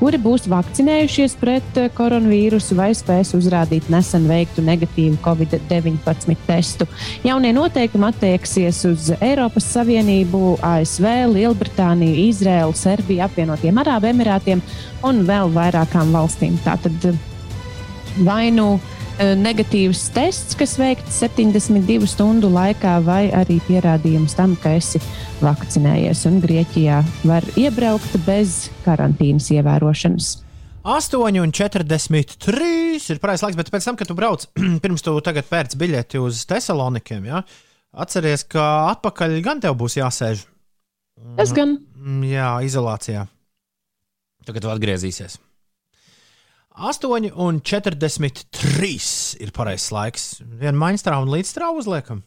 kuri 0.00 0.18
būs 0.20 0.46
vakcinējušies 0.50 1.36
pret 1.40 1.78
eh, 1.80 1.88
koronavīrusu 1.96 2.76
vai 2.78 2.90
spēs 2.96 3.32
uzrādīt 3.38 3.88
nesen 3.92 4.26
veiktu 4.28 4.64
negatīvu 4.66 5.18
Covid-19 5.24 6.36
testu. 6.46 6.88
Jaunie 7.26 7.52
noteikumi 7.56 8.10
attieksies 8.10 8.82
uz 8.90 9.12
Eiropas 9.20 9.68
Savienību, 9.76 10.58
ASV, 10.66 11.06
Lielbritāniju, 11.32 12.26
Izraelu, 12.26 12.76
Serbiju, 12.76 13.24
apvienotiem 13.26 13.80
Arābu 13.82 14.10
Emirātiem 14.12 14.64
un 15.06 15.24
vēl 15.28 15.54
vairākām 15.56 16.12
valstīm. 16.16 16.60
Tātad 16.66 17.10
eh, 17.10 17.24
vai 18.26 18.50
nu 18.54 18.76
negatīvs 19.18 20.10
tests, 20.14 20.54
kas 20.58 20.76
veikts 20.80 21.20
72 21.22 22.06
stundu 22.10 22.50
laikā, 22.52 22.98
vai 23.06 23.30
arī 23.34 23.56
pierādījums 23.66 24.36
tam, 24.36 24.56
ka 24.60 24.74
esi 24.76 25.00
vakcinējies. 25.42 26.26
Un 26.30 26.40
Grieķijā 26.44 27.02
var 27.28 27.46
iebraukt 27.56 28.18
bez 28.26 28.66
karantīnas 28.84 29.50
ievērošanas. 29.56 30.34
8,43 30.86 33.10
ir 33.10 33.18
pareizais 33.22 33.42
laiks, 33.42 33.58
bet 33.58 33.72
pēc 33.74 33.88
tam, 33.88 33.96
kad 33.98 34.10
tu 34.10 34.14
brauc, 34.18 34.44
pirms 34.84 35.02
tu 35.02 35.16
tagad 35.24 35.48
pērci 35.50 35.80
biļeti 35.80 36.20
uz 36.22 36.44
Thessalonikiem, 36.46 37.24
ja, 37.32 37.38
atceries, 37.96 38.44
ka 38.46 38.62
atpakaļ 38.92 39.40
gan 39.42 39.64
tev 39.64 39.74
būs 39.80 39.98
jāsēž. 39.98 40.44
Tas 41.40 41.50
gan 41.56 41.78
Mm, 42.06 42.22
Jā, 42.28 42.50
izolācijā. 42.62 43.24
Tagad 44.46 44.62
tu 44.62 44.68
atgriezīsies. 44.70 45.40
8,43 46.76 49.40
ir 49.40 49.50
pareizais 49.56 49.88
laiks. 49.94 50.24
Vienu 50.44 50.76
maņstrāvu 50.82 51.22
un 51.26 51.32
līdzstrāvu 51.36 51.76
uzliekam, 51.82 52.18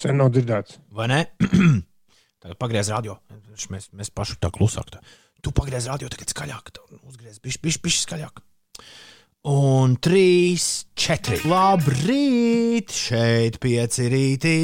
Sen 0.00 0.16
nav 0.16 0.30
dzirdēts. 0.32 0.78
vai 0.96 1.06
ne? 1.12 1.20
Tagad 2.40 2.56
pagriez 2.56 2.88
radio. 2.88 3.18
Mēs, 3.68 3.90
mēs 3.92 4.08
paši 4.16 4.38
tā 4.40 4.48
klusāk. 4.54 4.88
Tā. 4.94 5.00
Tu 5.44 5.52
pagriez 5.52 5.84
radio, 5.88 6.08
tagad 6.08 6.28
skaļāk. 6.32 6.70
Uzgriez, 7.04 7.36
bišķi, 7.44 7.60
bišķi, 7.66 7.82
bišķi 7.84 8.02
skaļāk. 8.06 8.40
Un 9.50 9.96
3, 10.00 10.64
4. 11.00 11.38
Labrīt, 11.48 12.92
šeit 12.96 13.58
pieci 13.60 14.08
rītī. 14.12 14.56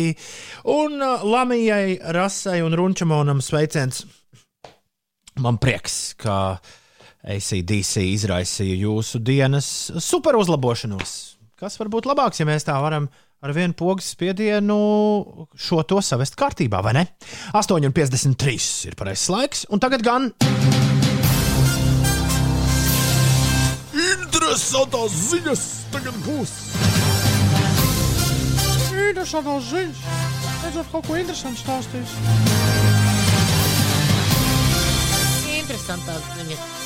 Un 0.73 0.97
uh, 1.01 1.25
Lamijai, 1.25 1.99
Rasai 2.17 2.63
un 2.65 2.73
Runčamonam 2.77 3.41
sveiciens. 3.45 4.05
Man 5.45 5.57
prieks, 5.61 6.15
ka 6.17 6.57
ACDC 7.27 8.05
izraisīja 8.13 8.77
jūsu 8.87 9.19
dienas 9.25 9.69
super 10.03 10.39
uzlabošanos. 10.39 11.15
Kas 11.59 11.79
var 11.81 11.91
būt 11.91 12.07
labāks, 12.07 12.39
ja 12.39 12.47
mēs 12.47 12.67
tā 12.69 12.77
varam 12.79 13.09
ar 13.43 13.53
vienu 13.57 13.75
pogas 13.77 14.13
spiedienu 14.15 14.77
šo 15.59 15.83
to 15.89 15.99
savest 16.05 16.37
kārtībā, 16.39 16.83
vai 16.85 16.95
ne? 16.97 17.05
8,53 17.57 18.91
ir 18.91 18.97
pareizais 18.99 19.33
laiks, 19.33 19.65
un 19.73 19.83
tagad 19.83 20.05
gan. 20.07 20.31
Interesantās 23.97 25.19
ziņas 25.33 25.67
tagad 25.95 26.23
būs. 26.29 26.57
Interesantās 29.07 29.71
ziņas. 29.73 30.03
Redzot, 30.67 30.91
kaut 30.93 31.07
ko 31.09 31.19
interesantu 31.19 31.65
stāstīs. 31.65 32.17
Interesantās 35.57 36.35
ziņas. 36.37 36.86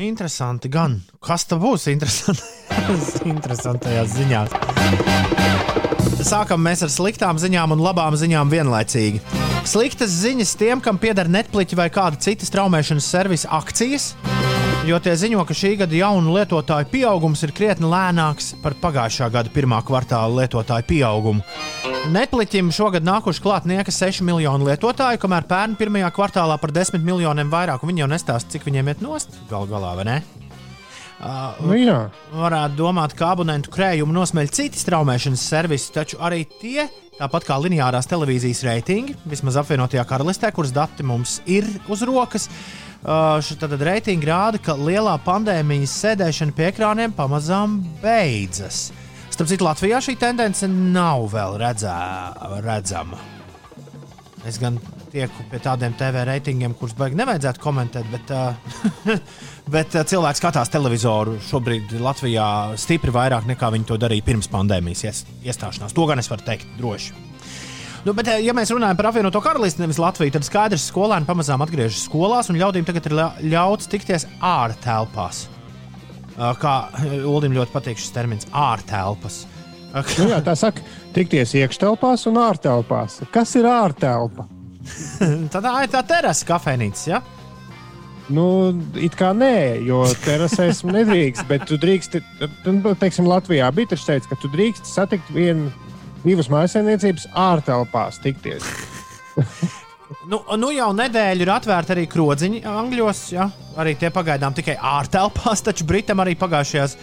Interesanti 0.00 0.68
gan. 0.72 0.98
Kas 1.22 1.44
tad 1.48 1.60
būs 1.62 1.86
interesantajās 3.34 4.14
ziņās? 4.16 4.54
Sākam 6.20 6.60
mēs 6.64 6.82
ar 6.84 6.90
sliktām 6.92 7.38
ziņām 7.40 7.72
un 7.76 7.84
labām 7.84 8.16
ziņām 8.18 8.50
vienlaicīgi. 8.52 9.20
Sliktas 9.68 10.12
ziņas 10.22 10.54
tiem, 10.60 10.80
kam 10.84 10.98
pieder 11.00 11.28
Netflix 11.28 11.76
vai 11.76 11.88
kāda 11.92 12.20
cita 12.20 12.48
straumēšanas 12.48 13.08
servisa 13.12 13.52
akcijas, 13.60 14.14
jo 14.88 14.98
tie 15.02 15.12
ziņo, 15.18 15.42
ka 15.44 15.54
šī 15.56 15.74
gada 15.82 15.96
jaunu 15.96 16.32
lietotāju 16.34 16.88
pieaugums 16.92 17.42
ir 17.44 17.52
krietni 17.56 17.88
lēnāks 17.90 18.54
par 18.62 18.76
pagājušā 18.80 19.28
gada 19.32 19.52
pirmā 19.52 19.80
kvartāla 19.86 20.42
lietotāju 20.42 20.86
pieaugumu. 20.88 21.44
Netflixim 22.14 22.70
šogad 22.72 23.04
nākuši 23.04 23.44
klāt 23.44 23.68
nieka 23.68 23.92
6 23.92 24.24
miljonu 24.24 24.70
lietotāju, 24.70 25.20
kamēr 25.20 25.48
pērn 25.50 25.76
pirmajā 25.80 26.08
kvartālā 26.16 26.56
par 26.62 26.72
10 26.72 27.04
miljoniem 27.04 27.52
vairāk, 27.52 27.84
viņi 27.84 28.06
jau 28.06 28.10
nestāsta, 28.14 28.54
cik 28.56 28.68
viņiem 28.70 28.94
iet 28.94 29.04
nost 29.04 29.36
gal 29.50 29.68
galā, 29.70 29.92
vai 30.00 30.08
ne? 30.08 30.18
Nu, 31.20 31.76
jā. 31.76 32.06
varētu 32.32 32.78
domāt, 32.78 33.12
ka 33.12 33.34
abonentu 33.34 33.68
krējumu 33.74 34.14
nosmeļ 34.16 34.48
citi 34.56 34.80
straumēšanas 34.80 35.42
servisi, 35.52 35.90
taču 35.92 36.16
arī 36.24 36.46
tie, 36.62 36.86
tāpat 37.18 37.44
kā 37.44 37.58
lineārās 37.60 38.08
televīzijas 38.08 38.64
reitingi, 38.64 39.18
vismaz 39.28 39.60
apvienotajā 39.60 40.06
karalistē, 40.08 40.48
kuras 40.56 40.72
dati 40.72 41.04
mums 41.04 41.42
ir 41.44 41.68
uz 41.92 42.06
rokas, 42.08 42.48
tad 43.02 43.80
reitingi 43.80 44.28
rāda, 44.28 44.60
ka 44.60 44.76
lielā 44.76 45.16
pandēmijas 45.24 45.94
sēdēšana 46.02 46.56
pie 46.56 46.68
ekrāniem 46.68 47.14
pamazām 47.16 47.80
beidzas. 48.02 48.90
Starp 49.30 49.48
citu, 49.48 49.64
Latvijā 49.64 50.02
šī 50.04 50.18
tendence 50.20 50.68
nav 50.68 51.30
vēl 51.32 51.56
redzē, 51.62 51.94
redzama. 52.60 53.20
Es 54.44 54.58
gan 54.60 54.76
tieku 55.12 55.46
pie 55.50 55.60
tādiem 55.64 55.94
TV 55.98 56.26
reitingiem, 56.28 56.74
kurus 56.76 56.94
baigi 56.98 57.18
nevajadzētu 57.18 57.62
komentēt, 57.62 58.06
bet, 58.12 58.30
uh, 58.36 59.16
bet 59.74 59.96
uh, 59.96 60.04
cilvēks 60.06 60.40
skatās 60.42 60.72
televizoru 60.72 61.38
šobrīd 61.48 61.96
Latvijā 62.04 62.76
stipri 62.80 63.16
vairāk 63.16 63.48
nekā 63.50 63.72
viņi 63.74 63.88
to 63.90 63.98
darīja 64.00 64.28
pirms 64.28 64.50
pandēmijas 64.52 65.04
ies, 65.08 65.24
iestāšanās. 65.44 65.96
To 65.96 66.08
gan 66.10 66.22
es 66.22 66.30
varu 66.30 66.46
teikt 66.46 66.68
droši. 66.78 67.29
Nu, 68.00 68.14
bet, 68.16 68.30
ja 68.40 68.54
mēs 68.56 68.70
runājam 68.72 68.96
par 68.96 69.10
apvienoto 69.10 69.42
karalisti, 69.44 69.82
nevis 69.82 69.98
Latviju, 70.00 70.32
tad 70.32 70.46
skaidrs, 70.46 70.86
ka 70.86 70.94
skolēni 70.94 71.28
pamazām 71.28 71.60
atgriežas 71.60 72.06
skolās, 72.06 72.48
un 72.48 72.56
ļaudīm 72.56 72.86
tagad 72.88 73.10
ir 73.10 73.16
ļauts 73.52 73.90
tikties 73.92 74.24
ārtelpās. 74.40 75.42
Uh, 76.40 76.54
kā 76.56 76.74
Ulim 77.28 77.52
ļoti 77.52 77.74
patīk 77.74 78.00
šis 78.00 78.14
termins- 78.14 78.48
ārtelpas. 78.68 79.42
Nu, 79.90 80.30
jā, 80.30 80.38
tā 80.46 80.54
saka, 80.56 80.80
tikties 81.12 81.52
iekštelpās 81.58 82.24
un 82.30 82.38
ārtelpās. 82.40 83.18
Kas 83.34 83.52
ir 83.58 83.68
ārtelpa? 83.68 84.46
tā 85.52 85.60
ir 85.82 85.92
tā 85.92 86.02
terasa 86.06 86.46
kafejnīca. 86.48 87.04
Ja? 87.10 87.20
Nu, 88.30 88.46
it 88.94 89.16
kā 89.18 89.32
nē, 89.34 89.82
jo 89.84 90.04
terasēs 90.24 90.84
nedrīkst, 90.86 91.44
bet 91.50 91.66
tu 91.66 91.76
drīkst, 91.82 92.20
nu, 92.70 92.94
teiksim, 92.94 93.26
Latvijā 93.28 93.68
bija 93.74 93.92
tas 93.92 94.06
teiks, 94.06 94.30
ka 94.30 94.38
tu 94.38 94.48
drīkst 94.52 94.86
satikt 94.86 95.32
vienu, 95.34 95.72
divas 96.24 96.50
mājsaimniecības 96.52 97.28
ārtelpās 97.38 98.20
tikties. 98.24 98.66
nu, 100.30 100.42
nu 100.60 100.72
jau 100.74 100.90
nedēļu 100.96 101.46
ir 101.46 101.54
atvērta 101.54 101.96
arī 101.96 102.08
krodziņi 102.10 102.64
Angļos. 102.68 103.24
Ja? 103.34 103.48
Arī 103.80 103.96
tie 104.00 104.12
pagaidām 104.14 104.56
tikai 104.56 104.76
ārtelpās, 104.76 105.64
taču 105.66 105.88
Britam 105.88 106.22
arī 106.24 106.36
pagājušajās 106.40 106.98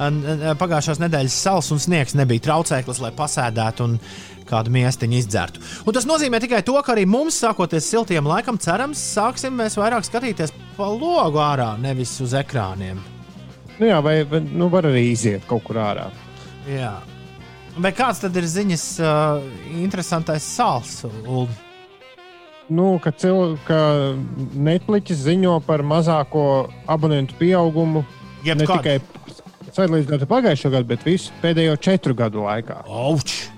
pagājušās 0.00 1.00
nedēļas 1.02 1.34
sals 1.44 1.70
un 1.74 1.80
sniegs 1.82 2.14
nebija 2.16 2.46
traucēklis, 2.46 3.00
lai 3.02 3.10
pasēdētu 3.12 3.84
un 3.84 3.98
kādu 4.48 4.72
miestiņu 4.74 5.18
izdzertu. 5.18 5.62
Un 5.86 5.94
tas 5.94 6.06
nozīmē 6.08 6.40
tikai 6.42 6.62
to, 6.66 6.74
ka 6.82 6.94
arī 6.94 7.04
mums, 7.06 7.38
sākoties 7.42 7.90
siltiem 7.90 8.26
laikam, 8.26 8.58
cerams, 8.58 9.02
sāksim 9.14 9.54
mēs 9.58 9.76
vairāk 9.78 10.06
skatīties 10.06 10.54
pa 10.78 10.88
logu 10.90 11.42
ārā, 11.42 11.74
nevis 11.78 12.16
uz 12.24 12.34
ekrāniem. 12.38 12.98
Nu 13.78 13.88
jā, 13.88 14.00
vai 14.04 14.22
nu, 14.50 14.68
var 14.72 14.88
arī 14.90 15.10
iziet 15.12 15.46
kaut 15.48 15.64
kur 15.68 15.80
ārā. 15.80 16.10
Jā. 16.68 16.98
Bet 17.78 17.98
kāds 17.98 18.22
tad 18.22 18.34
ir 18.36 18.46
ziņas 18.50 18.84
uh, 19.04 19.42
interesantais 19.78 20.46
sāls? 20.56 21.04
Uldi? 21.22 21.54
Nu, 22.70 23.00
ka, 23.02 23.10
cil, 23.10 23.56
ka 23.66 23.78
Netflix 24.54 25.18
ziņo 25.24 25.56
par 25.66 25.82
mazāko 25.82 26.70
abonentu 26.90 27.34
pieaugumu. 27.38 28.04
Jeb 28.46 28.60
ne 28.60 28.66
kādu? 28.68 28.82
tikai 28.82 29.74
salīdzinot 29.74 30.22
ar 30.22 30.30
pagājušo 30.30 30.70
gadu, 30.72 30.88
bet 30.92 31.06
visu 31.06 31.34
pēdējo 31.42 31.74
četru 31.82 32.14
gadu 32.18 32.44
laikā. 32.46 32.82
Auč! 32.86 33.50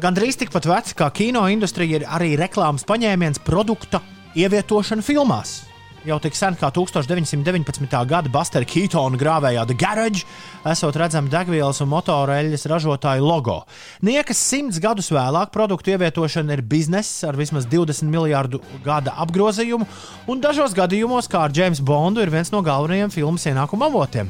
Gan 0.00 0.16
drīz 0.16 0.36
tikpat 0.40 0.66
vecs 0.66 0.96
kā 0.98 1.08
kino 1.14 1.44
industrija 1.48 2.00
ir 2.00 2.08
arī 2.10 2.34
reklāmas 2.36 2.84
paņēmiens 2.88 3.40
produkta 3.46 4.02
ievietošana 4.36 5.04
filmās. 5.06 5.62
Jau 6.04 6.18
tik 6.20 6.34
sen 6.36 6.52
kā 6.60 6.68
1919. 6.68 7.86
gada 8.04 8.28
Bustera 8.28 8.66
Keatona 8.68 9.16
grāvējā 9.16 9.62
The 9.70 9.76
Garage, 9.80 10.26
esot 10.68 10.98
redzama 11.00 11.30
degvielas 11.32 11.78
un 11.80 11.88
motoreļļas 11.94 12.66
ražotāja 12.68 13.24
logo. 13.24 13.62
Niekas 14.04 14.42
simts 14.50 14.76
gadus 14.84 15.08
vēlāk 15.14 15.48
produktu 15.54 15.94
ievietošana 15.94 16.58
ir 16.58 16.62
bizness 16.68 17.24
ar 17.24 17.38
vismaz 17.40 17.64
20 17.72 18.12
miljardu 18.12 18.60
gada 18.84 19.14
apgrozījumu, 19.24 19.88
un 20.28 20.42
dažos 20.44 20.76
gadījumos, 20.76 21.30
kā 21.32 21.46
ar 21.46 21.54
James 21.56 21.80
Bondu, 21.80 22.20
ir 22.20 22.32
viens 22.34 22.52
no 22.52 22.60
galvenajiem 22.60 23.14
filmas 23.14 23.48
ienākuma 23.48 23.88
avotiem. 23.88 24.28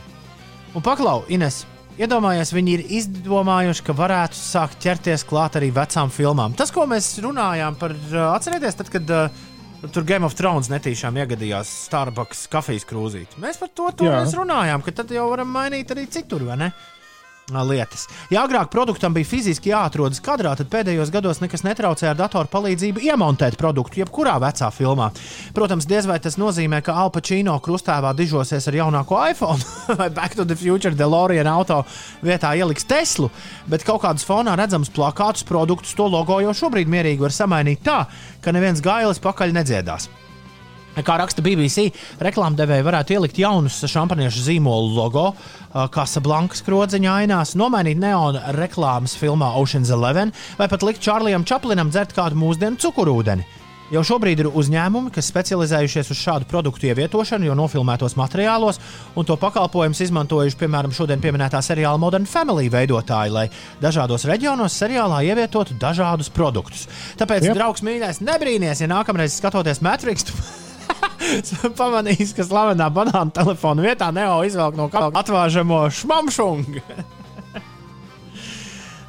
Un 0.78 0.84
paklau, 0.86 1.24
Ines, 1.26 1.64
iedomājies, 1.98 2.54
viņi 2.54 2.76
ir 2.76 2.84
izdomājuši, 3.00 3.82
ka 3.88 3.96
varētu 3.98 4.38
sākt 4.38 4.78
ķerties 4.86 5.26
klāt 5.26 5.58
arī 5.58 5.72
vecām 5.74 6.14
filmām. 6.14 6.54
Tas, 6.54 6.70
ko 6.70 6.86
mēs 6.86 7.16
runājām 7.24 7.74
par, 7.82 7.96
atcerieties, 8.28 8.78
tad, 8.78 8.94
kad 8.94 9.10
uh, 9.10 9.44
tur 9.92 10.04
Game 10.06 10.26
of 10.26 10.34
Thrones 10.38 10.70
netīšām 10.72 11.16
iegadījās 11.22 11.70
Starbucks 11.88 12.46
kafijas 12.52 12.86
krūzīti. 12.88 13.40
Mēs 13.42 13.60
par 13.60 13.72
to 13.74 13.90
toreiz 14.00 14.34
runājām, 14.36 14.84
ka 14.84 14.94
tad 15.02 15.12
jau 15.14 15.26
varam 15.32 15.50
mainīt 15.52 15.92
arī 15.94 16.06
citur, 16.12 16.46
vai 16.48 16.58
ne? 16.60 16.70
Lietas. 17.52 18.06
Ja 18.32 18.44
agrāk 18.46 18.70
produktam 18.72 19.14
bija 19.14 19.28
fiziski 19.28 19.70
jāatrodas 19.72 20.22
kadrā, 20.24 20.54
tad 20.56 20.70
pēdējos 20.72 21.12
gados 21.12 21.42
nekas 21.42 21.64
netraucēja 21.66 22.14
ar 22.14 22.18
datoru 22.18 22.48
palīdzību 22.52 23.04
iemontēt 23.04 23.58
produktu 23.60 24.00
jebkurā 24.00 24.38
vecā 24.40 24.70
filmā. 24.72 25.10
Protams, 25.56 25.86
diez 25.90 26.08
vai 26.08 26.18
tas 26.24 26.38
nozīmē, 26.40 26.80
ka 26.84 26.96
Alpačino 27.04 27.58
krustāvā 27.64 28.14
dižosies 28.16 28.68
ar 28.70 28.80
jaunāko 28.80 29.20
iPhone 29.28 29.60
vai 30.00 30.08
Back 30.08 30.38
to 30.38 30.48
the 30.48 30.56
Future 30.56 30.96
DeLorean 30.96 31.50
auto 31.50 31.82
vietā 32.24 32.54
ieliks 32.56 32.88
Teslu, 32.88 33.30
bet 33.68 33.84
kaut 33.84 34.02
kādus 34.06 34.24
fonā 34.24 34.56
redzamus 34.56 34.92
plakātus, 34.94 35.44
produktus, 35.44 35.94
to 35.94 36.08
logo 36.08 36.40
jau 36.40 36.56
šobrīd 36.64 36.88
mierīgi 36.88 37.24
var 37.28 37.34
samainīt 37.34 37.84
tā, 37.84 38.04
ka 38.40 38.56
neviens 38.56 38.84
gailis 38.84 39.20
pakaļ 39.20 39.52
nedziedās. 39.60 40.08
Kā 41.02 41.16
raksta 41.18 41.42
BBC, 41.42 41.88
reklāmdevēji 42.22 42.86
varētu 42.86 43.16
ielikt 43.16 43.40
jaunus 43.42 43.80
šampaniešu 43.90 44.44
zīmolu 44.46 44.92
logo, 44.94 45.24
Casablankas 45.94 46.62
krodziņa 46.62 47.16
ainās, 47.24 47.56
nomainīt 47.58 47.98
neona 47.98 48.52
reklāmas 48.54 49.16
filmā 49.18 49.50
Ocean's 49.58 49.90
Eleven 49.90 50.30
vai 50.60 50.70
pat 50.70 50.86
likt 50.86 51.02
Čārlijam 51.02 51.46
Čaplinam 51.48 51.90
dzert 51.90 52.14
kādu 52.14 52.38
mūsdienu 52.38 52.78
cukurūdeni. 52.78 53.46
Jau 53.92 54.00
šobrīd 54.06 54.40
ir 54.40 54.48
uzņēmumi, 54.48 55.10
kas 55.12 55.26
specializējušies 55.28 56.08
uz 56.14 56.18
šādu 56.18 56.48
produktu 56.48 56.88
ievietošanu, 56.88 57.50
jau 57.50 57.56
nofilmētos 57.58 58.16
materiālos, 58.16 58.80
un 59.18 59.28
to 59.28 59.36
pakalpojumus 59.38 60.00
izmantojuši, 60.06 60.58
piemēram, 60.62 60.94
šodien 60.94 61.20
pieminētā 61.22 61.60
seriāla 61.62 62.00
Modern 62.00 62.24
Family 62.30 62.70
veidotāji, 62.72 63.34
lai 63.34 63.46
dažādos 63.84 64.24
reģionos 64.30 64.78
seriālā 64.80 65.20
ievietotu 65.28 65.76
dažādus 65.76 66.32
produktus. 66.32 66.88
Tāpēc, 67.20 67.50
yep. 67.50 67.58
draugs 67.60 67.84
mīļais, 67.84 68.22
nebrīnīties, 68.24 68.86
ja 68.86 68.92
nākamreiz 68.96 69.36
skatoties 69.36 69.84
Matrix. 69.84 70.32
pamanījis, 71.80 72.34
ka 72.36 72.46
slavenā 72.46 72.90
banāna 72.94 73.32
telefona 73.34 73.84
vietā 73.84 74.10
Neo 74.14 74.42
izvelk 74.46 74.78
no 74.78 74.88
kāda 74.92 75.22
atvāžamo 75.22 75.84
šmamšungu. 75.90 76.84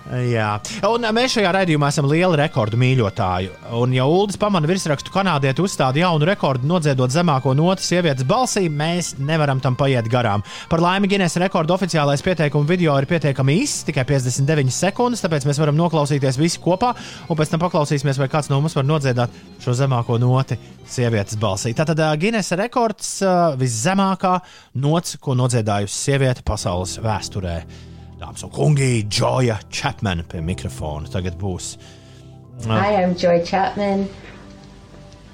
Jā, 0.05 0.59
un 0.85 1.05
mēs 1.17 1.33
šajā 1.33 1.49
raidījumā 1.55 1.87
esam 1.89 2.05
lieli 2.05 2.37
rekordu 2.37 2.77
mīļotāji. 2.77 3.47
Un, 3.73 3.93
ja 3.95 4.03
Ulas 4.05 4.37
pamana 4.37 4.69
virsrakstu 4.69 5.09
kanādieti 5.09 5.63
uzstāda 5.65 6.03
jaunu 6.03 6.27
rekordu, 6.29 6.67
nodziedot 6.69 7.09
zemāko 7.09 7.55
notu 7.57 7.81
sievietes 7.81 8.27
balsī, 8.29 8.67
mēs 8.69 9.15
nevaram 9.17 9.57
tam 9.63 9.77
paiet 9.79 10.05
garām. 10.11 10.43
Par 10.69 10.83
laimi 10.83 11.09
Guinness 11.09 11.39
rekordu 11.41 11.73
oficiālais 11.73 12.21
pieteikuma 12.25 12.69
video 12.69 12.93
ir 13.01 13.09
pietiekami 13.09 13.55
īss, 13.63 13.81
tikai 13.87 14.05
59 14.11 14.75
sekundes, 14.75 15.25
tāpēc 15.25 15.49
mēs 15.49 15.61
varam 15.63 15.79
noklausīties 15.79 16.37
visi 16.37 16.61
kopā, 16.61 16.93
un 17.25 17.41
pēc 17.41 17.55
tam 17.55 17.65
paklausīsimies, 17.65 18.21
vai 18.21 18.29
kāds 18.29 18.51
no 18.53 18.61
mums 18.61 18.77
var 18.77 18.85
nodziedāt 18.85 19.41
šo 19.65 19.73
zemāko 19.81 20.19
noti 20.21 20.59
sievietes 20.85 21.41
balsī. 21.41 21.73
Tātad 21.73 21.97
uh, 21.97 22.13
Guinness 22.21 22.53
rekords 22.61 23.17
uh, 23.25 23.57
viszemākā 23.57 24.37
nots, 24.85 25.17
ko 25.17 25.33
nodziedājusi 25.41 26.01
sieviete 26.05 26.45
pasaules 26.45 26.99
vēsturē. 27.01 27.57
Dāmas 28.25 28.43
un 28.43 28.49
kungi, 28.49 29.05
Joja 29.07 29.59
Chapman 29.69 30.23
pie 30.25 30.41
mikrofona 30.41 31.09
tagad 31.13 31.35
būs. 31.37 31.75
Hi, 32.65 32.95
I'm 33.03 33.13
Joy 33.15 33.43
Chapman. 33.45 34.07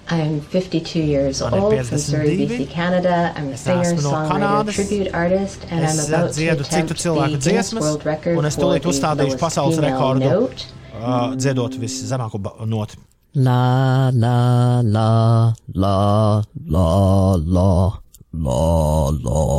I'm 0.09 0.41
52 0.41 0.99
years 0.99 1.41
old 1.41 1.85
from 1.87 1.97
Surrey, 1.97 2.35
52. 2.35 2.65
BC, 2.65 2.69
Canada. 2.69 3.31
I'm 3.37 3.47
a 3.47 3.51
Es 3.53 3.61
singer, 3.63 3.93
no 4.01 4.09
songwriter, 4.09 4.27
Kanādas. 4.31 4.73
tribute 4.75 5.13
artist, 5.13 5.65
and 5.71 5.85
Es 5.85 6.09
I'm 6.09 6.13
about 6.13 6.33
to 6.33 6.47
attempt 6.49 7.03
the 7.03 7.37
Guinness 7.39 7.73
World 7.73 8.05
Record 8.05 8.37
un 8.37 8.45
es 8.45 8.55
for 8.55 8.63
tūlīt 8.65 8.81
the 8.83 8.89
uzstādīšu 8.91 9.29
lowest 9.29 9.39
pasaules 9.45 9.75
female 9.79 9.93
rekordu, 9.93 10.29
note. 10.41 10.65
uh, 10.99 11.31
dziedot 11.35 11.79
viszemāko 11.79 12.43
noti. 12.65 12.97
La 13.35 14.09
la 14.11 14.81
la 14.83 15.53
la 15.73 16.43
la 16.67 17.35
la 17.37 17.37
la 17.47 17.91
la 18.33 19.09
la 19.23 19.50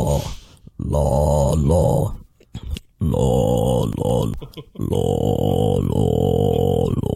lo, 4.79 5.03
lo, 5.87 6.05
lo. 6.97 7.13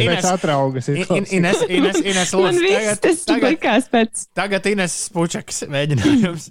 Ines 0.00 0.24
atraugas. 0.24 0.88
In, 0.88 1.26
Ines, 1.30 1.62
Ines, 1.68 2.00
Ines, 2.00 2.32
Man 2.34 2.58
viss 2.60 3.00
tas 3.04 3.24
likās 3.42 3.88
pēc. 3.92 4.26
Tagad 4.36 4.66
Ines 4.70 4.96
Pučaks 5.14 5.64
mēģinājums. 5.70 6.50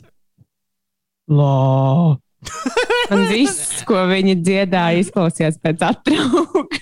Lā. 1.29 2.17
Man 3.09 3.25
viss, 3.29 3.81
ko 3.87 4.05
viņi 4.09 4.37
dziedāja, 4.41 5.03
izklausījās 5.03 5.59
pēc 5.61 5.83
atrauga. 5.89 6.78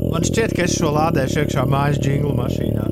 Man 0.10 0.26
šķiet, 0.26 0.56
ka 0.58 0.66
es 0.66 0.74
šo 0.74 0.90
lādēšu 0.96 1.44
iekšā 1.44 1.68
mājas 1.70 2.02
jinglu 2.02 2.34
mašīnā. 2.34 2.88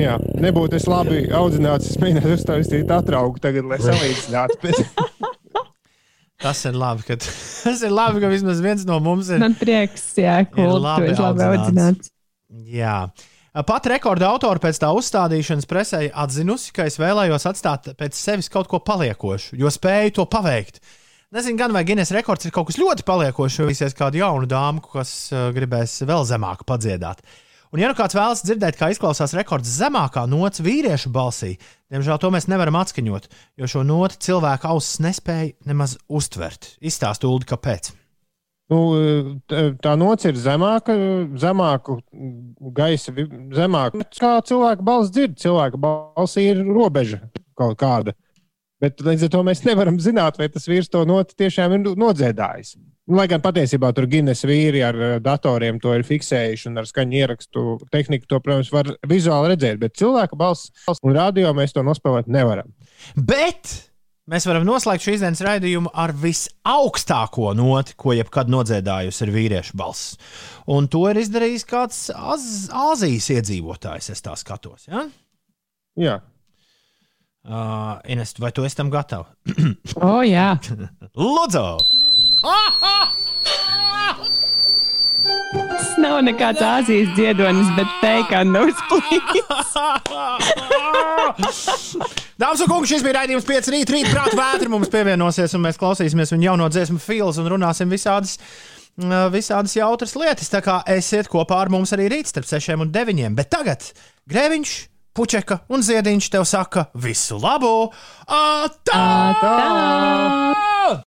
Jā, 0.00 0.18
nebūtu 0.42 0.80
es 0.80 0.88
labi 0.90 1.28
audzināts. 1.30 1.92
Es 1.92 2.02
mēģināju 2.02 2.40
uztaisīt 2.40 2.90
atraugu 2.90 3.38
tagad, 3.38 3.70
lai 3.70 3.78
salīdzinātu. 3.84 4.58
Bet... 4.66 5.09
Tas 6.40 6.62
ir 6.64 6.76
labi, 6.76 7.04
ka, 7.04 7.18
tas 7.64 7.82
ir 7.84 7.92
labi, 7.92 8.22
ka 8.22 8.30
vismaz 8.32 8.62
viens 8.64 8.86
no 8.88 8.96
mums 9.04 9.28
ir. 9.32 9.42
Man 9.42 9.56
prieks, 9.60 10.06
jā, 10.16 10.40
tu 10.48 10.64
esi 10.64 11.20
labi 11.20 11.44
audzināts. 11.44 12.14
Jā. 12.70 13.02
Pat 13.66 13.86
rekorda 13.90 14.28
autora 14.30 14.62
pēc 14.62 14.78
tā 14.78 14.92
uzstādīšanas 14.94 15.66
presē 15.68 16.04
atzinusi, 16.22 16.70
ka 16.74 16.86
es 16.86 16.96
vēlējos 17.02 17.48
atstāt 17.50 17.90
pēc 17.98 18.16
sevis 18.16 18.48
kaut 18.52 18.70
ko 18.70 18.78
paliekošu, 18.86 19.58
jo 19.58 19.70
spēju 19.74 20.14
to 20.20 20.26
paveikt. 20.30 20.78
Nezinu, 21.34 21.58
gan 21.58 21.74
vai 21.74 21.82
Guinness 21.86 22.14
rekords 22.14 22.46
ir 22.46 22.54
kaut 22.54 22.70
kas 22.70 22.78
ļoti 22.78 23.04
paliekošs, 23.06 23.60
vai 23.60 23.68
visies 23.70 23.94
kādu 23.98 24.22
jaunu 24.22 24.48
dāmu, 24.50 24.82
kas 24.82 25.12
uh, 25.34 25.50
gribēs 25.54 26.00
vēl 26.06 26.24
zemāk 26.26 26.64
padziedāt. 26.66 27.22
Un, 27.70 27.78
ja 27.78 27.86
nu 27.86 27.94
kāds 27.94 28.16
vēlas 28.18 28.40
dzirdēt, 28.42 28.74
kā 28.78 28.88
izklausās 28.90 29.30
rekords 29.38 29.70
zemākā 29.78 30.24
nots 30.26 30.62
vīriešu 30.66 31.12
balsī, 31.14 31.52
diemžēl 31.94 32.18
to 32.18 32.32
mēs 32.34 32.48
nevaram 32.50 32.80
atskaņot, 32.80 33.28
jo 33.62 33.68
šo 33.70 33.84
notu 33.86 34.18
cilvēka 34.26 34.72
auss 34.72 34.98
nespēja 35.02 35.52
nemaz 35.70 35.94
uztvert. 36.10 36.72
Izstāst 36.82 37.26
Ulu, 37.28 37.46
kāpēc. 37.46 37.92
Nu, 38.70 38.80
tā 39.82 39.94
nots 39.98 40.26
ir 40.26 40.36
zemāka, 40.38 40.94
zemāku 41.42 42.00
gaisa, 42.74 43.14
zemāka. 43.54 44.02
Kā 44.18 44.36
cilvēka 44.46 44.86
balss 44.86 45.14
dzird, 45.14 45.38
cilvēka 45.42 45.78
balss 45.82 46.38
ir 46.42 46.62
robeža 46.66 47.18
kaut 47.58 47.78
kāda. 47.80 48.14
Bet 48.80 49.02
līdz 49.04 49.26
ar 49.26 49.32
to 49.34 49.42
mēs 49.46 49.62
nevaram 49.66 49.98
zināt, 50.02 50.38
vai 50.40 50.48
tas 50.50 50.66
vīrs 50.70 50.90
to 50.90 51.02
noti 51.06 51.38
tiešām 51.42 51.74
ir 51.76 51.90
nodziedājis. 51.98 52.76
Nu, 53.10 53.18
Lai 53.18 53.26
gan 53.26 53.42
patiesībā 53.42 53.90
tur 53.90 54.06
Guinness 54.10 54.46
vīri 54.46 54.84
ar 54.86 54.96
eh, 55.02 55.12
datoriem 55.22 55.80
to 55.82 55.90
ir 55.96 56.06
fiksējuši 56.06 56.68
un 56.70 56.78
ar 56.78 56.86
skaņu 56.86 57.16
ierakstu 57.18 57.64
tehniku 57.90 58.28
to, 58.30 58.38
protams, 58.44 58.70
var 58.70 58.92
vizuāli 59.10 59.50
redzēt. 59.50 59.80
Bet 59.82 59.98
cilvēka 59.98 60.38
balss 60.38 60.70
un 61.02 61.16
radio 61.16 61.50
mēs 61.56 61.74
to 61.74 61.82
nospēlēt 61.86 62.30
nevaram. 62.30 62.70
Bet 63.16 63.72
mēs 64.30 64.46
varam 64.46 64.62
noslēgt 64.68 65.08
šīs 65.08 65.24
dienas 65.24 65.42
raidījumu 65.42 65.90
ar 65.90 66.14
visaugstāko 66.14 67.50
noti, 67.58 67.98
ko 67.98 68.14
jebkad 68.14 68.52
nodziedājusi 68.52 69.26
ir 69.26 69.34
vīriešu 69.34 69.78
balss. 69.80 70.14
Un 70.70 70.86
to 70.92 71.02
ir 71.10 71.18
izdarījis 71.18 71.66
kāds 71.66 72.04
Az 72.14 72.44
Āzijas 72.70 73.26
iedzīvotājs, 73.34 74.12
es 74.14 74.22
tā 74.22 74.38
skatos. 74.38 74.86
Ja? 74.86 75.08
Jā, 75.98 76.20
Uh, 77.40 77.96
Ines, 78.04 78.34
vai 78.38 78.50
tu 78.52 78.60
esi 78.68 78.76
tam 78.76 78.90
gatava? 78.92 79.24
O, 79.96 80.20
jā. 80.28 80.50
Lūdzu! 81.16 81.64
Tas 85.70 85.88
nav 86.00 86.20
nekāds 86.24 86.60
Āzijas 86.64 87.10
dziedonis, 87.16 87.68
bet 87.76 87.88
teikā 88.02 88.40
nozplīs. 88.48 89.40
Dāmas 92.40 92.62
un 92.64 92.68
kungi, 92.70 92.88
šis 92.92 93.02
bija 93.04 93.16
raidījums 93.20 93.46
5 93.48 93.70
rīt, 93.74 93.88
rīt 93.92 94.08
prāt 94.12 94.32
vētri 94.36 94.68
mums 94.72 94.90
pievienosies, 94.92 95.54
un 95.56 95.64
mēs 95.64 95.80
klausīsimies 95.80 96.32
viņa 96.32 96.48
jauno 96.50 96.66
dziesmu 96.72 97.00
filas 97.02 97.40
un 97.40 97.48
runāsim 97.52 97.88
visādas. 97.92 98.32
uh, 99.00 99.28
Visādas 99.32 99.76
jautras 99.76 100.14
lietas, 100.16 100.48
tā 100.52 100.60
kā 100.64 100.80
esiet 100.92 101.28
kopā 101.32 101.56
ar 101.64 101.68
mums 101.72 101.92
arī 101.96 102.08
rīt 102.12 102.26
starp 102.32 102.46
6 102.48 102.76
un 102.84 102.88
9. 102.92 103.34
Bet 103.36 103.48
tagad 103.52 103.80
Grēviņš, 104.30 104.70
Puķeka 105.20 105.58
un 105.68 105.82
Ziediņš 105.84 106.30
tev 106.32 106.46
saka 106.48 106.86
visu 106.96 107.36
labu! 107.36 107.90
Atā! 108.24 109.04
Tā! 109.42 111.09